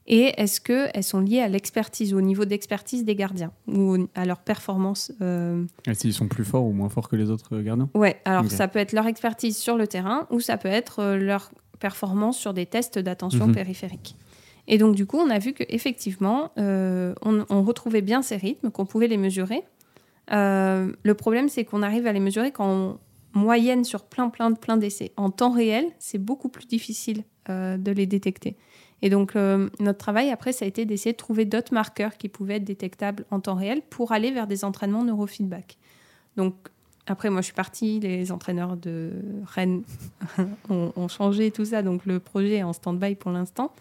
et 0.07 0.33
est-ce 0.41 0.59
qu'elles 0.59 1.03
sont 1.03 1.19
liées 1.19 1.39
à 1.41 1.47
l'expertise, 1.47 2.15
au 2.15 2.21
niveau 2.21 2.43
d'expertise 2.45 3.05
des 3.05 3.15
gardiens 3.15 3.51
ou 3.67 4.07
à 4.15 4.25
leur 4.25 4.39
performance 4.39 5.11
euh, 5.21 5.63
S'ils 5.93 6.13
sont 6.13 6.27
plus 6.27 6.43
forts 6.45 6.65
ou 6.65 6.71
moins 6.71 6.89
forts 6.89 7.09
que 7.09 7.15
les 7.15 7.29
autres 7.29 7.55
euh, 7.57 7.61
gardiens? 7.61 7.89
Ouais, 7.93 8.19
alors 8.25 8.49
ça 8.49 8.67
peut 8.67 8.79
être 8.79 8.93
leur 8.93 9.05
expertise 9.05 9.55
sur 9.57 9.77
le 9.77 9.85
terrain 9.85 10.25
ou 10.31 10.39
ça 10.39 10.57
peut 10.57 10.67
être 10.67 10.99
euh, 10.99 11.17
leur 11.17 11.51
performance 11.79 12.37
sur 12.39 12.53
des 12.55 12.65
tests 12.65 12.97
d'attention 12.97 13.47
Mhm. 13.47 13.53
périphérique. 13.55 14.15
Et 14.67 14.77
donc 14.79 14.95
du 14.95 15.05
coup, 15.05 15.17
on 15.17 15.29
a 15.29 15.37
vu 15.39 15.53
qu'effectivement, 15.53 16.51
euh, 16.57 17.13
on, 17.21 17.45
on 17.49 17.61
retrouvait 17.63 18.01
bien 18.01 18.21
ces 18.23 18.35
rythmes, 18.37 18.71
qu'on 18.71 18.85
pouvait 18.85 19.07
les 19.07 19.17
mesurer. 19.17 19.63
Euh, 20.31 20.91
le 21.03 21.13
problème, 21.13 21.49
c'est 21.49 21.65
qu'on 21.65 21.81
arrive 21.81 22.05
à 22.07 22.13
les 22.13 22.19
mesurer 22.19 22.51
qu'en 22.51 22.97
moyenne 23.33 23.83
sur 23.83 24.03
plein, 24.03 24.29
plein, 24.29 24.53
plein 24.53 24.77
d'essais. 24.77 25.11
En 25.17 25.29
temps 25.29 25.51
réel, 25.51 25.85
c'est 25.99 26.17
beaucoup 26.17 26.49
plus 26.49 26.65
difficile 26.65 27.23
euh, 27.49 27.77
de 27.77 27.91
les 27.91 28.05
détecter. 28.05 28.55
Et 29.01 29.09
donc, 29.09 29.35
euh, 29.35 29.69
notre 29.79 29.97
travail 29.97 30.29
après, 30.29 30.51
ça 30.51 30.65
a 30.65 30.67
été 30.67 30.85
d'essayer 30.85 31.13
de 31.13 31.17
trouver 31.17 31.45
d'autres 31.45 31.73
marqueurs 31.73 32.17
qui 32.17 32.27
pouvaient 32.27 32.55
être 32.55 32.63
détectables 32.63 33.25
en 33.31 33.39
temps 33.39 33.55
réel 33.55 33.81
pour 33.89 34.11
aller 34.11 34.31
vers 34.31 34.47
des 34.47 34.65
entraînements 34.65 35.03
neurofeedback. 35.03 35.77
Donc, 36.35 36.55
après, 37.07 37.29
moi, 37.29 37.41
je 37.41 37.45
suis 37.45 37.53
partie, 37.53 37.99
les 37.99 38.31
entraîneurs 38.31 38.77
de 38.77 39.11
Rennes 39.45 39.83
ont, 40.69 41.07
changé 41.07 41.49
tout 41.49 41.65
ça, 41.65 41.81
donc 41.81 42.05
le 42.05 42.19
projet 42.19 42.57
est 42.57 42.63
en 42.63 42.73
stand-by 42.73 43.15
pour 43.15 43.31
l'instant. 43.31 43.73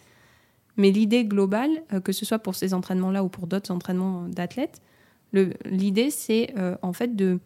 Mais 0.77 0.91
l'idée 0.91 1.25
globale, 1.25 1.71
euh, 1.93 2.01
que 2.01 2.13
ce 2.13 2.25
soit 2.25 2.39
pour 2.39 2.55
ces 2.55 2.73
entraînements-là 2.73 3.25
ou 3.25 3.29
pour 3.29 3.49
d'autres 3.49 3.73
entraînements 3.73 4.29
d'athlètes, 4.29 4.81
l'idée, 5.67 6.11
c'est 6.11 6.55
en 6.81 6.95
fait 6.95 7.15
de, 7.15 7.39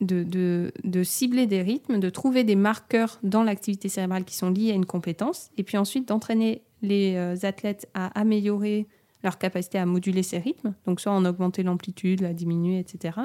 de, 0.00 0.22
de- 0.22 0.72
de 0.84 1.02
cibler 1.02 1.46
des 1.46 1.62
rythmes, 1.62 1.98
de 2.00 2.10
trouver 2.10 2.44
des 2.44 2.56
marqueurs 2.56 3.18
dans 3.22 3.42
l'activité 3.42 3.88
cérébrale 3.88 4.24
qui 4.24 4.36
sont 4.36 4.50
liés 4.50 4.70
à 4.72 4.74
une 4.74 4.86
compétence, 4.86 5.50
et 5.56 5.62
puis 5.62 5.76
ensuite 5.76 6.08
d'entraîner 6.08 6.62
les 6.82 7.14
euh, 7.16 7.34
athlètes 7.42 7.88
à 7.94 8.06
améliorer 8.18 8.86
leur 9.24 9.38
capacité 9.38 9.78
à 9.78 9.86
moduler 9.86 10.22
ces 10.22 10.38
rythmes, 10.38 10.74
donc 10.86 11.00
soit 11.00 11.10
en 11.12 11.24
augmenter 11.24 11.62
l'amplitude, 11.64 12.20
la 12.20 12.32
diminuer, 12.32 12.78
etc. 12.78 13.18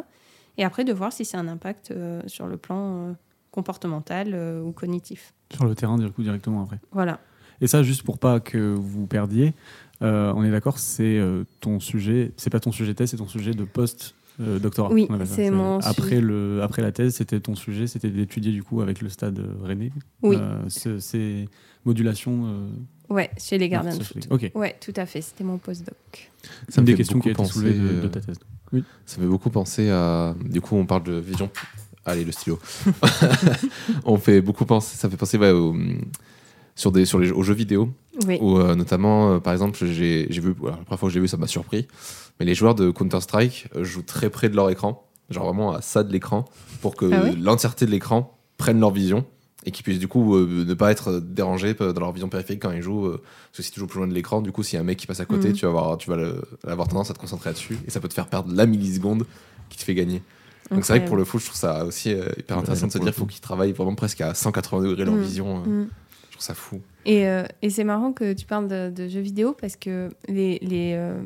Et 0.57 0.63
après 0.63 0.83
de 0.83 0.93
voir 0.93 1.13
si 1.13 1.23
c'est 1.25 1.37
un 1.37 1.47
impact 1.47 1.91
euh, 1.91 2.21
sur 2.25 2.47
le 2.47 2.57
plan 2.57 3.09
euh, 3.09 3.13
comportemental 3.51 4.31
euh, 4.33 4.61
ou 4.63 4.71
cognitif. 4.71 5.33
Sur 5.53 5.65
le 5.65 5.75
terrain, 5.75 5.97
du 5.97 6.09
coup, 6.09 6.23
directement 6.23 6.63
après. 6.63 6.79
Voilà. 6.91 7.19
Et 7.61 7.67
ça, 7.67 7.83
juste 7.83 8.01
pour 8.03 8.17
pas 8.17 8.39
que 8.39 8.57
vous 8.73 9.05
perdiez, 9.05 9.53
on 10.01 10.43
est 10.43 10.51
d'accord, 10.51 10.79
c'est 10.79 11.21
ton 11.61 11.79
sujet, 11.79 12.31
c'est 12.35 12.49
pas 12.49 12.59
ton 12.59 12.73
sujet 12.73 12.93
thèse, 12.93 13.11
c'est 13.11 13.17
ton 13.17 13.27
sujet 13.27 13.51
de 13.53 13.63
post-doctorat. 14.37 14.91
Oui, 14.91 15.07
c'est 15.25 15.51
mon 15.51 15.79
Après, 15.79 16.03
sujet. 16.09 16.21
le, 16.21 16.61
après 16.63 16.81
la 16.81 16.91
thèse, 16.91 17.15
c'était 17.15 17.39
ton 17.39 17.55
sujet, 17.55 17.87
c'était 17.87 18.09
d'étudier 18.09 18.51
du 18.51 18.63
coup 18.63 18.81
avec 18.81 19.01
le 19.01 19.09
stade 19.09 19.39
euh, 19.39 19.53
René. 19.67 19.91
Oui. 20.21 20.37
Euh, 20.39 20.61
ce- 20.67 20.99
ces 20.99 21.47
modulations. 21.85 22.45
euh, 22.45 22.69
Ouais, 23.09 23.29
chez 23.37 23.57
les 23.57 23.69
gardiens 23.69 23.95
de 23.97 24.03
foot. 24.03 24.27
Ok. 24.31 24.51
Ouais, 24.55 24.75
tout 24.79 24.93
à 24.95 25.05
fait. 25.05 25.21
C'était 25.21 25.43
mon 25.43 25.57
postdoc. 25.57 25.95
Ça 26.69 26.79
une 26.79 26.83
me 26.83 26.87
des 26.87 26.95
questions 26.95 27.19
qui 27.19 27.29
a 27.29 27.31
été 27.31 27.41
beaucoup 27.41 27.53
soulevée 27.53 27.73
de, 27.73 28.05
euh, 28.05 28.07
ta 28.07 28.21
thèse. 28.21 28.37
Ça 29.05 29.19
fait 29.19 29.27
beaucoup 29.27 29.49
penser 29.51 29.89
à. 29.89 30.35
Du 30.43 30.61
coup, 30.61 30.75
on 30.75 30.85
parle 30.85 31.03
de 31.03 31.13
vision. 31.13 31.49
Allez, 32.05 32.23
le 32.25 32.31
stylo. 32.31 32.59
on 34.05 34.17
fait 34.17 34.41
beaucoup 34.41 34.65
penser. 34.65 34.97
Ça 34.97 35.09
fait 35.09 35.17
penser 35.17 35.37
ouais, 35.37 35.51
au- 35.51 35.75
sur 36.75 36.91
des, 36.91 37.05
sur 37.05 37.19
les, 37.19 37.31
aux 37.31 37.43
jeux 37.43 37.53
vidéo. 37.53 37.89
Oui. 38.27 38.37
Où, 38.41 38.57
euh, 38.57 38.75
notamment, 38.75 39.33
euh, 39.33 39.39
par 39.39 39.53
exemple, 39.53 39.77
j'ai 39.85 40.27
j'ai 40.29 40.41
vu. 40.41 40.53
alors, 40.63 40.77
la 40.77 40.83
première 40.83 40.99
fois 40.99 41.09
que 41.09 41.13
j'ai 41.13 41.19
vu, 41.19 41.27
ça 41.27 41.37
m'a 41.37 41.47
surpris. 41.47 41.87
Mais 42.39 42.45
les 42.45 42.55
joueurs 42.55 42.75
de 42.75 42.89
Counter-Strike 42.91 43.67
euh, 43.75 43.83
jouent 43.83 44.01
très 44.03 44.29
près 44.29 44.49
de 44.49 44.55
leur 44.55 44.69
écran. 44.69 45.07
Genre 45.29 45.45
vraiment 45.45 45.73
à 45.73 45.81
ça 45.81 46.03
de 46.03 46.11
l'écran. 46.11 46.45
Pour 46.81 46.95
que 46.95 47.09
Ah 47.11 47.31
l'entièreté 47.39 47.85
de 47.85 47.91
l'écran 47.91 48.37
prenne 48.57 48.79
leur 48.79 48.91
vision. 48.91 49.25
Et 49.65 49.71
qu'ils 49.71 49.83
puissent 49.83 49.99
du 49.99 50.09
coup 50.09 50.35
euh, 50.35 50.65
ne 50.67 50.73
pas 50.73 50.91
être 50.91 51.19
dérangés 51.21 51.73
dans 51.73 51.93
leur 51.99 52.11
vision 52.11 52.27
périphérique 52.27 52.61
quand 52.61 52.71
ils 52.71 52.81
jouent. 52.81 53.05
euh, 53.07 53.21
parce 53.51 53.57
que 53.57 53.63
si 53.63 53.71
tu 53.71 53.79
joues 53.79 53.87
plus 53.87 53.99
loin 53.99 54.07
de 54.07 54.13
l'écran, 54.13 54.41
du 54.41 54.51
coup, 54.51 54.61
s'il 54.61 54.75
y 54.75 54.77
a 54.77 54.81
un 54.81 54.83
mec 54.83 54.97
qui 54.97 55.07
passe 55.07 55.21
à 55.21 55.25
côté, 55.25 55.47
Mhm. 55.49 55.53
tu 55.53 55.65
vas 55.65 55.69
avoir, 55.71 55.97
tu 55.97 56.09
vas 56.09 56.17
le- 56.17 56.41
avoir 56.67 56.87
tendance 56.89 57.09
à 57.09 57.13
te 57.13 57.19
concentrer 57.19 57.49
là-dessus. 57.51 57.77
Et 57.87 57.89
ça 57.89 57.99
peut 58.01 58.09
te 58.09 58.13
faire 58.13 58.27
perdre 58.27 58.53
la 58.53 58.65
milliseconde 58.65 59.25
qui 59.69 59.77
te 59.77 59.83
fait 59.83 59.95
gagner. 59.95 60.21
Donc 60.69 60.83
c'est 60.85 60.93
vrai 60.93 61.03
que 61.03 61.07
pour 61.07 61.17
le 61.17 61.23
foot, 61.23 61.39
je 61.41 61.45
trouve 61.47 61.57
ça 61.57 61.85
aussi 61.85 62.13
euh, 62.13 62.25
hyper 62.37 62.57
Ouais, 62.57 62.61
intéressant 62.63 62.87
de 62.87 62.91
se 62.91 62.97
dire 62.97 63.05
qu'il 63.07 63.13
faut 63.13 63.25
qu'ils 63.25 63.41
travaillent 63.41 63.71
vraiment 63.73 63.95
presque 63.95 64.19
à 64.21 64.33
180 64.33 64.81
degrés 64.83 65.05
leur 65.05 65.15
Mm. 65.15 65.21
vision. 65.21 65.63
euh, 65.65 65.83
Mm. 65.83 65.87
Trouve 66.43 66.55
ça 66.55 66.61
fou. 66.61 66.81
Et, 67.05 67.27
euh, 67.27 67.43
et 67.61 67.69
c'est 67.69 67.83
marrant 67.83 68.13
que 68.13 68.33
tu 68.33 68.45
parles 68.45 68.67
de, 68.67 68.89
de 68.89 69.07
jeux 69.07 69.19
vidéo 69.21 69.55
parce 69.59 69.75
que 69.75 70.09
les, 70.27 70.59
les, 70.61 70.93
euh, 70.95 71.21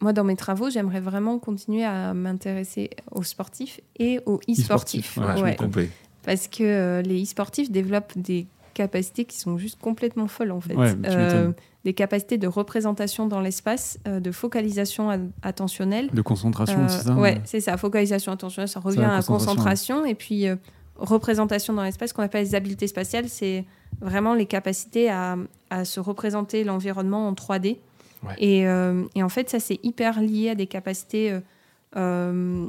moi, 0.00 0.12
dans 0.12 0.24
mes 0.24 0.36
travaux, 0.36 0.70
j'aimerais 0.70 1.00
vraiment 1.00 1.38
continuer 1.38 1.84
à 1.84 2.14
m'intéresser 2.14 2.90
aux 3.10 3.22
sportifs 3.22 3.80
et 3.98 4.20
aux 4.26 4.40
e-sportifs. 4.48 5.16
E-sportifs, 5.18 5.18
ouais, 5.42 5.56
Ouais. 5.76 5.90
Parce 6.24 6.48
que 6.48 6.62
euh, 6.64 7.02
les 7.02 7.22
e-sportifs 7.22 7.70
développent 7.70 8.16
des 8.16 8.46
capacités 8.74 9.24
qui 9.24 9.38
sont 9.38 9.56
juste 9.58 9.78
complètement 9.80 10.26
folles 10.28 10.50
en 10.52 10.60
fait. 10.60 10.74
Ouais, 10.74 10.92
des 11.84 11.94
capacités 11.94 12.36
de 12.36 12.48
représentation 12.48 13.28
dans 13.28 13.40
l'espace, 13.40 13.98
euh, 14.08 14.18
de 14.18 14.32
focalisation 14.32 15.30
attentionnelle. 15.42 16.10
De 16.12 16.20
concentration, 16.20 16.80
Euh, 16.80 16.88
c'est 16.88 17.04
ça 17.04 17.14
Ouais, 17.14 17.40
c'est 17.44 17.60
ça. 17.60 17.76
Focalisation 17.76 18.32
attentionnelle, 18.32 18.68
ça 18.68 18.80
revient 18.80 18.98
à 19.04 19.22
concentration, 19.22 19.34
concentration. 19.54 20.04
Et 20.04 20.16
puis, 20.16 20.48
euh, 20.48 20.56
représentation 20.96 21.74
dans 21.74 21.84
l'espace, 21.84 22.12
qu'on 22.12 22.22
appelle 22.22 22.44
les 22.44 22.54
habiletés 22.56 22.88
spatiales, 22.88 23.28
c'est 23.28 23.64
vraiment 24.00 24.34
les 24.34 24.46
capacités 24.46 25.08
à, 25.10 25.36
à 25.70 25.84
se 25.84 26.00
représenter 26.00 26.64
l'environnement 26.64 27.28
en 27.28 27.32
3D. 27.32 27.78
Ouais. 28.26 28.34
Et, 28.38 28.66
euh, 28.66 29.04
et 29.14 29.22
en 29.22 29.28
fait, 29.28 29.48
ça, 29.50 29.60
c'est 29.60 29.78
hyper 29.82 30.20
lié 30.20 30.50
à 30.50 30.54
des 30.54 30.66
capacités 30.66 31.32
euh, 31.32 31.40
euh, 31.96 32.66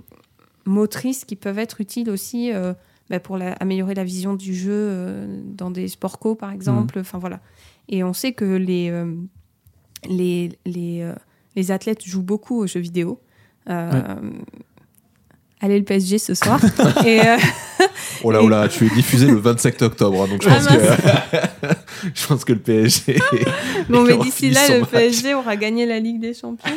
motrices 0.66 1.26
qui 1.26 1.36
peuvent 1.36 1.60
être 1.60 1.82
utiles 1.82 2.10
aussi 2.10 2.52
euh, 2.54 2.74
bah, 3.10 3.20
pour 3.20 3.38
la- 3.38 3.54
améliorer 3.54 3.94
la 3.96 4.04
vision 4.04 4.36
du 4.36 4.54
jeu 4.54 5.28
dans 5.46 5.72
des 5.72 5.88
sports 5.88 6.20
co, 6.20 6.36
par 6.36 6.52
exemple. 6.52 7.00
Enfin, 7.00 7.18
voilà. 7.18 7.40
Et 7.90 8.04
on 8.04 8.14
sait 8.14 8.34
que 8.34 8.46
les, 8.46 8.92
les, 10.10 10.52
les, 10.66 11.12
les 11.56 11.72
athlètes 11.72 12.04
jouent 12.06 12.22
beaucoup 12.24 12.60
aux 12.60 12.68
jeux 12.68 12.82
vidéo. 12.82 13.20
Allez 15.60 15.80
le 15.80 15.84
PSG 15.86 16.20
ce 16.20 16.34
soir. 16.36 16.60
et 17.06 17.20
euh, 17.22 17.38
Oh 18.24 18.32
là, 18.32 18.42
oh 18.42 18.48
là, 18.50 18.68
tu 18.68 18.86
es 18.86 18.90
diffusé 18.90 19.28
le 19.28 19.38
25 19.38 19.82
octobre, 19.84 20.24
hein, 20.24 20.28
donc 20.28 20.42
je 20.44 20.50
Ah, 20.50 20.56
pense, 20.56 20.68
que, 20.68 21.68
je 22.16 22.28
pense 22.28 22.46
que 22.46 22.54
le 22.54 22.60
PSG. 22.60 23.20
bon, 23.90 24.04
mais 24.04 24.18
d'ici 24.18 24.50
là, 24.50 24.68
le 24.70 24.80
match. 24.82 24.90
PSG 24.90 25.34
aura 25.36 25.56
gagné 25.56 25.86
la 25.86 26.00
Ligue 26.00 26.20
des 26.20 26.34
Champions. 26.34 26.72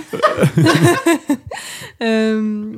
Euh, 2.03 2.73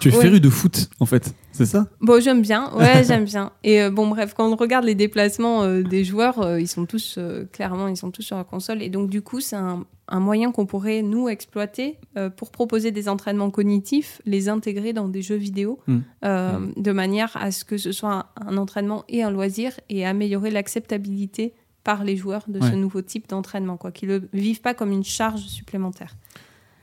Tu 0.00 0.08
es 0.08 0.14
Ouais. 0.14 0.20
féru 0.22 0.40
de 0.40 0.50
foot, 0.50 0.88
en 1.00 1.06
fait, 1.06 1.32
c'est 1.52 1.66
ça? 1.66 1.86
Bon, 2.00 2.20
j'aime 2.20 2.42
bien, 2.42 2.70
ouais, 2.74 3.04
j'aime 3.04 3.24
bien. 3.24 3.52
Et 3.62 3.80
euh, 3.82 3.90
bon, 3.90 4.08
bref, 4.08 4.34
quand 4.36 4.46
on 4.52 4.56
regarde 4.56 4.84
les 4.84 4.94
déplacements 4.96 5.62
euh, 5.62 5.82
des 5.82 6.04
joueurs, 6.04 6.40
euh, 6.42 6.60
ils 6.60 6.68
sont 6.68 6.84
tous, 6.84 7.14
euh, 7.16 7.44
clairement, 7.52 7.88
ils 7.88 7.96
sont 7.96 8.10
tous 8.10 8.22
sur 8.22 8.36
la 8.36 8.44
console. 8.44 8.82
Et 8.82 8.88
donc, 8.90 9.08
du 9.08 9.22
coup, 9.22 9.40
c'est 9.40 9.56
un, 9.56 9.84
un 10.08 10.20
moyen 10.20 10.52
qu'on 10.52 10.66
pourrait, 10.66 11.02
nous, 11.02 11.28
exploiter 11.28 11.98
euh, 12.16 12.28
pour 12.30 12.50
proposer 12.50 12.90
des 12.90 13.08
entraînements 13.08 13.50
cognitifs, 13.50 14.20
les 14.26 14.48
intégrer 14.48 14.92
dans 14.92 15.08
des 15.08 15.22
jeux 15.22 15.36
vidéo, 15.36 15.78
Mm. 15.86 15.98
euh, 16.24 16.58
Mm. 16.58 16.72
de 16.76 16.92
manière 16.92 17.36
à 17.36 17.50
ce 17.50 17.64
que 17.64 17.78
ce 17.78 17.92
soit 17.92 18.12
un, 18.12 18.26
un 18.48 18.56
entraînement 18.58 19.04
et 19.08 19.22
un 19.22 19.30
loisir 19.30 19.72
et 19.88 20.04
améliorer 20.06 20.50
l'acceptabilité 20.50 21.54
par 21.84 22.02
les 22.04 22.16
joueurs 22.16 22.44
de 22.48 22.60
ce 22.62 22.74
nouveau 22.74 23.02
type 23.02 23.28
d'entraînement, 23.28 23.76
quoi, 23.76 23.92
qu'ils 23.92 24.08
ne 24.08 24.18
le 24.18 24.28
vivent 24.32 24.62
pas 24.62 24.72
comme 24.72 24.90
une 24.90 25.04
charge 25.04 25.42
supplémentaire. 25.42 26.16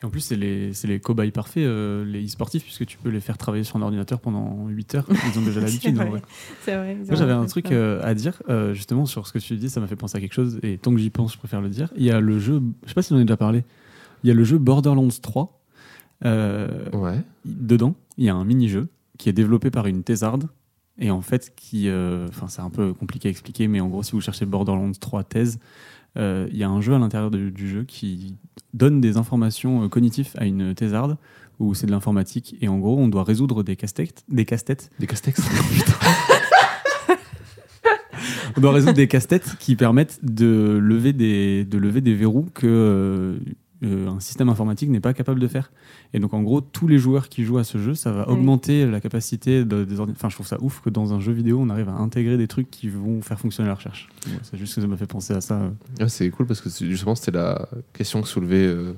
Et 0.02 0.06
en 0.06 0.10
plus, 0.10 0.22
c'est 0.22 0.36
les, 0.36 0.74
c'est 0.74 0.88
les 0.88 1.00
cobayes 1.00 1.32
parfaits, 1.32 1.64
euh, 1.64 2.04
les 2.06 2.26
e-sportifs, 2.26 2.64
puisque 2.64 2.86
tu 2.88 2.98
peux 2.98 3.10
les 3.10 3.20
faire 3.20 3.38
travailler 3.38 3.64
sur 3.64 3.76
un 3.76 3.84
ordinateur 3.84 4.20
pendant 4.20 4.68
8 4.68 4.96
heures. 4.96 5.06
Ils 5.10 5.40
ont 5.40 5.44
déjà 5.44 5.60
l'habitude. 5.62 5.96
C'est 5.96 6.04
vrai. 6.04 6.10
vrai. 6.10 6.22
C'est 6.64 6.76
vrai. 6.76 6.98
ils 7.00 7.06
Moi, 7.06 7.16
j'avais 7.16 7.34
un 7.34 7.46
truc 7.46 7.72
euh, 7.72 8.02
à 8.04 8.14
dire, 8.16 8.42
euh, 8.50 8.74
justement, 8.74 9.06
sur 9.06 9.28
ce 9.28 9.34
que 9.34 9.40
tu 9.40 9.56
dis, 9.58 9.70
ça 9.70 9.80
m'a 9.80 9.88
fait 9.88 9.96
penser 9.96 10.18
à 10.18 10.22
quelque 10.22 10.34
chose, 10.34 10.60
et 10.64 10.78
tant 10.80 10.92
que 10.92 10.98
j'y 11.00 11.12
pense, 11.12 11.34
je 11.34 11.38
préfère 11.38 11.62
le 11.62 11.70
dire. 11.70 11.92
Il 11.96 12.04
y 12.04 12.10
a 12.12 12.20
le 12.20 12.40
jeu, 12.40 12.62
je 12.84 12.88
sais 12.90 12.96
pas 12.96 13.04
si 13.04 13.14
on 13.14 13.18
en 13.18 13.20
a 13.20 13.24
déjà 13.24 13.38
parlé, 13.38 13.64
il 14.24 14.28
y 14.28 14.32
a 14.32 14.34
le 14.34 14.44
jeu 14.44 14.58
Borderlands 14.58 15.08
3. 15.22 15.62
Euh, 16.26 16.68
Ouais. 16.94 17.20
dedans, 17.46 17.96
il 18.18 18.26
y 18.26 18.30
a 18.30 18.36
un 18.36 18.46
mini-jeu 18.46 18.88
qui 19.18 19.30
est 19.30 19.34
développé 19.34 19.70
par 19.72 19.88
une 19.88 20.04
thésarde, 20.04 20.48
et 20.98 21.10
en 21.12 21.22
fait, 21.22 21.54
qui, 21.56 21.90
euh, 21.90 22.28
enfin, 22.28 22.48
c'est 22.48 22.62
un 22.62 22.70
peu 22.70 22.94
compliqué 22.94 23.28
à 23.28 23.32
expliquer, 23.32 23.68
mais 23.68 23.80
en 23.82 23.88
gros, 23.88 24.04
si 24.04 24.12
vous 24.14 24.22
cherchez 24.22 24.46
Borderlands 24.46 24.92
3 25.00 25.24
thèse, 25.24 25.58
euh, 25.58 25.66
il 26.16 26.58
y 26.58 26.64
a 26.64 26.70
un 26.70 26.82
jeu 26.82 26.94
à 26.94 27.00
l'intérieur 27.00 27.32
du 27.32 27.70
jeu 27.70 27.84
qui 27.84 28.36
donne 28.74 29.02
des 29.02 29.18
informations 29.18 29.84
euh, 29.84 29.90
cognitives 29.90 30.32
à 30.38 30.46
une 30.46 30.74
thésarde, 30.74 31.18
où 31.60 31.74
c'est 31.74 31.86
de 31.86 31.92
l'informatique, 31.92 32.56
et 32.62 32.68
en 32.68 32.80
gros, 32.80 32.98
on 32.98 33.08
doit 33.08 33.24
résoudre 33.24 33.64
des 33.64 33.76
casse-têtes, 33.76 34.24
des 34.30 34.46
casse-têtes. 34.46 34.90
Des 35.00 35.08
castex 35.08 35.42
On 38.58 38.62
doit 38.62 38.74
résoudre 38.74 38.94
des 38.94 39.08
casse-têtes 39.08 39.56
qui 39.60 39.76
permettent 39.76 40.20
de 40.24 40.78
lever 40.82 41.14
des, 41.14 41.64
de 41.64 41.78
lever 41.78 42.02
des 42.02 42.14
verrous 42.14 42.50
que 42.54 43.40
euh, 43.84 44.08
un 44.10 44.20
système 44.20 44.50
informatique 44.50 44.90
n'est 44.90 45.00
pas 45.00 45.14
capable 45.14 45.40
de 45.40 45.48
faire. 45.48 45.72
Et 46.14 46.20
donc 46.20 46.34
en 46.34 46.42
gros, 46.44 46.62
tous 46.62 46.88
les 46.88 46.98
joueurs 47.00 47.30
qui 47.30 47.44
jouent 47.44 47.58
à 47.58 47.64
ce 47.64 47.78
jeu, 47.78 47.94
ça 47.96 48.12
va 48.12 48.30
augmenter 48.30 48.86
la 48.86 49.00
capacité 49.02 49.66
de- 49.66 49.84
des 49.86 50.00
ordinateurs. 50.00 50.16
Enfin, 50.20 50.30
je 50.30 50.36
trouve 50.36 50.48
ça 50.48 50.58
ouf 50.62 50.82
que 50.82 50.90
dans 50.90 51.14
un 51.14 51.20
jeu 51.20 51.32
vidéo, 51.34 51.60
on 51.62 51.70
arrive 51.70 51.90
à 51.90 51.94
intégrer 51.94 52.38
des 52.38 52.48
trucs 52.48 52.70
qui 52.70 52.90
vont 52.90 53.22
faire 53.22 53.40
fonctionner 53.40 53.70
la 53.70 53.76
recherche. 53.76 54.08
Ouais, 54.28 54.34
c'est 54.44 54.58
juste 54.58 54.76
que 54.76 54.82
ça 54.82 54.88
m'a 54.88 54.98
fait 54.98 55.08
penser 55.08 55.34
à 55.34 55.42
ça. 55.42 55.56
euh. 55.62 55.70
Ouais, 56.04 56.10
c'est 56.10 56.30
cool 56.30 56.46
parce 56.46 56.62
que 56.62 56.70
justement, 56.70 57.16
c'était 57.16 57.32
la 57.38 57.68
question 57.94 58.22
que 58.22 58.28
soulevait 58.28 58.68
euh, 58.68 58.94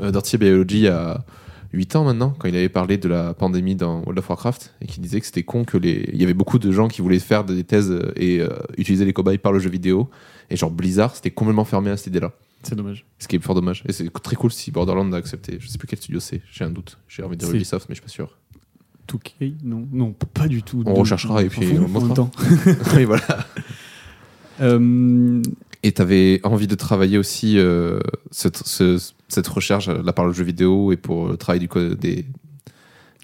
euh, 0.00 0.10
Dirty 0.10 0.38
Biology 0.38 0.78
il 0.78 0.82
y 0.84 0.88
a 0.88 1.24
8 1.72 1.96
ans 1.96 2.04
maintenant, 2.04 2.34
quand 2.38 2.48
il 2.48 2.56
avait 2.56 2.68
parlé 2.68 2.96
de 2.96 3.08
la 3.08 3.34
pandémie 3.34 3.74
dans 3.76 3.98
World 4.00 4.18
of 4.18 4.28
Warcraft 4.30 4.74
et 4.80 4.86
qui 4.86 5.00
disait 5.00 5.20
que 5.20 5.26
c'était 5.26 5.42
con 5.42 5.64
que 5.64 5.76
les. 5.76 6.08
Il 6.12 6.20
y 6.20 6.24
avait 6.24 6.32
beaucoup 6.34 6.58
de 6.58 6.72
gens 6.72 6.88
qui 6.88 7.02
voulaient 7.02 7.18
faire 7.18 7.44
des 7.44 7.64
thèses 7.64 7.96
et 8.16 8.40
euh, 8.40 8.48
utiliser 8.78 9.04
les 9.04 9.12
cobayes 9.12 9.38
par 9.38 9.52
le 9.52 9.58
jeu 9.58 9.68
vidéo. 9.70 10.08
Et 10.48 10.56
genre 10.56 10.70
Blizzard, 10.70 11.14
c'était 11.16 11.30
complètement 11.32 11.64
fermé 11.64 11.90
à 11.90 11.96
cette 11.96 12.06
idée-là. 12.08 12.32
C'est 12.68 12.74
dommage. 12.74 13.04
Ce 13.18 13.28
qui 13.28 13.36
est 13.36 13.38
fort 13.40 13.54
dommage. 13.54 13.82
Et 13.88 13.92
c'est 13.92 14.10
très 14.22 14.34
cool 14.36 14.50
si 14.52 14.70
Borderlands 14.72 15.12
a 15.12 15.16
accepté. 15.16 15.58
Je 15.60 15.68
sais 15.68 15.78
plus 15.78 15.86
quel 15.86 15.98
studio 15.98 16.18
c'est, 16.20 16.42
j'ai 16.52 16.64
un 16.64 16.70
doute. 16.70 16.98
J'ai 17.08 17.22
envie 17.22 17.36
de 17.36 17.44
dire 17.44 17.54
Ubisoft, 17.54 17.88
mais 17.88 17.94
je 17.94 18.00
suis 18.00 18.06
pas 18.06 18.12
sûr. 18.12 18.36
2K 19.08 19.54
Non, 19.62 19.86
non, 19.92 20.12
pas 20.34 20.48
du 20.48 20.62
tout. 20.64 20.82
On 20.84 20.94
De- 20.94 20.98
recherchera 20.98 21.42
et 21.44 21.48
puis 21.48 21.78
on 21.78 21.88
montrera. 21.88 22.28
oui, 22.96 23.04
voilà. 23.04 23.46
Euh, 24.60 25.42
Et 25.82 25.92
tu 25.92 26.02
avais 26.02 26.40
envie 26.42 26.66
de 26.66 26.74
travailler 26.74 27.18
aussi 27.18 27.58
euh, 27.58 28.00
cette, 28.30 28.56
ce- 28.66 29.12
cette 29.28 29.46
recherche 29.46 29.88
là 29.88 30.12
par 30.12 30.26
le 30.26 30.32
jeu 30.32 30.44
vidéo 30.44 30.92
et 30.92 30.96
pour 30.96 31.28
le 31.28 31.36
travail 31.36 31.60
du, 31.60 31.68
co- 31.68 31.94
des, 31.94 32.22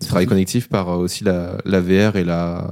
du 0.00 0.06
travail 0.06 0.26
connectif 0.26 0.68
par 0.68 0.88
euh, 0.90 0.96
aussi 0.98 1.24
la, 1.24 1.58
la 1.64 1.80
VR 1.80 2.16
et 2.16 2.24
la, 2.24 2.70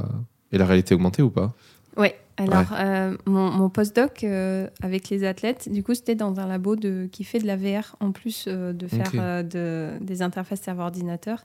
et 0.52 0.58
la 0.58 0.66
réalité 0.66 0.94
augmentée 0.94 1.22
ou 1.22 1.30
pas? 1.30 1.52
Ouais. 1.96 2.16
Alors, 2.40 2.72
euh, 2.72 3.16
mon, 3.26 3.50
mon 3.50 3.68
postdoc 3.68 4.24
euh, 4.24 4.68
avec 4.82 5.08
les 5.10 5.24
athlètes, 5.24 5.68
du 5.70 5.82
coup, 5.82 5.94
c'était 5.94 6.14
dans 6.14 6.38
un 6.40 6.46
labo 6.46 6.74
de, 6.76 7.08
qui 7.12 7.24
fait 7.24 7.38
de 7.38 7.46
la 7.46 7.56
VR 7.56 7.96
en 8.00 8.12
plus 8.12 8.46
euh, 8.48 8.72
de 8.72 8.86
faire 8.86 9.44
de- 9.44 9.92
des 10.00 10.22
interfaces 10.22 10.60
serveur-ordinateur. 10.62 11.44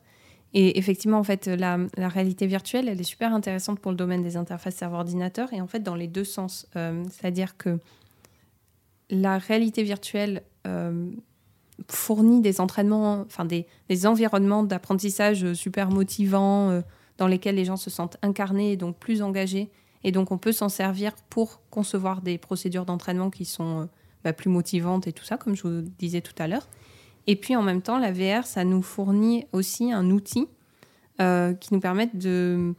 Et 0.53 0.77
effectivement, 0.79 1.17
en 1.19 1.23
fait, 1.23 1.47
la, 1.47 1.77
la 1.97 2.07
réalité 2.07 2.47
virtuelle, 2.47 2.87
elle 2.87 2.99
est 3.01 3.03
super 3.03 3.33
intéressante 3.33 3.79
pour 3.79 3.91
le 3.91 3.97
domaine 3.97 4.23
des 4.23 4.37
interfaces 4.37 4.75
serveur-ordinateur 4.75 5.51
et 5.51 5.59
en 5.59 5.67
fait 5.67 5.81
dans 5.81 5.95
les 5.95 6.07
deux 6.07 6.23
sens. 6.23 6.65
C'est-à-dire 6.73 7.57
que 7.57 7.77
la 9.09 9.37
réalité 9.37 9.83
virtuelle 9.83 10.43
fournit 11.89 12.39
des 12.41 12.61
entraînements, 12.61 13.21
enfin 13.27 13.43
des, 13.43 13.67
des 13.89 14.07
environnements 14.07 14.63
d'apprentissage 14.63 15.51
super 15.53 15.89
motivants 15.89 16.81
dans 17.17 17.27
lesquels 17.27 17.55
les 17.55 17.65
gens 17.65 17.75
se 17.77 17.89
sentent 17.89 18.17
incarnés 18.21 18.71
et 18.71 18.77
donc 18.77 18.95
plus 18.97 19.21
engagés. 19.21 19.69
Et 20.05 20.11
donc 20.11 20.31
on 20.31 20.37
peut 20.37 20.51
s'en 20.51 20.69
servir 20.69 21.13
pour 21.31 21.59
concevoir 21.71 22.21
des 22.21 22.37
procédures 22.37 22.85
d'entraînement 22.85 23.31
qui 23.31 23.43
sont 23.43 23.81
euh, 23.81 23.85
bah, 24.23 24.33
plus 24.33 24.51
motivantes 24.51 25.07
et 25.07 25.11
tout 25.11 25.25
ça, 25.25 25.35
comme 25.35 25.55
je 25.55 25.63
vous 25.63 25.81
disais 25.97 26.21
tout 26.21 26.35
à 26.37 26.47
l'heure. 26.47 26.69
Et 27.25 27.35
puis 27.35 27.55
en 27.55 27.63
même 27.63 27.81
temps, 27.81 27.97
la 27.97 28.11
VR, 28.11 28.45
ça 28.45 28.63
nous 28.63 28.83
fournit 28.83 29.47
aussi 29.51 29.91
un 29.91 30.11
outil 30.11 30.47
euh, 31.19 31.55
qui 31.55 31.73
nous 31.73 31.79
permet 31.79 32.07
de, 32.13 32.75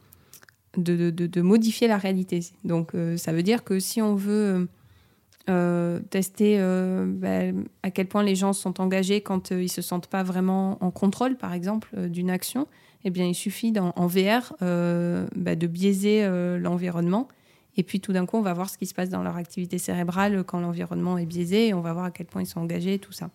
de, 0.77 1.11
de- 1.11 1.43
modifier 1.43 1.89
la 1.89 1.99
réalité. 1.99 2.47
Donc 2.63 2.95
euh, 2.95 3.17
ça 3.17 3.33
veut 3.33 3.43
dire 3.43 3.65
que 3.65 3.81
si 3.81 4.01
on 4.01 4.15
veut 4.15 4.69
tester 6.11 6.59
bah, 7.07 7.57
à 7.85 7.91
quel 7.93 8.07
point 8.07 8.23
les 8.25 8.35
gens 8.35 8.53
sont 8.53 8.81
engagés 8.81 9.21
quand 9.21 9.51
ils 9.51 9.71
se 9.71 9.83
sentent 9.83 10.09
pas 10.09 10.25
vraiment 10.25 10.77
en 10.81 10.91
contrôle, 10.91 11.37
par 11.37 11.53
exemple, 11.53 12.09
d'une 12.09 12.31
action, 12.31 12.67
eh 13.05 13.11
bien 13.11 13.27
il 13.27 13.35
suffit 13.35 13.73
en 13.79 14.07
VR 14.07 14.55
euh, 14.63 15.27
bah, 15.35 15.57
de 15.57 15.67
biaiser 15.67 16.25
euh, 16.25 16.59
l'environnement. 16.59 17.29
Et 17.77 17.83
puis 17.83 18.01
tout 18.01 18.13
d'un 18.13 18.25
coup, 18.25 18.39
on 18.39 18.43
va 18.43 18.55
voir 18.55 18.71
ce 18.71 18.79
qui 18.79 18.87
se 18.87 18.95
passe 18.95 19.11
dans 19.11 19.23
leur 19.23 19.37
activité 19.37 19.79
cérébrale 19.79 20.45
quand 20.45 20.61
l'environnement 20.61 21.19
est 21.19 21.27
biaisé 21.27 21.69
et 21.69 21.75
on 21.75 21.83
va 21.83 21.93
voir 21.93 22.07
à 22.07 22.11
quel 22.11 22.27
point 22.27 22.43
ils 22.43 22.47
sont 22.47 22.61
engagés 22.61 22.95
et 22.95 22.99
tout 22.99 23.13
ça. 23.13 23.31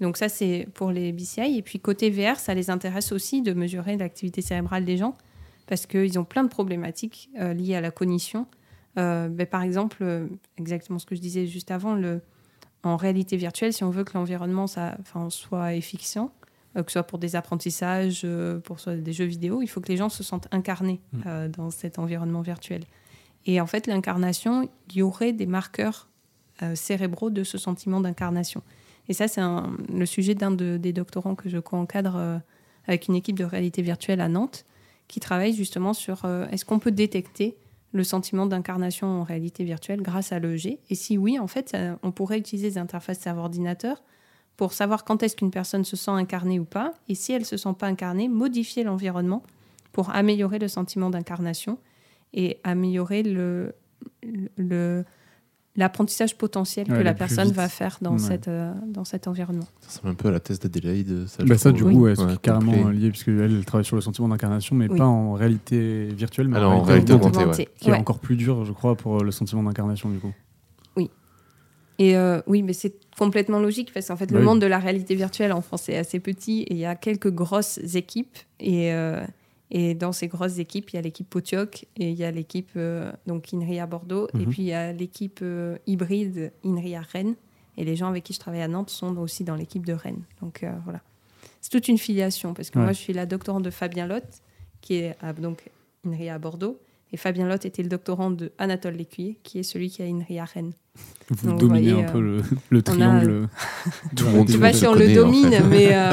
Donc 0.00 0.16
ça, 0.16 0.28
c'est 0.28 0.68
pour 0.74 0.90
les 0.90 1.12
BCI. 1.12 1.58
Et 1.58 1.62
puis 1.62 1.80
côté 1.80 2.10
VR, 2.10 2.38
ça 2.38 2.54
les 2.54 2.70
intéresse 2.70 3.10
aussi 3.10 3.42
de 3.42 3.52
mesurer 3.52 3.96
l'activité 3.96 4.42
cérébrale 4.42 4.84
des 4.84 4.96
gens 4.96 5.16
parce 5.66 5.86
qu'ils 5.86 6.18
ont 6.18 6.24
plein 6.24 6.44
de 6.44 6.48
problématiques 6.48 7.30
euh, 7.40 7.52
liées 7.52 7.74
à 7.74 7.80
la 7.80 7.90
cognition. 7.90 8.46
Ben, 8.96 9.44
par 9.50 9.62
exemple, 9.62 10.04
exactement 10.56 11.00
ce 11.00 11.06
que 11.06 11.16
je 11.16 11.20
disais 11.20 11.48
juste 11.48 11.72
avant, 11.72 12.00
en 12.84 12.96
réalité 12.96 13.36
virtuelle, 13.36 13.72
si 13.72 13.82
on 13.82 13.90
veut 13.90 14.04
que 14.04 14.16
l'environnement 14.16 14.66
soit 14.68 15.74
efficient, 15.74 16.30
que 16.82 16.90
ce 16.90 16.94
soit 16.94 17.02
pour 17.04 17.18
des 17.18 17.36
apprentissages, 17.36 18.22
euh, 18.24 18.58
pour 18.60 18.80
soit 18.80 18.96
des 18.96 19.12
jeux 19.12 19.24
vidéo, 19.26 19.62
il 19.62 19.68
faut 19.68 19.80
que 19.80 19.88
les 19.88 19.96
gens 19.96 20.08
se 20.08 20.22
sentent 20.22 20.48
incarnés 20.50 21.00
Mm. 21.12 21.20
euh, 21.26 21.48
dans 21.48 21.70
cet 21.70 21.98
environnement 21.98 22.40
virtuel. 22.42 22.82
Et 23.46 23.60
en 23.60 23.66
fait, 23.66 23.86
l'incarnation, 23.86 24.68
il 24.90 24.96
y 24.96 25.02
aurait 25.02 25.32
des 25.32 25.46
marqueurs 25.46 26.08
euh, 26.62 26.74
cérébraux 26.74 27.30
de 27.30 27.42
ce 27.44 27.58
sentiment 27.58 28.00
d'incarnation. 28.00 28.62
Et 29.08 29.12
ça, 29.12 29.28
c'est 29.28 29.40
le 29.92 30.06
sujet 30.06 30.34
d'un 30.34 30.50
de- 30.50 30.76
des 30.78 30.92
doctorants 30.92 31.34
que 31.34 31.48
je 31.48 31.58
co-encadre 31.58 32.16
euh, 32.16 32.38
avec 32.86 33.08
une 33.08 33.14
équipe 33.16 33.38
de 33.38 33.44
réalité 33.44 33.82
virtuelle 33.82 34.20
à 34.20 34.28
Nantes, 34.28 34.64
qui 35.08 35.20
travaille 35.20 35.52
justement 35.52 35.92
sur 35.94 36.24
euh, 36.24 36.46
est-ce 36.50 36.64
qu'on 36.64 36.78
peut 36.78 36.90
détecter 36.92 37.56
le 37.92 38.02
sentiment 38.04 38.46
d'incarnation 38.46 39.06
en 39.06 39.22
réalité 39.24 39.62
virtuelle 39.64 40.00
grâce 40.00 40.32
à 40.32 40.38
l'EEG 40.38 40.78
Et 40.90 40.94
si 40.94 41.18
oui, 41.18 41.38
en 41.38 41.46
fait, 41.46 41.68
ça- 41.68 41.98
on 42.02 42.10
pourrait 42.12 42.38
utiliser 42.38 42.70
des 42.70 42.78
interfaces 42.78 43.18
serveur-ordinateur 43.18 44.02
pour 44.56 44.72
savoir 44.72 45.04
quand 45.04 45.22
est-ce 45.22 45.36
qu'une 45.36 45.50
personne 45.50 45.84
se 45.84 45.96
sent 45.96 46.10
incarnée 46.12 46.60
ou 46.60 46.64
pas. 46.64 46.92
Et 47.08 47.14
si 47.14 47.32
elle 47.32 47.44
se 47.44 47.56
sent 47.56 47.74
pas 47.78 47.86
incarnée, 47.88 48.28
modifier 48.28 48.84
l'environnement 48.84 49.42
pour 49.92 50.10
améliorer 50.10 50.58
le 50.58 50.68
sentiment 50.68 51.10
d'incarnation 51.10 51.78
et 52.32 52.58
améliorer 52.64 53.22
le, 53.22 53.74
le- 54.56 55.04
l'apprentissage 55.76 56.38
potentiel 56.38 56.88
Ouais, 56.88 56.98
que 56.98 57.02
la 57.02 57.14
personne 57.14 57.46
vite. 57.48 57.56
va 57.56 57.68
faire 57.68 57.98
dans, 58.00 58.12
Ouais. 58.12 58.18
cette, 58.20 58.46
euh, 58.46 58.72
dans 58.86 59.04
cet 59.04 59.26
environnement. 59.26 59.66
Ça 59.80 59.88
ressemble 59.88 60.08
un 60.10 60.14
peu 60.14 60.28
à 60.28 60.30
la 60.30 60.38
thèse 60.38 60.60
d'Adélaïde. 60.60 61.26
Ça, 61.26 61.42
je 61.42 61.48
Bah 61.48 61.58
ça, 61.58 61.72
du 61.72 61.80
trouve. 61.80 61.92
coup, 61.92 62.00
ouais, 62.02 62.14
c'est 62.14 62.40
carrément 62.40 62.88
euh, 62.88 62.92
lié, 62.92 63.10
puisque 63.10 63.26
elle, 63.28 63.40
elle 63.56 63.64
travaille 63.64 63.84
sur 63.84 63.96
le 63.96 64.02
sentiment 64.02 64.28
d'incarnation, 64.28 64.76
mais 64.76 64.88
Oui. 64.88 64.96
pas 64.98 65.06
en 65.06 65.32
réalité 65.32 66.06
virtuelle, 66.06 66.46
mais 66.46 66.58
Alors, 66.58 66.72
en 66.72 66.76
en 66.78 66.82
réalité 66.82 67.12
augmentée, 67.14 67.68
qui 67.80 67.90
Ouais. 67.90 67.96
est 67.96 68.00
encore 68.00 68.20
plus 68.20 68.36
dur, 68.36 68.64
je 68.64 68.72
crois, 68.72 68.94
pour 68.96 69.20
euh, 69.20 69.24
le 69.24 69.32
sentiment 69.32 69.64
d'incarnation, 69.64 70.10
du 70.10 70.18
coup. 70.18 70.32
Et 71.98 72.16
euh, 72.16 72.40
oui, 72.46 72.62
mais 72.62 72.72
c'est 72.72 72.94
complètement 73.16 73.60
logique 73.60 73.92
parce 73.94 74.08
qu'en 74.08 74.16
fait, 74.16 74.26
Bah 74.26 74.34
le 74.34 74.40
oui. 74.40 74.46
monde 74.46 74.60
de 74.60 74.66
la 74.66 74.78
réalité 74.78 75.14
virtuelle 75.14 75.52
en 75.52 75.60
France 75.60 75.88
est 75.88 75.96
assez 75.96 76.18
petit 76.20 76.62
et 76.62 76.72
il 76.72 76.78
y 76.78 76.86
a 76.86 76.96
quelques 76.96 77.30
grosses 77.30 77.78
équipes. 77.94 78.36
Et, 78.58 78.92
euh, 78.92 79.24
et 79.70 79.94
dans 79.94 80.12
ces 80.12 80.26
grosses 80.26 80.58
équipes, 80.58 80.90
il 80.90 80.96
y 80.96 80.98
a 80.98 81.02
l'équipe 81.02 81.28
Potioc 81.30 81.84
et 81.96 82.10
il 82.10 82.16
y 82.16 82.24
a 82.24 82.30
l'équipe 82.30 82.70
euh, 82.76 83.12
donc 83.26 83.52
INRIA 83.54 83.86
Bordeaux 83.86 84.28
et 84.34 84.38
Mhm. 84.38 84.46
puis 84.50 84.62
il 84.62 84.66
y 84.68 84.72
a 84.72 84.92
l'équipe 84.92 85.38
euh, 85.42 85.76
hybride 85.86 86.52
INRIA 86.64 87.00
Rennes. 87.00 87.36
Et 87.76 87.84
les 87.84 87.96
gens 87.96 88.08
avec 88.08 88.22
qui 88.24 88.32
je 88.32 88.38
travaille 88.40 88.62
à 88.62 88.68
Nantes 88.68 88.90
sont 88.90 89.16
aussi 89.18 89.42
dans 89.44 89.56
l'équipe 89.56 89.84
de 89.86 89.92
Rennes. 89.92 90.22
Donc 90.40 90.64
voilà. 90.84 91.00
C'est 91.60 91.70
toute 91.70 91.88
une 91.88 91.98
filiation 91.98 92.54
parce 92.54 92.70
que 92.70 92.78
Ouais. 92.78 92.84
moi, 92.84 92.92
je 92.92 92.98
suis 92.98 93.12
la 93.12 93.26
doctorante 93.26 93.62
de 93.64 93.70
Fabien 93.70 94.06
Lotte 94.06 94.42
qui 94.80 94.94
est 94.96 95.16
à, 95.20 95.32
donc 95.32 95.70
INRIA 96.06 96.34
à 96.34 96.38
Bordeaux. 96.38 96.78
Et 97.14 97.16
Fabien 97.16 97.46
Lotte 97.46 97.64
était 97.64 97.84
le 97.84 97.88
doctorant 97.88 98.32
de 98.32 98.50
Anatole 98.58 98.94
Lécuyer, 98.94 99.38
qui 99.44 99.60
est 99.60 99.62
celui 99.62 99.88
qui 99.88 100.02
a 100.02 100.06
INRIA 100.06 100.44
Rennes. 100.52 100.72
Vous 101.30 101.46
Donc, 101.46 101.60
vous 101.60 101.68
dominez 101.68 101.92
voyez, 101.92 102.04
un 102.04 102.08
euh, 102.08 102.12
peu 102.12 102.20
le, 102.20 102.42
le 102.70 102.82
triangle. 102.82 103.48
Tout 104.16 104.24
le 104.24 104.30
monde 104.32 104.48
Je 104.48 104.54
sais 104.54 104.58
pas 104.58 104.72
le 104.72 104.76
si 104.76 104.86
on 104.88 104.94
le 104.94 105.08
en 105.12 105.14
domine, 105.14 105.50
fait. 105.52 105.62
mais 105.70 105.94
euh, 105.94 106.12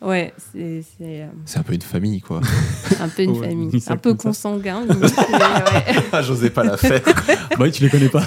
ouais, 0.00 0.32
c'est 0.50 0.80
c'est, 0.80 1.24
euh, 1.24 1.26
C'est 1.44 1.58
un 1.58 1.62
peu 1.62 1.74
une 1.74 1.82
famille, 1.82 2.22
quoi. 2.22 2.40
un 3.02 3.08
peu 3.10 3.22
une 3.24 3.32
Ouais, 3.32 3.48
famille, 3.50 3.82
un 3.86 3.96
peu 3.98 4.14
consanguin. 4.14 4.86
ouais. 4.88 5.94
Ah, 6.10 6.22
j'osais 6.22 6.48
pas 6.48 6.64
la 6.64 6.78
faire. 6.78 7.02
bah 7.04 7.56
oui, 7.60 7.70
tu 7.70 7.82
les 7.82 7.90
connais 7.90 8.08
pas. 8.08 8.26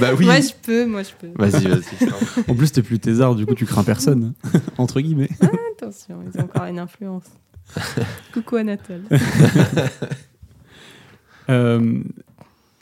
bah 0.00 0.08
oui. 0.18 0.24
Moi, 0.24 0.40
je 0.40 0.50
peux, 0.60 0.84
moi, 0.84 1.04
je 1.04 1.10
peux. 1.16 1.28
Vas-y, 1.36 1.68
vas-y. 1.68 2.08
en 2.50 2.54
plus, 2.56 2.72
t'es 2.72 2.82
plus 2.82 2.98
thésard, 2.98 3.36
du 3.36 3.46
coup, 3.46 3.54
tu 3.54 3.66
crains 3.66 3.84
personne, 3.84 4.34
entre 4.78 5.00
guillemets. 5.00 5.30
Attention, 5.80 6.18
ils 6.26 6.40
ont 6.40 6.44
encore 6.46 6.64
une 6.64 6.80
influence. 6.80 7.26
Coucou 8.34 8.56
Anatole. 8.56 9.02
Euh, 11.48 12.00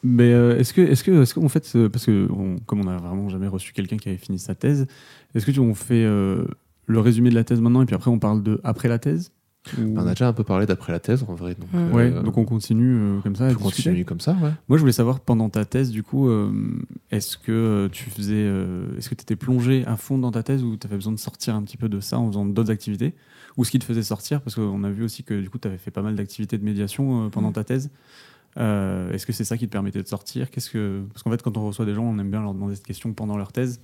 mais 0.02 0.32
euh, 0.32 0.58
est-ce 0.58 0.72
que, 0.74 0.80
est-ce 0.82 1.02
que, 1.02 1.22
est-ce 1.22 1.34
qu'en 1.34 1.48
fait, 1.48 1.70
euh, 1.76 1.88
parce 1.88 2.04
que 2.06 2.28
on- 2.30 2.56
comme 2.66 2.80
on 2.80 2.84
n'a 2.84 2.96
vraiment 2.98 3.28
jamais 3.30 3.48
reçu 3.48 3.72
quelqu'un 3.72 3.96
qui 3.96 4.08
avait 4.08 4.18
fini 4.18 4.38
sa 4.38 4.54
thèse, 4.54 4.86
est-ce 5.34 5.46
que 5.46 5.50
tu, 5.50 5.60
on 5.60 5.74
fait 5.74 6.04
euh, 6.04 6.44
le 6.86 7.00
résumé 7.00 7.30
de 7.30 7.34
la 7.34 7.44
thèse 7.44 7.60
maintenant 7.60 7.80
et 7.82 7.86
puis 7.86 7.94
après 7.94 8.10
on 8.10 8.18
parle 8.18 8.42
de 8.42 8.60
après 8.64 8.88
la 8.88 8.98
thèse 8.98 9.32
Ou- 9.78 9.94
On 9.96 10.06
a 10.06 10.10
déjà 10.10 10.28
un 10.28 10.34
peu 10.34 10.44
parlé 10.44 10.66
d'après 10.66 10.92
la 10.92 11.00
thèse, 11.00 11.24
en 11.26 11.34
vrai. 11.34 11.56
Donc. 11.58 11.94
Ouais, 11.94 12.10
donc 12.10 12.36
on 12.36 12.44
continue 12.44 12.96
euh, 12.98 13.20
comme 13.22 13.34
ça. 13.34 13.48
on 13.50 13.54
continue 13.54 14.04
comme 14.04 14.20
ça, 14.20 14.32
ouais. 14.42 14.50
Moi, 14.68 14.76
je 14.76 14.80
voulais 14.80 14.92
savoir 14.92 15.20
pendant 15.20 15.48
ta 15.48 15.64
thèse, 15.64 15.90
du 15.90 16.02
coup, 16.02 16.28
euh, 16.28 16.52
est-ce 17.10 17.38
que 17.38 17.88
tu 17.90 18.10
faisais, 18.10 18.34
euh, 18.44 18.84
est-ce 18.98 19.08
que 19.08 19.14
tu 19.14 19.22
étais 19.22 19.36
plongé 19.36 19.86
à 19.86 19.96
fond 19.96 20.18
dans 20.18 20.32
ta 20.32 20.42
thèse 20.42 20.62
ou 20.62 20.76
tu 20.76 20.86
avais 20.86 20.96
besoin 20.96 21.14
de 21.14 21.18
sortir 21.18 21.54
un 21.54 21.62
petit 21.62 21.78
peu 21.78 21.88
de 21.88 21.98
ça 22.00 22.18
en 22.18 22.28
faisant 22.28 22.44
d'autres 22.44 22.70
activités 22.72 23.14
Ou 23.56 23.64
ce 23.64 23.70
qui 23.70 23.78
te 23.78 23.86
faisait 23.86 24.02
sortir? 24.02 24.42
Parce 24.42 24.54
qu'on 24.54 24.84
a 24.84 24.90
vu 24.90 25.02
aussi 25.02 25.22
que 25.24 25.40
du 25.40 25.48
coup, 25.48 25.56
tu 25.56 25.66
avais 25.66 25.78
fait 25.78 25.90
pas 25.90 26.02
mal 26.02 26.14
d'activités 26.14 26.58
de 26.58 26.64
médiation 26.64 27.24
euh, 27.24 27.28
pendant 27.30 27.48
Mm. 27.48 27.54
ta 27.54 27.64
thèse. 27.64 27.88
Euh, 28.58 29.10
est-ce 29.12 29.26
que 29.26 29.32
c'est 29.32 29.44
ça 29.44 29.56
qui 29.56 29.66
te 29.66 29.72
permettait 29.72 30.02
de 30.02 30.08
sortir? 30.08 30.50
Qu'est-ce 30.50 30.70
que 30.70 31.02
parce 31.12 31.22
qu'en 31.22 31.30
fait, 31.30 31.42
quand 31.42 31.56
on 31.56 31.66
reçoit 31.66 31.84
des 31.86 31.94
gens, 31.94 32.04
on 32.04 32.18
aime 32.18 32.30
bien 32.30 32.40
leur 32.42 32.54
demander 32.54 32.74
cette 32.76 32.86
question 32.86 33.12
pendant 33.12 33.36
leur 33.36 33.52
thèse. 33.52 33.80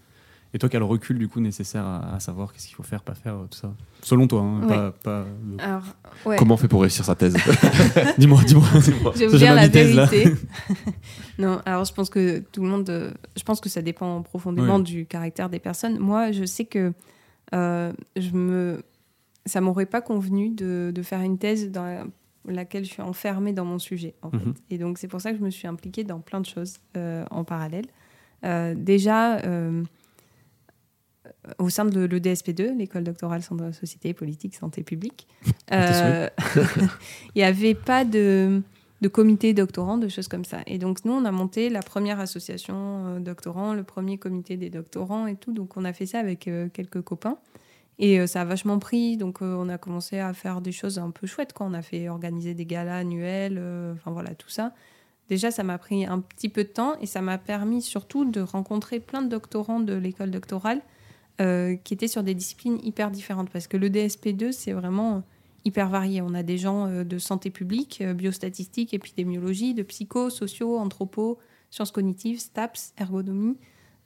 Et 0.53 0.59
toi, 0.59 0.69
quel 0.69 0.83
recul 0.83 1.17
du 1.17 1.29
coup 1.29 1.39
nécessaire 1.39 1.85
à, 1.85 2.15
à 2.17 2.19
savoir 2.19 2.53
qu'est-ce 2.53 2.67
qu'il 2.67 2.75
faut 2.75 2.83
faire, 2.83 3.03
pas 3.05 3.15
faire, 3.15 3.37
tout 3.49 3.57
ça? 3.57 3.73
Selon 4.03 4.27
toi, 4.27 4.41
hein, 4.43 4.61
Ouais. 4.63 4.67
pas. 4.69 4.91
pas- 5.05 5.25
Alors, 5.61 5.85
ouais, 6.27 6.37
Comment 6.37 6.55
on 6.55 6.57
fait 6.57 6.67
pour 6.67 6.81
réussir 6.83 7.05
sa 7.05 7.15
thèse? 7.15 7.37
Dis-moi, 8.19 8.43
dis-moi. 8.45 8.65
je 8.75 9.19
vais 9.21 9.27
vous 9.29 9.37
dire 9.37 9.55
la 9.55 9.69
là. 9.69 9.69
vérité. 9.69 10.33
non, 11.39 11.61
alors 11.65 11.85
je 11.85 11.93
pense 11.95 12.11
que 12.11 12.41
tout 12.41 12.63
le 12.63 12.69
monde, 12.69 12.91
euh, 12.91 13.13
je 13.37 13.43
pense 13.45 13.61
que 13.61 13.69
ça 13.69 13.81
dépend 13.81 14.23
profondément 14.23 14.77
Oui. 14.77 14.83
du 14.83 15.07
caractère 15.07 15.51
des 15.51 15.61
personnes. 15.61 15.99
Moi, 16.01 16.33
je 16.33 16.45
sais 16.45 16.65
que 16.65 16.93
euh, 17.55 17.93
je 18.17 18.31
me, 18.33 18.83
ça 19.47 19.61
m'aurait 19.61 19.87
pas 19.87 20.01
convenu 20.01 20.51
de, 20.51 20.91
de 20.93 21.03
faire 21.03 21.21
une 21.21 21.39
thèse 21.39 21.71
dans 21.71 21.85
la- 21.85 22.07
laquelle 22.47 22.85
je 22.85 22.91
suis 22.91 23.03
enfermée 23.03 23.53
dans 23.53 23.65
mon 23.65 23.79
sujet. 23.79 24.15
En 24.23 24.31
fait. 24.31 24.39
Mhm. 24.39 24.55
Et 24.71 24.79
donc 24.79 24.99
c'est 24.99 25.09
pour 25.09 25.21
ça 25.21 25.33
que 25.33 25.39
je 25.39 25.45
me 25.45 25.51
suis 25.51 25.69
impliquée 25.69 26.05
dans 26.05 26.21
plein 26.21 26.41
de 26.41 26.47
choses 26.47 26.79
euh, 26.97 27.25
en 27.31 27.45
parallèle. 27.45 27.87
Euh, 28.45 28.75
déjà. 28.77 29.39
euh, 29.41 29.83
au 31.59 31.69
sein 31.69 31.85
de 31.85 32.01
l'EDSP2, 32.07 32.77
l'école 32.77 33.05
doctorale 33.05 33.43
Centre 33.43 33.65
de 33.65 33.73
Société, 33.73 34.15
Politique, 34.15 34.55
Santé 34.55 34.83
publique, 34.83 35.27
euh, 35.73 36.29
il 37.35 37.39
n'y 37.39 37.43
avait 37.43 37.75
pas 37.75 38.05
de, 38.05 38.63
de 39.01 39.09
comité 39.09 39.55
doctorant, 39.55 39.97
de 39.99 40.09
choses 40.09 40.29
comme 40.29 40.45
ça. 40.45 40.59
Et 40.67 40.79
donc, 40.79 41.05
nous, 41.05 41.13
on 41.13 41.25
a 41.25 41.31
monté 41.31 41.69
la 41.69 41.81
première 41.81 42.21
association 42.21 43.21
doctorants, 43.21 43.75
le 43.75 43.85
premier 43.85 44.19
comité 44.19 44.57
des 44.57 44.71
doctorants 44.71 45.27
et 45.27 45.37
tout. 45.37 45.53
Donc, 45.53 45.77
on 45.77 45.85
a 45.85 45.93
fait 45.93 46.07
ça 46.07 46.19
avec 46.19 46.49
euh, 46.49 46.69
quelques 46.73 47.03
copains. 47.03 47.39
Et 48.01 48.19
euh, 48.19 48.27
ça 48.27 48.41
a 48.41 48.45
vachement 48.45 48.79
pris. 48.79 49.19
Donc, 49.19 49.43
euh, 49.43 49.55
on 49.55 49.69
a 49.69 49.79
commencé 49.79 50.19
à 50.19 50.33
faire 50.33 50.63
des 50.63 50.73
choses 50.73 50.99
un 50.99 51.11
peu 51.11 51.27
chouettes. 51.27 51.53
Quand 51.53 51.71
on 51.71 51.75
a 51.75 51.83
fait 51.83 52.09
organiser 52.09 52.55
des 52.55 52.65
galas 52.65 52.97
annuels, 52.97 53.59
euh, 53.59 53.93
enfin 53.93 54.11
voilà, 54.11 54.35
tout 54.35 54.49
ça. 54.49 54.73
Déjà, 55.29 55.51
ça 55.51 55.63
m'a 55.63 55.79
pris 55.79 56.07
un 56.07 56.19
petit 56.21 56.49
peu 56.49 56.65
de 56.65 56.71
temps 56.71 56.99
et 57.01 57.07
ça 57.07 57.21
m'a 57.21 57.39
permis 57.39 57.83
surtout 57.83 58.25
de 58.25 58.41
rencontrer 58.41 58.99
plein 58.99 59.23
de 59.23 59.29
doctorants 59.29 59.79
de 59.79 59.95
l'école 59.95 60.33
doctorale 60.33 60.83
qui 61.85 61.95
étaient 61.95 62.07
sur 62.07 62.23
des 62.23 62.35
disciplines 62.35 62.79
hyper 62.83 63.11
différentes. 63.11 63.49
Parce 63.49 63.67
que 63.67 63.79
le 63.79 63.89
DSP2, 63.89 64.53
c'est 64.53 64.73
vraiment 64.73 65.23
hyper 65.65 65.89
varié. 65.89 66.21
On 66.21 66.35
a 66.35 66.43
des 66.43 66.59
gens 66.59 67.03
de 67.03 67.19
santé 67.19 67.49
publique, 67.49 68.03
biostatistique, 68.03 68.93
épidémiologie, 68.93 69.73
de 69.73 69.83
psycho, 69.83 70.29
sociaux, 70.29 70.77
anthropo, 70.77 71.39
sciences 71.71 71.93
cognitives, 71.93 72.41
STAPS, 72.41 72.93
ergonomie. 72.99 73.57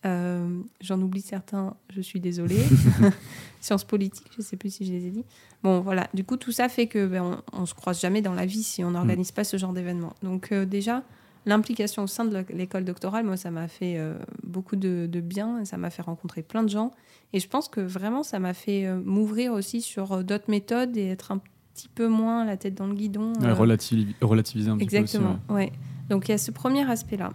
Euh, 0.05 0.61
J'en 0.81 1.01
oublie 1.01 1.21
certains, 1.21 1.77
je 1.91 2.01
suis 2.01 2.21
désolée. 2.21 2.63
sciences 3.61 3.85
politiques, 3.85 4.29
je 4.33 4.39
ne 4.39 4.45
sais 4.45 4.57
plus 4.57 4.75
si 4.75 4.85
je 4.85 4.93
les 4.93 5.07
ai 5.07 5.11
dit. 5.11 5.25
Bon, 5.63 5.81
voilà. 5.81 6.09
Du 6.13 6.25
coup, 6.25 6.37
tout 6.37 6.53
ça 6.53 6.69
fait 6.69 6.87
que 6.87 7.07
ben, 7.07 7.41
on, 7.53 7.63
ne 7.63 7.67
se 7.67 7.75
croise 7.75 8.01
jamais 8.01 8.21
dans 8.21 8.35
la 8.35 8.45
vie 8.45 8.63
si 8.63 8.85
on 8.85 8.91
n'organise 8.91 9.33
pas 9.33 9.45
ce 9.45 9.57
genre 9.57 9.73
d'événement. 9.73 10.13
Donc 10.23 10.53
euh, 10.53 10.67
déjà, 10.67 11.03
l'implication 11.47 12.03
au 12.03 12.07
sein 12.07 12.27
de 12.27 12.45
l'école 12.51 12.85
doctorale, 12.85 13.25
moi, 13.25 13.39
ça 13.39 13.51
m'a 13.51 13.69
fait 13.69 13.97
euh, 13.97 14.19
beaucoup 14.43 14.77
de, 14.77 15.09
de, 15.11 15.21
bien. 15.21 15.65
Ça 15.65 15.79
m'a 15.79 15.89
fait 15.89 16.03
rencontrer 16.03 16.43
plein 16.43 16.63
de 16.63 16.69
gens. 16.69 16.91
Et 17.33 17.41
je 17.41 17.49
pense 17.49 17.69
que 17.69 17.81
vraiment, 17.81 18.23
ça 18.23 18.39
m'a 18.39 18.53
fait 18.53 18.87
m'ouvrir 19.03 19.53
aussi 19.53 19.81
sur 19.81 20.23
d'autres 20.23 20.51
méthodes 20.51 20.97
et 20.97 21.09
être 21.09 21.33
un 21.33 21.41
petit 21.73 21.89
peu 21.89 22.07
moins 22.07 22.45
la 22.45 22.57
tête 22.57 22.75
dans 22.75 22.87
le 22.87 22.95
guidon. 22.95 23.33
relativiser 24.21 24.69
un 24.69 24.77
petit 24.77 24.87
peu 24.87 24.97
Exactement, 24.97 25.39
ouais. 25.49 25.73
Donc 26.11 26.29
il 26.29 26.33
y 26.33 26.35
a 26.35 26.39
ce 26.39 26.51
premier 26.51 26.89
aspect-là. 26.89 27.33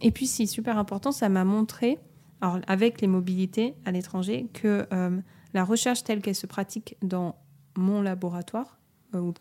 Et 0.00 0.10
puis, 0.10 0.26
c'est 0.26 0.46
super 0.46 0.78
important, 0.78 1.12
ça 1.12 1.28
m'a 1.28 1.44
montré, 1.44 1.98
alors, 2.40 2.58
avec 2.66 3.00
les 3.00 3.06
mobilités 3.06 3.74
à 3.84 3.92
l'étranger, 3.92 4.46
que 4.52 4.86
la 5.54 5.64
recherche 5.64 6.04
telle 6.04 6.20
qu'elle 6.20 6.34
se 6.34 6.46
pratique 6.46 6.96
dans 7.00 7.34
mon 7.76 8.02
laboratoire, 8.02 8.78
euh, 9.14 9.20
ou 9.20 9.32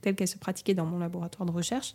telle 0.00 0.16
qu'elle 0.16 0.28
se 0.28 0.38
pratiquait 0.38 0.74
dans 0.74 0.86
mon 0.86 0.98
laboratoire 0.98 1.46
de 1.46 1.52
recherche, 1.52 1.94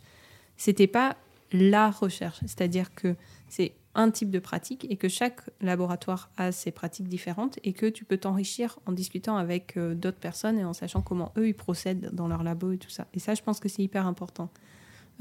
c'était 0.56 0.88
pas 0.88 1.16
la 1.52 1.92
recherche. 1.92 2.40
C'est-à-dire 2.42 2.94
que 2.96 3.16
c'est 3.48 3.74
un 3.96 4.12
type 4.12 4.30
de 4.30 4.40
pratique 4.40 4.86
et 4.90 4.96
que 4.96 5.08
chaque 5.08 5.42
laboratoire 5.62 6.30
a 6.38 6.52
ses 6.52 6.72
pratiques 6.72 7.08
différentes 7.08 7.60
et 7.64 7.74
que 7.74 7.86
tu 7.88 8.06
peux 8.06 8.18
t'enrichir 8.18 8.80
en 8.86 8.92
discutant 8.92 9.38
avec 9.38 9.78
euh, 9.78 9.96
d'autres 9.96 10.20
personnes 10.20 10.58
et 10.60 10.66
en 10.66 10.74
sachant 10.74 11.02
comment 11.02 11.32
eux 11.38 11.48
ils 11.48 11.56
procèdent 11.56 12.10
dans 12.14 12.28
leur 12.28 12.44
labo 12.44 12.72
et 12.72 12.78
tout 12.78 12.90
ça. 12.90 13.08
Et 13.14 13.20
ça, 13.20 13.34
je 13.34 13.42
pense 13.42 13.60
que 13.60 13.70
c'est 13.70 13.82
hyper 13.84 14.08
important. 14.08 14.50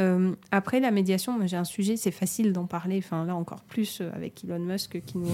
Euh, 0.01 0.35
après 0.51 0.81
la 0.81 0.91
médiation, 0.91 1.39
j'ai 1.47 1.57
un 1.57 1.65
sujet, 1.65 1.97
c'est 1.97 2.11
facile 2.11 2.53
d'en 2.53 2.67
parler. 2.67 2.99
Enfin 2.99 3.25
là 3.25 3.35
encore 3.35 3.63
plus 3.63 4.03
avec 4.15 4.45
Elon 4.45 4.59
Musk 4.59 5.01
qui 5.05 5.19
nous 5.19 5.31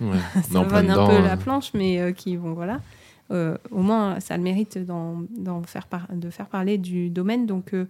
Ouais, 0.00 0.16
ça 0.42 0.64
donne 0.64 0.90
un 0.90 1.06
peu 1.06 1.22
la 1.22 1.36
planche, 1.36 1.72
mais 1.74 2.00
euh, 2.00 2.12
qui 2.12 2.36
vont 2.36 2.52
voilà. 2.52 2.80
Euh, 3.30 3.58
au 3.70 3.82
moins, 3.82 4.20
ça 4.20 4.34
a 4.34 4.36
le 4.36 4.42
mérite 4.42 4.78
d'en 4.78 5.26
faire 5.66 5.86
de 6.12 6.30
faire 6.30 6.46
parler 6.46 6.78
du 6.78 7.10
domaine. 7.10 7.46
Donc, 7.46 7.74
euh, 7.74 7.86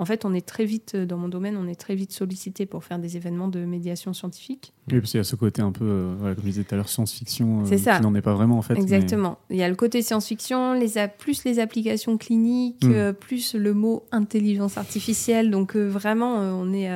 en 0.00 0.06
fait, 0.06 0.24
on 0.24 0.32
est 0.32 0.46
très 0.46 0.64
vite, 0.64 0.96
dans 0.96 1.18
mon 1.18 1.28
domaine, 1.28 1.58
on 1.58 1.68
est 1.68 1.78
très 1.78 1.94
vite 1.94 2.10
sollicité 2.10 2.64
pour 2.64 2.84
faire 2.84 2.98
des 2.98 3.18
événements 3.18 3.48
de 3.48 3.66
médiation 3.66 4.14
scientifique. 4.14 4.72
Oui, 4.90 4.98
parce 4.98 5.10
qu'il 5.10 5.18
y 5.18 5.20
a 5.20 5.24
ce 5.24 5.36
côté 5.36 5.60
un 5.60 5.72
peu, 5.72 5.84
euh, 5.84 6.34
comme 6.34 6.36
je 6.38 6.48
disais 6.48 6.64
tout 6.64 6.74
à 6.74 6.78
l'heure, 6.78 6.88
science-fiction, 6.88 7.66
euh, 7.66 7.76
qui 7.76 8.02
n'en 8.02 8.14
est 8.14 8.22
pas 8.22 8.32
vraiment 8.32 8.56
en 8.56 8.62
fait. 8.62 8.78
Exactement. 8.78 9.36
Il 9.50 9.58
y 9.58 9.62
a 9.62 9.68
le 9.68 9.74
côté 9.74 10.00
science-fiction, 10.00 10.72
les 10.72 10.94
plus 11.18 11.44
les 11.44 11.58
applications 11.58 12.16
cliniques, 12.16 12.82
hmm. 12.82 12.92
euh, 12.92 13.12
plus 13.12 13.54
le 13.54 13.74
mot 13.74 14.06
intelligence 14.10 14.78
artificielle. 14.78 15.50
Donc 15.50 15.76
vraiment, 15.76 16.36
on, 16.36 16.72
est, 16.72 16.90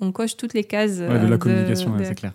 on, 0.00 0.12
coche 0.12 0.36
toutes 0.36 0.54
les 0.54 0.62
cases 0.62 0.98
de 0.98 1.26
la 1.26 1.36
communication, 1.36 1.96
c'est 2.00 2.14
clair. 2.14 2.32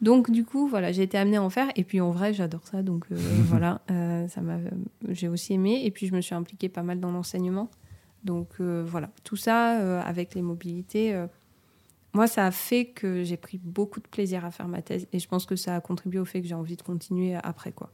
Donc 0.00 0.32
du 0.32 0.44
coup, 0.44 0.66
voilà, 0.66 0.90
j'ai 0.90 1.04
été 1.04 1.16
amenée 1.16 1.36
à 1.36 1.42
en 1.44 1.50
faire. 1.50 1.68
Et 1.76 1.84
puis 1.84 2.00
en 2.00 2.10
vrai, 2.10 2.34
j'adore 2.34 2.66
ça. 2.68 2.82
Donc 2.82 3.04
voilà, 3.10 3.80
ça 3.86 4.40
m'a, 4.40 4.58
j'ai 5.08 5.28
aussi 5.28 5.52
aimé. 5.52 5.82
Et 5.84 5.92
puis 5.92 6.08
je 6.08 6.16
me 6.16 6.20
suis 6.20 6.34
impliquée 6.34 6.68
pas 6.68 6.82
mal 6.82 6.98
dans 6.98 7.12
l'enseignement. 7.12 7.70
Donc 8.24 8.48
euh, 8.60 8.84
voilà, 8.86 9.10
tout 9.24 9.36
ça 9.36 9.80
euh, 9.80 10.00
avec 10.04 10.34
les 10.34 10.42
mobilités, 10.42 11.14
euh, 11.14 11.26
moi 12.14 12.26
ça 12.26 12.46
a 12.46 12.50
fait 12.50 12.86
que 12.86 13.22
j'ai 13.22 13.36
pris 13.36 13.60
beaucoup 13.62 14.00
de 14.00 14.08
plaisir 14.08 14.44
à 14.44 14.50
faire 14.50 14.66
ma 14.66 14.82
thèse 14.82 15.06
et 15.12 15.18
je 15.18 15.28
pense 15.28 15.46
que 15.46 15.56
ça 15.56 15.76
a 15.76 15.80
contribué 15.80 16.18
au 16.18 16.24
fait 16.24 16.40
que 16.40 16.48
j'ai 16.48 16.54
envie 16.54 16.76
de 16.76 16.82
continuer 16.82 17.36
après 17.36 17.72
quoi. 17.72 17.90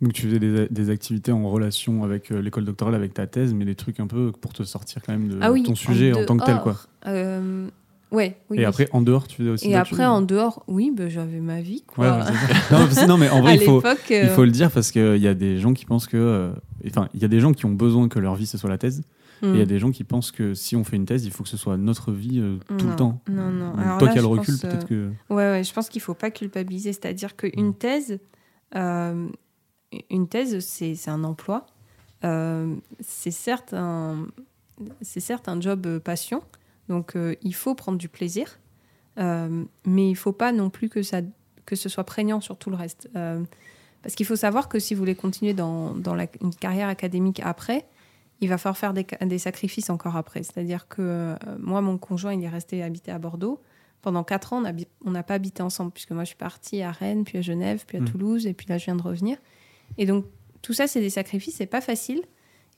Donc 0.00 0.12
tu 0.12 0.22
faisais 0.22 0.38
des, 0.38 0.90
activités 0.90 1.32
en 1.32 1.48
relation 1.48 2.04
avec 2.04 2.28
l'école 2.28 2.66
doctorale, 2.66 2.94
avec 2.94 3.14
ta 3.14 3.26
thèse, 3.26 3.54
mais 3.54 3.64
des 3.64 3.74
trucs 3.74 3.98
un 3.98 4.06
peu 4.06 4.30
pour 4.30 4.52
te 4.52 4.62
sortir 4.62 5.00
quand 5.02 5.12
même 5.12 5.28
de 5.28 5.38
ah 5.40 5.48
ton 5.64 5.74
sujet 5.74 6.12
en, 6.12 6.26
tant 6.26 6.36
que 6.36 6.44
tel 6.44 6.60
quoi. 6.60 6.76
Ouais, 8.12 8.36
et 8.54 8.64
après, 8.64 8.88
en 8.92 9.02
dehors, 9.02 9.26
tu 9.26 9.36
faisais 9.36 9.50
aussi 9.50 9.68
Et 9.68 9.74
après, 9.74 10.06
en 10.06 10.22
dehors, 10.22 10.62
oui, 10.68 10.92
ben, 10.94 11.08
j'avais 11.08 11.40
ma 11.40 11.60
vie. 11.60 11.82
Quoi. 11.86 12.24
non, 13.08 13.18
mais 13.18 13.28
en 13.28 13.40
vrai, 13.42 13.56
il 13.56 13.62
faut, 13.62 13.82
il 14.08 14.28
faut 14.28 14.44
le 14.44 14.52
dire 14.52 14.70
parce 14.70 14.92
qu'il 14.92 15.16
y 15.16 15.26
a 15.26 15.34
des 15.34 15.58
gens 15.58 15.74
qui 15.74 15.84
pensent 15.86 16.06
que. 16.06 16.52
Enfin, 16.86 17.08
il 17.14 17.20
y 17.20 17.24
a 17.24 17.28
des 17.28 17.40
gens 17.40 17.52
qui 17.52 17.66
ont 17.66 17.72
besoin 17.72 18.08
que 18.08 18.20
leur 18.20 18.36
vie, 18.36 18.46
ce 18.46 18.58
soit 18.58 18.70
la 18.70 18.78
thèse. 18.78 19.02
Et 19.42 19.46
il 19.46 19.56
y 19.56 19.60
a 19.60 19.64
hmm. 19.64 19.68
des 19.68 19.78
gens 19.78 19.90
qui 19.90 20.04
pensent 20.04 20.30
que 20.30 20.54
si 20.54 20.76
on 20.76 20.84
fait 20.84 20.96
une 20.96 21.04
thèse, 21.04 21.26
il 21.26 21.30
faut 21.30 21.42
que 21.42 21.48
ce 21.48 21.56
soit 21.56 21.76
notre 21.76 22.12
vie 22.12 22.40
euh, 22.40 22.58
tout 22.78 22.88
le 22.88 22.96
temps. 22.96 23.20
Non, 23.28 23.50
non. 23.50 23.74
toi 23.98 24.08
qui 24.08 24.18
as 24.18 24.22
le 24.22 24.26
recul, 24.26 24.58
peut-être 24.58 24.90
euh, 24.92 25.10
que. 25.28 25.34
Ouais, 25.34 25.50
ouais, 25.50 25.64
je 25.64 25.72
pense 25.72 25.88
qu'il 25.88 26.00
ne 26.00 26.04
faut 26.04 26.14
pas 26.14 26.30
culpabiliser. 26.30 26.92
C'est-à-dire 26.92 27.36
qu'une 27.36 27.68
hmm. 27.68 27.74
thèse, 27.74 28.18
euh, 28.74 29.28
une 30.10 30.28
thèse, 30.28 30.60
c'est 30.60 31.08
un 31.08 31.22
emploi. 31.24 31.66
c'est 32.22 33.30
certes 33.30 33.74
un, 33.74 34.26
c'est 35.02 35.20
certes 35.20 35.48
un 35.48 35.60
job 35.60 35.98
passion. 35.98 36.42
Donc 36.88 37.16
il 37.42 37.54
faut 37.54 37.74
prendre 37.74 37.98
du 37.98 38.08
plaisir, 38.08 38.58
mais 39.16 39.66
il 39.84 40.10
ne 40.10 40.14
faut 40.14 40.32
pas 40.32 40.52
non 40.52 40.70
plus 40.70 40.88
que 40.88 41.02
ça 41.02 41.20
que 41.66 41.74
ce 41.74 41.88
soit 41.88 42.04
prégnant 42.04 42.40
sur 42.40 42.56
tout 42.56 42.70
le 42.70 42.76
reste. 42.76 43.10
parce 43.12 44.14
qu'il 44.14 44.24
faut 44.24 44.36
savoir 44.36 44.68
que 44.68 44.78
si 44.78 44.94
vous 44.94 45.00
voulez 45.00 45.16
continuer 45.16 45.52
dans, 45.52 45.94
dans 45.94 46.14
la, 46.14 46.26
une 46.40 46.54
carrière 46.54 46.88
académique 46.88 47.40
après, 47.44 47.86
il 48.40 48.48
va 48.48 48.58
falloir 48.58 48.76
faire 48.76 48.92
des, 48.92 49.38
sacrifices 49.38 49.90
encore 49.90 50.16
après. 50.16 50.42
C'est-à-dire 50.42 50.88
que 50.88 51.00
euh, 51.00 51.36
moi, 51.58 51.80
mon 51.80 51.98
conjoint, 51.98 52.34
il 52.34 52.44
est 52.44 52.48
resté 52.48 52.82
habité 52.82 53.10
à 53.10 53.18
Bordeaux. 53.18 53.62
Pendant 54.02 54.24
quatre 54.24 54.52
ans, 54.52 54.62
on 55.04 55.10
n'a 55.10 55.22
pas 55.22 55.34
habité 55.34 55.62
ensemble, 55.62 55.90
puisque 55.90 56.12
moi, 56.12 56.24
je 56.24 56.28
suis 56.28 56.36
partie 56.36 56.82
à 56.82 56.92
Rennes, 56.92 57.24
puis 57.24 57.38
à 57.38 57.42
Genève, 57.42 57.84
puis 57.86 57.98
à 57.98 58.00
mmh. 58.00 58.10
Toulouse, 58.10 58.46
et 58.46 58.52
puis 58.52 58.66
là, 58.68 58.78
je 58.78 58.84
viens 58.84 58.96
de 58.96 59.02
revenir. 59.02 59.38
Et 59.98 60.06
donc, 60.06 60.26
tout 60.62 60.74
ça, 60.74 60.86
c'est 60.86 61.00
des 61.00 61.10
sacrifices, 61.10 61.56
c'est 61.56 61.66
pas 61.66 61.80
facile. 61.80 62.22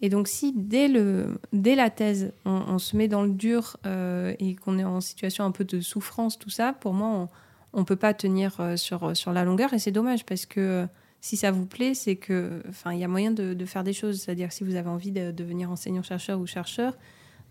Et 0.01 0.09
donc, 0.09 0.29
si 0.29 0.53
dès, 0.55 0.87
le, 0.87 1.41
dès 1.53 1.75
la 1.75 1.91
thèse, 1.91 2.33
on, 2.45 2.79
se 2.79 2.97
met 2.97 3.09
dans 3.09 3.23
le 3.23 3.31
dur 3.31 3.77
euh, 3.85 4.33
et 4.39 4.55
qu'on 4.55 4.79
est 4.79 4.85
en 4.85 5.01
situation 5.01 5.45
un 5.45 5.51
peu 5.51 5.65
de 5.65 5.81
souffrance, 5.81 6.39
tout 6.39 6.51
ça, 6.51 6.73
pour 6.73 6.95
moi, 6.95 7.29
on 7.73 7.81
ne 7.81 7.85
peut 7.85 7.97
pas 7.97 8.15
tenir 8.15 8.61
euh, 8.61 8.77
sur, 8.77 9.17
sur 9.17 9.33
la 9.33 9.45
longueur. 9.45 9.75
Et 9.75 9.81
c'est 9.81 9.91
dommage 9.91 10.25
parce 10.25 10.47
que 10.47 10.87
si 11.21 11.37
ça 11.37 11.51
vous 11.51 11.67
plaît, 11.67 11.95
c'est 11.95 12.17
que, 12.17 12.63
enfin, 12.69 12.93
il 12.93 13.01
y 13.01 13.05
a 13.05 13.09
moyen 13.09 13.33
de, 13.33 13.65
faire 13.65 13.85
des 13.85 13.93
choses. 13.93 14.21
C'est-à-dire, 14.21 14.53
si 14.53 14.65
vous 14.65 14.77
avez 14.77 14.89
envie 14.89 15.11
de 15.11 15.31
devenir 15.31 15.71
enseignant-chercheur 15.71 16.39
ou 16.39 16.47
chercheur 16.47 16.97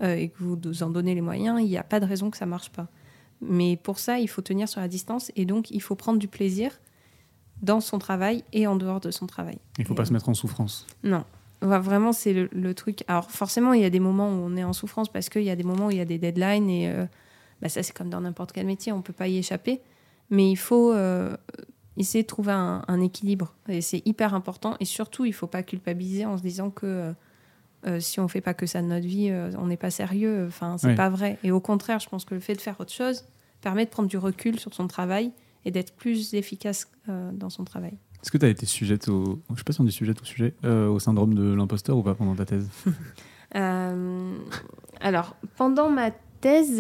euh, 0.02 0.16
et 0.16 0.30
que 0.30 0.38
vous 0.40 0.58
vous 0.64 0.84
en 0.84 0.90
donnez 0.90 1.16
les 1.16 1.22
moyens, 1.22 1.60
il 1.60 1.68
n'y 1.68 1.78
a 1.78 1.84
pas 1.84 2.00
de 2.00 2.06
raison 2.06 2.30
que 2.30 2.38
ça 2.38 2.46
marche 2.46 2.70
pas. 2.70 2.88
Mais 3.42 3.78
pour 3.78 4.00
ça, 4.00 4.20
il 4.20 4.28
faut 4.28 4.42
tenir 4.42 4.68
sur 4.70 4.82
la 4.82 4.88
distance 4.88 5.32
et 5.36 5.46
donc 5.46 5.70
il 5.70 5.82
faut 5.82 5.96
prendre 5.96 6.18
du 6.18 6.28
plaisir 6.28 6.72
dans 7.62 7.82
son 7.82 8.00
travail 8.00 8.44
et 8.54 8.68
en 8.68 8.76
dehors 8.76 9.00
de 9.00 9.12
son 9.12 9.28
travail. 9.28 9.58
Il 9.78 9.82
ne 9.82 9.88
faut 9.88 9.96
pas 9.96 10.06
se 10.06 10.14
mettre 10.14 10.30
en 10.30 10.34
souffrance. 10.34 10.88
Non. 11.04 11.24
Vraiment, 11.62 12.14
c'est 12.14 12.48
le, 12.52 12.74
truc. 12.76 13.04
Alors, 13.08 13.32
forcément, 13.32 13.74
il 13.74 13.82
y 13.82 13.86
a 13.86 13.90
des 13.90 14.00
moments 14.00 14.30
où 14.30 14.44
on 14.46 14.56
est 14.56 14.64
en 14.64 14.74
souffrance 14.74 15.12
parce 15.12 15.28
qu'il 15.28 15.44
y 15.44 15.50
a 15.50 15.56
des 15.56 15.64
moments 15.64 15.88
où 15.88 15.92
il 15.92 15.98
y 15.98 16.02
a 16.02 16.06
des 16.06 16.20
deadlines 16.20 16.70
et 16.70 16.90
euh, 16.90 17.06
bah, 17.62 17.70
ça, 17.70 17.82
c'est 17.82 17.94
comme 17.94 18.10
dans 18.10 18.22
n'importe 18.22 18.52
quel 18.52 18.68
métier, 18.68 18.92
on 18.92 18.98
ne 18.98 19.02
peut 19.02 19.14
pas 19.14 19.28
y 19.28 19.38
échapper. 19.38 19.82
Mais 20.30 20.52
il 20.52 20.56
faut 20.56 20.94
euh, 20.94 21.36
essayer 21.98 22.24
de 22.24 22.28
trouver 22.28 22.54
un, 22.54 23.02
équilibre. 23.02 23.54
Et 23.68 23.82
c'est 23.82 24.02
hyper 24.06 24.34
important. 24.34 24.76
Et 24.80 24.86
surtout, 24.86 25.26
il 25.26 25.30
ne 25.30 25.36
faut 25.36 25.48
pas 25.48 25.64
culpabiliser 25.64 26.26
en 26.26 26.38
se 26.38 26.44
disant 26.44 26.70
que 26.70 26.86
euh, 26.86 27.14
euh, 27.86 28.00
si 28.00 28.20
on 28.20 28.24
ne 28.24 28.28
fait 28.28 28.42
pas 28.42 28.54
que 28.54 28.66
ça 28.66 28.82
de 28.82 28.88
notre 28.88 29.06
vie, 29.06 29.30
euh, 29.30 29.52
on 29.58 29.68
n'est 29.68 29.78
pas 29.78 29.92
sérieux. 29.92 30.46
Enfin, 30.48 30.78
c'est 30.78 30.96
pas 30.96 31.10
vrai. 31.10 31.38
Et 31.44 31.52
au 31.52 31.60
contraire, 31.60 32.00
je 32.00 32.08
pense 32.08 32.26
que 32.26 32.36
le 32.36 32.40
fait 32.40 32.56
de 32.56 32.62
faire 32.62 32.80
autre 32.80 32.94
chose 32.94 33.26
permet 33.62 33.86
de 33.86 33.90
prendre 33.90 34.10
du 34.10 34.18
recul 34.18 34.60
sur 34.60 34.74
son 34.74 34.88
travail 34.88 35.32
et 35.66 35.72
d'être 35.72 35.94
plus 35.96 36.34
efficace 36.34 36.90
dans 37.08 37.50
son 37.50 37.64
travail. 37.64 37.98
Est-ce 38.22 38.32
que 38.32 38.38
tu 38.38 38.46
as 38.46 38.50
été 38.50 38.66
sujette 38.66 39.10
au. 39.10 39.42
Je 39.52 39.58
sais 39.58 39.64
pas 39.64 39.74
si 39.74 39.82
on 39.82 39.84
dit 39.84 39.92
sujette 39.92 40.22
au 40.22 40.26
sujet, 40.26 40.54
au 40.64 41.00
syndrome 41.00 41.34
de 41.34 41.54
l'imposteur 41.54 41.98
ou 41.98 42.04
pas 42.04 42.16
pendant 42.16 42.36
ta 42.36 42.46
thèse 42.46 42.70
Alors, 45.02 45.36
pendant 45.56 45.90
ma 45.90 46.12
thèse, 46.42 46.80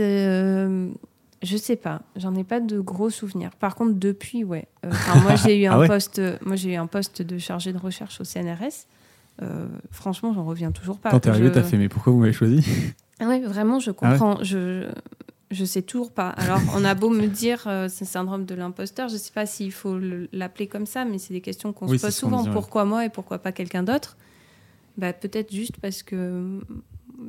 je 1.48 1.58
sais 1.58 1.78
pas, 1.78 2.02
j'en 2.16 2.36
ai 2.36 2.44
pas 2.44 2.60
de 2.60 2.80
gros 2.80 3.10
souvenirs. 3.10 3.52
Par 3.56 3.76
contre, 3.76 3.94
depuis, 3.94 4.44
ouais. 4.44 4.68
Euh, 4.86 4.92
moi, 5.24 5.36
j'ai 5.36 5.62
eu 5.62 5.66
ah 5.68 5.78
un 5.78 5.88
poste, 5.88 6.22
moi 6.46 6.56
j'ai 6.56 6.74
eu 6.74 6.76
un 6.76 6.88
poste 6.88 7.22
de 7.22 7.38
chargé 7.38 7.72
de 7.72 7.78
recherche 7.78 8.20
au 8.20 8.24
CNRS. 8.24 8.86
Euh, 9.42 9.68
franchement, 9.92 10.34
j'en 10.34 10.44
reviens 10.44 10.72
toujours 10.72 11.00
pas. 11.00 11.10
Quand 11.12 11.22
t'es 11.22 11.30
arrivé, 11.30 11.52
t'as 11.52 11.64
fait, 11.64 11.78
mais 11.78 11.90
pourquoi 11.90 12.12
vous 12.12 12.20
m'avez 12.20 12.34
choisi? 12.34 12.66
Oui, 13.22 13.42
vraiment, 13.42 13.80
je 13.80 13.92
ah 13.92 13.94
comprends. 13.94 14.44
je, 14.44 14.92
je 15.52 15.66
sais 15.66 15.82
toujours 15.82 16.12
pas. 16.12 16.30
Alors, 16.30 16.60
on 16.76 16.84
a 16.84 16.94
beau 16.96 17.10
me 17.10 17.28
dire 17.28 17.64
euh, 17.66 17.88
c'est 17.90 18.06
le 18.06 18.10
syndrome 18.10 18.46
de 18.46 18.54
l'imposteur, 18.54 19.10
je 19.10 19.16
sais 19.16 19.32
pas 19.32 19.46
s'il 19.46 19.72
faut 19.72 19.98
l'appeler 20.34 20.68
comme 20.68 20.86
ça, 20.86 21.06
mais 21.06 21.18
c'est 21.18 21.34
des 21.34 21.42
questions 21.42 21.72
qu'on 21.72 21.88
se 21.88 21.96
pose 21.96 22.14
souvent. 22.14 22.46
pourquoi 22.46 22.86
moi 22.86 23.06
et 23.06 23.10
pourquoi 23.10 23.40
pas 23.40 23.52
quelqu'un 23.52 23.84
d'autre? 23.84 24.18
Bah, 24.98 25.14
Peut-être 25.14 25.52
juste 25.54 25.78
parce 25.82 26.04
que 26.04 26.60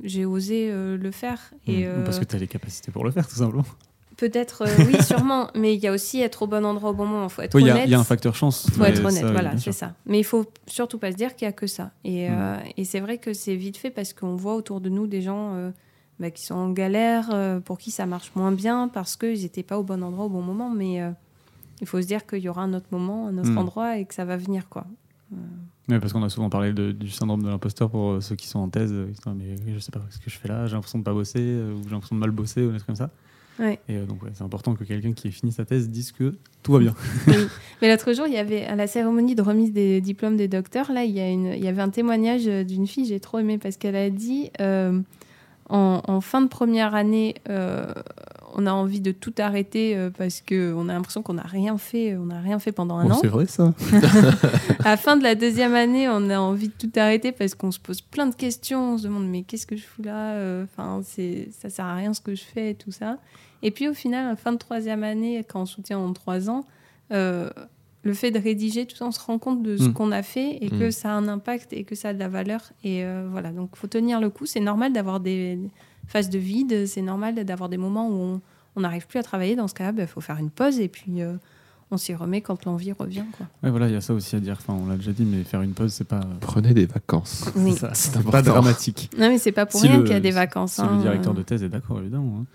j'ai 0.03 0.25
osé 0.25 0.71
le 0.73 1.11
faire. 1.11 1.53
Et, 1.67 1.87
Ou 1.89 2.05
parce 2.05 2.19
que 2.19 2.25
tu 2.25 2.37
as 2.37 2.39
les 2.39 2.49
capacités 2.49 2.91
pour 2.91 3.05
le 3.05 3.13
faire, 3.13 3.29
tout 3.29 3.37
simplement. 3.37 3.65
Peut-être, 4.19 4.63
euh, 4.63 4.85
oui, 4.85 5.01
sûrement, 5.05 5.49
mais 5.55 5.75
il 5.75 5.81
y 5.81 5.87
a 5.87 5.93
aussi 5.93 6.21
être 6.21 6.43
au 6.43 6.49
bon 6.49 6.67
endroit 6.67 6.91
au 6.91 6.93
bon 6.93 7.07
moment. 7.07 7.27
Il 7.27 7.31
faut 7.31 7.43
être 7.43 7.55
oui, 7.55 7.63
honnête. 7.63 7.85
Il 7.87 7.93
y, 7.93 7.95
a 7.95 8.01
un 8.01 8.05
facteur 8.05 8.35
chance. 8.35 8.67
Il 8.67 8.75
faut 8.75 8.85
être 8.85 9.05
honnête, 9.05 9.25
voilà, 9.25 9.57
c'est 9.57 9.71
ça. 9.71 9.95
Mais 10.07 10.19
il 10.19 10.25
faut 10.25 10.45
surtout 10.67 10.99
pas 10.99 11.13
se 11.13 11.17
dire 11.17 11.37
qu'il 11.37 11.47
n'y 11.47 11.51
a 11.51 11.53
que 11.53 11.69
ça. 11.69 11.93
Et, 12.03 12.29
mm. 12.29 12.33
euh, 12.33 12.57
et 12.77 12.85
c'est 12.85 12.99
vrai 12.99 13.19
que 13.19 13.33
c'est 13.33 13.55
vite 13.55 13.77
fait 13.77 13.91
parce 13.91 14.13
qu'on 14.13 14.35
voit 14.35 14.57
autour 14.57 14.81
de 14.81 14.89
nous 14.89 15.07
des 15.07 15.23
gens 15.23 15.55
euh, 15.55 15.71
bah, 16.19 16.33
qui 16.33 16.45
sont 16.45 16.57
en 16.57 16.71
galère, 16.71 17.31
pour 17.65 17.79
qui 17.79 17.93
ça 17.93 18.07
marche 18.07 18.33
moins 18.35 18.51
bien 18.51 18.89
parce 18.89 19.17
qu'ils 19.17 19.43
n'étaient 19.43 19.63
pas 19.63 19.79
au 19.79 19.85
bon 19.85 20.03
endroit 20.03 20.25
au 20.25 20.31
bon 20.31 20.43
moment. 20.43 20.71
Mais 20.71 21.01
il 21.81 21.87
faut 21.87 22.03
se 22.03 22.07
dire 22.09 22.27
qu'il 22.27 22.41
y 22.41 22.49
aura 22.49 22.63
un 22.63 22.75
autre 22.75 22.89
moment, 22.91 23.29
un 23.29 23.39
autre 23.39 23.51
mm. 23.51 23.59
endroit 23.59 23.99
et 23.99 24.05
que 24.05 24.15
ça 24.15 24.25
va 24.25 24.37
venir. 24.37 24.69
quoi. 24.69 24.85
Oui, 25.89 26.01
parce 26.01 26.13
qu'on 26.13 26.25
a 26.25 26.29
souvent 26.29 26.51
parlé 26.51 26.73
du 26.73 27.09
syndrome 27.09 27.45
de 27.45 27.49
l'imposteur 27.49 27.89
pour 27.89 28.21
ceux 28.21 28.35
qui 28.35 28.49
sont 28.49 28.59
en 28.59 28.69
thèse. 28.69 28.93
mais 28.93 29.57
je 29.73 29.79
sais 29.79 29.93
pas 29.93 30.01
ce 30.11 30.19
que 30.19 30.29
je 30.29 30.37
fais 30.39 30.49
là, 30.49 30.67
j'ai 30.67 30.75
l'impression 30.75 30.99
de 30.99 31.05
pas 31.05 31.13
bosser, 31.13 31.39
ou 31.39 31.85
j'ai 31.85 31.91
l'impression 31.91 32.17
de 32.17 32.21
mal 32.21 32.33
bosser, 32.33 32.65
ou 32.65 32.73
des 32.73 32.79
trucs 32.79 32.87
comme 32.87 32.97
ça. 32.97 33.11
Ouais. 33.59 33.81
Et 33.89 33.97
euh, 33.97 34.07
donc, 34.07 34.23
ouais, 34.23 34.31
c'est 34.35 34.45
important 34.45 34.75
que 34.75 34.85
quelqu'un 34.85 35.13
qui 35.13 35.29
ait 35.29 35.33
fini 35.33 35.51
sa 35.53 35.65
thèse 35.65 35.89
dise 35.89 36.13
que 36.13 36.37
tout 36.63 36.73
va 36.73 36.79
bien. 36.79 36.95
Oui. 37.27 37.35
Mais 37.83 37.91
l'autre 37.91 38.13
jour, 38.13 38.27
il 38.27 38.33
y 38.35 38.39
avait 38.39 38.65
à 38.65 38.77
la 38.77 38.87
cérémonie 38.87 39.35
de 39.35 39.43
remise 39.43 39.73
des 39.73 40.01
diplômes 40.01 40.37
des 40.37 40.49
docteurs, 40.49 40.93
là, 40.93 41.05
il 41.05 41.11
y, 41.13 41.21
a 41.21 41.29
une, 41.29 41.47
il 41.47 41.63
y 41.65 41.69
avait 41.69 41.83
un 41.83 41.91
témoignage 41.91 42.45
d'une 42.47 42.87
fille, 42.87 43.05
j'ai 43.07 43.21
trop 43.21 43.39
aimé, 43.39 43.59
parce 43.59 43.77
qu'elle 43.77 43.97
a 43.97 44.11
dit 44.11 44.51
euh, 44.61 45.01
en, 45.69 46.01
en 46.07 46.21
fin 46.21 46.41
de 46.41 46.49
première 46.49 46.95
année, 46.95 47.35
euh, 47.49 47.93
on 48.55 48.67
a 48.67 48.73
envie 48.73 49.01
de 49.01 49.13
tout 49.13 49.35
arrêter 49.39 49.95
euh, 49.97 50.09
parce 50.11 50.41
qu'on 50.41 50.89
a 50.89 50.93
l'impression 50.95 51.23
qu'on 51.23 51.35
n'a 51.35 51.43
rien 51.43 51.77
fait, 51.79 52.17
on 52.17 52.25
n'a 52.27 52.41
rien 52.41 52.59
fait 52.59 52.73
pendant 52.73 52.97
un 52.97 53.05
Bon, 53.05 53.13
an. 53.15 53.19
c'est 53.21 53.29
vrai 53.29 53.47
ça. 53.47 53.75
À 54.85 54.91
la 54.93 54.97
fin 54.97 55.17
de 55.17 55.23
la 55.23 55.35
deuxième 55.35 55.75
année, 55.75 56.09
on 56.09 56.31
a 56.31 56.39
envie 56.39 56.69
de 56.69 56.73
tout 56.73 56.91
arrêter 56.97 57.31
parce 57.33 57.55
qu'on 57.55 57.71
se 57.71 57.79
pose 57.79 58.01
plein 58.01 58.27
de 58.27 58.35
questions. 58.35 58.95
On 58.95 58.99
se 58.99 59.05
demande 59.05 59.29
mais 59.29 59.43
qu'est-ce 59.43 59.67
que 59.67 59.77
je 59.77 59.83
fous 59.83 60.03
là 60.03 60.33
Euh, 60.33 60.65
Enfin, 60.65 61.01
c'est 61.05 61.49
ça 61.61 61.69
sert 61.69 61.85
à 61.85 61.95
rien 61.95 62.15
ce 62.15 62.21
que 62.23 62.35
je 62.35 62.43
fais, 62.43 62.75
tout 62.75 62.91
ça. 62.91 63.19
Et 63.63 63.71
puis 63.71 63.89
au 63.89 63.95
final, 63.95 64.37
fin 64.37 64.53
de 64.53 64.59
troisième 64.59 65.03
année, 65.05 65.45
quand 65.49 65.63
on 65.63 65.67
soutient 65.67 65.99
en 65.99 66.13
trois 66.13 66.49
ans, 66.51 66.65
euh, 67.13 67.51
le 68.05 68.15
fait 68.15 68.31
de 68.31 68.39
rédiger, 68.39 68.87
tout 68.87 68.97
ça, 68.97 69.07
on 69.07 69.11
se 69.11 69.21
rend 69.21 69.39
compte 69.39 69.63
de 69.63 69.77
ce 69.77 69.85
Mm. 69.89 69.93
qu'on 69.93 70.13
a 70.13 70.23
fait 70.23 70.59
et 70.65 70.69
Mm. 70.73 70.79
que 70.79 70.91
ça 70.91 71.11
a 71.11 71.13
un 71.15 71.27
impact 71.29 71.73
et 71.73 71.85
que 71.85 71.95
ça 71.95 72.11
a 72.11 72.13
de 72.15 72.19
la 72.19 72.29
valeur. 72.29 72.61
Et 72.85 73.05
euh, 73.05 73.27
voilà, 73.31 73.51
donc 73.51 73.71
faut 73.77 73.89
tenir 73.89 74.21
le 74.21 74.31
coup. 74.31 74.47
C'est 74.47 74.61
normal 74.61 74.93
d'avoir 74.93 75.19
des 75.21 75.59
phases 76.07 76.31
de 76.31 76.39
vide. 76.39 76.87
C'est 76.87 77.03
normal 77.03 77.35
d'avoir 77.45 77.69
des 77.69 77.77
moments 77.77 78.09
où 78.09 78.41
on 78.77 78.81
n'arrive 78.81 79.07
plus 79.09 79.19
à 79.19 79.23
travailler. 79.25 79.57
Dans 79.57 79.67
ce 79.69 79.75
cas-là, 79.75 79.93
il 79.99 80.07
faut 80.07 80.21
faire 80.21 80.39
une 80.39 80.51
pause 80.51 80.79
et 80.79 80.89
puis 80.89 81.21
euh, 81.23 81.35
on 81.91 81.97
s'y 81.97 82.15
remet 82.15 82.41
quand 82.41 82.65
l'envie 82.67 82.93
revient. 82.93 83.25
Quoi. 83.37 83.47
Ouais, 83.65 83.71
voilà, 83.71 83.89
il 83.89 83.95
y 83.95 83.97
a 83.97 84.01
ça 84.01 84.15
aussi 84.15 84.37
à 84.37 84.41
dire. 84.41 84.57
Enfin, 84.61 84.75
on 84.81 84.87
l'a 84.89 84.97
déjà 84.97 85.13
dit, 85.13 85.25
mais 85.25 85.43
faire 85.43 85.63
une 85.63 85.73
pause, 85.73 85.93
c'est 85.93 86.07
pas. 86.07 86.21
Prenez 86.41 86.73
des 86.75 86.87
vacances. 86.87 87.51
Oui. 87.57 87.75
c'est 87.95 88.23
pas 88.23 88.43
dramatique. 88.43 89.11
Non, 89.19 89.29
mais 89.31 89.39
c'est 89.39 89.53
pas 89.53 89.67
pour 89.67 89.81
Si 89.81 89.89
rien 89.89 90.01
qu'il 90.03 90.13
y 90.13 90.15
a 90.15 90.21
des 90.21 90.31
vacances. 90.31 90.75
Si 90.75 90.81
hein. 90.83 90.91
le 90.97 91.03
directeur 91.03 91.35
de 91.35 91.43
thèse 91.43 91.65
est 91.65 91.69
d'accord, 91.69 91.99
évidemment. 91.99 92.41
hein. 92.43 92.47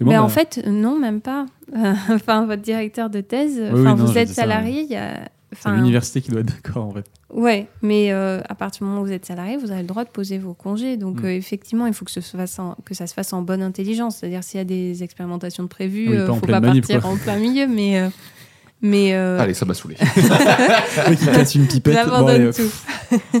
Et 0.00 0.04
Mais 0.04 0.16
bon, 0.16 0.20
en 0.20 0.22
bah, 0.24 0.28
fait, 0.30 0.62
non, 0.66 0.98
même 0.98 1.20
pas. 1.20 1.46
enfin, 2.10 2.46
votre 2.46 2.62
directeur 2.62 3.10
de 3.10 3.20
thèse, 3.20 3.60
oui, 3.72 3.80
non, 3.82 3.94
vous 3.94 4.16
êtes 4.16 4.28
salarié, 4.30 4.82
il 4.82 4.90
y 4.90 4.96
a. 4.96 5.28
c'est 5.58 5.70
l'université 5.70 6.20
qui 6.22 6.30
doit 6.30 6.40
être 6.40 6.46
d'accord, 6.54 6.86
en 6.86 6.92
fait. 6.92 7.04
ouais, 7.32 7.66
mais 7.82 8.10
euh, 8.12 8.40
à 8.48 8.54
partir 8.54 8.80
du 8.84 8.88
moment 8.90 9.02
où 9.02 9.04
vous 9.06 9.12
êtes 9.12 9.26
salarié, 9.26 9.56
vous 9.56 9.70
avez 9.70 9.82
le 9.82 9.86
droit 9.86 10.04
de 10.04 10.08
poser 10.10 10.38
vos 10.38 10.54
congés. 10.54 10.96
Donc, 10.96 11.20
Mm. 11.22 11.26
euh, 11.26 11.36
effectivement, 11.36 11.86
il 11.86 11.92
faut 11.92 12.04
que, 12.04 12.10
ce 12.10 12.20
se 12.20 12.36
fasse 12.36 12.58
en- 12.58 12.76
que 12.84 12.94
ça 12.94 13.06
se 13.06 13.14
fasse 13.14 13.32
en 13.32 13.42
bonne 13.42 13.62
intelligence. 13.62 14.16
C'est-à-dire, 14.16 14.42
s'il 14.42 14.58
y 14.58 14.60
a 14.60 14.64
des 14.64 15.02
expérimentations 15.02 15.62
de 15.64 15.68
prévues, 15.68 16.08
Oui, 16.08 16.16
il 16.16 16.30
en 16.30 16.34
faut 16.36 16.46
pas 16.46 16.60
manip, 16.60 16.86
partir 16.86 17.02
quoi. 17.02 17.10
en 17.10 17.16
plein 17.16 17.36
milieu. 17.36 17.66
Mais, 17.68 18.00
euh, 18.00 18.08
mais 18.80 19.12
euh, 19.14 19.38
Allez, 19.38 19.54
ça 19.54 19.66
m'a 19.66 19.74
saoulé. 19.74 19.96
Qui 21.18 21.26
casse 21.26 21.54
une 21.56 21.66
pipette. 21.66 21.94
Bon, 21.94 22.00
J'abandonne 22.04 22.40
allez, 22.40 22.50
tout. 22.52 23.40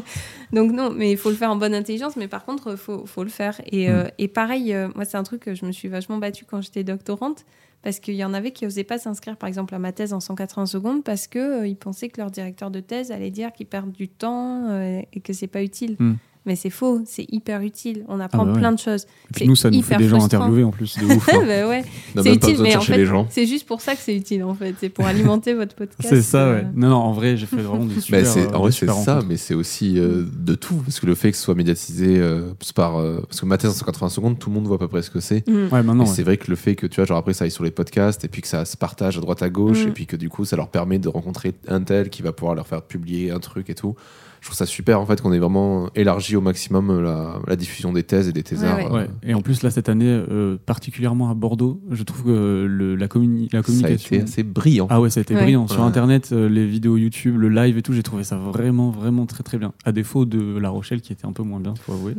Donc 0.52 0.72
non, 0.72 0.90
mais 0.90 1.12
il 1.12 1.16
faut 1.16 1.30
le 1.30 1.36
faire 1.36 1.50
en 1.50 1.56
bonne 1.56 1.74
intelligence, 1.74 2.16
mais 2.16 2.28
par 2.28 2.44
contre, 2.44 2.72
il 2.72 2.76
faut, 2.76 3.06
faut 3.06 3.22
le 3.24 3.30
faire. 3.30 3.60
Et, 3.66 3.88
Mm. 3.88 3.92
euh, 3.92 4.08
et 4.18 4.28
pareil, 4.28 4.72
euh, 4.74 4.88
moi, 4.94 5.04
c'est 5.04 5.16
un 5.16 5.22
truc 5.22 5.42
que 5.42 5.54
je 5.54 5.64
me 5.64 5.72
suis 5.72 5.88
vachement 5.88 6.18
battue 6.18 6.44
quand 6.44 6.60
j'étais 6.60 6.82
doctorante, 6.84 7.44
parce 7.82 7.98
qu'il 8.00 8.14
y 8.14 8.24
en 8.24 8.34
avait 8.34 8.50
qui 8.50 8.64
n'osaient 8.64 8.84
pas 8.84 8.98
s'inscrire, 8.98 9.36
par 9.36 9.48
exemple, 9.48 9.74
à 9.74 9.78
ma 9.78 9.92
thèse 9.92 10.12
en 10.12 10.20
180 10.20 10.66
secondes, 10.66 11.04
parce 11.04 11.26
qu'ils 11.28 11.76
pensaient 11.78 12.08
que 12.08 12.20
leur 12.20 12.30
directeur 12.30 12.70
de 12.70 12.80
thèse 12.80 13.10
allait 13.12 13.30
dire 13.30 13.52
qu'ils 13.52 13.66
perdent 13.66 13.92
du 13.92 14.08
temps 14.08 14.68
euh, 14.70 15.00
et 15.12 15.20
que 15.20 15.32
c'est 15.32 15.46
pas 15.46 15.62
utile. 15.62 15.96
Mm. 15.98 16.14
Mais 16.46 16.56
c'est 16.56 16.70
faux, 16.70 17.02
c'est 17.04 17.26
hyper 17.30 17.60
utile. 17.60 18.02
On 18.08 18.18
apprend 18.18 18.42
Ah 18.42 18.44
bah 18.46 18.52
ouais. 18.52 18.58
plein 18.58 18.72
de 18.72 18.78
choses. 18.78 19.02
Et 19.02 19.34
puis 19.34 19.46
nous, 19.48 19.56
ça 19.56 19.70
nous 19.70 19.82
fait 19.82 19.96
des 19.98 20.08
gens 20.08 20.24
interviewés 20.24 20.64
en 20.64 20.70
plus. 20.70 20.96
De 20.98 21.04
ouf. 21.04 21.28
hein. 21.34 21.42
Bah 21.46 21.68
ouais. 21.68 21.84
C'est 22.22 22.34
utile, 22.34 22.56
mais 22.62 22.74
en 22.76 22.80
fait, 22.80 23.06
c'est 23.28 23.46
juste 23.46 23.66
pour 23.66 23.82
ça 23.82 23.94
que 23.94 24.00
c'est 24.00 24.16
utile, 24.16 24.42
en 24.44 24.54
fait. 24.54 24.74
C'est 24.80 24.88
pour 24.88 25.04
alimenter 25.06 25.52
votre 25.52 25.74
podcast. 25.74 26.08
C'est 26.08 26.22
ça, 26.22 26.48
ouais. 26.50 26.56
euh, 26.60 26.62
Non, 26.74 26.88
non, 26.88 26.96
en 26.96 27.12
vrai, 27.12 27.36
j'ai 27.36 27.44
fait 27.44 27.56
vraiment 27.56 27.84
des 27.84 28.00
super. 28.00 28.20
Mais 28.20 28.24
c'est, 28.24 28.46
euh, 28.46 28.56
en 28.56 28.60
vrai, 28.60 28.70
des 28.70 28.76
c'est 28.76 28.86
ça, 28.90 29.20
mais 29.28 29.36
c'est 29.36 29.52
aussi 29.54 29.98
euh, 29.98 30.24
de 30.34 30.54
tout. 30.54 30.76
Parce 30.76 30.98
que 30.98 31.04
le 31.06 31.14
fait 31.14 31.30
que 31.30 31.36
ce 31.36 31.42
soit 31.42 31.54
médiatisé 31.54 32.16
euh, 32.18 32.52
par. 32.74 32.96
euh, 32.98 33.20
parce 33.28 33.40
que 33.42 33.46
ma 33.46 33.58
thèse 33.58 33.70
en 33.70 33.74
180 33.74 34.08
secondes, 34.08 34.38
tout 34.38 34.48
le 34.48 34.54
monde 34.54 34.66
voit 34.66 34.76
à 34.76 34.78
peu 34.78 34.88
près 34.88 35.02
ce 35.02 35.10
que 35.10 35.20
c'est. 35.20 35.46
mm. 35.46 35.68
Ouais, 35.70 35.82
maintenant, 35.82 36.04
et 36.04 36.08
ouais. 36.08 36.14
c'est 36.14 36.22
vrai 36.22 36.38
que 36.38 36.48
le 36.50 36.56
fait 36.56 36.74
que, 36.74 36.86
tu 36.86 36.96
vois, 36.96 37.04
genre 37.04 37.18
après, 37.18 37.34
ça 37.34 37.44
aille 37.44 37.50
sur 37.50 37.64
les 37.64 37.70
podcasts, 37.70 38.24
et 38.24 38.28
puis 38.28 38.40
que 38.40 38.48
ça 38.48 38.64
se 38.64 38.78
partage 38.78 39.18
à 39.18 39.20
droite 39.20 39.42
à 39.42 39.50
gauche, 39.50 39.84
Mm. 39.84 39.88
et 39.88 39.92
puis 39.92 40.06
que 40.06 40.16
du 40.16 40.30
coup, 40.30 40.46
ça 40.46 40.56
leur 40.56 40.68
permet 40.68 40.98
de 40.98 41.08
rencontrer 41.10 41.52
un 41.68 41.82
tel 41.82 42.08
qui 42.08 42.22
va 42.22 42.32
pouvoir 42.32 42.54
leur 42.54 42.66
faire 42.66 42.80
publier 42.80 43.30
un 43.30 43.40
truc 43.40 43.68
et 43.68 43.74
tout. 43.74 43.94
Je 44.40 44.46
trouve 44.46 44.56
ça 44.56 44.64
super, 44.66 44.98
en 45.00 45.06
fait, 45.06 45.20
qu'on 45.20 45.32
ait 45.32 45.38
vraiment 45.38 45.90
élargi 45.94 46.34
au 46.34 46.40
maximum 46.40 47.02
la, 47.02 47.38
la 47.46 47.56
diffusion 47.56 47.92
des 47.92 48.02
thèses 48.04 48.26
et 48.28 48.32
des 48.32 48.42
thésards. 48.42 48.78
Ouais, 48.78 48.84
ouais. 48.84 48.90
euh, 48.90 48.94
Ouais. 49.02 49.08
Et 49.22 49.34
en 49.34 49.42
plus, 49.42 49.62
là, 49.62 49.70
cette 49.70 49.88
année, 49.90 50.06
euh, 50.08 50.56
particulièrement 50.64 51.30
à 51.30 51.34
Bordeaux, 51.34 51.80
je 51.90 52.02
trouve 52.02 52.24
que 52.24 52.66
le, 52.68 52.96
la, 52.96 53.06
communi- 53.06 53.44
la 53.44 53.50
Ça 53.50 53.58
a 53.58 53.62
communication. 53.62 54.16
été 54.16 54.24
assez 54.24 54.42
brillant. 54.42 54.86
Ah 54.90 55.00
ouais, 55.00 55.10
ça 55.10 55.20
a 55.20 55.22
été 55.22 55.34
Ouais. 55.34 55.42
brillant. 55.42 55.68
Sur 55.68 55.80
Ouais. 55.80 55.86
Internet, 55.86 56.30
euh, 56.32 56.48
les 56.48 56.66
vidéos 56.66 56.96
YouTube, 56.96 57.36
le 57.38 57.48
live 57.50 57.76
et 57.78 57.82
tout, 57.82 57.92
j'ai 57.92 58.02
trouvé 58.02 58.24
ça 58.24 58.36
vraiment, 58.38 58.90
vraiment 58.90 59.26
très, 59.26 59.42
très 59.42 59.58
bien. 59.58 59.72
À 59.84 59.92
défaut 59.92 60.24
de 60.24 60.58
La 60.58 60.70
Rochelle, 60.70 61.02
qui 61.02 61.12
était 61.12 61.26
un 61.26 61.32
peu 61.32 61.42
moins 61.42 61.60
bien, 61.60 61.74
faut 61.76 61.92
avouer. 61.92 62.14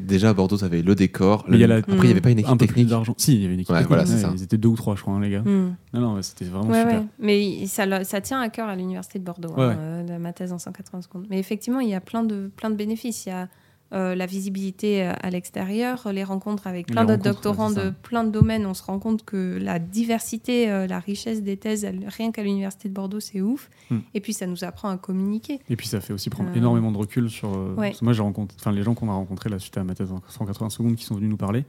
Déjà, 0.00 0.30
à 0.30 0.34
Bordeaux, 0.34 0.56
t'avais 0.56 0.82
le 0.82 0.94
décor. 0.94 1.44
Il 1.48 1.56
y 1.56 1.64
a 1.64 1.66
la- 1.66 1.76
Après, 1.76 1.92
il 1.96 2.00
n'y 2.04 2.10
avait 2.10 2.20
pas 2.20 2.30
une 2.30 2.38
Un 2.38 2.42
équipe 2.42 2.58
technique. 2.58 2.88
d'argent. 2.88 3.14
Si, 3.16 3.34
il 3.34 3.42
y 3.42 3.44
avait 3.44 3.54
une 3.54 3.60
équipe. 3.60 3.70
Ouais, 3.70 3.78
technique. 3.78 3.88
voilà, 3.88 4.06
c'est 4.06 4.18
ça. 4.18 4.32
Ils 4.36 4.42
étaient 4.42 4.58
deux 4.58 4.68
ou 4.68 4.76
trois, 4.76 4.96
je 4.96 5.02
crois, 5.02 5.14
hein, 5.14 5.20
les 5.20 5.30
gars. 5.30 5.42
Mm. 5.42 5.76
Non, 5.94 6.00
non, 6.00 6.14
ouais, 6.14 6.22
c'était 6.22 6.44
vraiment 6.46 6.68
Ouais, 6.70 6.80
super. 6.82 7.00
ouais. 7.00 7.06
Mais 7.20 7.66
ça, 7.66 7.86
le- 7.86 8.04
ça 8.04 8.20
tient 8.20 8.40
à 8.40 8.48
cœur 8.48 8.68
à 8.68 8.76
l'université 8.76 9.18
de 9.18 9.24
Bordeaux, 9.24 9.50
Ouais, 9.50 9.62
hein, 9.64 9.68
ouais. 9.68 9.74
euh, 9.78 10.02
de 10.16 10.22
ma 10.22 10.32
thèse 10.32 10.52
en 10.52 10.58
180 10.58 11.02
secondes. 11.02 11.26
Mais 11.30 11.38
effectivement, 11.44 11.80
il 11.80 11.88
y 11.88 11.94
a 11.94 12.00
plein 12.00 12.24
de, 12.24 12.50
plein 12.56 12.70
de 12.70 12.76
bénéfices. 12.76 13.26
Il 13.26 13.30
y 13.30 13.32
a 13.32 13.48
euh, 13.92 14.14
la 14.16 14.26
visibilité 14.26 15.04
euh, 15.04 15.12
à 15.22 15.30
l'extérieur, 15.30 16.10
les 16.12 16.24
rencontres 16.24 16.66
avec 16.66 16.88
plein 16.88 17.04
d'autres 17.04 17.22
doctorants 17.22 17.70
de 17.70 17.92
plein 18.02 18.24
de 18.24 18.30
domaines. 18.30 18.66
On 18.66 18.74
se 18.74 18.82
rend 18.82 18.98
compte 18.98 19.24
que 19.24 19.58
la 19.60 19.78
diversité, 19.78 20.68
euh, 20.70 20.86
la 20.88 20.98
richesse 20.98 21.42
des 21.42 21.56
thèses, 21.56 21.84
elle- 21.84 22.04
rien 22.08 22.32
qu'à 22.32 22.42
l'université 22.42 22.88
de 22.88 22.94
Bordeaux, 22.94 23.20
c'est 23.20 23.40
ouf. 23.40 23.70
Mm. 23.90 23.98
Et 24.14 24.20
puis, 24.20 24.32
ça 24.32 24.46
nous 24.46 24.64
apprend 24.64 24.88
à 24.88 24.96
communiquer. 24.96 25.60
Et 25.70 25.76
puis 25.76 25.86
ça 25.86 26.00
fait 26.00 26.12
aussi 26.12 26.28
prendre 26.30 26.50
Euh, 26.50 26.54
énormément 26.56 26.90
de 26.90 26.96
recul 26.98 27.30
sur. 27.30 27.50
ouais. 27.50 27.88
parce 27.90 28.00
que 28.00 28.04
moi, 28.04 28.14
j'ai 28.14 28.22
rencontré, 28.22 28.56
enfin, 28.58 28.72
les 28.72 28.82
gens 28.82 28.94
qu'on 28.94 29.08
a 29.10 29.12
rencontrés 29.12 29.50
là 29.50 29.58
suite 29.60 29.76
à 29.78 29.84
ma 29.84 29.94
thèse 29.94 30.10
en 30.10 30.20
180 30.28 30.70
secondes 30.70 30.96
qui 30.96 31.04
sont 31.04 31.14
venus 31.14 31.30
nous 31.30 31.36
parler. 31.36 31.64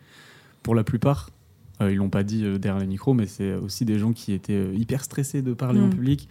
Pour 0.63 0.73
la 0.73 0.83
plupart, 0.83 1.29
ils 1.81 1.95
l'ont 1.95 2.09
pas 2.09 2.23
dit 2.23 2.41
derrière 2.57 2.79
les 2.79 2.87
micros, 2.87 3.13
mais 3.13 3.27
c'est 3.27 3.53
aussi 3.55 3.83
des 3.85 3.99
gens 3.99 4.13
qui 4.13 4.31
étaient 4.33 4.73
hyper 4.73 5.03
stressés 5.03 5.41
de 5.43 5.53
parler 5.53 5.81
en 5.81 5.87
Mm. 5.87 5.95
public, 5.95 6.29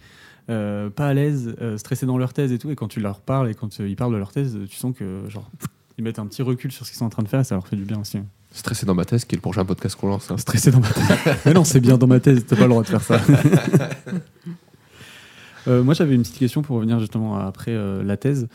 euh, 0.49 0.89
pas 0.89 1.07
à 1.07 1.13
l'aise, 1.13 1.55
euh, 1.61 1.77
stressés 1.77 2.05
dans 2.05 2.17
leur 2.17 2.33
thèse 2.33 2.51
et 2.51 2.59
tout. 2.59 2.69
Et 2.71 2.75
quand 2.75 2.87
tu 2.87 2.99
leur 2.99 3.19
parles 3.19 3.49
et 3.49 3.53
quand 3.55 3.79
euh, 3.79 3.87
ils 3.89 3.95
parlent 3.95 4.13
de 4.13 4.17
leur 4.17 4.31
thèse, 4.31 4.57
tu 4.69 4.75
sens 4.77 4.93
que 4.97 5.21
genre 5.29 5.49
ils 5.97 6.03
mettent 6.03 6.19
un 6.19 6.27
petit 6.27 6.41
recul 6.41 6.71
sur 6.71 6.85
ce 6.85 6.91
qu'ils 6.91 6.99
sont 6.99 7.05
en 7.05 7.09
train 7.09 7.23
de 7.23 7.27
faire 7.27 7.39
et 7.39 7.43
ça 7.43 7.55
leur 7.55 7.67
fait 7.67 7.75
du 7.77 7.83
bien 7.83 7.99
aussi. 7.99 8.19
Stressé 8.51 8.85
dans 8.85 8.95
ma 8.95 9.03
thèse, 9.05 9.25
qui 9.25 9.35
est 9.35 9.37
le 9.37 9.41
prochain 9.41 9.65
podcast 9.65 9.95
qu'on 9.97 10.07
lance. 10.07 10.29
hein. 10.31 10.37
Stressé 10.37 10.71
dans 10.71 10.79
ma 10.79 10.87
thèse. 10.89 11.35
mais 11.45 11.53
non, 11.53 11.63
c'est 11.63 11.79
bien 11.81 11.97
dans 11.97 12.07
ma 12.07 12.19
thèse, 12.19 12.45
t'as 12.45 12.55
pas 12.55 12.63
le 12.63 12.69
droit 12.69 12.83
de 12.83 12.87
faire 12.87 13.01
ça. 13.01 13.19
Euh, 15.67 15.83
moi, 15.83 15.95
j'avais 15.95 16.13
une 16.13 16.21
petite 16.21 16.37
question 16.37 16.61
pour 16.61 16.75
revenir 16.75 16.99
justement 16.99 17.39
à- 17.39 17.45
après 17.45 17.71
euh, 17.71 18.03
la 18.03 18.17
thèse. 18.17 18.47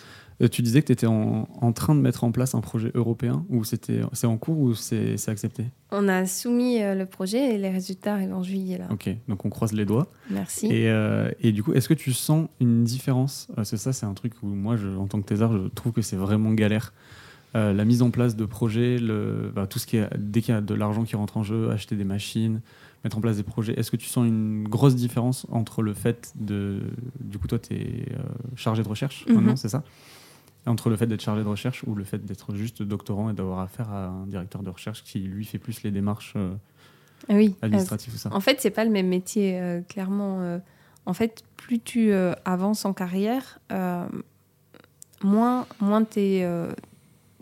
Euh, 0.42 0.48
tu 0.48 0.62
disais 0.62 0.80
que 0.80 0.86
tu 0.86 0.92
étais 0.92 1.06
en, 1.06 1.46
en 1.60 1.72
train 1.72 1.94
de 1.94 2.00
mettre 2.00 2.24
en 2.24 2.32
place 2.32 2.54
un 2.54 2.60
projet 2.62 2.90
européen 2.94 3.44
ou 3.50 3.62
c'était 3.64 4.00
c'est 4.14 4.26
en 4.26 4.38
cours 4.38 4.58
ou 4.58 4.74
c'est 4.74 5.16
accepté? 5.28 5.64
On 5.90 6.08
a 6.08 6.24
soumis 6.24 6.82
euh, 6.82 6.94
le 6.94 7.04
projet 7.04 7.54
et 7.54 7.58
les 7.58 7.68
résultats 7.68 8.14
arrivent 8.14 8.32
en 8.32 8.42
juillet. 8.42 8.78
Là. 8.78 8.86
Ok, 8.90 9.10
donc 9.28 9.44
on 9.44 9.50
croise 9.50 9.72
les 9.72 9.84
doigts. 9.84 10.06
Merci. 10.30 10.66
Et, 10.66 10.88
euh, 10.88 11.30
et 11.42 11.52
du 11.52 11.62
coup, 11.62 11.72
est-ce 11.74 11.88
que 11.88 11.94
tu 11.94 12.12
sens 12.14 12.48
une 12.60 12.84
différence? 12.84 13.48
Parce 13.54 13.70
que 13.72 13.76
ça, 13.76 13.92
c'est 13.92 14.06
un 14.06 14.14
truc 14.14 14.32
où 14.42 14.46
moi, 14.46 14.76
je, 14.76 14.88
en 14.88 15.06
tant 15.08 15.20
que 15.20 15.26
thésard, 15.26 15.52
je 15.52 15.68
trouve 15.68 15.92
que 15.92 16.02
c'est 16.02 16.16
vraiment 16.16 16.52
galère. 16.52 16.94
Euh, 17.56 17.72
la 17.72 17.84
mise 17.84 18.00
en 18.00 18.10
place 18.10 18.36
de 18.36 18.44
projets, 18.46 18.98
le, 18.98 19.50
bah, 19.54 19.66
tout 19.66 19.78
ce 19.80 19.86
qui 19.86 19.96
est 19.96 20.08
dès 20.16 20.40
qu'il 20.40 20.54
y 20.54 20.56
a 20.56 20.60
de 20.60 20.72
l'argent 20.72 21.02
qui 21.02 21.16
rentre 21.16 21.36
en 21.36 21.42
jeu, 21.42 21.70
acheter 21.70 21.96
des 21.96 22.04
machines, 22.04 22.60
mettre 23.02 23.18
en 23.18 23.20
place 23.20 23.36
des 23.36 23.42
projets. 23.42 23.74
Est-ce 23.78 23.90
que 23.90 23.96
tu 23.96 24.06
sens 24.06 24.24
une 24.26 24.68
grosse 24.68 24.94
différence 24.94 25.46
entre 25.50 25.82
le 25.82 25.92
fait 25.92 26.32
de, 26.38 26.78
du 27.20 27.38
coup, 27.38 27.48
toi, 27.48 27.58
tu 27.58 27.74
es 27.74 28.06
chargé 28.54 28.84
de 28.84 28.88
recherche 28.88 29.26
Mhm. 29.28 29.34
maintenant, 29.34 29.56
c'est 29.56 29.68
ça? 29.68 29.82
Entre 30.66 30.90
le 30.90 30.96
fait 30.96 31.06
d'être 31.06 31.22
chargé 31.22 31.42
de 31.42 31.48
recherche 31.48 31.82
ou 31.86 31.94
le 31.94 32.04
fait 32.04 32.24
d'être 32.24 32.54
juste 32.54 32.82
doctorant 32.82 33.30
et 33.30 33.32
d'avoir 33.32 33.60
affaire 33.60 33.90
à 33.90 34.06
un 34.08 34.26
directeur 34.26 34.62
de 34.62 34.70
recherche 34.70 35.02
qui 35.04 35.20
lui 35.20 35.44
fait 35.44 35.58
plus 35.58 35.82
les 35.82 35.90
démarches 35.90 36.34
euh, 36.36 36.54
Ah 37.28 37.34
euh, 37.34 37.48
administratives 37.62 38.14
ou 38.14 38.18
ça 38.18 38.28
En 38.32 38.40
fait, 38.40 38.60
c'est 38.60 38.70
pas 38.70 38.84
le 38.84 38.90
même 38.90 39.08
métier, 39.08 39.58
euh, 39.58 39.80
clairement. 39.80 40.40
euh. 40.40 40.58
en 41.06 41.14
fait, 41.14 41.42
plus 41.56 41.80
tu 41.80 42.12
euh, 42.12 42.34
avances 42.44 42.84
en 42.84 42.92
carrière, 42.92 43.58
euh, 43.72 44.06
moins, 45.22 45.66
moins 45.80 46.04
euh, 46.18 46.72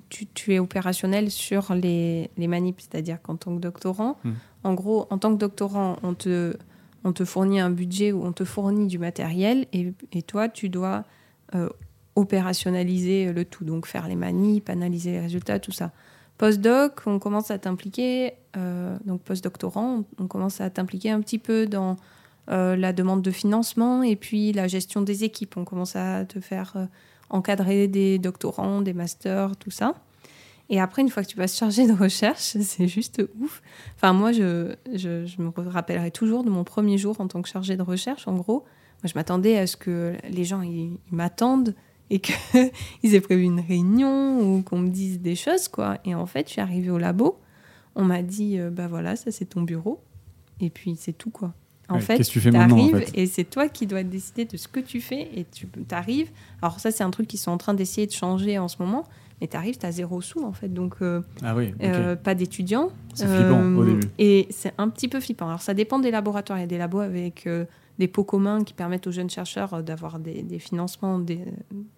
tu, 0.08 0.26
tu 0.26 0.54
es 0.54 0.58
opérationnel 0.58 1.30
sur 1.30 1.74
les, 1.74 2.30
les 2.36 2.46
manips. 2.48 2.80
C'est-à-dire 2.80 3.20
qu'en 3.20 3.36
tant 3.36 3.54
que 3.56 3.60
doctorant, 3.60 4.18
Mm. 4.24 4.30
en 4.64 4.74
gros, 4.74 5.06
en 5.10 5.18
tant 5.18 5.32
que 5.34 5.38
doctorant, 5.38 5.96
on 6.02 6.14
te, 6.14 6.56
on 7.04 7.12
te 7.12 7.24
fournit 7.24 7.60
un 7.60 7.70
budget 7.70 8.12
ou 8.12 8.24
on 8.24 8.32
te 8.32 8.44
fournit 8.44 8.86
du 8.86 8.98
matériel 8.98 9.66
et, 9.72 9.92
et 10.12 10.22
toi, 10.22 10.48
tu 10.48 10.68
dois 10.68 11.04
euh, 11.54 11.68
opérationnaliser 12.18 13.32
le 13.32 13.44
tout. 13.44 13.64
Donc, 13.64 13.86
faire 13.86 14.08
les 14.08 14.16
manips, 14.16 14.68
analyser 14.68 15.12
les 15.12 15.20
résultats, 15.20 15.58
tout 15.58 15.72
ça. 15.72 15.92
Postdoc, 16.38 17.00
on 17.06 17.18
commence 17.18 17.50
à 17.50 17.58
t'impliquer, 17.58 18.34
euh, 18.56 18.96
donc 19.04 19.22
postdoctorant, 19.22 20.04
on, 20.18 20.26
commence 20.28 20.60
à 20.60 20.70
t'impliquer 20.70 21.10
un 21.10 21.20
petit 21.20 21.38
peu 21.38 21.66
dans 21.66 21.96
euh, 22.48 22.76
la 22.76 22.92
demande 22.92 23.22
de 23.22 23.32
financement 23.32 24.04
et 24.04 24.14
puis 24.14 24.52
la 24.52 24.68
gestion 24.68 25.02
des 25.02 25.24
équipes. 25.24 25.56
On 25.56 25.64
commence 25.64 25.96
à 25.96 26.24
te 26.24 26.38
faire 26.38 26.74
euh, 26.76 26.86
encadrer 27.28 27.88
des 27.88 28.20
doctorants, 28.20 28.82
des 28.82 28.92
masters, 28.92 29.56
tout 29.56 29.72
ça. 29.72 29.94
Et 30.70 30.80
après, 30.80 31.02
une 31.02 31.08
fois 31.08 31.24
que 31.24 31.28
tu 31.28 31.36
vas 31.36 31.48
se 31.48 31.56
charger 31.56 31.88
de 31.88 31.92
recherche, 31.92 32.38
c'est 32.60 32.86
juste 32.86 33.20
ouf. 33.40 33.60
Enfin, 33.96 34.12
moi, 34.12 34.30
je, 34.30 34.76
je, 34.94 35.42
me 35.42 35.50
rappellerai 35.68 36.12
toujours 36.12 36.44
de 36.44 36.50
mon 36.50 36.62
premier 36.62 36.98
jour 36.98 37.20
en 37.20 37.26
tant 37.26 37.42
que 37.42 37.48
chargé 37.48 37.76
de 37.76 37.82
recherche. 37.82 38.28
En 38.28 38.34
gros, 38.34 38.64
moi, 39.02 39.06
je 39.06 39.14
m'attendais 39.16 39.58
à 39.58 39.66
ce 39.66 39.76
que 39.76 40.14
les 40.30 40.44
gens 40.44 40.62
ils 40.62 40.98
m'attendent 41.10 41.74
et 42.10 42.20
qu'ils 42.20 42.34
aient 43.14 43.20
prévu 43.20 43.42
une 43.42 43.60
réunion 43.60 44.40
ou 44.40 44.62
qu'on 44.62 44.78
me 44.78 44.88
dise 44.88 45.20
des 45.20 45.34
choses, 45.36 45.68
quoi. 45.68 45.98
Et 46.04 46.14
en 46.14 46.26
fait, 46.26 46.46
je 46.48 46.52
suis 46.52 46.60
arrivée 46.60 46.90
au 46.90 46.98
labo, 46.98 47.38
on 47.94 48.04
m'a 48.04 48.22
dit, 48.22 48.58
euh, 48.58 48.70
bah 48.70 48.86
voilà, 48.88 49.16
ça 49.16 49.30
c'est 49.30 49.46
ton 49.46 49.62
bureau. 49.62 50.00
et 50.60 50.70
puis 50.70 50.96
c'est 50.98 51.12
tout 51.16 51.30
quoi. 51.30 51.52
En 51.90 51.94
Ouais, 51.94 52.00
fait, 52.02 52.18
tu 52.22 52.38
fais 52.38 52.54
en 52.54 52.68
fait? 52.90 53.10
et 53.14 53.24
c'est 53.26 53.44
toi 53.44 53.68
qui 53.70 53.86
dois 53.86 54.02
décider 54.02 54.44
de 54.44 54.58
ce 54.58 54.68
que 54.68 54.78
tu 54.80 55.00
fais 55.00 55.30
et 55.34 55.46
tu 55.50 55.66
arrives. 55.90 56.30
Alors 56.60 56.80
ça, 56.80 56.90
c'est 56.90 57.02
un 57.02 57.10
truc 57.10 57.26
qu'ils 57.28 57.38
sont 57.40 57.50
en 57.50 57.56
train 57.56 57.72
d'essayer 57.72 58.06
de 58.06 58.12
changer 58.12 58.58
en 58.58 58.68
ce 58.68 58.76
moment, 58.80 59.04
mais 59.40 59.46
tu 59.48 59.56
arrives, 59.56 59.78
tu 59.78 59.86
as 59.86 59.92
zéro 59.92 60.20
sous 60.20 60.44
en 60.44 60.52
fait, 60.52 60.68
donc 60.68 60.96
euh, 61.00 61.22
Ah 61.42 61.54
oui, 61.56 61.72
euh, 61.82 62.14
pas 62.14 62.34
d'étudiants. 62.34 62.90
C'est 63.14 63.26
flippant, 63.26 63.74
au 63.74 63.84
début. 63.84 64.06
Et 64.18 64.48
c'est 64.50 64.74
un 64.76 64.90
petit 64.90 65.08
peu 65.08 65.18
flippant. 65.18 65.46
Alors 65.48 65.62
ça 65.62 65.72
dépend 65.72 65.98
des 65.98 66.10
laboratoires. 66.10 66.58
Il 66.58 66.62
y 66.62 66.64
a 66.64 66.68
des 66.68 66.76
labos 66.78 67.00
avec 67.00 67.46
euh, 67.46 67.64
des 67.98 68.08
pots 68.08 68.24
communs 68.24 68.64
qui 68.64 68.74
permettent 68.74 69.06
aux 69.06 69.10
jeunes 69.12 69.30
chercheurs 69.30 69.74
euh, 69.74 69.82
d'avoir 69.82 70.18
des, 70.18 70.42
des 70.42 70.58
financements 70.58 71.18
dès, 71.18 71.44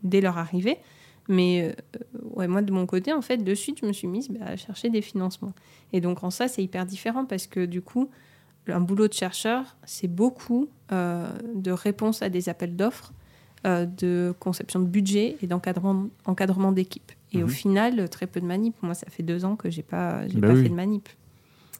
dès 0.03 0.21
leur 0.21 0.39
arrivée. 0.39 0.79
Mais 1.29 1.63
euh, 1.63 2.01
ouais, 2.35 2.49
moi, 2.49 2.63
de 2.63 2.73
mon 2.73 2.87
côté, 2.87 3.13
en 3.13 3.23
fait, 3.23 3.37
de 3.39 3.55
suite, 3.55 3.79
je 3.83 3.87
me 3.87 3.93
suis 3.93 4.09
mise 4.09 4.29
bah, 4.31 4.47
à 4.47 4.57
chercher 4.57 4.89
des 4.91 5.03
financements. 5.03 5.53
Et 5.93 6.01
donc, 6.01 6.25
en 6.25 6.31
ça, 6.31 6.49
c'est 6.49 6.63
hyper 6.63 6.87
différent 6.87 7.25
parce 7.25 7.47
que 7.47 7.65
du 7.67 7.83
coup, 7.83 8.11
un 8.67 8.81
boulot 8.81 9.09
de 9.09 9.13
chercheur, 9.13 9.77
c'est 9.85 10.09
beaucoup 10.09 10.69
euh, 10.93 11.29
de 11.55 11.71
réponses 11.71 12.23
à 12.23 12.29
des 12.29 12.49
appels 12.49 12.75
d'offres, 12.77 13.13
euh, 13.67 13.85
de 13.87 14.35
conception 14.41 14.81
de 14.81 14.87
budget 14.87 15.37
et 15.43 15.47
d'encadrement 15.47 16.07
encadrement 16.25 16.73
d'équipe. 16.73 17.13
Et 17.33 17.43
au 17.43 17.47
Mhm. 17.47 17.53
final, 17.53 18.09
très 18.09 18.27
peu 18.27 18.41
de 18.41 18.47
manip. 18.47 18.75
Moi, 18.83 18.95
ça 18.95 19.07
fait 19.09 19.23
deux 19.23 19.45
ans 19.45 19.55
que 19.57 19.71
j'ai 19.71 19.83
pas, 19.83 20.27
j'ai 20.29 20.41
Bah 20.41 20.49
pas 20.49 20.55
oui. 20.55 20.63
fait 20.65 20.69
de 20.69 20.75
manip. 20.75 21.09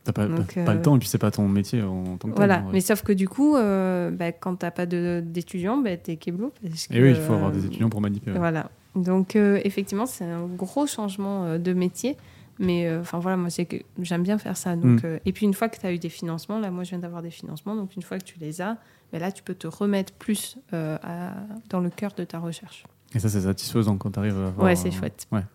T'as 0.05 0.13
pas, 0.13 0.27
donc, 0.27 0.55
pas- 0.55 0.65
pas 0.65 0.71
euh, 0.73 0.75
le 0.77 0.83
temps 0.83 0.97
et 0.97 0.99
puis 0.99 1.09
c'est 1.09 1.19
pas 1.19 1.31
ton 1.31 1.47
métier 1.47 1.83
en 1.83 2.17
tant 2.17 2.29
que 2.31 2.35
Voilà, 2.35 2.65
mais 2.73 2.81
sauf 2.81 3.03
que 3.03 3.13
du 3.13 3.29
coup, 3.29 3.57
euh, 3.57 4.11
bah, 4.11 4.33
quand 4.33 4.57
t'as 4.57 4.71
pas 4.71 4.87
d'étudiants, 4.87 5.77
bah, 5.79 5.97
t'es 5.97 6.17
keblo. 6.17 6.53
Parce 6.63 6.87
que, 6.87 6.95
Et 6.95 7.03
oui, 7.03 7.11
il 7.11 7.17
faut 7.17 7.35
avoir 7.35 7.51
euh, 7.51 7.53
des 7.55 7.67
étudiants 7.67 7.91
pour 7.91 8.01
manipuler. 8.01 8.39
Voilà. 8.39 8.71
Donc, 8.97 9.37
euh, 9.37 9.61
effectivement, 9.65 10.07
c'est 10.07 10.25
un 10.25 10.47
gros 10.47 10.87
changement 10.87 11.45
euh, 11.45 11.59
de 11.59 11.73
métier. 11.75 12.17
Mais 12.59 12.87
euh, 12.87 13.01
enfin 13.01 13.19
voilà, 13.19 13.37
moi, 13.39 13.49
c'est 13.51 13.65
que 13.65 13.77
j'aime 14.01 14.23
bien 14.23 14.37
faire 14.37 14.57
ça. 14.57 14.77
Donc, 14.77 15.03
Mm. 15.03 15.07
euh, 15.07 15.19
et 15.25 15.33
puis, 15.33 15.47
une 15.47 15.55
fois 15.55 15.69
que 15.69 15.79
tu 15.79 15.87
as 15.87 15.93
eu 15.93 15.99
des 15.99 16.09
financements, 16.11 16.59
là, 16.59 16.71
moi, 16.71 16.85
je 16.85 16.91
viens 16.91 16.99
d'avoir 16.99 17.23
des 17.23 17.31
financements. 17.31 17.75
Donc, 17.75 17.95
une 17.97 18.03
fois 18.03 18.19
que 18.19 18.25
tu 18.25 18.39
les 18.39 18.61
as, 18.61 18.77
bah, 19.13 19.19
là, 19.19 19.33
tu 19.33 19.43
peux 19.43 19.55
te 19.55 19.67
remettre 19.67 20.13
plus 20.15 20.59
euh, 20.75 20.99
à- 21.03 21.33
dans 21.71 21.81
le 21.81 21.89
cœur 21.91 22.13
de 22.17 22.25
ta 22.25 22.39
recherche. 22.39 22.85
Et 23.15 23.19
ça, 23.19 23.29
c'est 23.29 23.41
satisfaisant 23.43 23.97
quand 23.97 24.11
t'arrives 24.11 24.37
à 24.39 24.49
avoir, 24.49 24.67
Ouais, 24.67 24.77
c'est 24.77 24.89
euh, 24.89 24.93
chouette. 24.93 25.27
Ouais, 25.33 25.41
tu. 25.41 25.47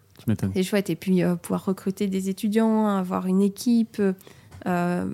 C'est 0.53 0.63
chouette. 0.63 0.89
Et 0.89 0.95
puis, 0.95 1.24
euh, 1.24 1.36
pouvoir 1.36 1.66
recruter 1.66 2.07
des 2.07 2.30
étudiants, 2.30 2.88
avoir 2.88 3.28
une 3.28 3.41
équipe, 3.41 4.01
euh, 4.66 5.13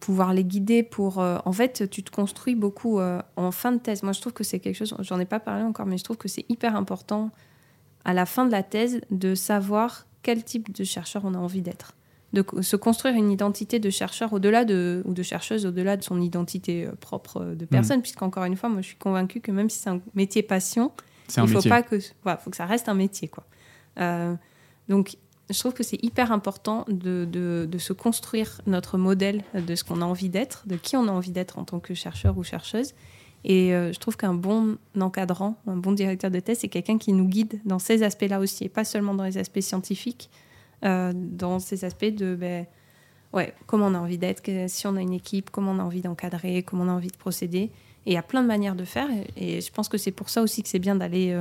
pouvoir 0.00 0.32
les 0.32 0.44
guider 0.44 0.82
pour. 0.82 1.20
euh, 1.20 1.38
en 1.44 1.52
fait, 1.52 1.88
tu 1.90 2.02
te 2.02 2.10
construis 2.10 2.54
beaucoup 2.54 3.00
en 3.00 3.50
fin 3.50 3.72
de 3.72 3.78
thèse. 3.78 4.02
Moi, 4.02 4.12
je 4.12 4.20
trouve 4.20 4.32
que 4.32 4.44
c'est 4.44 4.58
quelque 4.58 4.76
chose, 4.76 4.94
j'en 5.00 5.18
ai 5.18 5.24
pas 5.24 5.40
parlé 5.40 5.64
encore, 5.64 5.86
mais 5.86 5.98
je 5.98 6.04
trouve 6.04 6.16
que 6.16 6.28
c'est 6.28 6.44
hyper 6.48 6.76
important 6.76 7.30
à 8.04 8.12
la 8.12 8.26
fin 8.26 8.44
de 8.46 8.50
la 8.50 8.62
thèse 8.62 9.00
de 9.10 9.34
savoir 9.34 10.06
quel 10.22 10.44
type 10.44 10.74
de 10.74 10.84
chercheur 10.84 11.22
on 11.24 11.34
a 11.34 11.38
envie 11.38 11.62
d'être. 11.62 11.94
De 12.32 12.44
se 12.62 12.76
construire 12.76 13.14
une 13.14 13.30
identité 13.30 13.78
de 13.78 13.90
chercheur 13.90 14.32
au-delà 14.32 14.64
de, 14.64 15.02
ou 15.04 15.12
de 15.12 15.22
chercheuse 15.22 15.66
au-delà 15.66 15.98
de 15.98 16.02
son 16.02 16.20
identité 16.20 16.88
propre 17.00 17.54
de 17.54 17.64
personne, 17.66 18.00
puisqu'encore 18.00 18.44
une 18.44 18.56
fois, 18.56 18.70
moi, 18.70 18.80
je 18.80 18.86
suis 18.86 18.96
convaincue 18.96 19.40
que 19.40 19.52
même 19.52 19.68
si 19.68 19.80
c'est 19.80 19.90
un 19.90 20.00
métier 20.14 20.42
passion, 20.42 20.92
il 21.28 21.46
faut 21.46 21.54
métier. 21.56 21.68
pas 21.68 21.82
que 21.82 21.96
voilà, 22.22 22.38
faut 22.38 22.50
que 22.50 22.56
ça 22.56 22.66
reste 22.66 22.88
un 22.88 22.94
métier 22.94 23.28
quoi. 23.28 23.44
Euh, 23.98 24.34
donc 24.88 25.16
je 25.50 25.58
trouve 25.58 25.74
que 25.74 25.82
c'est 25.82 26.02
hyper 26.02 26.32
important 26.32 26.84
de, 26.88 27.68
se 27.78 27.92
construire 27.92 28.60
notre 28.66 28.98
modèle 28.98 29.42
de 29.54 29.74
ce 29.74 29.84
qu'on 29.84 30.00
a 30.00 30.04
envie 30.04 30.28
d'être, 30.28 30.66
de 30.66 30.76
qui 30.76 30.96
on 30.96 31.08
a 31.08 31.10
envie 31.10 31.32
d'être 31.32 31.58
en 31.58 31.64
tant 31.64 31.80
que 31.80 31.94
chercheur 31.94 32.38
ou 32.38 32.42
chercheuse. 32.42 32.94
Et 33.44 33.74
euh, 33.74 33.92
je 33.92 33.98
trouve 33.98 34.16
qu'un 34.16 34.34
bon 34.34 34.78
encadrant, 34.98 35.56
un 35.66 35.76
bon 35.76 35.92
directeur 35.92 36.30
de 36.30 36.38
thèse, 36.38 36.60
c'est 36.60 36.68
quelqu'un 36.68 36.96
qui 36.96 37.12
nous 37.12 37.26
guide 37.26 37.60
dans 37.64 37.80
ces 37.80 38.04
aspects-là 38.04 38.38
aussi, 38.38 38.64
et 38.64 38.68
pas 38.68 38.84
seulement 38.84 39.14
dans 39.14 39.24
les 39.24 39.36
aspects 39.36 39.60
scientifiques, 39.60 40.30
euh, 40.84 41.12
dans 41.14 41.58
ces 41.58 41.84
aspects 41.84 42.04
de 42.04 42.36
ben, 42.36 42.66
ouais, 43.32 43.52
comment 43.66 43.86
on 43.86 43.94
a 43.94 43.98
envie 43.98 44.18
d'être, 44.18 44.42
si 44.68 44.86
on 44.86 44.94
a 44.94 45.00
une 45.00 45.12
équipe, 45.12 45.50
comment 45.50 45.72
on 45.72 45.80
a 45.80 45.82
envie 45.82 46.02
d'encadrer, 46.02 46.62
comment 46.62 46.84
on 46.84 46.88
a 46.88 46.92
envie 46.92 47.10
de 47.10 47.16
procéder. 47.16 47.72
Et 48.06 48.12
il 48.12 48.12
y 48.12 48.16
a 48.16 48.22
plein 48.22 48.42
de 48.42 48.48
manières 48.48 48.76
de 48.76 48.84
faire. 48.84 49.08
Et, 49.36 49.60
je 49.60 49.72
pense 49.72 49.88
que 49.88 49.98
c'est 49.98 50.12
pour 50.12 50.28
ça 50.28 50.42
aussi 50.42 50.62
que 50.62 50.68
c'est 50.68 50.78
bien 50.78 50.94
d'aller 50.94 51.40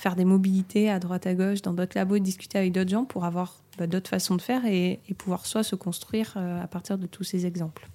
faire 0.00 0.16
des 0.16 0.24
mobilités 0.24 0.90
à 0.90 0.98
droite 0.98 1.26
à 1.26 1.34
gauche 1.34 1.60
dans 1.60 1.74
d'autres 1.74 1.92
labos 1.94 2.16
et 2.16 2.20
discuter 2.20 2.56
avec 2.56 2.72
d'autres 2.72 2.90
gens 2.90 3.04
pour 3.04 3.26
avoir 3.26 3.56
bah, 3.78 3.86
d'autres 3.86 4.08
façons 4.08 4.34
de 4.34 4.40
faire 4.40 4.64
et, 4.64 4.98
et 5.08 5.14
pouvoir 5.14 5.44
soit 5.44 5.62
se 5.62 5.76
construire 5.76 6.32
euh, 6.36 6.62
à 6.62 6.66
partir 6.66 6.96
de 6.96 7.06
tous 7.06 7.22
ces 7.22 7.44
exemples. 7.44 7.86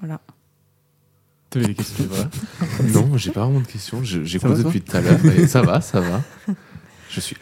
Voilà. 0.00 0.20
T'avais 1.50 1.66
des 1.66 1.74
questions. 1.74 2.04
Non, 2.94 3.16
j'ai 3.18 3.30
pas 3.30 3.44
vraiment 3.44 3.60
de 3.60 3.66
questions. 3.66 4.02
J'ai 4.02 4.38
posé 4.38 4.64
depuis 4.64 4.80
tout 4.80 4.96
à 4.96 5.00
l'heure. 5.00 5.18
Ça 5.48 5.62
va, 5.62 5.80
ça 5.80 6.00
va. 6.00 6.22
Je 7.10 7.20
suis 7.20 7.36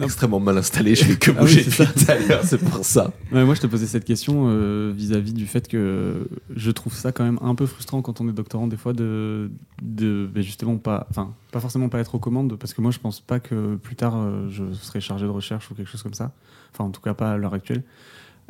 extrêmement 0.00 0.40
mal 0.40 0.56
installé. 0.58 0.94
Je 0.94 1.04
fais 1.06 1.16
que 1.16 1.30
Ah 1.30 1.34
oui, 1.34 1.40
bouger 1.40 1.62
c'est 1.62 1.84
depuis 1.86 2.04
tout 2.06 2.10
à 2.10 2.18
l'heure. 2.18 2.40
C'est 2.44 2.58
pour 2.58 2.84
ça. 2.84 3.12
Ouais, 3.32 3.44
moi, 3.44 3.54
je 3.54 3.60
te 3.60 3.66
posais 3.66 3.86
cette 3.86 4.04
question 4.04 4.46
euh, 4.48 4.92
vis-à-vis 4.96 5.32
du 5.34 5.46
fait 5.46 5.68
que 5.68 6.26
je 6.54 6.70
trouve 6.70 6.94
ça 6.94 7.12
quand 7.12 7.24
même 7.24 7.38
un 7.42 7.54
peu 7.54 7.66
frustrant 7.66 8.00
quand 8.02 8.20
on 8.20 8.28
est 8.28 8.32
doctorant, 8.32 8.66
des 8.66 8.76
fois, 8.78 8.92
de, 8.92 9.50
de 9.82 10.28
ben, 10.32 10.42
justement 10.42 10.76
pas, 10.78 11.06
enfin, 11.10 11.34
pas 11.52 11.60
forcément 11.60 11.88
pas 11.88 11.98
être 11.98 12.14
aux 12.14 12.18
commandes, 12.18 12.56
parce 12.58 12.72
que 12.74 12.80
moi, 12.80 12.90
je 12.90 12.98
pense 12.98 13.20
pas 13.20 13.40
que 13.40 13.76
plus 13.76 13.96
tard, 13.96 14.16
euh, 14.16 14.48
je 14.48 14.72
serai 14.72 15.00
chargé 15.00 15.26
de 15.26 15.30
recherche 15.30 15.70
ou 15.70 15.74
quelque 15.74 15.90
chose 15.90 16.02
comme 16.02 16.14
ça. 16.14 16.32
Enfin, 16.72 16.84
en 16.84 16.90
tout 16.90 17.00
cas, 17.02 17.14
pas 17.14 17.32
à 17.32 17.36
l'heure 17.36 17.54
actuelle. 17.54 17.82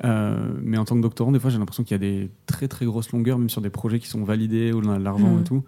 Euh, 0.04 0.36
mais 0.62 0.78
en 0.78 0.84
tant 0.84 0.96
que 0.96 1.02
doctorant, 1.02 1.30
des 1.32 1.40
fois, 1.40 1.50
j'ai 1.50 1.58
l'impression 1.58 1.84
qu'il 1.84 1.92
y 1.94 1.96
a 1.96 1.98
des 1.98 2.30
très 2.46 2.68
très 2.68 2.86
grosses 2.86 3.10
longueurs, 3.12 3.38
même 3.38 3.50
sur 3.50 3.60
des 3.60 3.70
projets 3.70 3.98
qui 3.98 4.06
sont 4.08 4.24
validés, 4.24 4.72
où 4.72 4.80
on 4.84 4.90
a 4.90 4.98
de 4.98 5.04
l'argent 5.04 5.34
Mhm. 5.34 5.40
et 5.40 5.44
tout. 5.44 5.64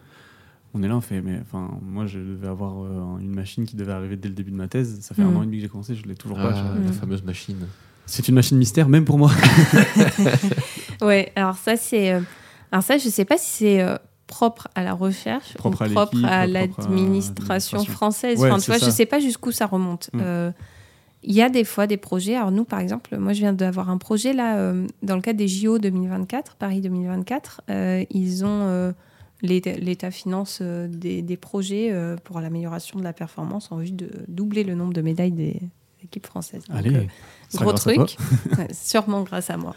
On 0.74 0.82
est 0.82 0.88
là, 0.88 0.96
on 0.96 1.00
fait, 1.02 1.20
mais 1.20 1.38
enfin, 1.42 1.70
moi, 1.82 2.06
je 2.06 2.18
devais 2.18 2.48
avoir 2.48 2.82
euh, 2.82 3.18
une 3.20 3.34
machine 3.34 3.66
qui 3.66 3.76
devait 3.76 3.92
arriver 3.92 4.16
dès 4.16 4.28
le 4.28 4.34
début 4.34 4.50
de 4.52 4.56
ma 4.56 4.68
thèse. 4.68 5.00
Ça 5.02 5.14
fait 5.14 5.22
un 5.22 5.26
Mhm. 5.30 5.36
an 5.36 5.42
et 5.42 5.46
demi 5.46 5.56
que 5.58 5.62
j'ai 5.64 5.68
commencé, 5.68 5.94
je 5.94 6.06
l'ai 6.06 6.14
toujours 6.14 6.38
pas. 6.38 6.52
Ah, 6.54 6.72
je- 6.76 6.84
la 6.84 6.90
Mm. 6.90 6.92
fameuse 6.94 7.22
machine. 7.24 7.66
C'est 8.06 8.26
une 8.28 8.34
machine 8.34 8.56
mystère, 8.58 8.88
même 8.88 9.04
pour 9.04 9.18
moi. 9.18 9.30
Ouais, 11.02 11.32
alors 11.36 11.56
ça, 11.56 11.76
c'est. 11.76 12.12
euh, 12.12 12.20
alors 12.70 12.82
ça, 12.82 12.96
je 12.98 13.08
sais 13.08 13.24
pas 13.24 13.36
si 13.38 13.50
c'est 13.50 13.82
euh, 13.82 13.96
propre 14.26 14.68
à 14.74 14.82
la 14.82 14.94
recherche 14.94 15.54
Propre 15.54 15.82
à 15.82 15.86
ou 15.86 15.90
à 15.90 15.92
propre 16.06 16.24
à 16.24 16.46
l'administration 16.46 17.84
française. 17.84 18.38
Ouais, 18.40 18.50
enfin, 18.50 18.60
tu 18.60 18.70
vois, 18.70 18.78
ça. 18.78 18.86
je 18.86 18.90
sais 18.90 19.06
pas 19.06 19.20
jusqu'où 19.20 19.50
ça 19.52 19.66
remonte. 19.66 20.10
Mm. 20.12 20.20
Euh, 20.22 20.50
Il 21.24 21.32
y 21.34 21.42
a 21.42 21.48
des 21.48 21.62
fois 21.64 21.86
des 21.86 21.96
projets. 21.98 22.34
Alors 22.34 22.50
nous, 22.50 22.64
par 22.64 22.80
exemple, 22.80 23.16
moi, 23.16 23.32
je 23.32 23.38
viens 23.40 23.52
d'avoir 23.52 23.90
un 23.90 23.98
projet 23.98 24.32
là 24.32 24.56
euh, 24.56 24.86
dans 25.04 25.14
le 25.16 25.22
cadre 25.22 25.38
des 25.38 25.46
JO 25.48 25.78
2024, 25.78 26.56
Paris 26.56 26.80
2024. 26.80 27.60
euh, 27.70 28.04
ils 28.10 28.44
ont 28.44 28.48
euh, 28.66 28.92
l'État 29.42 30.10
finance 30.10 30.60
euh, 30.62 30.88
des, 30.88 31.22
des 31.22 31.36
projets 31.36 31.90
euh, 31.90 32.16
pour 32.16 32.40
l'amélioration 32.40 32.98
de 32.98 33.04
la 33.04 33.12
performance 33.12 33.72
en 33.72 33.76
vue 33.76 33.90
de 33.90 34.10
doubler 34.28 34.64
le 34.64 34.74
nombre 34.74 34.92
de 34.92 35.02
médailles 35.02 35.32
des 35.32 35.60
équipes 36.02 36.26
françaises. 36.26 36.64
Donc, 36.68 36.78
Allez, 36.78 36.94
euh, 36.96 37.06
gros 37.54 37.72
truc, 37.72 38.16
sûrement 38.72 39.22
grâce 39.22 39.50
à 39.50 39.56
moi. 39.56 39.74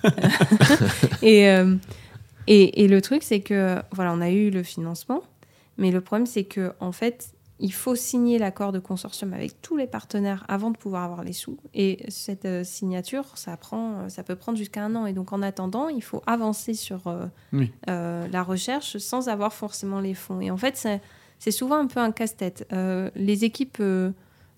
et, 1.22 1.46
et, 2.48 2.84
et 2.84 2.88
le 2.88 3.02
truc, 3.02 3.24
c'est 3.24 3.42
que 3.42 3.82
voilà, 3.92 4.14
on 4.14 4.22
a 4.22 4.30
eu 4.30 4.50
le 4.50 4.64
financement, 4.64 5.24
mais 5.78 5.92
le 5.92 6.02
problème, 6.02 6.26
c'est 6.26 6.46
que 6.46 6.74
en 6.80 6.92
fait, 6.92 7.35
il 7.60 7.72
faut 7.74 7.96
signer 7.96 8.38
l'accord 8.38 8.72
de 8.74 8.80
consortium 8.80 9.34
avec 9.34 9.62
tous 9.62 9.78
les 9.78 9.88
partenaires 9.88 10.44
avant 10.50 10.72
de 10.72 10.78
pouvoir 10.78 11.04
avoir 11.04 11.24
les 11.24 11.32
sous. 11.34 11.58
Et 11.74 12.04
cette 12.10 12.46
euh, 12.46 12.64
signature, 12.64 13.26
ça 13.38 13.56
prend, 13.58 14.10
ça 14.10 14.24
peut 14.24 14.36
prendre 14.36 14.58
jusqu'à 14.58 14.84
un 14.84 14.94
an. 14.96 15.06
Et 15.06 15.14
donc, 15.14 15.32
en 15.32 15.42
attendant, 15.42 15.88
il 15.88 16.04
faut 16.04 16.22
avancer 16.28 16.74
sur 16.74 17.08
euh, 17.08 17.26
Oui. 17.54 17.72
euh, 17.90 18.28
la 18.32 18.44
recherche 18.44 18.98
sans 18.98 19.30
avoir 19.30 19.54
forcément 19.54 20.00
les 20.02 20.14
fonds. 20.14 20.42
Et 20.42 20.52
en 20.52 20.58
fait, 20.58 20.76
c'est- 20.76 21.52
souvent 21.52 21.76
un 21.78 21.88
peu 21.88 22.00
un 22.00 22.12
casse-tête. 22.12 22.68
Euh, 22.74 23.10
les 23.16 23.46
équipes 23.46 23.78
euh, 23.80 24.12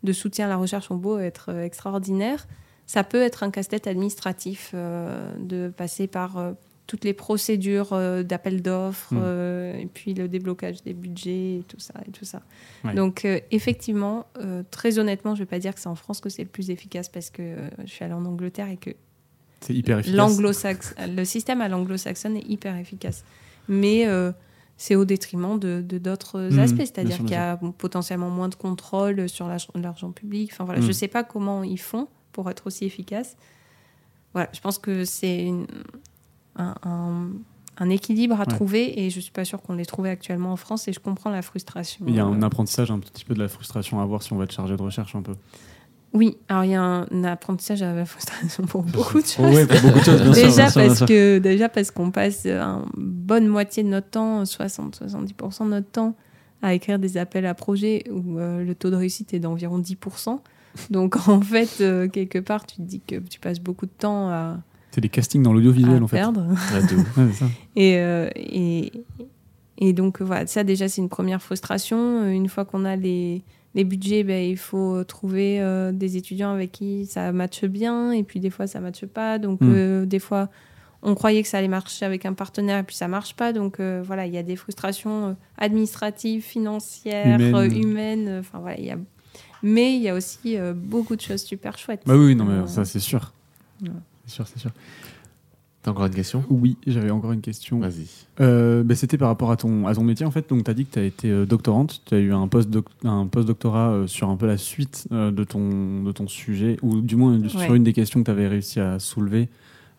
de 0.04 0.14
soutien 0.14 0.46
à 0.46 0.50
la 0.50 0.56
recherche 0.58 0.90
ont 0.90 0.96
beau 0.96 1.20
être 1.20 1.50
euh, 1.50 1.64
extraordinaires, 1.64 2.48
ça 2.86 3.04
peut 3.04 3.22
être 3.22 3.44
un 3.44 3.52
casse-tête 3.52 3.86
administratif 3.88 4.72
euh, 4.74 5.30
de 5.40 5.68
passer 5.76 6.08
par 6.08 6.38
euh, 6.38 6.54
toutes 6.88 7.04
les 7.04 7.14
procédures 7.14 7.92
euh, 7.94 8.24
d'appel 8.24 8.62
d'offres 8.62 9.14
Mm. 9.14 9.20
euh, 9.22 9.74
et 9.78 9.86
puis 9.88 10.14
le 10.14 10.28
déblocage 10.28 10.82
des 10.84 10.94
budgets 10.94 11.58
et 11.60 11.64
tout 11.68 11.80
ça 11.80 11.94
et 12.08 12.12
tout 12.12 12.24
ça. 12.26 12.42
Ouais. 12.86 12.94
Donc 12.96 13.26
euh, 13.26 13.40
effectivement, 13.52 14.26
très 14.72 14.98
honnêtement, 14.98 15.36
je 15.36 15.40
vais 15.40 15.46
pas 15.46 15.60
dire 15.60 15.74
que 15.76 15.80
c'est 15.82 15.88
en 15.90 15.96
France 15.96 16.22
que 16.22 16.30
c'est 16.30 16.44
le 16.44 16.50
plus 16.50 16.70
efficace 16.70 17.10
parce 17.10 17.30
que 17.30 17.56
je 17.84 17.90
suis 17.92 18.04
allée 18.06 18.14
en 18.14 18.26
Angleterre 18.26 18.70
et 18.70 18.78
que 18.78 18.92
C'est 19.62 19.74
hyper 19.76 20.00
efficace. 20.00 20.16
le 21.08 21.26
système 21.26 21.62
à 21.62 21.68
l'anglo-saxonne 21.68 22.38
est 22.38 22.48
hyper 22.50 22.76
efficace. 22.78 23.24
Mais 23.68 24.06
c'est 24.78 24.96
au 24.96 25.04
détriment 25.06 25.60
de 25.60 25.82
d'autres 25.82 26.40
Mhm, 26.52 26.60
aspects, 26.60 26.78
c'est-à-dire 26.80 27.18
qu'il 27.18 27.32
y 27.32 27.36
a 27.36 27.56
bon, 27.58 27.72
potentiellement 27.72 28.30
moins 28.30 28.48
de 28.48 28.56
contrôle 28.56 29.28
sur 29.28 29.48
l'argent 29.76 30.12
public. 30.12 30.52
Enfin 30.54 30.64
voilà, 30.66 30.80
je 30.82 30.92
sais 30.92 31.08
pas 31.10 31.24
comment 31.24 31.64
ils 31.64 31.80
font 31.80 32.08
pour 32.32 32.50
être 32.50 32.68
aussi 32.68 32.86
efficaces. 32.86 33.36
Voilà, 34.34 34.50
je 34.54 34.60
pense 34.62 34.78
que 34.78 35.04
c'est 35.04 35.44
une- 35.46 35.66
un, 36.58 36.76
un- 36.84 37.30
un 37.80 37.90
équilibre 37.90 38.36
à 38.36 38.40
Ouais. 38.40 38.46
trouver 38.48 39.02
et 39.06 39.10
je 39.12 39.20
suis 39.20 39.32
pas 39.32 39.46
sûre 39.46 39.62
qu'on 39.62 39.76
l'ait 39.76 39.86
trouvé 39.86 40.10
actuellement 40.10 40.52
en 40.52 40.56
France 40.56 40.88
et 40.88 40.94
je 40.94 41.00
comprends 41.00 41.30
la 41.30 41.42
frustration. 41.44 42.06
Il 42.08 42.16
y 42.16 42.20
a 42.20 42.26
un 42.26 42.42
Euh, 42.42 42.46
apprentissage, 42.46 42.90
un 42.92 43.00
petit 43.00 43.24
peu 43.24 43.34
de 43.36 43.40
la 43.40 43.48
frustration 43.48 44.00
à 44.00 44.04
avoir 44.04 44.24
si 44.24 44.34
on 44.34 44.38
va 44.38 44.46
être 44.46 44.52
chargé 44.52 44.76
de 44.76 44.82
recherche 44.82 45.16
un 45.16 45.22
peu. 45.22 45.34
Oui, 46.14 46.38
alors 46.48 46.64
il 46.64 46.72
y 46.72 46.76
a 46.76 46.82
un 46.82 47.24
apprentissage 47.26 47.84
à 47.84 47.94
la 47.94 48.06
frustration 48.06 48.64
pour 48.66 48.82
beaucoup 48.82 49.22
de 49.22 49.26
choses. 49.28 49.36
Oh 49.40 49.54
ouais, 49.54 49.68
pour 49.68 49.80
beaucoup 49.82 50.00
de 50.00 50.04
choses, 50.06 50.22
bien 50.24 50.34
sûr. 50.34 50.44
déjà, 50.48 50.70
sûr, 50.70 50.82
bien 50.82 50.88
parce 50.88 50.98
sûr. 50.98 51.08
que, 51.08 51.38
déjà 51.40 51.70
parce 51.70 51.92
qu'on 51.92 52.10
passe 52.12 52.46
une 52.46 52.82
bonne 52.96 53.48
moitié 53.48 53.84
de 53.84 53.90
notre 53.90 54.10
temps, 54.10 54.44
60-70% 54.44 55.66
de 55.66 55.70
notre 55.70 55.92
temps, 55.92 56.16
à 56.64 56.74
écrire 56.74 56.98
des 56.98 57.18
appels 57.18 57.46
à 57.46 57.54
projets 57.54 58.04
où 58.10 58.40
euh, 58.40 58.64
le 58.64 58.74
taux 58.74 58.90
de 58.90 58.96
réussite 58.96 59.34
est 59.36 59.40
d'environ 59.40 59.78
10%. 59.80 60.40
Donc 60.90 61.28
en 61.28 61.42
fait, 61.42 61.82
euh, 61.82 62.08
quelque 62.08 62.40
part, 62.40 62.66
tu 62.66 62.78
te 62.78 62.82
dis 62.82 63.02
que 63.02 63.18
tu 63.18 63.40
passes 63.40 63.60
beaucoup 63.60 63.86
de 63.86 63.92
temps 63.92 64.30
à, 64.30 64.58
C'est 64.98 65.02
des 65.02 65.10
castings 65.10 65.44
dans 65.44 65.54
l'audiovisuel 65.54 66.02
en 66.02 66.08
fait. 66.08 66.16
perdre. 66.18 66.44
Et, 67.76 67.98
euh, 67.98 68.30
et, 68.36 68.92
et 69.78 69.94
donc, 69.94 70.24
voilà, 70.24 70.48
ça 70.48 70.64
déjà, 70.64 70.88
c'est 70.90 71.02
une 71.02 71.08
première 71.10 71.40
frustration. 71.40 72.24
Euh, 72.24 72.30
Une 72.32 72.50
fois 72.50 72.66
qu'on 72.66 72.84
a 72.84 72.96
les, 72.96 73.44
les 73.76 73.84
budgets, 73.84 74.24
ben, 74.24 74.44
il 74.44 74.58
faut 74.58 75.04
trouver 75.04 75.62
euh, 75.62 75.92
des 75.92 76.18
étudiants 76.18 76.50
avec 76.52 76.72
qui 76.72 77.06
ça 77.06 77.32
matche 77.32 77.64
bien. 77.66 78.12
Et 78.12 78.24
puis, 78.24 78.40
des 78.40 78.50
fois, 78.50 78.66
ça 78.66 78.80
matche 78.80 79.06
pas. 79.06 79.38
Donc, 79.38 79.62
Mm. 79.62 79.72
euh, 79.72 80.06
des 80.08 80.18
fois, 80.18 80.50
on 81.04 81.14
croyait 81.14 81.44
que 81.44 81.48
ça 81.48 81.60
allait 81.60 81.68
marcher 81.68 82.04
avec 82.04 82.26
un 82.26 82.34
partenaire 82.34 82.80
et 82.80 82.84
puis 82.84 82.96
ça 82.96 83.08
marche 83.08 83.36
pas. 83.36 83.54
Donc, 83.54 83.80
euh, 83.80 84.02
voilà, 84.04 84.26
il 84.26 84.34
y 84.34 84.38
a 84.40 84.44
des 84.44 84.56
frustrations 84.56 85.36
administratives, 85.60 86.42
financières, 86.42 87.40
Humaines. 87.40 87.78
humaines. 87.78 88.38
Enfin, 88.40 88.58
voilà, 88.58 88.80
il 88.80 88.86
y 88.86 88.90
a... 88.92 88.98
Mais 89.62 89.96
il 89.96 90.02
y 90.02 90.10
a 90.10 90.16
aussi 90.16 90.58
euh, 90.58 90.74
beaucoup 90.76 91.16
de 91.16 91.22
choses 91.22 91.44
super 91.44 91.78
chouettes. 91.78 92.02
Bah 92.08 92.16
oui, 92.18 92.36
non, 92.36 92.46
mais 92.46 92.54
Euh, 92.64 92.66
ça 92.68 92.84
c'est 92.84 93.00
sûr. 93.00 93.32
Ouais. 93.84 93.90
C'est 94.28 94.36
sûr, 94.36 94.48
c'est 94.48 94.60
sûr. 94.60 94.72
T'as 95.82 95.92
encore 95.92 96.06
une 96.06 96.14
question? 96.14 96.44
Oui, 96.50 96.78
j'avais 96.86 97.12
encore 97.12 97.32
une 97.32 97.42
question. 97.42 97.80
Vas-y. 97.80 98.08
Euh, 98.42 98.84
bah, 98.84 98.94
C'était 98.96 99.18
par 99.18 99.30
rapport 99.30 99.52
à 99.52 99.58
ton, 99.58 99.88
à 99.88 99.96
ton 99.96 100.04
métier 100.04 100.26
en 100.26 100.32
fait. 100.32 100.50
Donc, 100.50 100.66
tu 100.66 100.72
as 100.72 100.74
dit 100.74 100.86
que 100.86 100.94
tu 100.94 101.00
as 101.00 101.04
été 101.04 101.30
euh, 101.30 101.46
doctorante, 101.46 102.02
tu 102.06 102.14
as 102.14 102.20
eu 102.20 102.34
un 102.34 102.48
post 102.48 102.70
un 103.04 103.26
post-doctorat 103.26 103.90
euh, 103.92 104.08
sur 104.08 104.30
un 104.30 104.36
peu 104.36 104.48
la 104.48 104.58
suite 104.58 105.08
euh, 105.12 105.32
de, 105.32 105.44
ton, 105.44 106.04
de 106.04 106.12
ton 106.12 106.28
sujet, 106.28 106.78
ou 106.82 107.02
du 107.02 107.16
moins 107.16 107.40
sur 107.48 107.74
une 107.74 107.84
des 107.84 107.94
questions 107.94 108.20
que 108.20 108.26
tu 108.26 108.32
avais 108.32 108.48
réussi 108.48 108.80
à 108.80 109.00
soulever. 109.00 109.48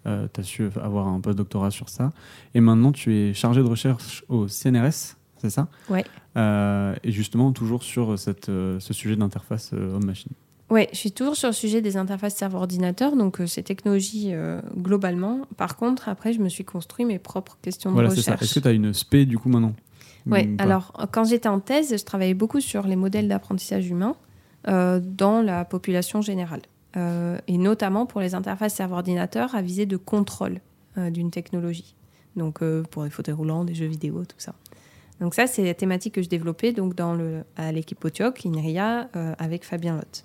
tu 0.05 0.41
as 0.41 0.43
su 0.43 0.68
avoir 0.83 1.09
un 1.09 1.20
post-doctorat 1.20 1.70
sur 1.70 1.89
ça. 1.89 2.12
Et 2.55 2.61
maintenant, 2.61 2.93
tu 2.93 3.14
es 3.14 3.35
chargé 3.35 3.62
de 3.62 3.68
recherche 3.68 4.24
au 4.29 4.47
CNRS, 4.47 5.16
c'est 5.39 5.51
ça? 5.51 5.68
Ouais. 5.89 6.05
Euh, 6.37 6.95
et 7.03 7.12
justement, 7.12 7.53
toujours 7.53 7.83
sur 7.83 8.18
cette, 8.18 8.49
euh, 8.49 8.79
ce 8.81 8.93
sujet 8.93 9.16
d'interface 9.16 9.70
euh, 9.72 9.97
homme-machine. 9.97 10.33
Ouais, 10.71 10.89
je 10.93 10.99
suis 10.99 11.12
toujours 11.12 11.35
sur 11.35 11.49
le 11.49 11.55
sujet 11.55 11.81
des 11.81 11.97
interfaces 11.97 12.35
serveur-ordinateur, 12.35 13.16
donc 13.16 13.41
euh, 13.41 13.47
ces 13.47 13.62
technologies 13.62 14.35
euh, 14.35 14.61
globalement. 14.77 15.41
Par 15.57 15.77
contre, 15.77 16.11
après, 16.11 16.35
je 16.35 16.41
me 16.41 16.49
suis 16.51 16.64
construit 16.64 17.07
mes 17.07 17.19
propres 17.19 17.57
questions 17.62 17.91
Voilà, 17.93 18.11
de 18.11 18.14
c'est 18.14 18.21
ça. 18.23 18.33
recherche. 18.33 18.43
Est-ce 18.51 18.55
que 18.57 18.61
tu 18.61 18.69
as 18.69 18.73
une 18.73 18.93
spé 18.93 19.25
du 19.25 19.39
coup 19.39 19.49
maintenant? 19.49 19.75
Ouais, 20.27 20.47
Ou 20.47 20.57
pas? 20.57 20.64
alors 20.64 20.93
quand 21.11 21.25
j'étais 21.25 21.49
en 21.49 21.59
thèse, 21.61 21.97
je 21.99 22.05
travaillais 22.05 22.35
beaucoup 22.35 22.61
sur 22.61 22.87
les 22.87 22.97
modèles 22.97 23.29
d'apprentissage 23.29 23.89
humain 23.89 24.14
euh, 24.69 25.01
dans 25.03 25.41
la 25.41 25.64
population 25.64 26.21
générale, 26.21 26.61
et 27.47 27.57
notamment 27.59 28.05
pour 28.07 28.21
les 28.21 28.35
interfaces 28.35 28.75
serveur-ordinateur 28.75 29.55
à 29.55 29.62
visée 29.62 29.87
de 29.87 29.97
contrôle 29.97 30.61
d'une 30.97 31.31
technologie. 31.31 31.95
Donc 32.37 32.59
pour 32.91 33.05
les 33.05 33.11
fauteuils 33.11 33.35
roulants, 33.35 33.64
des 33.64 33.75
jeux 33.75 33.87
vidéo, 33.87 34.25
tout 34.25 34.35
ça. 34.39 34.53
Donc 35.21 35.35
ça, 35.35 35.47
c'est 35.47 35.64
la 35.64 35.75
thématique 35.75 36.14
que 36.14 36.23
je 36.23 36.29
développais 36.29 36.73
donc 36.73 36.95
dans 36.97 37.14
le, 37.14 37.45
à 37.57 37.71
l'équipe 37.73 37.99
Potioc, 38.01 38.45
INRIA, 38.45 39.09
avec 39.39 39.64
Fabien 39.64 39.95
Lotte. 39.97 40.25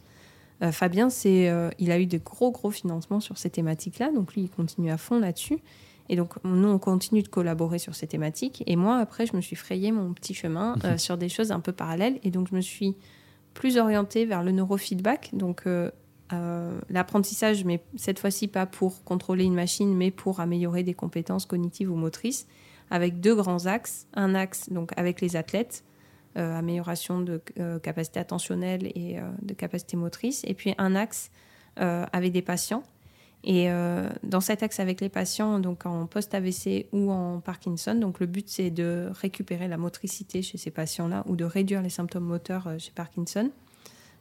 Euh, 0.63 0.71
Fabien, 0.71 1.09
c'est, 1.09 1.49
euh, 1.49 1.69
il 1.77 1.91
a 1.91 1.99
eu 1.99 2.05
de 2.05 2.17
gros, 2.17 2.51
gros 2.51 2.71
financements 2.71 3.19
sur 3.19 3.37
ces 3.37 3.49
thématiques-là, 3.49 4.11
donc 4.11 4.33
lui, 4.33 4.43
il 4.43 4.49
continue 4.49 4.91
à 4.91 4.97
fond 4.97 5.19
là-dessus. 5.19 5.59
Et 6.09 6.15
donc, 6.15 6.33
nous, 6.43 6.67
on 6.67 6.79
continue 6.79 7.21
de 7.21 7.27
collaborer 7.27 7.79
sur 7.79 7.95
ces 7.95 8.07
thématiques. 8.07 8.63
Et 8.65 8.75
moi, 8.75 8.97
après, 8.97 9.25
je 9.25 9.35
me 9.35 9.41
suis 9.41 9.55
frayé 9.55 9.91
mon 9.91 10.13
petit 10.13 10.33
chemin 10.33 10.75
euh, 10.83 10.97
sur 10.97 11.17
des 11.17 11.29
choses 11.29 11.51
un 11.51 11.61
peu 11.61 11.71
parallèles. 11.71 12.19
Et 12.23 12.29
donc, 12.29 12.49
je 12.49 12.55
me 12.55 12.61
suis 12.61 12.95
plus 13.53 13.77
orientée 13.77 14.25
vers 14.25 14.43
le 14.43 14.51
neurofeedback. 14.51 15.29
Donc, 15.33 15.65
l'apprentissage, 16.89 17.63
mais 17.63 17.83
cette 17.95 18.19
fois-ci 18.19 18.47
pas 18.47 18.65
pour 18.65 19.03
contrôler 19.03 19.45
une 19.45 19.53
machine, 19.53 19.95
mais 19.95 20.11
pour 20.11 20.39
améliorer 20.39 20.83
des 20.83 20.95
compétences 20.95 21.45
cognitives 21.45 21.91
ou 21.91 21.95
motrices, 21.95 22.47
avec 22.89 23.21
deux 23.21 23.35
grands 23.35 23.67
axes. 23.67 24.07
Un 24.13 24.35
axe, 24.35 24.69
donc, 24.71 24.91
avec 24.97 25.21
les 25.21 25.35
athlètes, 25.35 25.85
euh, 26.35 26.57
amélioration 26.57 27.21
de 27.21 27.41
euh, 27.59 27.77
capacité 27.77 28.19
attentionnelle 28.19 28.87
et 28.95 29.19
euh, 29.19 29.29
de 29.43 29.53
capacité 29.53 29.97
motrice. 29.97 30.43
Et 30.47 30.53
puis, 30.53 30.73
un 30.77 30.95
axe 30.95 31.29
avec 31.75 32.31
des 32.31 32.43
patients. 32.43 32.83
Et 33.43 33.67
dans 34.21 34.41
cet 34.41 34.61
axe 34.61 34.79
avec 34.79 35.01
les 35.01 35.09
patients, 35.09 35.57
donc 35.57 35.87
en 35.87 36.05
post-AVC 36.05 36.85
ou 36.91 37.11
en 37.11 37.39
Parkinson, 37.39 37.95
donc 37.95 38.19
le 38.19 38.27
but 38.27 38.47
c'est 38.47 38.69
de 38.69 39.09
récupérer 39.11 39.67
la 39.67 39.77
motricité 39.77 40.43
chez 40.43 40.59
ces 40.59 40.69
patients-là 40.69 41.23
ou 41.25 41.35
de 41.35 41.43
réduire 41.43 41.81
les 41.81 41.89
symptômes 41.89 42.25
moteurs 42.25 42.69
chez 42.77 42.91
Parkinson. 42.91 43.49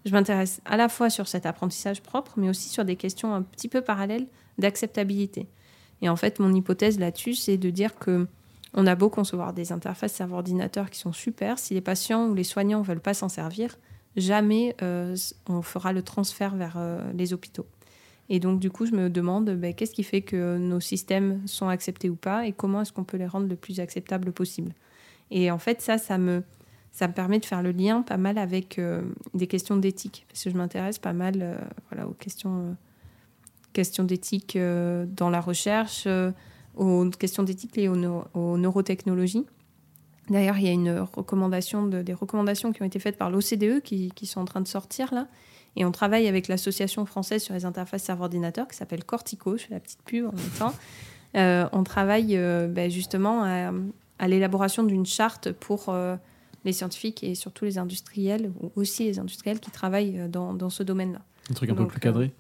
Je 0.07 0.13
m'intéresse 0.13 0.63
à 0.65 0.79
la 0.79 0.89
fois 0.89 1.11
sur 1.11 1.29
cet 1.29 1.45
apprentissage 1.45 2.01
propre, 2.01 2.33
mais 2.39 2.49
aussi 2.49 2.71
sur 2.71 2.87
des 2.87 2.97
questions 2.97 3.35
un 3.35 3.43
petit 3.43 3.69
peu 3.69 3.83
parallèles 3.83 4.27
d'acceptabilité. 4.57 5.47
Et 6.01 6.09
en 6.09 6.17
fait, 6.17 6.41
mon 6.41 6.55
hypothèse 6.55 6.99
là-dessus, 6.99 7.35
c'est 7.35 7.59
de 7.59 7.69
dire 7.69 7.97
que 7.99 8.27
on 8.75 8.87
a 8.87 8.95
beau 8.95 9.11
concevoir 9.11 9.53
des 9.53 9.73
interfaces 9.73 10.15
serveur-ordinateur 10.15 10.91
qui 10.91 10.99
sont 10.99 11.13
super, 11.13 11.59
si 11.59 11.75
les 11.75 11.81
patients 11.81 12.29
ou 12.29 12.35
les 12.35 12.45
soignants 12.45 12.81
ne 12.81 12.85
veulent 12.85 13.01
pas 13.01 13.15
s'en 13.15 13.29
servir, 13.29 13.77
jamais 14.17 14.75
euh, 14.83 15.17
on 15.49 15.63
fera 15.63 15.93
le 15.93 16.03
transfert 16.03 16.55
vers 16.55 16.75
euh, 16.77 17.01
les 17.15 17.33
hôpitaux. 17.33 17.67
Et 18.29 18.41
donc, 18.41 18.61
du 18.61 18.71
coup, 18.71 18.87
je 18.87 18.93
me 18.93 19.11
demande 19.11 19.51
ben, 19.51 19.75
qu'est-ce 19.75 19.93
qui 19.93 20.05
fait 20.05 20.23
que 20.23 20.57
nos 20.57 20.81
systèmes 20.81 21.47
sont 21.47 21.69
acceptés 21.69 22.09
ou 22.09 22.15
pas 22.15 22.47
et 22.47 22.53
comment 22.53 22.81
est-ce 22.81 22.93
qu'on 22.93 23.05
peut 23.05 23.19
les 23.19 23.27
rendre 23.27 23.47
le 23.47 23.57
plus 23.57 23.81
acceptables 23.81 24.33
possible? 24.33 24.73
Et 25.31 25.51
en 25.51 25.59
fait, 25.59 25.83
ça, 25.83 25.99
ça 25.99 26.17
me, 26.17 26.43
permet 27.15 27.41
de 27.41 27.45
faire 27.45 27.63
le 27.63 27.73
lien 27.73 28.01
pas 28.01 28.17
mal 28.17 28.39
avec 28.39 28.79
euh, 28.79 29.03
des 29.35 29.47
questions 29.47 29.77
d'éthique, 29.77 30.25
parce 30.29 30.45
que 30.45 30.51
je 30.51 30.57
m'intéresse 30.57 30.99
pas 30.99 31.13
mal 31.13 31.59
voilà, 31.91 32.07
aux 32.07 32.15
questions, 32.15 32.77
d'éthique 33.75 34.57
dans 34.57 35.31
la 35.31 35.41
recherche, 35.41 36.07
aux 36.77 37.09
questions 37.11 37.43
d'éthique 37.43 37.77
liées 37.77 37.89
aux, 37.89 37.97
neu- 37.97 38.23
aux 38.35 38.57
neurotechnologies. 38.59 39.45
D'ailleurs, 40.31 40.57
il 40.59 40.65
y 40.65 40.69
a 40.69 40.73
une 40.73 41.01
recommandation 41.01 41.87
de, 41.87 42.03
des 42.03 42.15
recommandations 42.15 42.73
qui 42.73 42.83
ont 42.83 42.87
été 42.87 42.99
faites 42.99 43.19
par 43.19 43.31
l'OCDE 43.31 43.81
qui, 43.83 44.11
qui 44.15 44.27
sont 44.27 44.41
en 44.41 44.45
train 44.45 44.61
de 44.61 44.69
sortir 44.69 45.13
là. 45.13 45.27
Et 45.75 45.85
on 45.85 45.91
travaille 45.91 46.29
avec 46.29 46.49
l'Association 46.49 47.07
française 47.07 47.43
sur 47.43 47.55
les 47.55 47.65
interfaces 47.65 48.05
serveur-ordinateur 48.05 48.69
qui 48.69 48.77
s'appelle 48.77 49.05
Cortico, 49.05 49.57
je 49.57 49.65
fais 49.65 49.75
la 49.75 49.81
petite 49.81 50.03
pub 50.03 50.27
en 50.27 50.33
même 50.33 50.51
temps. 50.59 50.73
Euh, 51.35 51.67
on 51.73 51.83
travaille 51.83 52.37
euh, 52.37 52.69
ben, 52.69 52.91
justement 52.91 53.43
à, 53.43 53.73
à 54.19 54.29
l'élaboration 54.29 54.85
d'une 54.85 55.07
charte 55.07 55.51
pour 55.51 55.87
euh, 55.89 56.17
les 56.65 56.73
scientifiques 56.75 57.25
et 57.25 57.35
surtout 57.35 57.65
les 57.65 57.79
industriels, 57.79 58.53
ou 58.61 58.71
aussi 58.77 59.05
les 59.05 59.19
industriels 59.19 59.61
qui 59.61 59.71
travaillent 59.71 60.29
dans, 60.29 60.53
dans 60.53 60.71
ce 60.71 60.83
domaine-là. 60.83 61.23
Un 61.51 61.55
truc 61.55 61.71
un 61.71 61.75
peu 61.75 61.87
plus 61.87 62.01
cadré 62.01 62.33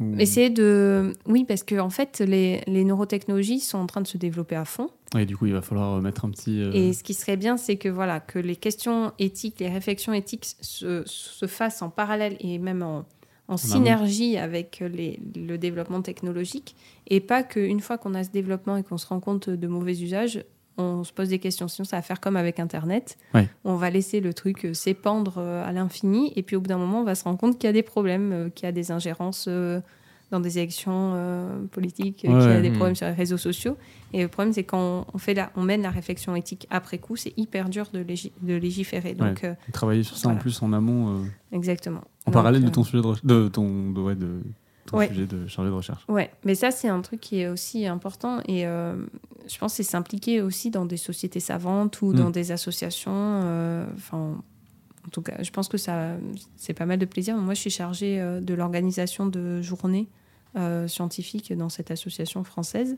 Ou- 0.00 0.18
Essayer 0.18 0.50
de... 0.50 1.12
Oui, 1.26 1.44
parce 1.44 1.62
que 1.62 1.78
en 1.78 1.90
fait, 1.90 2.20
les, 2.26 2.62
les 2.66 2.84
neurotechnologies 2.84 3.60
sont 3.60 3.78
en 3.78 3.86
train 3.86 4.00
de 4.00 4.06
se 4.06 4.16
développer 4.18 4.56
à 4.56 4.64
fond. 4.64 4.88
Et 5.18 5.26
du 5.26 5.36
coup, 5.36 5.46
il 5.46 5.52
va 5.52 5.60
falloir 5.62 5.96
euh, 5.96 6.00
mettre 6.00 6.24
un 6.24 6.30
petit. 6.30 6.60
euh, 6.62 6.72
Et 6.72 6.92
ce 6.92 7.02
qui 7.02 7.14
serait 7.14 7.36
bien, 7.36 7.56
c'est 7.56 7.76
que 7.76 7.88
voilà, 7.88 8.20
que 8.20 8.38
les 8.38 8.56
questions 8.56 9.12
éthiques, 9.18 9.60
les 9.60 9.68
réflexions 9.68 10.12
éthiques 10.12 10.46
se, 10.60 11.02
se 11.04 11.46
fassent 11.46 11.82
en 11.82 11.90
parallèle 11.90 12.36
et 12.40 12.58
même 12.58 12.82
en, 12.82 13.04
en 13.48 13.56
synergie 13.56 14.36
avec 14.36 14.82
les- 14.92 15.18
le 15.34 15.58
développement 15.58 16.00
technologique, 16.02 16.76
et 17.08 17.20
pas 17.20 17.42
qu'une 17.42 17.80
fois 17.80 17.98
qu'on 17.98 18.14
a 18.14 18.22
ce 18.24 18.30
développement 18.30 18.76
et 18.76 18.82
qu'on 18.84 18.98
se 18.98 19.06
rend 19.08 19.18
compte 19.20 19.50
de 19.50 19.66
mauvais 19.66 20.00
usages, 20.00 20.44
on 20.80 21.04
se 21.04 21.12
pose 21.12 21.28
des 21.28 21.38
questions. 21.38 21.68
Sinon, 21.68 21.84
ça 21.84 21.96
va 21.96 22.02
faire 22.02 22.20
comme 22.20 22.36
avec 22.36 22.58
Internet. 22.60 23.16
Ouais. 23.34 23.48
On 23.64 23.76
va 23.76 23.90
laisser 23.90 24.20
le 24.20 24.32
truc 24.34 24.64
euh, 24.64 24.74
s'épandre 24.74 25.34
euh, 25.38 25.64
à 25.68 25.72
l'infini, 25.72 26.32
et 26.36 26.42
puis 26.42 26.56
au 26.56 26.60
bout 26.60 26.68
d'un 26.68 26.78
moment, 26.78 27.00
on 27.00 27.04
va 27.04 27.14
se 27.14 27.24
rendre 27.24 27.38
compte 27.38 27.58
qu'il 27.58 27.68
y 27.68 27.70
a 27.70 27.72
des 27.72 27.82
problèmes, 27.82 28.32
euh, 28.32 28.48
qu'il 28.50 28.64
y 28.66 28.68
a 28.68 28.72
des 28.72 28.90
ingérences 28.90 29.48
dans 30.30 30.38
des 30.40 30.58
élections 30.58 31.12
euh, 31.16 31.64
politiques, 31.72 32.22
Ouais, 32.24 32.30
qu'il 32.30 32.50
y 32.50 32.54
a 32.54 32.60
des 32.60 32.70
problèmes 32.70 32.94
sur 32.94 33.06
les 33.08 33.12
réseaux 33.14 33.36
sociaux. 33.36 33.76
Et 34.12 34.22
le 34.22 34.28
problème, 34.28 34.52
c'est 34.52 34.62
quand 34.62 35.04
on, 35.12 35.18
fait 35.18 35.34
la, 35.34 35.50
on 35.56 35.62
mène 35.62 35.82
la 35.82 35.90
réflexion 35.90 36.36
éthique 36.36 36.68
après 36.70 36.98
coup, 36.98 37.16
c'est 37.16 37.32
hyper 37.36 37.68
dur 37.68 37.88
de, 37.92 37.98
légi- 37.98 38.30
de 38.40 38.54
légiférer. 38.54 39.14
Donc, 39.14 39.42
euh, 39.42 39.54
Travailler 39.72 40.04
sur 40.04 40.16
ça 40.16 40.28
en 40.28 40.36
plus 40.36 40.62
en 40.62 40.72
amont, 40.72 41.16
euh, 41.16 41.24
exactement. 41.52 42.02
en 42.26 42.30
Donc, 42.30 42.34
parallèle 42.34 42.62
de 42.64 42.68
ton 42.70 42.84
sujet 42.84 43.02
de, 43.02 43.14
de 43.24 43.48
ton, 43.48 43.90
de, 43.90 44.00
ouais, 44.00 44.14
de 44.14 44.40
ton 44.90 44.98
Ouais. 44.98 45.08
sujet 45.08 45.26
de 45.26 45.46
chargé 45.46 45.70
de 45.70 45.74
recherche. 45.76 46.04
Ouais, 46.08 46.30
mais 46.44 46.54
ça, 46.54 46.70
c'est 46.70 46.88
un 46.88 47.00
truc 47.00 47.20
qui 47.20 47.40
est 47.40 47.48
aussi 47.48 47.86
important. 47.86 48.40
Et 48.46 48.66
euh, 48.66 48.96
je 49.48 49.58
pense 49.58 49.72
que 49.72 49.76
c'est 49.82 49.90
s'impliquer 49.90 50.42
aussi 50.42 50.70
dans 50.70 50.84
des 50.84 50.96
sociétés 50.96 51.40
savantes 51.40 52.02
ou 52.02 52.12
Mm. 52.12 52.16
dans 52.16 52.30
des 52.30 52.52
associations. 52.52 53.12
euh, 53.14 53.86
Enfin, 53.96 54.42
en 55.06 55.08
tout 55.10 55.22
cas, 55.22 55.42
je 55.42 55.50
pense 55.50 55.68
que 55.68 55.78
ça, 55.78 56.16
c'est 56.56 56.74
pas 56.74 56.86
mal 56.86 56.98
de 56.98 57.06
plaisir. 57.06 57.36
Moi, 57.36 57.54
je 57.54 57.60
suis 57.60 57.70
chargée 57.70 58.20
euh, 58.20 58.40
de 58.40 58.54
l'organisation 58.54 59.26
de 59.26 59.62
journées 59.62 60.08
scientifiques 60.88 61.52
dans 61.56 61.68
cette 61.68 61.90
association 61.90 62.42
française. 62.44 62.96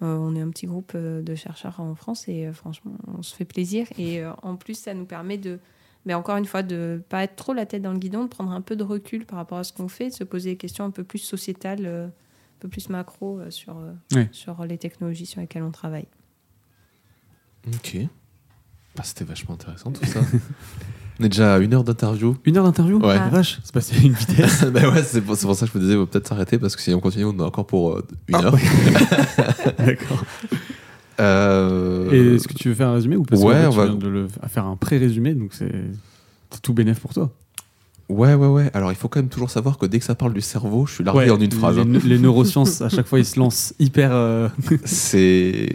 On 0.00 0.34
est 0.36 0.40
un 0.40 0.50
petit 0.50 0.66
groupe 0.66 0.96
de 0.96 1.34
chercheurs 1.34 1.80
en 1.80 1.94
France 1.94 2.28
et 2.28 2.52
franchement, 2.52 2.92
on 3.16 3.22
se 3.22 3.34
fait 3.34 3.44
plaisir. 3.44 3.86
Et 3.98 4.22
en 4.42 4.56
plus, 4.56 4.74
ça 4.78 4.94
nous 4.94 5.04
permet 5.04 5.38
de, 5.38 5.58
mais 6.08 6.14
encore 6.14 6.38
une 6.38 6.46
fois, 6.46 6.62
de 6.62 7.02
pas 7.10 7.22
être 7.22 7.36
trop 7.36 7.52
la 7.52 7.66
tête 7.66 7.82
dans 7.82 7.92
le 7.92 7.98
guidon, 7.98 8.24
de 8.24 8.28
prendre 8.28 8.50
un 8.50 8.62
peu 8.62 8.76
de 8.76 8.82
recul 8.82 9.26
par 9.26 9.36
rapport 9.36 9.58
à 9.58 9.62
ce 9.64 9.74
qu'on 9.74 9.88
fait, 9.88 10.08
de 10.08 10.14
se 10.14 10.24
poser 10.24 10.52
des 10.52 10.56
questions 10.56 10.86
un 10.86 10.90
peu 10.90 11.04
plus 11.04 11.18
sociétales, 11.18 11.84
euh, 11.84 12.06
un 12.06 12.60
peu 12.60 12.68
plus 12.68 12.88
macro 12.88 13.38
euh, 13.38 13.50
sur, 13.50 13.76
euh, 13.76 14.24
sur 14.32 14.64
les 14.64 14.78
technologies 14.78 15.26
sur 15.26 15.42
lesquelles 15.42 15.62
on 15.62 15.70
travaille. 15.70 16.06
Ok. 17.66 17.98
Bah, 18.96 19.02
C'était 19.04 19.26
vachement 19.26 19.54
intéressant 19.56 19.92
tout 19.92 20.02
ça. 20.06 20.20
On 21.20 21.24
est 21.24 21.28
déjà 21.28 21.56
à 21.56 21.58
une 21.58 21.74
heure 21.74 21.84
d'interview. 21.84 22.38
Une 22.46 22.56
heure 22.56 22.64
d'interview 22.64 22.98
Ouais. 23.00 23.16
La 23.16 23.28
Vache, 23.28 23.58
c'est 23.62 23.74
passé 23.74 23.94
à 23.96 24.00
une 24.00 24.12
vitesse. 24.14 24.64
bah 24.72 24.88
ouais, 24.88 25.02
c'est 25.02 25.20
pour, 25.20 25.36
c'est 25.36 25.44
pour 25.46 25.56
ça 25.56 25.66
que 25.66 25.72
je 25.74 25.78
me 25.78 25.82
disais, 25.84 25.96
on 25.96 26.00
va 26.00 26.06
peut-être 26.06 26.26
s'arrêter 26.28 26.58
parce 26.58 26.74
que 26.74 26.80
si 26.80 26.94
on 26.94 27.00
continue, 27.00 27.26
on 27.26 27.38
a 27.40 27.44
encore 27.44 27.66
pour 27.66 27.92
euh, 27.96 28.06
une 28.28 28.36
Ah, 28.36 28.44
heure. 28.44 28.56
D'accord. 29.78 30.24
Euh, 31.20 32.10
Et 32.12 32.34
est-ce 32.36 32.46
que 32.48 32.54
tu 32.54 32.68
veux 32.68 32.74
faire 32.74 32.88
un 32.88 32.94
résumé 32.94 33.16
ou 33.16 33.22
parce 33.24 33.42
Ouais, 33.42 33.54
fait, 33.64 33.70
tu 33.70 33.76
va- 33.76 33.84
viens 33.86 33.94
de 33.96 34.08
le 34.08 34.28
faire 34.48 34.66
un 34.66 34.76
pré-résumé, 34.76 35.34
donc 35.34 35.50
c'est 35.52 35.72
tout 36.62 36.72
bénef 36.74 37.00
pour 37.00 37.12
toi. 37.14 37.30
Ouais, 38.08 38.32
ouais, 38.32 38.46
ouais. 38.46 38.70
Alors, 38.72 38.90
il 38.90 38.94
faut 38.94 39.08
quand 39.08 39.18
même 39.20 39.28
toujours 39.28 39.50
savoir 39.50 39.76
que 39.76 39.84
dès 39.84 39.98
que 39.98 40.04
ça 40.04 40.14
parle 40.14 40.32
du 40.32 40.40
cerveau, 40.40 40.86
je 40.86 40.94
suis 40.94 41.04
largué 41.04 41.24
Ouais, 41.24 41.30
en 41.30 41.38
une 41.38 41.52
phrase. 41.52 41.76
Les, 41.76 41.82
hein. 41.82 42.00
les 42.04 42.18
neurosciences, 42.18 42.80
à 42.80 42.88
chaque 42.88 43.06
fois, 43.06 43.18
ils 43.18 43.24
se 43.26 43.38
lancent 43.38 43.74
hyper. 43.78 44.10
euh, 44.12 44.48
C'est. 44.84 45.68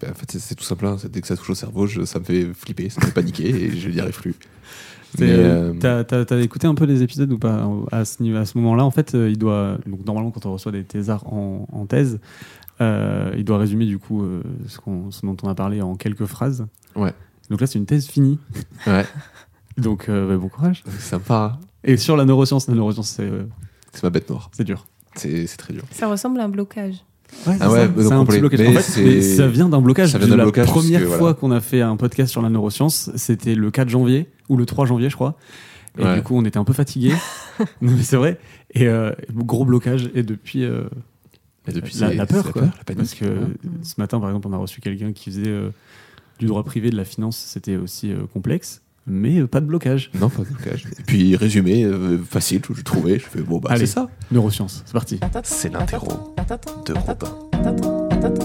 ben, 0.00 0.12
en 0.12 0.14
fait, 0.14 0.30
c'est- 0.38 0.54
tout 0.54 0.62
simple. 0.62 0.86
hein. 0.86 0.96
Dès 1.10 1.20
que 1.20 1.26
ça 1.26 1.36
touche 1.36 1.50
au 1.50 1.54
cerveau, 1.56 1.88
je- 1.88 2.04
ça 2.04 2.20
me 2.20 2.24
fait 2.24 2.46
flipper, 2.54 2.88
ça 2.88 3.00
me 3.00 3.06
fait 3.06 3.12
paniquer 3.12 3.48
et 3.48 3.76
je 3.76 3.88
n'y 3.88 3.98
arrive 3.98 4.14
plus. 4.20 4.36
euh, 5.20 5.72
T'as 5.80 6.40
écouté 6.40 6.66
un 6.68 6.74
peu 6.74 6.84
les 6.84 7.02
épisodes 7.02 7.32
ou 7.32 7.38
pas? 7.38 7.68
À 7.90 8.04
ce, 8.04 8.22
à 8.36 8.44
ce 8.44 8.58
moment-là 8.58 8.84
En 8.84 8.90
fait, 8.92 9.14
euh, 9.14 9.28
il 9.30 9.38
doit. 9.38 9.78
Donc, 9.86 10.04
normalement, 10.06 10.30
quand 10.30 10.46
on 10.46 10.52
reçoit 10.52 10.70
des 10.72 10.84
thésards 10.84 11.26
en, 11.32 11.66
en 11.72 11.86
thèse, 11.86 12.20
euh, 12.80 13.32
il 13.36 13.44
doit 13.44 13.58
résumer 13.58 13.86
du 13.86 13.98
coup 13.98 14.22
euh, 14.22 14.42
ce, 14.68 14.78
qu'on- 14.78 15.10
ce 15.10 15.24
dont 15.24 15.36
on 15.42 15.48
a 15.48 15.54
parlé 15.54 15.80
en 15.82 15.96
quelques 15.96 16.26
phrases. 16.26 16.66
Ouais. 16.94 17.12
Donc 17.50 17.60
là, 17.60 17.66
c'est 17.66 17.78
une 17.78 17.86
thèse 17.86 18.06
finie. 18.06 18.38
Ouais, 18.86 19.04
Donc, 19.78 20.08
euh, 20.08 20.28
bah, 20.28 20.36
bon 20.36 20.48
courage. 20.48 20.82
c'est 20.88 21.00
sympa. 21.00 21.58
hein. 21.60 21.66
Et 21.84 21.96
sur 21.96 22.16
la 22.16 22.24
neuroscience, 22.24 22.66
la 22.68 22.74
neuroscience, 22.74 23.08
c'est 23.10 23.22
euh, 23.30 23.44
C'est 23.92 24.02
ma 24.02 24.10
bête 24.10 24.28
noire. 24.30 24.50
c'est 24.52 24.64
dur. 24.64 24.86
C'est 25.14 25.46
c'est 25.46 25.56
très 25.56 25.72
dur. 25.72 25.84
Ça 25.90 26.08
ressemble 26.08 26.40
à 26.40 26.44
un 26.44 26.48
blocage. 26.48 26.96
Ouais, 27.46 27.56
Ah 27.60 27.70
ouais, 27.70 27.88
c'est 27.96 28.12
un 28.12 28.18
complet. 28.18 28.34
petit 28.36 28.40
blocage. 28.40 28.60
Mais 28.60 28.68
En 28.68 28.72
fait, 28.72 28.82
c'est- 28.82 29.04
mais 29.04 29.20
ça 29.22 29.46
vient 29.48 29.68
d'un 29.68 29.80
blocage. 29.80 30.10
Ça 30.12 30.18
vient 30.18 30.28
d'un 30.28 30.36
la 30.36 30.42
blocage, 30.44 30.66
première 30.68 31.00
que, 31.00 31.06
fois 31.06 31.16
voilà. 31.18 31.34
qu'on 31.34 31.50
a 31.52 31.60
fait 31.60 31.80
un 31.82 31.96
podcast 31.96 32.30
sur 32.30 32.42
la 32.42 32.48
neuroscience, 32.50 33.10
c'était 33.16 33.54
le 33.54 33.70
4 33.70 33.88
janvier 33.88 34.28
ou 34.48 34.56
le 34.56 34.66
3 34.66 34.86
janvier, 34.86 35.08
je 35.10 35.14
crois. 35.16 35.36
Et 35.98 36.04
Ouais. 36.04 36.14
du 36.16 36.22
coup, 36.22 36.36
on 36.36 36.44
était 36.44 36.58
un 36.58 36.64
peu 36.64 36.72
fatigués. 36.74 37.14
non, 37.80 37.92
mais 37.96 38.02
c'est 38.02 38.16
vrai. 38.16 38.38
Et 38.74 38.86
euh, 38.86 39.12
gros 39.32 39.64
blocage. 39.64 40.10
Et 40.14 40.22
depuis, 40.22 40.64
Et 41.68 41.72
depuis, 41.72 41.96
la, 41.98 42.26
peur, 42.26 42.52
quoi. 42.52 42.62
la. 42.62 42.94
Parce 42.94 43.14
que 43.14 43.24
Ouais. 43.24 43.46
ce 43.82 43.94
matin, 43.98 44.20
par 44.20 44.28
exemple, 44.30 44.48
on 44.48 44.52
a 44.52 44.56
reçu 44.58 44.80
quelqu'un 44.80 45.12
qui 45.12 45.30
faisait 45.30 45.48
euh, 45.48 45.70
du 46.38 46.46
droit 46.46 46.62
privé, 46.64 46.90
de 46.90 46.96
la 46.96 47.04
finance. 47.04 47.36
C'était 47.36 47.76
aussi 47.76 48.12
euh, 48.12 48.26
complexe, 48.32 48.82
mais 49.06 49.38
euh, 49.40 49.46
pas 49.46 49.60
de 49.60 49.66
blocage. 49.66 50.10
Non, 50.20 50.28
pas 50.28 50.42
de 50.42 50.48
blocage. 50.48 50.84
Et 50.98 51.02
puis, 51.02 51.34
résumé, 51.36 51.84
euh, 51.84 52.18
facile, 52.18 52.60
je 52.72 52.82
trouvais. 52.82 53.18
Je 53.18 53.24
fais, 53.26 53.40
bon, 53.42 53.58
bah, 53.58 53.70
Allez. 53.72 53.86
c'est 53.86 53.94
ça. 53.94 54.08
Neurosciences, 54.30 54.82
c'est 54.86 54.92
parti. 54.92 55.18
C'est 55.44 55.72
l'interro 55.72 56.34
de 56.86 56.92
Robin. 56.94 58.36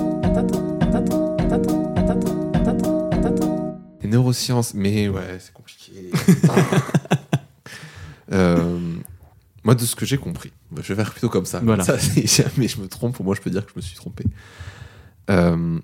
Les 4.01 4.09
neurosciences, 4.09 4.73
mais 4.73 5.09
ouais, 5.09 5.37
c'est 5.39 5.53
compliqué. 5.53 6.11
Euh, 8.33 8.79
moi, 9.65 9.75
de 9.75 9.81
ce 9.81 9.93
que 9.93 10.05
j'ai 10.05 10.17
compris, 10.17 10.53
je 10.77 10.93
vais 10.93 11.03
faire 11.03 11.11
plutôt 11.11 11.29
comme 11.29 11.45
ça. 11.45 11.59
Voilà. 11.59 11.83
Ça, 11.83 11.99
si 11.99 12.27
jamais 12.27 12.67
je 12.67 12.79
me 12.79 12.87
trompe, 12.87 13.19
au 13.19 13.23
moins 13.23 13.35
je 13.35 13.41
peux 13.41 13.49
dire 13.49 13.65
que 13.65 13.71
je 13.71 13.77
me 13.77 13.81
suis 13.81 13.95
trompé. 13.95 14.23
Euh, 15.29 15.79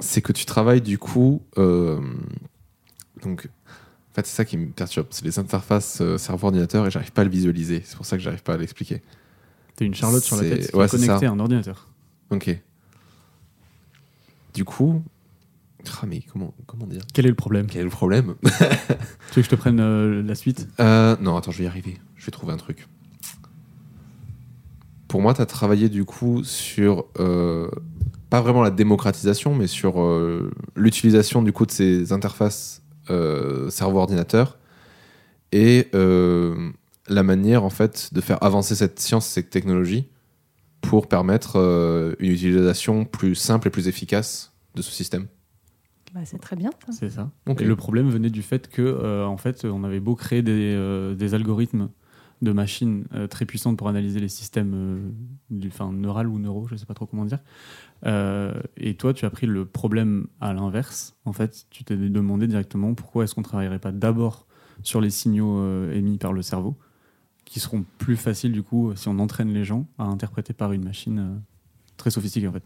c'est 0.00 0.22
que 0.22 0.32
tu 0.32 0.44
travailles 0.44 0.80
du 0.80 0.98
coup. 0.98 1.42
euh, 1.56 2.00
donc, 3.22 3.48
en 4.12 4.14
fait, 4.14 4.26
c'est 4.26 4.36
ça 4.36 4.44
qui 4.44 4.56
me 4.56 4.68
perturbe. 4.68 5.08
C'est 5.10 5.24
les 5.24 5.38
interfaces 5.38 6.00
euh, 6.00 6.18
cerveau-ordinateur 6.18 6.86
et 6.86 6.90
j'arrive 6.90 7.12
pas 7.12 7.22
à 7.22 7.24
le 7.24 7.30
visualiser. 7.30 7.82
C'est 7.84 7.96
pour 7.96 8.06
ça 8.06 8.16
que 8.16 8.22
j'arrive 8.22 8.42
pas 8.42 8.54
à 8.54 8.56
l'expliquer. 8.56 9.02
T'es 9.76 9.84
une 9.84 9.94
Charlotte 9.94 10.22
sur 10.22 10.36
la 10.36 10.42
tête 10.42 10.70
qui 10.70 10.76
ouais, 10.76 10.86
est 10.86 10.90
connectée 10.90 11.26
à 11.26 11.30
un 11.30 11.38
ordinateur. 11.38 11.88
Ok. 12.30 12.56
Du 14.54 14.64
coup. 14.64 15.02
Ah, 16.02 16.06
mais 16.06 16.20
comment, 16.32 16.54
comment 16.66 16.86
dire? 16.86 17.02
Quel 17.14 17.26
est 17.26 17.30
le 17.30 17.34
problème? 17.34 17.66
Quel 17.68 17.82
est 17.82 17.84
le 17.84 17.90
problème? 17.90 18.34
Tu 18.42 18.48
veux 18.48 18.56
que 19.36 19.42
je 19.42 19.48
te 19.48 19.54
prenne 19.54 19.80
euh, 19.80 20.22
la 20.22 20.34
suite? 20.34 20.68
Euh, 20.80 21.16
non, 21.20 21.36
attends, 21.36 21.50
je 21.50 21.58
vais 21.58 21.64
y 21.64 21.66
arriver. 21.68 21.96
Je 22.16 22.26
vais 22.26 22.32
trouver 22.32 22.52
un 22.52 22.56
truc. 22.56 22.86
Pour 25.18 25.24
moi, 25.24 25.34
tu 25.34 25.42
as 25.42 25.46
travaillé 25.46 25.88
du 25.88 26.04
coup 26.04 26.44
sur 26.44 27.06
euh, 27.18 27.68
pas 28.30 28.40
vraiment 28.40 28.62
la 28.62 28.70
démocratisation, 28.70 29.52
mais 29.52 29.66
sur 29.66 30.00
euh, 30.00 30.52
l'utilisation 30.76 31.42
du 31.42 31.52
coup 31.52 31.66
de 31.66 31.72
ces 31.72 32.12
interfaces 32.12 32.84
euh, 33.10 33.68
cerveau-ordinateur 33.68 34.58
et 35.50 35.88
euh, 35.96 36.70
la 37.08 37.24
manière 37.24 37.64
en 37.64 37.68
fait 37.68 38.14
de 38.14 38.20
faire 38.20 38.40
avancer 38.44 38.76
cette 38.76 39.00
science, 39.00 39.26
cette 39.26 39.50
technologie 39.50 40.06
pour 40.82 41.08
permettre 41.08 41.56
euh, 41.56 42.14
une 42.20 42.30
utilisation 42.30 43.04
plus 43.04 43.34
simple 43.34 43.66
et 43.66 43.70
plus 43.72 43.88
efficace 43.88 44.52
de 44.76 44.82
ce 44.82 44.92
système. 44.92 45.26
Bah, 46.14 46.20
c'est 46.26 46.38
très 46.40 46.54
bien. 46.54 46.70
C'est 46.92 47.10
ça. 47.10 47.28
Ok. 47.48 47.60
Et 47.60 47.64
le 47.64 47.74
problème 47.74 48.08
venait 48.08 48.30
du 48.30 48.42
fait 48.42 48.68
que, 48.68 48.82
euh, 48.82 49.26
en 49.26 49.36
fait, 49.36 49.64
on 49.64 49.82
avait 49.82 49.98
beau 49.98 50.14
créer 50.14 50.42
des, 50.42 50.74
euh, 50.76 51.16
des 51.16 51.34
algorithmes 51.34 51.88
de 52.42 52.52
machines 52.52 53.04
euh, 53.14 53.26
très 53.26 53.44
puissantes 53.46 53.76
pour 53.76 53.88
analyser 53.88 54.20
les 54.20 54.28
systèmes 54.28 54.72
euh, 54.74 55.10
du, 55.50 55.68
enfin, 55.68 55.92
neural 55.92 56.28
ou 56.28 56.38
neuro, 56.38 56.66
je 56.68 56.76
sais 56.76 56.86
pas 56.86 56.94
trop 56.94 57.06
comment 57.06 57.24
dire. 57.24 57.40
Euh, 58.06 58.52
et 58.76 58.94
toi, 58.94 59.12
tu 59.12 59.24
as 59.24 59.30
pris 59.30 59.46
le 59.46 59.64
problème 59.64 60.28
à 60.40 60.52
l'inverse. 60.52 61.16
En 61.24 61.32
fait, 61.32 61.66
tu 61.70 61.82
t'es 61.84 61.96
demandé 61.96 62.46
directement 62.46 62.94
pourquoi 62.94 63.24
est-ce 63.24 63.34
qu'on 63.34 63.42
travaillerait 63.42 63.80
pas 63.80 63.90
d'abord 63.92 64.46
sur 64.84 65.00
les 65.00 65.10
signaux 65.10 65.58
euh, 65.58 65.92
émis 65.92 66.18
par 66.18 66.32
le 66.32 66.42
cerveau, 66.42 66.76
qui 67.44 67.58
seront 67.58 67.84
plus 67.98 68.16
faciles 68.16 68.52
du 68.52 68.62
coup 68.62 68.92
si 68.94 69.08
on 69.08 69.18
entraîne 69.18 69.52
les 69.52 69.64
gens 69.64 69.86
à 69.98 70.04
interpréter 70.04 70.52
par 70.52 70.72
une 70.72 70.84
machine 70.84 71.18
euh, 71.18 71.36
très 71.96 72.10
sophistiquée 72.10 72.46
en 72.46 72.52
fait. 72.52 72.62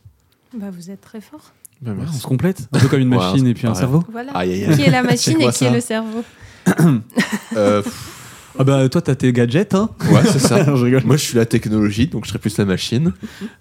Bah, 0.58 0.70
vous 0.70 0.90
êtes 0.90 1.00
très 1.00 1.22
fort. 1.22 1.52
Ben, 1.80 1.96
on 1.98 2.06
se 2.12 2.26
complète, 2.26 2.68
un 2.72 2.78
peu 2.78 2.88
comme 2.88 3.00
une 3.00 3.08
Ouais, 3.08 3.16
machine 3.16 3.46
et 3.46 3.54
puis 3.54 3.66
un 3.66 3.70
pareil. 3.70 3.80
cerveau. 3.80 4.04
Voilà. 4.12 4.32
Aïe, 4.36 4.52
aïe, 4.52 4.64
aïe. 4.66 4.76
Qui 4.76 4.82
est 4.82 4.90
la 4.90 5.02
machine 5.02 5.40
et 5.40 5.50
qui 5.50 5.64
est 5.64 5.72
le 5.72 5.80
cerveau 5.80 6.22
Euh, 7.56 7.82
Ah 8.58 8.64
bah 8.64 8.88
toi 8.88 9.00
t'as 9.00 9.14
tes 9.14 9.32
gadgets 9.32 9.74
hein 9.74 9.88
ouais, 10.12 10.22
c'est 10.24 10.38
ça. 10.38 10.64
Je 10.76 10.84
rigole. 10.84 11.04
Moi, 11.04 11.16
je 11.16 11.22
suis 11.22 11.36
la 11.36 11.46
technologie, 11.46 12.06
donc 12.06 12.24
je 12.24 12.28
serais 12.28 12.38
plus 12.38 12.56
la 12.58 12.64
machine. 12.66 13.12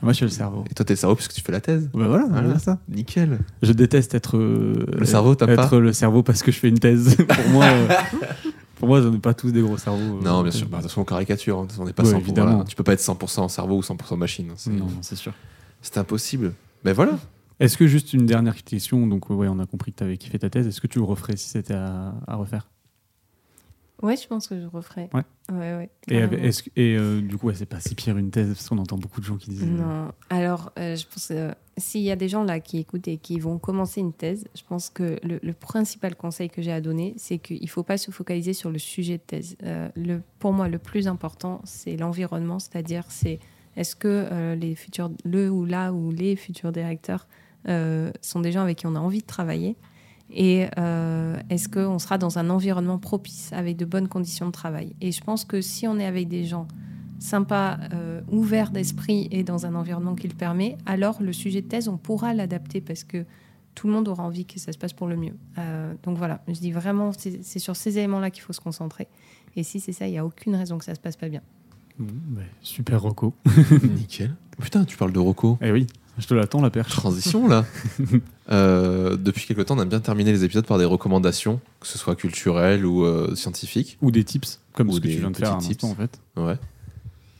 Moi, 0.01 0.11
je 0.11 0.17
suis 0.17 0.25
le 0.25 0.31
cerveau. 0.31 0.65
Et 0.69 0.73
toi, 0.73 0.83
t'es 0.85 0.93
le 0.93 0.97
cerveau 0.97 1.15
puisque 1.15 1.33
tu 1.33 1.41
fais 1.41 1.51
la 1.51 1.61
thèse. 1.61 1.89
Bah 1.93 2.07
voilà, 2.07 2.25
Voilà. 2.29 2.59
ça. 2.59 2.79
Nickel. 2.89 3.39
Je 3.61 3.71
déteste 3.71 4.13
être 4.15 4.37
euh, 4.37 4.85
Le 4.97 5.05
cerveau, 5.05 5.35
t'aimes 5.35 5.49
être 5.51 5.69
pas 5.69 5.79
le 5.79 5.93
cerveau 5.93 6.23
parce 6.23 6.43
que 6.43 6.51
je 6.51 6.57
fais 6.59 6.67
une 6.69 6.79
thèse. 6.79 7.15
pour 7.27 7.49
moi, 7.51 7.65
euh, 7.65 7.87
pour 8.75 8.87
moi, 8.89 8.99
on 8.99 9.11
n'est 9.11 9.19
pas 9.19 9.33
tous 9.33 9.51
des 9.51 9.61
gros 9.61 9.77
cerveaux. 9.77 10.19
euh, 10.19 10.23
Non, 10.23 10.41
bien 10.41 10.51
sûr. 10.51 10.67
Bah, 10.67 10.77
de 10.77 10.81
toute 10.83 10.91
façon, 10.91 11.01
on 11.01 11.05
caricature. 11.05 11.57
hein. 11.59 11.67
On 11.79 11.85
n'est 11.85 11.93
pas 11.93 12.03
Ouais, 12.03 12.13
100%. 12.13 12.19
évidemment. 12.19 12.49
voilà. 12.51 12.65
Tu 12.65 12.75
peux 12.75 12.83
pas 12.83 12.93
être 12.93 12.99
100% 13.01 13.47
cerveau 13.49 13.77
ou 13.77 13.81
100% 13.81 14.17
machine. 14.17 14.49
hein. 14.51 14.71
Non, 14.71 14.87
c'est 15.01 15.15
sûr. 15.15 15.33
c'est 15.81 15.97
impossible. 15.97 16.53
Mais 16.83 16.91
voilà. 16.93 17.17
Est-ce 17.59 17.77
que 17.77 17.87
juste 17.87 18.13
une 18.13 18.25
dernière 18.25 18.61
question 18.63 19.05
Donc 19.07 19.29
ouais, 19.29 19.47
on 19.47 19.59
a 19.59 19.65
compris 19.67 19.91
que 19.93 19.97
tu 19.99 20.03
avais 20.03 20.17
kiffé 20.17 20.37
ta 20.39 20.49
thèse. 20.49 20.67
Est-ce 20.67 20.81
que 20.81 20.87
tu 20.87 20.99
le 20.99 21.05
referais 21.05 21.37
si 21.37 21.47
c'était 21.47 21.75
à, 21.75 22.13
à 22.27 22.35
refaire? 22.35 22.67
Ouais, 24.01 24.15
je 24.17 24.27
pense 24.27 24.47
que 24.47 24.59
je 24.59 24.65
referai. 24.67 25.09
Ouais. 25.13 25.21
Ouais, 25.51 25.75
ouais. 25.75 25.89
Et, 26.09 26.21
avec- 26.21 26.71
euh, 26.77 27.21
du 27.21 27.37
coup, 27.37 27.47
ouais, 27.47 27.53
c'est 27.55 27.65
pas 27.65 27.79
si 27.79 27.93
pire 27.95 28.17
une 28.17 28.31
thèse 28.31 28.47
parce 28.49 28.67
qu'on 28.69 28.77
entend 28.77 28.97
beaucoup 28.97 29.19
de 29.21 29.25
gens 29.25 29.37
qui 29.37 29.49
disent. 29.51 29.63
euh, 29.63 29.65
Non. 29.65 30.11
Alors, 30.29 30.71
euh, 30.79 30.95
je 30.95 31.05
pense 31.05 31.27
que 31.27 31.51
s'il 31.77 32.01
y 32.01 32.11
a 32.11 32.15
des 32.15 32.29
gens 32.29 32.43
là 32.43 32.59
qui 32.59 32.77
écoutent 32.79 33.07
et 33.07 33.17
qui 33.17 33.39
vont 33.39 33.57
commencer 33.59 34.01
une 34.01 34.13
thèse, 34.13 34.47
je 34.55 34.61
pense 34.67 34.89
que 34.89 35.19
le, 35.23 35.39
le 35.41 35.53
principal 35.53 36.15
conseil 36.15 36.49
que 36.49 36.61
j'ai 36.61 36.71
à 36.71 36.81
donner, 36.81 37.13
c'est 37.17 37.37
qu'il 37.37 37.61
ne 37.61 37.67
faut 37.67 37.83
pas 37.83 37.97
se 37.97 38.11
focaliser 38.11 38.53
sur 38.53 38.71
le 38.71 38.79
sujet 38.79 39.17
de 39.17 39.23
thèse. 39.23 39.55
Euh, 39.63 39.89
le, 39.95 40.21
pour 40.39 40.53
moi, 40.53 40.67
le 40.67 40.77
plus 40.77 41.07
important, 41.07 41.61
c'est 41.63 41.97
l'environnement, 41.97 42.59
c'est-à-dire 42.59 43.03
c'est 43.09 43.39
est-ce 43.77 43.95
que 43.95 44.07
euh, 44.31 44.55
les 44.55 44.75
futurs, 44.75 45.11
le 45.23 45.49
ou 45.49 45.65
la 45.65 45.93
ou 45.93 46.11
les 46.11 46.35
futurs 46.35 46.71
directeurs 46.71 47.27
euh, 47.67 48.11
sont 48.21 48.39
des 48.41 48.51
gens 48.51 48.61
avec 48.61 48.79
qui 48.79 48.87
on 48.87 48.95
a 48.95 48.99
envie 48.99 49.21
de 49.21 49.25
travailler 49.25 49.75
et 50.31 50.67
euh, 50.77 51.37
est-ce 51.49 51.67
qu'on 51.67 51.99
sera 51.99 52.17
dans 52.17 52.37
un 52.37 52.49
environnement 52.49 52.97
propice 52.97 53.51
avec 53.53 53.77
de 53.77 53.85
bonnes 53.85 54.07
conditions 54.07 54.45
de 54.45 54.51
travail? 54.51 54.95
Et 55.01 55.11
je 55.11 55.21
pense 55.21 55.45
que 55.45 55.61
si 55.61 55.87
on 55.87 55.99
est 55.99 56.05
avec 56.05 56.27
des 56.27 56.45
gens 56.45 56.67
sympas, 57.19 57.77
euh, 57.93 58.21
ouverts 58.31 58.71
d'esprit 58.71 59.27
et 59.31 59.43
dans 59.43 59.65
un 59.65 59.75
environnement 59.75 60.15
qui 60.15 60.27
le 60.27 60.33
permet, 60.33 60.77
alors 60.85 61.21
le 61.21 61.33
sujet 61.33 61.61
de 61.61 61.67
thèse, 61.67 61.87
on 61.87 61.97
pourra 61.97 62.33
l'adapter 62.33 62.81
parce 62.81 63.03
que 63.03 63.25
tout 63.75 63.87
le 63.87 63.93
monde 63.93 64.07
aura 64.07 64.23
envie 64.23 64.45
que 64.45 64.59
ça 64.59 64.71
se 64.71 64.77
passe 64.77 64.93
pour 64.93 65.07
le 65.07 65.15
mieux. 65.15 65.35
Euh, 65.57 65.93
donc 66.03 66.17
voilà, 66.17 66.41
je 66.47 66.59
dis 66.59 66.71
vraiment, 66.71 67.11
c'est 67.13 67.59
sur 67.59 67.75
ces 67.75 67.97
éléments-là 67.97 68.31
qu'il 68.31 68.41
faut 68.41 68.53
se 68.53 68.59
concentrer. 68.59 69.07
Et 69.55 69.63
si 69.63 69.79
c'est 69.79 69.91
ça, 69.91 70.07
il 70.07 70.11
n'y 70.11 70.17
a 70.17 70.25
aucune 70.25 70.55
raison 70.55 70.77
que 70.77 70.85
ça 70.85 70.95
se 70.95 70.99
passe 70.99 71.17
pas 71.17 71.29
bien. 71.29 71.41
Bah, 71.99 72.41
super 72.61 73.01
Rocco. 73.01 73.33
Nickel. 73.95 74.35
Putain, 74.59 74.85
tu 74.85 74.97
parles 74.97 75.13
de 75.13 75.19
Rocco. 75.19 75.57
Eh 75.61 75.71
oui, 75.71 75.87
je 76.21 76.27
te 76.27 76.33
l'attends 76.33 76.61
la 76.61 76.69
perche. 76.69 76.91
Transition 76.93 77.47
là. 77.47 77.65
Euh, 78.51 79.15
depuis 79.15 79.45
quelque 79.45 79.61
temps, 79.61 79.77
on 79.77 79.79
a 79.79 79.85
bien 79.85 80.01
terminé 80.01 80.29
les 80.33 80.43
épisodes 80.43 80.65
par 80.65 80.77
des 80.77 80.83
recommandations, 80.83 81.61
que 81.79 81.87
ce 81.87 81.97
soit 81.97 82.17
culturelles 82.17 82.85
ou 82.85 83.05
euh, 83.05 83.33
scientifiques. 83.33 83.97
Ou 84.01 84.11
des 84.11 84.25
tips, 84.25 84.59
comme 84.73 84.89
Ou 84.89 84.93
ce 84.95 84.99
que 84.99 85.07
tu 85.07 85.19
viens 85.19 85.31
de 85.31 85.37
faire 85.37 85.53
à 85.55 85.57
tips. 85.59 85.85
en 85.85 85.95
fait. 85.95 86.19
Ouais. 86.35 86.57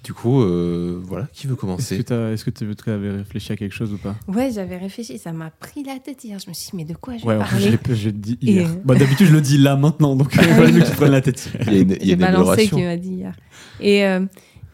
Du 0.05 0.13
coup, 0.13 0.41
euh, 0.41 0.99
voilà, 1.03 1.27
qui 1.33 1.47
veut 1.47 1.51
Est-ce 1.53 1.55
que 1.57 1.61
commencer 1.61 2.03
tu 2.03 2.13
est-ce 2.13 2.45
que 2.45 2.49
tu 2.49 2.89
avais 2.89 3.11
réfléchi 3.11 3.51
à 3.51 3.57
quelque 3.57 3.73
chose 3.75 3.91
ou 3.91 3.97
pas? 3.97 4.15
Ouais, 4.29 4.51
j'avais 4.53 4.77
réfléchi, 4.77 5.17
ça 5.19 5.33
m'a 5.33 5.49
pris 5.51 5.83
la 5.83 5.99
tête 5.99 6.23
hier. 6.23 6.39
Je 6.39 6.49
me 6.49 6.53
suis 6.53 6.71
dit, 6.71 6.77
mais 6.77 6.85
de 6.85 6.93
quoi 6.95 7.17
je 7.17 7.23
vais 7.23 7.27
Ouais, 7.27 7.37
parler 7.37 7.77
je 7.93 8.09
hier. 8.41 8.69
Et- 8.71 8.79
Bah, 8.85 8.95
D'habitude, 8.95 9.27
je 9.27 9.33
le 9.33 9.41
dis 9.41 9.57
là 9.57 9.75
maintenant, 9.75 10.15
donc 10.15 10.29
il 10.33 10.41
fallait 10.41 10.71
mieux 10.71 10.79
que 10.81 10.89
tu 10.89 10.95
prennes 10.95 11.11
la 11.11 11.21
tête. 11.21 11.51
Il 11.67 11.73
y 11.73 11.77
a 11.77 11.79
une, 11.81 11.97
il 11.99 12.07
y 12.07 12.11
a 12.11 12.13
une 12.13 12.19
balancé 12.21 12.67
qui 12.69 12.81
m'a 12.81 12.95
dit 12.95 13.15
hier. 13.15 13.35
Et, 13.81 14.05
euh, 14.05 14.21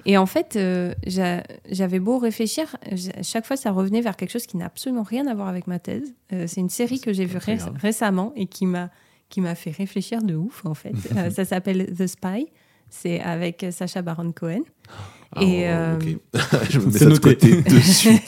et 0.07 0.17
en 0.17 0.25
fait, 0.25 0.55
euh, 0.55 0.93
j'a- 1.05 1.43
j'avais 1.69 1.99
beau 1.99 2.17
réfléchir, 2.17 2.75
chaque 3.21 3.45
fois 3.45 3.55
ça 3.57 3.71
revenait 3.71 4.01
vers 4.01 4.15
quelque 4.15 4.31
chose 4.31 4.47
qui 4.47 4.57
n'a 4.57 4.65
absolument 4.65 5.03
rien 5.03 5.27
à 5.27 5.35
voir 5.35 5.47
avec 5.47 5.67
ma 5.67 5.77
thèse. 5.77 6.13
Euh, 6.33 6.45
c'est 6.47 6.61
une 6.61 6.69
série 6.69 6.99
que 6.99 7.13
j'ai 7.13 7.25
vue 7.25 7.37
ré- 7.37 7.57
grave. 7.57 7.75
récemment 7.79 8.33
et 8.35 8.47
qui 8.47 8.65
m'a 8.65 8.89
qui 9.29 9.41
m'a 9.41 9.55
fait 9.55 9.71
réfléchir 9.71 10.23
de 10.23 10.35
ouf 10.35 10.65
en 10.65 10.73
fait. 10.73 10.93
Euh, 11.17 11.29
ça 11.29 11.43
s'appelle 11.45 11.93
The 11.95 12.07
Spy. 12.07 12.47
C'est 12.89 13.19
avec 13.19 13.65
Sacha 13.71 14.01
Baron 14.01 14.31
Cohen. 14.31 14.61
Ah, 15.35 15.43
Et, 15.43 15.65
oh, 15.65 15.71
euh, 15.71 15.95
ok. 15.97 16.05
Je 16.69 16.79
me 16.79 16.85
mets 16.85 16.91
c'est 16.93 16.99
ça 16.99 17.09
de 17.09 17.17
côté 17.19 17.61
de 17.61 17.79
suite. 17.79 18.23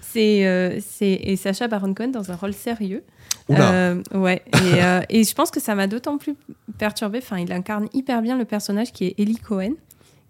c'est 0.00 0.46
euh, 0.46 0.78
c'est- 0.80 1.18
et 1.24 1.34
Sacha 1.36 1.66
Baron 1.66 1.92
Cohen 1.94 2.08
dans 2.12 2.30
un 2.30 2.36
rôle 2.36 2.52
sérieux. 2.54 3.02
Euh, 3.50 4.00
ouais. 4.14 4.42
Et, 4.52 4.82
euh, 4.84 5.00
et 5.08 5.24
je 5.24 5.34
pense 5.34 5.50
que 5.50 5.58
ça 5.58 5.74
m'a 5.74 5.86
d'autant 5.88 6.18
plus 6.18 6.34
perturbée. 6.78 7.18
Enfin, 7.18 7.38
il 7.38 7.50
incarne 7.52 7.88
hyper 7.92 8.22
bien 8.22 8.36
le 8.38 8.44
personnage 8.44 8.92
qui 8.92 9.06
est 9.06 9.14
Eli 9.18 9.36
Cohen, 9.36 9.72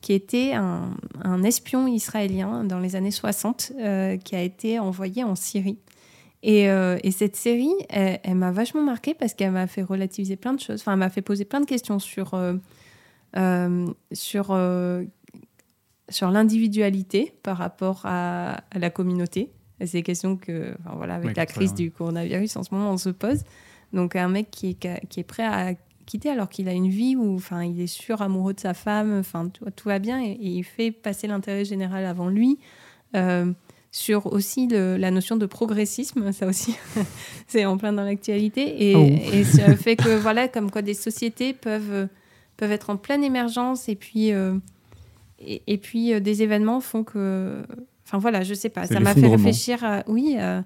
qui 0.01 0.13
était 0.13 0.53
un, 0.53 0.91
un 1.25 1.43
espion 1.43 1.87
israélien 1.87 2.65
dans 2.65 2.79
les 2.79 2.95
années 2.97 3.11
60, 3.11 3.73
euh, 3.79 4.17
qui 4.17 4.37
a 4.37 4.43
été 4.43 4.79
envoyé 4.79 5.25
en 5.25 5.35
Syrie. 5.35 5.79
Et, 6.45 6.71
euh, 6.71 6.99
et 7.03 7.11
cette 7.11 7.35
série, 7.35 7.73
elle, 7.89 8.21
elle 8.23 8.37
m'a 8.37 8.53
vachement 8.53 8.83
marquée 8.83 9.15
parce 9.15 9.35
qu'elle 9.35 9.51
m'a 9.51 9.67
fait 9.67 9.83
relativiser 9.83 10.37
plein 10.37 10.53
de 10.53 10.61
choses. 10.61 10.81
Enfin, 10.81 10.93
elle 10.93 11.01
m'a 11.01 11.11
fait 11.11 11.23
poser 11.23 11.45
plein 11.45 11.61
de 11.61 11.67
questions 11.67 11.99
sur, 11.99 12.35
euh, 12.35 13.87
sur, 14.13 14.57
sur 16.09 16.31
l'individualité 16.31 17.35
par 17.43 17.57
rapport 17.57 18.03
à, 18.05 18.61
à 18.71 18.79
la 18.79 18.91
communauté. 18.91 19.51
C'est 19.81 19.93
des 19.99 20.03
questions 20.03 20.37
que, 20.37 20.75
enfin, 20.81 20.97
voilà, 20.97 21.15
avec 21.17 21.29
Ouais, 21.29 21.35
la 21.37 21.47
crise 21.47 21.75
bien. 21.75 21.87
du 21.87 21.91
coronavirus, 21.91 22.57
en 22.57 22.63
ce 22.63 22.75
moment, 22.75 22.93
on 22.93 22.97
se 22.99 23.11
pose. 23.11 23.43
Donc, 23.93 24.17
un 24.17 24.29
mec 24.29 24.51
qui 24.51 24.71
est, 24.81 25.07
qui 25.09 25.21
est 25.21 25.25
prêt 25.25 25.45
à 25.45 25.75
quitter 26.09 26.31
alors 26.31 26.49
qu'il 26.49 26.69
a 26.69 26.73
une 26.73 26.89
vie 26.89 27.15
où 27.17 27.35
enfin, 27.37 27.63
il 27.65 27.81
est 27.81 27.87
sûr 27.87 28.23
amoureux 28.23 28.55
de 28.55 28.61
sa 28.61 28.75
femme, 28.75 29.19
enfin, 29.21 29.49
tout, 29.49 29.65
tout 29.77 29.89
va 29.89 29.99
bien 29.99 30.21
et, 30.23 30.31
et 30.33 30.49
il 30.49 30.65
fait 30.65 30.91
passer 30.91 31.27
l'intérêt 31.27 31.65
général 31.65 32.05
avant 32.07 32.29
lui. 32.29 32.59
Euh, 33.17 33.53
sur 33.91 34.27
aussi 34.33 34.67
le- 34.67 34.97
la 34.99 35.11
notion 35.11 35.37
de 35.37 35.47
progressisme, 35.47 36.31
ça 36.33 36.47
aussi, 36.47 36.77
c'est 37.47 37.65
en 37.65 37.79
plein 37.79 37.93
dans 37.93 38.03
l'actualité. 38.05 38.91
Et, 38.91 38.95
Oh. 38.97 39.07
et 39.33 39.45
ça 39.45 39.75
fait 39.85 39.97
que, 39.97 40.15
voilà, 40.19 40.47
comme 40.49 40.71
quoi 40.71 40.83
des 40.83 40.93
sociétés 40.95 41.55
peuvent, 41.55 42.07
peuvent 42.59 42.71
être 42.73 42.91
en 42.91 42.97
pleine 42.99 43.25
émergence 43.25 43.89
et 43.89 43.95
puis, 43.97 44.33
euh, 44.33 44.55
et, 45.41 45.63
et 45.67 45.79
puis 45.79 46.13
euh, 46.13 46.21
des 46.21 46.43
événements 46.43 46.81
font 46.81 47.03
que. 47.03 47.63
Enfin 48.07 48.19
voilà, 48.19 48.43
je 48.43 48.53
sais 48.55 48.69
pas, 48.71 48.87
ça 48.87 49.01
m'a 49.01 49.15
fait 49.15 49.27
réfléchir 49.27 49.83
à, 49.85 50.03
oui, 50.07 50.37
à 50.39 50.65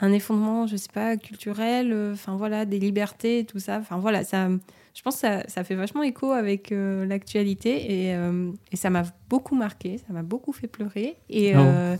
un 0.00 0.12
effondrement, 0.12 0.66
je 0.66 0.76
sais 0.76 0.92
pas, 0.92 1.16
culturel, 1.16 1.92
euh, 1.92 2.12
enfin 2.14 2.36
voilà, 2.36 2.64
des 2.64 2.78
libertés, 2.78 3.44
tout 3.44 3.58
ça. 3.58 3.78
Enfin 3.78 3.98
voilà, 3.98 4.24
ça, 4.24 4.48
je 4.94 5.02
pense 5.02 5.14
que 5.14 5.20
ça, 5.20 5.48
ça 5.48 5.64
fait 5.64 5.74
vachement 5.74 6.02
écho 6.02 6.32
avec 6.32 6.72
euh, 6.72 7.04
l'actualité 7.04 8.06
et, 8.08 8.14
euh, 8.14 8.50
et 8.72 8.76
ça 8.76 8.90
m'a 8.90 9.02
beaucoup 9.28 9.54
marqué, 9.54 9.98
ça 9.98 10.12
m'a 10.12 10.22
beaucoup 10.22 10.52
fait 10.52 10.68
pleurer. 10.68 11.16
Et, 11.28 11.54
Ah 11.54 11.96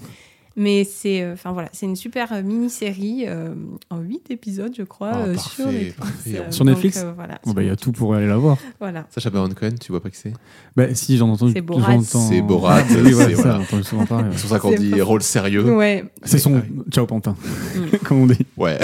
mais 0.57 0.85
c'est 0.85 1.23
euh, 1.23 1.33
enfin 1.35 1.53
voilà, 1.53 1.69
c'est 1.73 1.87
une 1.87 1.97
super 1.97 2.33
euh, 2.33 2.43
mini-série 2.43 3.25
euh, 3.27 3.55
en 3.91 3.99
8 4.01 4.31
épisodes, 4.31 4.73
je 4.77 4.83
crois, 4.83 5.11
Ah, 5.15 5.19
euh, 5.23 5.35
parfait, 5.35 5.51
sur 5.63 5.67
Netflix. 5.73 5.97
Euh, 6.29 6.51
Sur 6.51 6.65
donc, 6.65 6.75
Netflix 6.75 6.99
euh, 7.05 7.13
voilà, 7.15 7.35
Bon, 7.45 7.51
sur 7.51 7.55
bah, 7.55 7.63
il 7.63 7.69
y 7.69 7.71
a 7.71 7.77
tout 7.77 7.93
pour 7.93 8.15
aller 8.15 8.27
la 8.27 8.37
voir. 8.37 8.59
Voilà. 8.81 9.07
Sacha 9.11 9.31
Baron 9.31 9.49
Cohen, 9.51 9.75
tu 9.81 9.93
vois 9.93 10.03
pas 10.03 10.11
qui 10.11 10.17
c'est 10.19 10.33
Bah, 10.77 10.95
si, 10.95 11.17
j'en 11.17 11.29
entends. 11.31 11.49
C'est 11.53 11.61
Borat. 11.61 11.93
j'entends- 11.93 12.29
C'est 12.29 12.43
Borat, 12.43 12.83
c'est- 12.85 13.83
souvent. 13.83 14.05
C'est 14.07 14.41
pour 14.41 14.51
ça 14.51 14.59
qu'on 14.59 14.73
dit 14.73 14.91
pas- 14.91 15.05
rôle 15.05 15.23
sérieux. 15.23 15.75
Ouais. 15.75 16.05
C'est 16.25 16.39
son 16.39 16.55
Ouais. 16.55 16.63
Ciao 16.91 17.07
Pantin, 17.07 17.37
Mm. 17.77 17.97
comme 18.05 18.23
on 18.23 18.27
dit. 18.27 18.47
Ouais. 18.57 18.79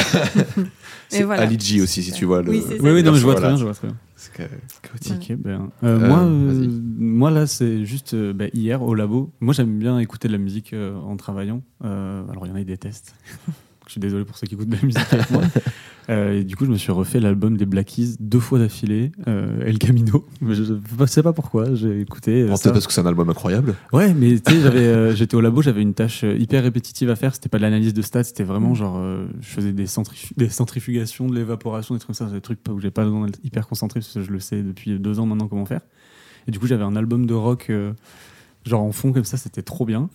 c'est 1.09 1.23
voilà. 1.25 1.43
Ali 1.43 1.59
G 1.59 1.81
aussi, 1.81 2.03
si 2.03 2.13
tu 2.13 2.25
vois. 2.25 2.43
Le... 2.43 2.51
Oui. 2.51 2.63
Oui, 2.81 3.03
non, 3.03 3.13
mais 3.13 3.19
je 3.19 3.25
vois 3.25 3.35
très 3.35 3.49
bien, 3.49 3.57
chaotique. 4.31 5.33
Ben, 5.39 5.71
euh, 5.83 5.87
Euh, 5.87 6.09
moi, 6.09 6.21
euh, 6.21 6.69
moi, 6.99 7.31
là, 7.31 7.47
c'est 7.47 7.85
juste 7.85 8.15
bah, 8.15 8.47
hier 8.53 8.83
au 8.83 8.95
labo. 8.95 9.33
Moi, 9.41 9.55
j'aime 9.55 9.79
bien 9.79 9.99
écouter 9.99 10.29
de 10.29 10.33
la 10.33 10.39
musique 10.39 10.75
en 10.75 11.17
travaillant. 11.17 11.63
Alors, 11.83 12.47
il 12.47 12.49
y 12.49 12.53
en 12.53 12.55
a 12.55 12.59
qui 12.61 12.65
détestent. 12.65 13.15
je 13.87 13.93
suis 13.93 14.01
désolé 14.01 14.25
pour 14.25 14.37
ceux 14.37 14.47
qui 14.47 14.55
écoutent 14.55 14.69
de 14.69 14.77
la 14.77 14.83
musique 14.83 15.13
avec 15.13 15.31
moi. 15.31 15.43
Euh, 16.09 16.39
et 16.39 16.45
du 16.45 16.55
coup, 16.55 16.65
je 16.67 16.71
me 16.71 16.77
suis 16.77 16.93
refait 16.93 17.19
l'album 17.19 17.57
des 17.57 17.67
Black 17.67 17.87
Keys 17.87 18.15
deux 18.21 18.39
fois 18.39 18.61
d'affilée, 18.61 19.11
euh, 19.27 19.67
El 19.67 19.77
Camino. 19.77 20.25
Mais 20.41 20.55
je 20.55 20.63
ne 21.01 21.07
sais 21.07 21.21
pas 21.25 21.33
pourquoi, 21.33 21.75
j'ai 21.75 22.01
écouté. 22.01 22.43
euh, 22.43 22.55
ça. 22.55 22.71
Parce 22.71 22.87
que 22.87 22.93
c'est 22.93 23.01
un 23.01 23.07
album 23.07 23.29
incroyable. 23.29 23.75
Ouais, 23.93 24.15
mais 24.15 24.39
tu 24.39 24.53
sais, 24.53 24.57
euh, 24.67 25.13
j'étais 25.17 25.35
au 25.35 25.41
labo, 25.41 25.63
j'avais 25.63 25.83
une 25.83 25.95
tâche 25.95 26.23
hyper 26.23 26.63
répétitive 26.63 27.11
à 27.11 27.17
faire. 27.17 27.35
C'était 27.35 27.49
pas 27.49 27.59
de 27.59 27.63
l'analyse 27.63 27.93
de 27.93 28.03
stats, 28.03 28.23
c'était 28.23 28.45
vraiment 28.45 28.71
Mm. 28.71 28.75
genre, 28.77 29.03
je 29.41 29.49
faisais 29.49 29.73
des, 29.73 29.87
des 30.37 30.49
centrifugations, 30.49 31.27
de 31.27 31.35
l'évaporation, 31.35 31.97
des 31.97 31.99
trucs 31.99 32.17
comme 32.17 32.29
ça, 32.29 32.33
des 32.33 32.41
trucs 32.41 32.61
où 32.71 32.79
j'ai 32.79 32.93
pas 32.93 33.03
besoin 33.03 33.27
d'être 33.27 33.41
hyper 33.43 33.67
concentré 33.67 33.99
parce 33.99 34.15
que 34.15 34.23
je 34.23 34.31
le 34.31 34.39
sais 34.39 34.63
depuis 34.63 35.01
deux 35.01 35.19
ans 35.19 35.27
maintenant 35.27 35.49
comment 35.49 35.67
faire. 35.67 35.81
Et 36.47 36.53
du 36.53 36.61
coup, 36.61 36.69
j'avais 36.69 36.85
un 36.85 36.95
album 36.95 37.27
de 37.27 37.35
rock, 37.35 37.73
genre 38.65 38.83
en 38.85 38.93
fond 38.93 39.13
comme 39.13 39.25
ça, 39.25 39.39
c'était 39.39 39.63
trop 39.63 39.85
bien. 39.85 40.09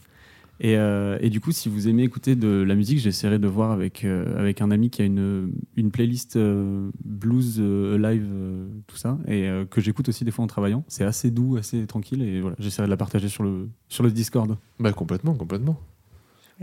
Et, 0.63 0.77
euh, 0.77 1.17
et 1.21 1.31
du 1.31 1.39
coup, 1.41 1.51
si 1.51 1.69
vous 1.69 1.87
aimez 1.87 2.03
écouter 2.03 2.35
de 2.35 2.47
la 2.61 2.75
musique, 2.75 2.99
j'essaierai 2.99 3.39
de 3.39 3.47
voir 3.47 3.71
avec, 3.71 4.05
euh, 4.05 4.37
avec 4.39 4.61
un 4.61 4.69
ami 4.69 4.91
qui 4.91 5.01
a 5.01 5.05
une, 5.05 5.51
une 5.75 5.89
playlist 5.89 6.35
euh, 6.35 6.91
blues 7.03 7.55
euh, 7.59 7.97
live, 7.97 8.27
euh, 8.31 8.67
tout 8.85 8.95
ça, 8.95 9.17
et 9.27 9.49
euh, 9.49 9.65
que 9.65 9.81
j'écoute 9.81 10.07
aussi 10.09 10.23
des 10.23 10.29
fois 10.29 10.45
en 10.45 10.47
travaillant. 10.47 10.83
C'est 10.87 11.03
assez 11.03 11.31
doux, 11.31 11.57
assez 11.57 11.87
tranquille, 11.87 12.21
et 12.21 12.41
voilà, 12.41 12.55
j'essaierai 12.59 12.85
de 12.85 12.91
la 12.91 12.97
partager 12.97 13.27
sur 13.27 13.41
le, 13.43 13.69
sur 13.89 14.03
le 14.03 14.11
Discord. 14.11 14.55
Bah, 14.79 14.93
complètement, 14.93 15.33
complètement. 15.33 15.79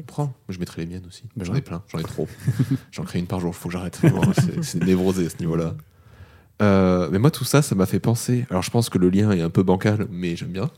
Prends. 0.06 0.32
Je 0.48 0.60
mettrai 0.60 0.82
les 0.82 0.86
miennes 0.86 1.06
aussi. 1.08 1.24
Bah 1.36 1.44
J'en 1.44 1.54
ouais. 1.54 1.58
ai 1.58 1.62
plein, 1.62 1.82
j'en 1.88 1.98
ai 1.98 2.04
trop. 2.04 2.28
j'en 2.92 3.02
crée 3.02 3.18
une 3.18 3.26
par 3.26 3.40
jour, 3.40 3.52
faut 3.56 3.68
que 3.68 3.72
j'arrête. 3.72 4.00
C'est- 4.62 4.80
névrosé 4.84 5.26
à 5.26 5.28
ce 5.28 5.38
niveau-là. 5.40 5.74
Euh, 6.62 7.08
mais 7.10 7.18
moi, 7.18 7.32
tout 7.32 7.42
ça, 7.42 7.62
ça 7.62 7.74
m'a 7.74 7.86
fait 7.86 7.98
penser. 7.98 8.46
Alors, 8.50 8.62
je 8.62 8.70
pense 8.70 8.90
que 8.90 8.98
le 8.98 9.08
lien 9.10 9.32
est 9.32 9.40
un 9.40 9.50
peu 9.50 9.64
bancal, 9.64 10.06
mais 10.08 10.36
j'aime 10.36 10.50
bien. 10.52 10.70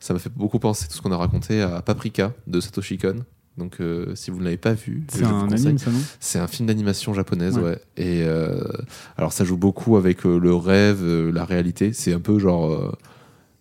Ça 0.00 0.12
m'a 0.14 0.20
fait 0.20 0.32
beaucoup 0.34 0.58
penser, 0.58 0.86
tout 0.88 0.94
ce 0.94 1.02
qu'on 1.02 1.12
a 1.12 1.16
raconté, 1.16 1.62
à 1.62 1.82
Paprika 1.82 2.32
de 2.46 2.60
Satoshi 2.60 2.98
Kon. 2.98 3.24
Donc, 3.56 3.80
euh, 3.80 4.14
si 4.14 4.30
vous 4.30 4.38
ne 4.38 4.44
l'avez 4.44 4.58
pas 4.58 4.74
vu, 4.74 5.02
C'est 6.20 6.38
un 6.38 6.46
film 6.46 6.66
d'animation 6.68 7.14
japonaise, 7.14 7.56
ouais. 7.56 7.62
Ouais. 7.62 7.80
Et 7.96 8.22
euh, 8.24 8.60
alors, 9.16 9.32
ça 9.32 9.44
joue 9.44 9.56
beaucoup 9.56 9.96
avec 9.96 10.26
euh, 10.26 10.38
le 10.38 10.54
rêve, 10.54 11.02
la 11.30 11.44
réalité. 11.44 11.92
C'est 11.92 12.12
un 12.12 12.20
peu 12.20 12.38
genre. 12.38 12.96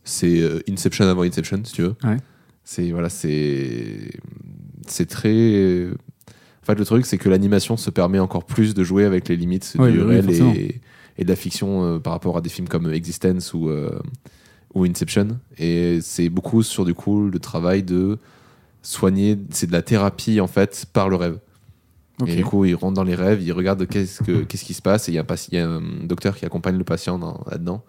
c'est 0.03 0.43
Inception 0.69 1.05
avant 1.05 1.23
Inception, 1.23 1.61
si 1.63 1.73
tu 1.73 1.81
veux. 1.83 1.95
Ouais. 2.03 2.17
C'est 2.65 2.91
voilà, 2.91 3.09
c'est 3.09 4.11
c'est 4.87 5.05
très. 5.05 5.87
En 6.61 6.65
fait, 6.65 6.75
le 6.75 6.85
truc, 6.85 7.05
c'est 7.05 7.17
que 7.17 7.29
l'animation 7.29 7.77
se 7.77 7.89
permet 7.89 8.19
encore 8.19 8.43
plus 8.43 8.73
de 8.73 8.83
jouer 8.83 9.05
avec 9.05 9.29
les 9.29 9.37
limites 9.37 9.75
Ouais, 9.77 9.91
du 9.91 10.01
réel 10.01 10.29
et, 10.31 10.81
et 11.17 11.23
de 11.23 11.29
la 11.29 11.35
fiction 11.35 11.99
par 11.99 12.11
rapport 12.11 12.37
à 12.37 12.41
des 12.41 12.49
films 12.49 12.67
comme 12.67 12.91
Existence 12.91 13.53
ou, 13.53 13.69
ou 14.75 14.85
Inception. 14.85 15.39
Et 15.57 15.99
c'est 16.01 16.29
beaucoup 16.29 16.61
sur 16.61 16.85
du 16.85 16.93
coup 16.93 17.29
le 17.29 17.39
travail 17.39 17.81
de 17.81 18.19
soigner. 18.81 19.37
C'est 19.49 19.67
de 19.67 19.71
la 19.71 19.81
thérapie 19.81 20.39
en 20.39 20.47
fait 20.47 20.85
par 20.93 21.09
le 21.09 21.15
rêve. 21.15 21.39
Ok. 22.21 22.29
Et 22.29 22.35
du 22.35 22.45
coup, 22.45 22.63
il 22.65 22.75
rentre 22.75 22.93
dans 22.93 23.03
les 23.03 23.15
rêves, 23.15 23.41
il 23.41 23.51
regarde 23.51 23.85
qu'est-ce, 23.87 24.23
que, 24.23 24.43
qu'est-ce 24.43 24.63
qui 24.63 24.73
se 24.73 24.81
passe, 24.81 25.09
et 25.09 25.11
il 25.11 25.15
y, 25.15 25.55
y 25.55 25.57
a 25.59 25.67
un 25.69 25.81
docteur 26.05 26.37
qui 26.37 26.45
accompagne 26.45 26.77
le 26.77 26.85
patient 26.85 27.19
dans- 27.19 27.43
là-dedans. 27.51 27.83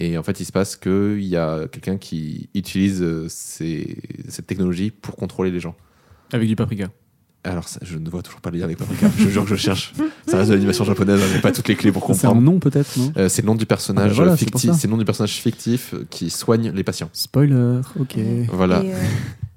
Et 0.00 0.18
en 0.18 0.22
fait, 0.24 0.40
il 0.40 0.44
se 0.44 0.50
passe 0.50 0.74
qu'il 0.74 1.22
y 1.22 1.36
a 1.36 1.68
quelqu'un 1.68 1.96
qui 1.96 2.48
utilise 2.54 3.02
euh, 3.02 3.26
ces- 3.28 3.98
cette 4.28 4.46
technologie 4.48 4.90
pour 4.90 5.14
contrôler 5.14 5.50
les 5.52 5.60
gens. 5.60 5.76
Avec 6.32 6.48
du 6.48 6.56
paprika. 6.56 6.90
Alors, 7.44 7.66
ça, 7.68 7.80
je 7.82 7.98
ne 7.98 8.08
vois 8.08 8.22
toujours 8.22 8.40
pas 8.40 8.50
le 8.50 8.58
lien 8.58 8.64
avec 8.64 8.78
Paprika. 8.78 9.08
je 9.18 9.28
jure 9.28 9.42
que 9.44 9.50
je 9.50 9.56
cherche. 9.56 9.92
Ça 10.28 10.36
reste 10.38 10.50
de 10.50 10.54
l'animation 10.54 10.84
japonaise, 10.84 11.20
hein, 11.20 11.26
j'ai 11.34 11.40
pas 11.40 11.50
toutes 11.50 11.66
les 11.68 11.74
clés 11.74 11.90
pour 11.90 12.02
C'est 12.06 12.26
un 12.26 12.30
comprendre. 12.30 12.40
nom, 12.40 12.58
peut-être, 12.60 12.96
non 12.96 13.12
Euh, 13.16 13.28
c'est 13.28 13.42
le 13.42 13.46
nom 13.46 13.56
du 13.56 13.66
personnage 13.66 14.12
Ah 14.12 14.14
voilà, 14.14 14.36
c'est 14.36 14.44
fictif. 14.44 14.70
ça. 14.70 14.76
C'est 14.76 14.86
le 14.86 14.92
nom 14.92 14.98
du 14.98 15.04
personnage 15.04 15.32
fictif 15.32 15.94
qui 16.08 16.30
soigne 16.30 16.70
les 16.70 16.84
patients. 16.84 17.08
Spoiler, 17.12 17.80
ok. 17.98 18.16
Voilà. 18.52 18.84
Et, 18.84 18.92
euh, 18.92 18.96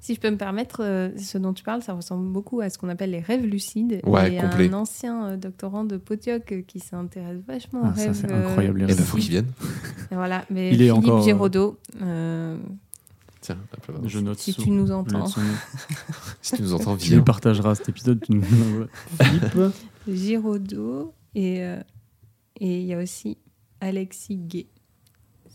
si 0.00 0.14
je 0.14 0.20
peux 0.20 0.30
me 0.30 0.36
permettre, 0.36 0.82
euh, 0.84 1.10
ce 1.16 1.36
dont 1.38 1.52
tu 1.52 1.62
parles, 1.64 1.82
ça 1.82 1.92
ressemble 1.92 2.28
beaucoup 2.32 2.60
à 2.60 2.70
ce 2.70 2.78
qu'on 2.78 2.88
appelle 2.88 3.10
les 3.10 3.20
rêves 3.20 3.44
lucides. 3.44 4.00
Ouais, 4.04 4.28
Il 4.28 4.34
y 4.34 4.38
a 4.38 4.42
complet. 4.48 4.68
un 4.68 4.72
ancien 4.74 5.24
euh, 5.26 5.36
doctorant 5.36 5.84
de 5.84 5.96
Potioc 5.96 6.64
qui 6.66 6.80
s'intéresse 6.80 7.38
vachement 7.46 7.82
aux 7.82 7.86
Ah, 7.86 7.96
ça, 7.96 8.02
rêves. 8.02 8.18
c'est 8.20 8.30
euh, 8.32 8.48
incroyable, 8.48 8.82
Et 8.82 8.86
ben, 8.86 8.94
rêves. 8.96 9.04
faut 9.04 9.16
qu'il 9.16 9.30
vienne. 9.30 9.46
Et 10.10 10.14
voilà, 10.16 10.44
mais 10.50 10.68
Il 10.72 10.74
est 10.82 10.86
Philippe 10.90 10.94
encore, 10.94 11.20
euh, 11.20 11.24
Giraudot, 11.24 11.78
euh, 12.02 12.56
Tiens, 13.46 13.58
Je 14.04 14.18
note 14.18 14.38
si 14.40 14.52
sous- 14.52 14.62
tu 14.62 14.70
nous 14.70 14.90
entends, 14.90 15.26
si 16.42 16.56
tu 16.56 16.62
nous 16.62 16.74
entends, 16.74 16.96
Tu 16.96 17.10
viens. 17.10 17.20
partageras 17.20 17.76
cet 17.76 17.88
épisode. 17.90 18.20
Tu 18.24 18.32
nous... 18.32 18.42
Philippe. 19.22 19.72
Giraudot 20.08 21.14
et 21.34 21.62
euh, 21.62 21.80
et 22.60 22.80
il 22.80 22.86
y 22.86 22.94
a 22.94 22.98
aussi 22.98 23.36
Alexis 23.80 24.36
Gay. 24.36 24.66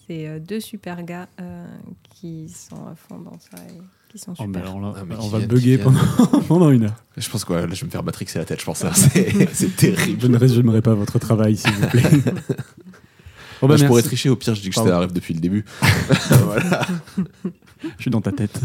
C'est 0.07 0.27
euh, 0.27 0.39
deux 0.39 0.59
super 0.61 1.03
gars 1.03 1.27
euh, 1.41 1.65
qui 2.03 2.47
sont 2.49 2.87
à 2.87 2.95
fond 2.95 3.19
dans 3.19 3.37
ça 3.39 3.57
et 3.69 3.81
qui 4.09 4.17
sont 4.19 4.33
Oh, 4.39 4.43
mais 4.47 4.59
super. 4.59 4.61
alors 4.71 4.79
là, 4.81 4.93
Ah, 4.97 5.03
mais 5.07 5.15
on 5.19 5.27
va 5.27 5.39
bugger 5.39 5.77
pendant, 5.77 5.99
pendant 6.47 6.69
une 6.69 6.83
heure. 6.85 6.95
Je 7.17 7.29
pense 7.29 7.43
que 7.45 7.53
ouais, 7.53 7.67
là, 7.67 7.73
je 7.73 7.81
vais 7.81 7.87
me 7.87 7.91
faire 7.91 8.03
matrixer 8.03 8.39
la 8.39 8.45
tête, 8.45 8.59
je 8.61 8.65
pense. 8.65 8.83
hein. 8.85 8.91
C'est 8.93 9.53
c'est 9.53 9.75
terrible. 9.75 10.21
Je 10.21 10.27
ne 10.27 10.37
résumerai 10.37 10.81
pas 10.81 10.93
votre 10.93 11.17
travail, 11.19 11.55
s'il 11.57 11.71
vous 11.73 11.87
plaît. 11.87 12.03
Bon, 13.61 13.67
bah, 13.67 13.75
Moi, 13.75 13.77
je 13.77 13.85
pourrais 13.85 14.01
tricher, 14.01 14.29
au 14.29 14.35
pire, 14.35 14.55
je 14.55 14.61
dis 14.61 14.69
que 14.69 14.75
c'était 14.75 14.91
un 14.91 14.99
rêve 14.99 15.13
depuis 15.13 15.33
le 15.33 15.39
début. 15.39 15.65
voilà. 16.45 16.87
Je 17.97 18.01
suis 18.01 18.11
dans 18.11 18.21
ta 18.21 18.31
tête. 18.31 18.59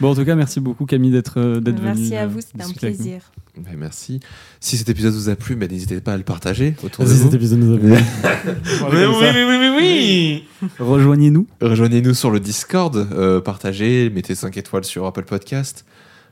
bon, 0.00 0.10
en 0.10 0.14
tout 0.14 0.24
cas, 0.24 0.34
merci 0.34 0.60
beaucoup, 0.60 0.86
Camille, 0.86 1.10
d'être 1.10 1.38
euh, 1.38 1.60
d'être 1.60 1.80
venue. 1.80 2.00
Merci 2.00 2.16
à 2.16 2.22
euh, 2.22 2.28
vous, 2.28 2.40
c'était 2.40 2.62
un 2.62 2.70
plaisir. 2.70 3.20
Ben, 3.56 3.76
merci. 3.76 4.20
Si 4.58 4.78
cet 4.78 4.88
épisode 4.88 5.12
vous 5.12 5.28
a 5.28 5.36
plu, 5.36 5.54
ben, 5.54 5.70
n'hésitez 5.70 6.00
pas 6.00 6.14
à 6.14 6.16
le 6.16 6.22
partager 6.22 6.74
autour 6.82 7.04
de 7.04 7.10
Si 7.10 7.16
vous. 7.16 7.24
cet 7.24 7.34
épisode 7.34 7.58
nous 7.58 7.74
a 7.74 7.78
plu. 7.78 7.88
Mais 8.92 9.06
oui, 9.06 9.14
oui, 9.20 9.44
oui, 9.46 9.56
oui, 9.60 9.70
oui. 9.76 10.68
Rejoignez-nous. 10.78 11.46
Rejoignez-nous 11.60 12.14
sur 12.14 12.30
le 12.30 12.40
Discord, 12.40 12.96
euh, 12.96 13.40
partagez, 13.40 14.08
mettez 14.08 14.34
5 14.34 14.56
étoiles 14.56 14.84
sur 14.84 15.04
Apple 15.04 15.24
Podcast. 15.24 15.84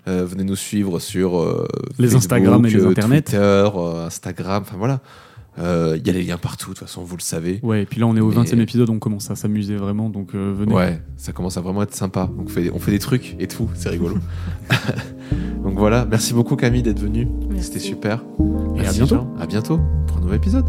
Euh, 0.08 0.24
venez 0.24 0.44
nous 0.44 0.56
suivre 0.56 1.00
sur 1.00 1.38
euh, 1.38 1.68
Les 1.98 2.06
Facebook, 2.06 2.18
Instagram 2.18 2.64
et 2.66 2.70
les 2.70 2.84
Internet. 2.84 3.24
Twitter, 3.26 3.38
euh, 3.74 4.06
Instagram, 4.06 4.62
enfin 4.66 4.76
voilà. 4.78 5.00
Euh, 5.58 5.96
Il 5.98 6.06
y 6.06 6.10
a 6.10 6.12
les 6.12 6.22
liens 6.22 6.36
partout, 6.36 6.70
de 6.70 6.74
toute 6.78 6.86
façon, 6.86 7.02
vous 7.02 7.16
le 7.16 7.22
savez. 7.22 7.60
Ouais, 7.62 7.82
et 7.82 7.86
puis 7.86 8.00
là, 8.00 8.06
on 8.06 8.16
est 8.16 8.20
au 8.20 8.28
Mais- 8.28 8.34
20 8.36 8.54
e 8.54 8.60
épisode, 8.60 8.90
on 8.90 8.98
commence 8.98 9.30
à 9.30 9.36
s'amuser 9.36 9.76
vraiment, 9.76 10.08
donc 10.08 10.34
euh, 10.34 10.52
venez. 10.56 10.72
Ouais, 10.74 11.00
ça 11.16 11.32
commence 11.32 11.56
à 11.56 11.60
vraiment 11.60 11.82
être 11.82 11.94
sympa. 11.94 12.26
Donc, 12.36 12.46
on 12.46 12.48
fait, 12.48 12.70
on 12.72 12.78
fait 12.78 12.92
des 12.92 12.98
trucs 12.98 13.36
et 13.38 13.46
tout, 13.48 13.68
c'est 13.74 13.88
rigolo. 13.88 14.16
Donc 15.62 15.76
voilà, 15.76 16.06
merci 16.08 16.32
beaucoup 16.32 16.56
Camille 16.56 16.82
d'être 16.82 17.00
venue. 17.00 17.28
C'était 17.60 17.78
super. 17.80 18.22
Et 18.76 18.80
Merci 18.80 18.98
bientôt. 19.00 19.16
Jean. 19.16 19.34
À 19.38 19.46
bientôt 19.46 19.80
pour 20.06 20.16
un 20.18 20.20
nouvel 20.20 20.36
épisode. 20.36 20.64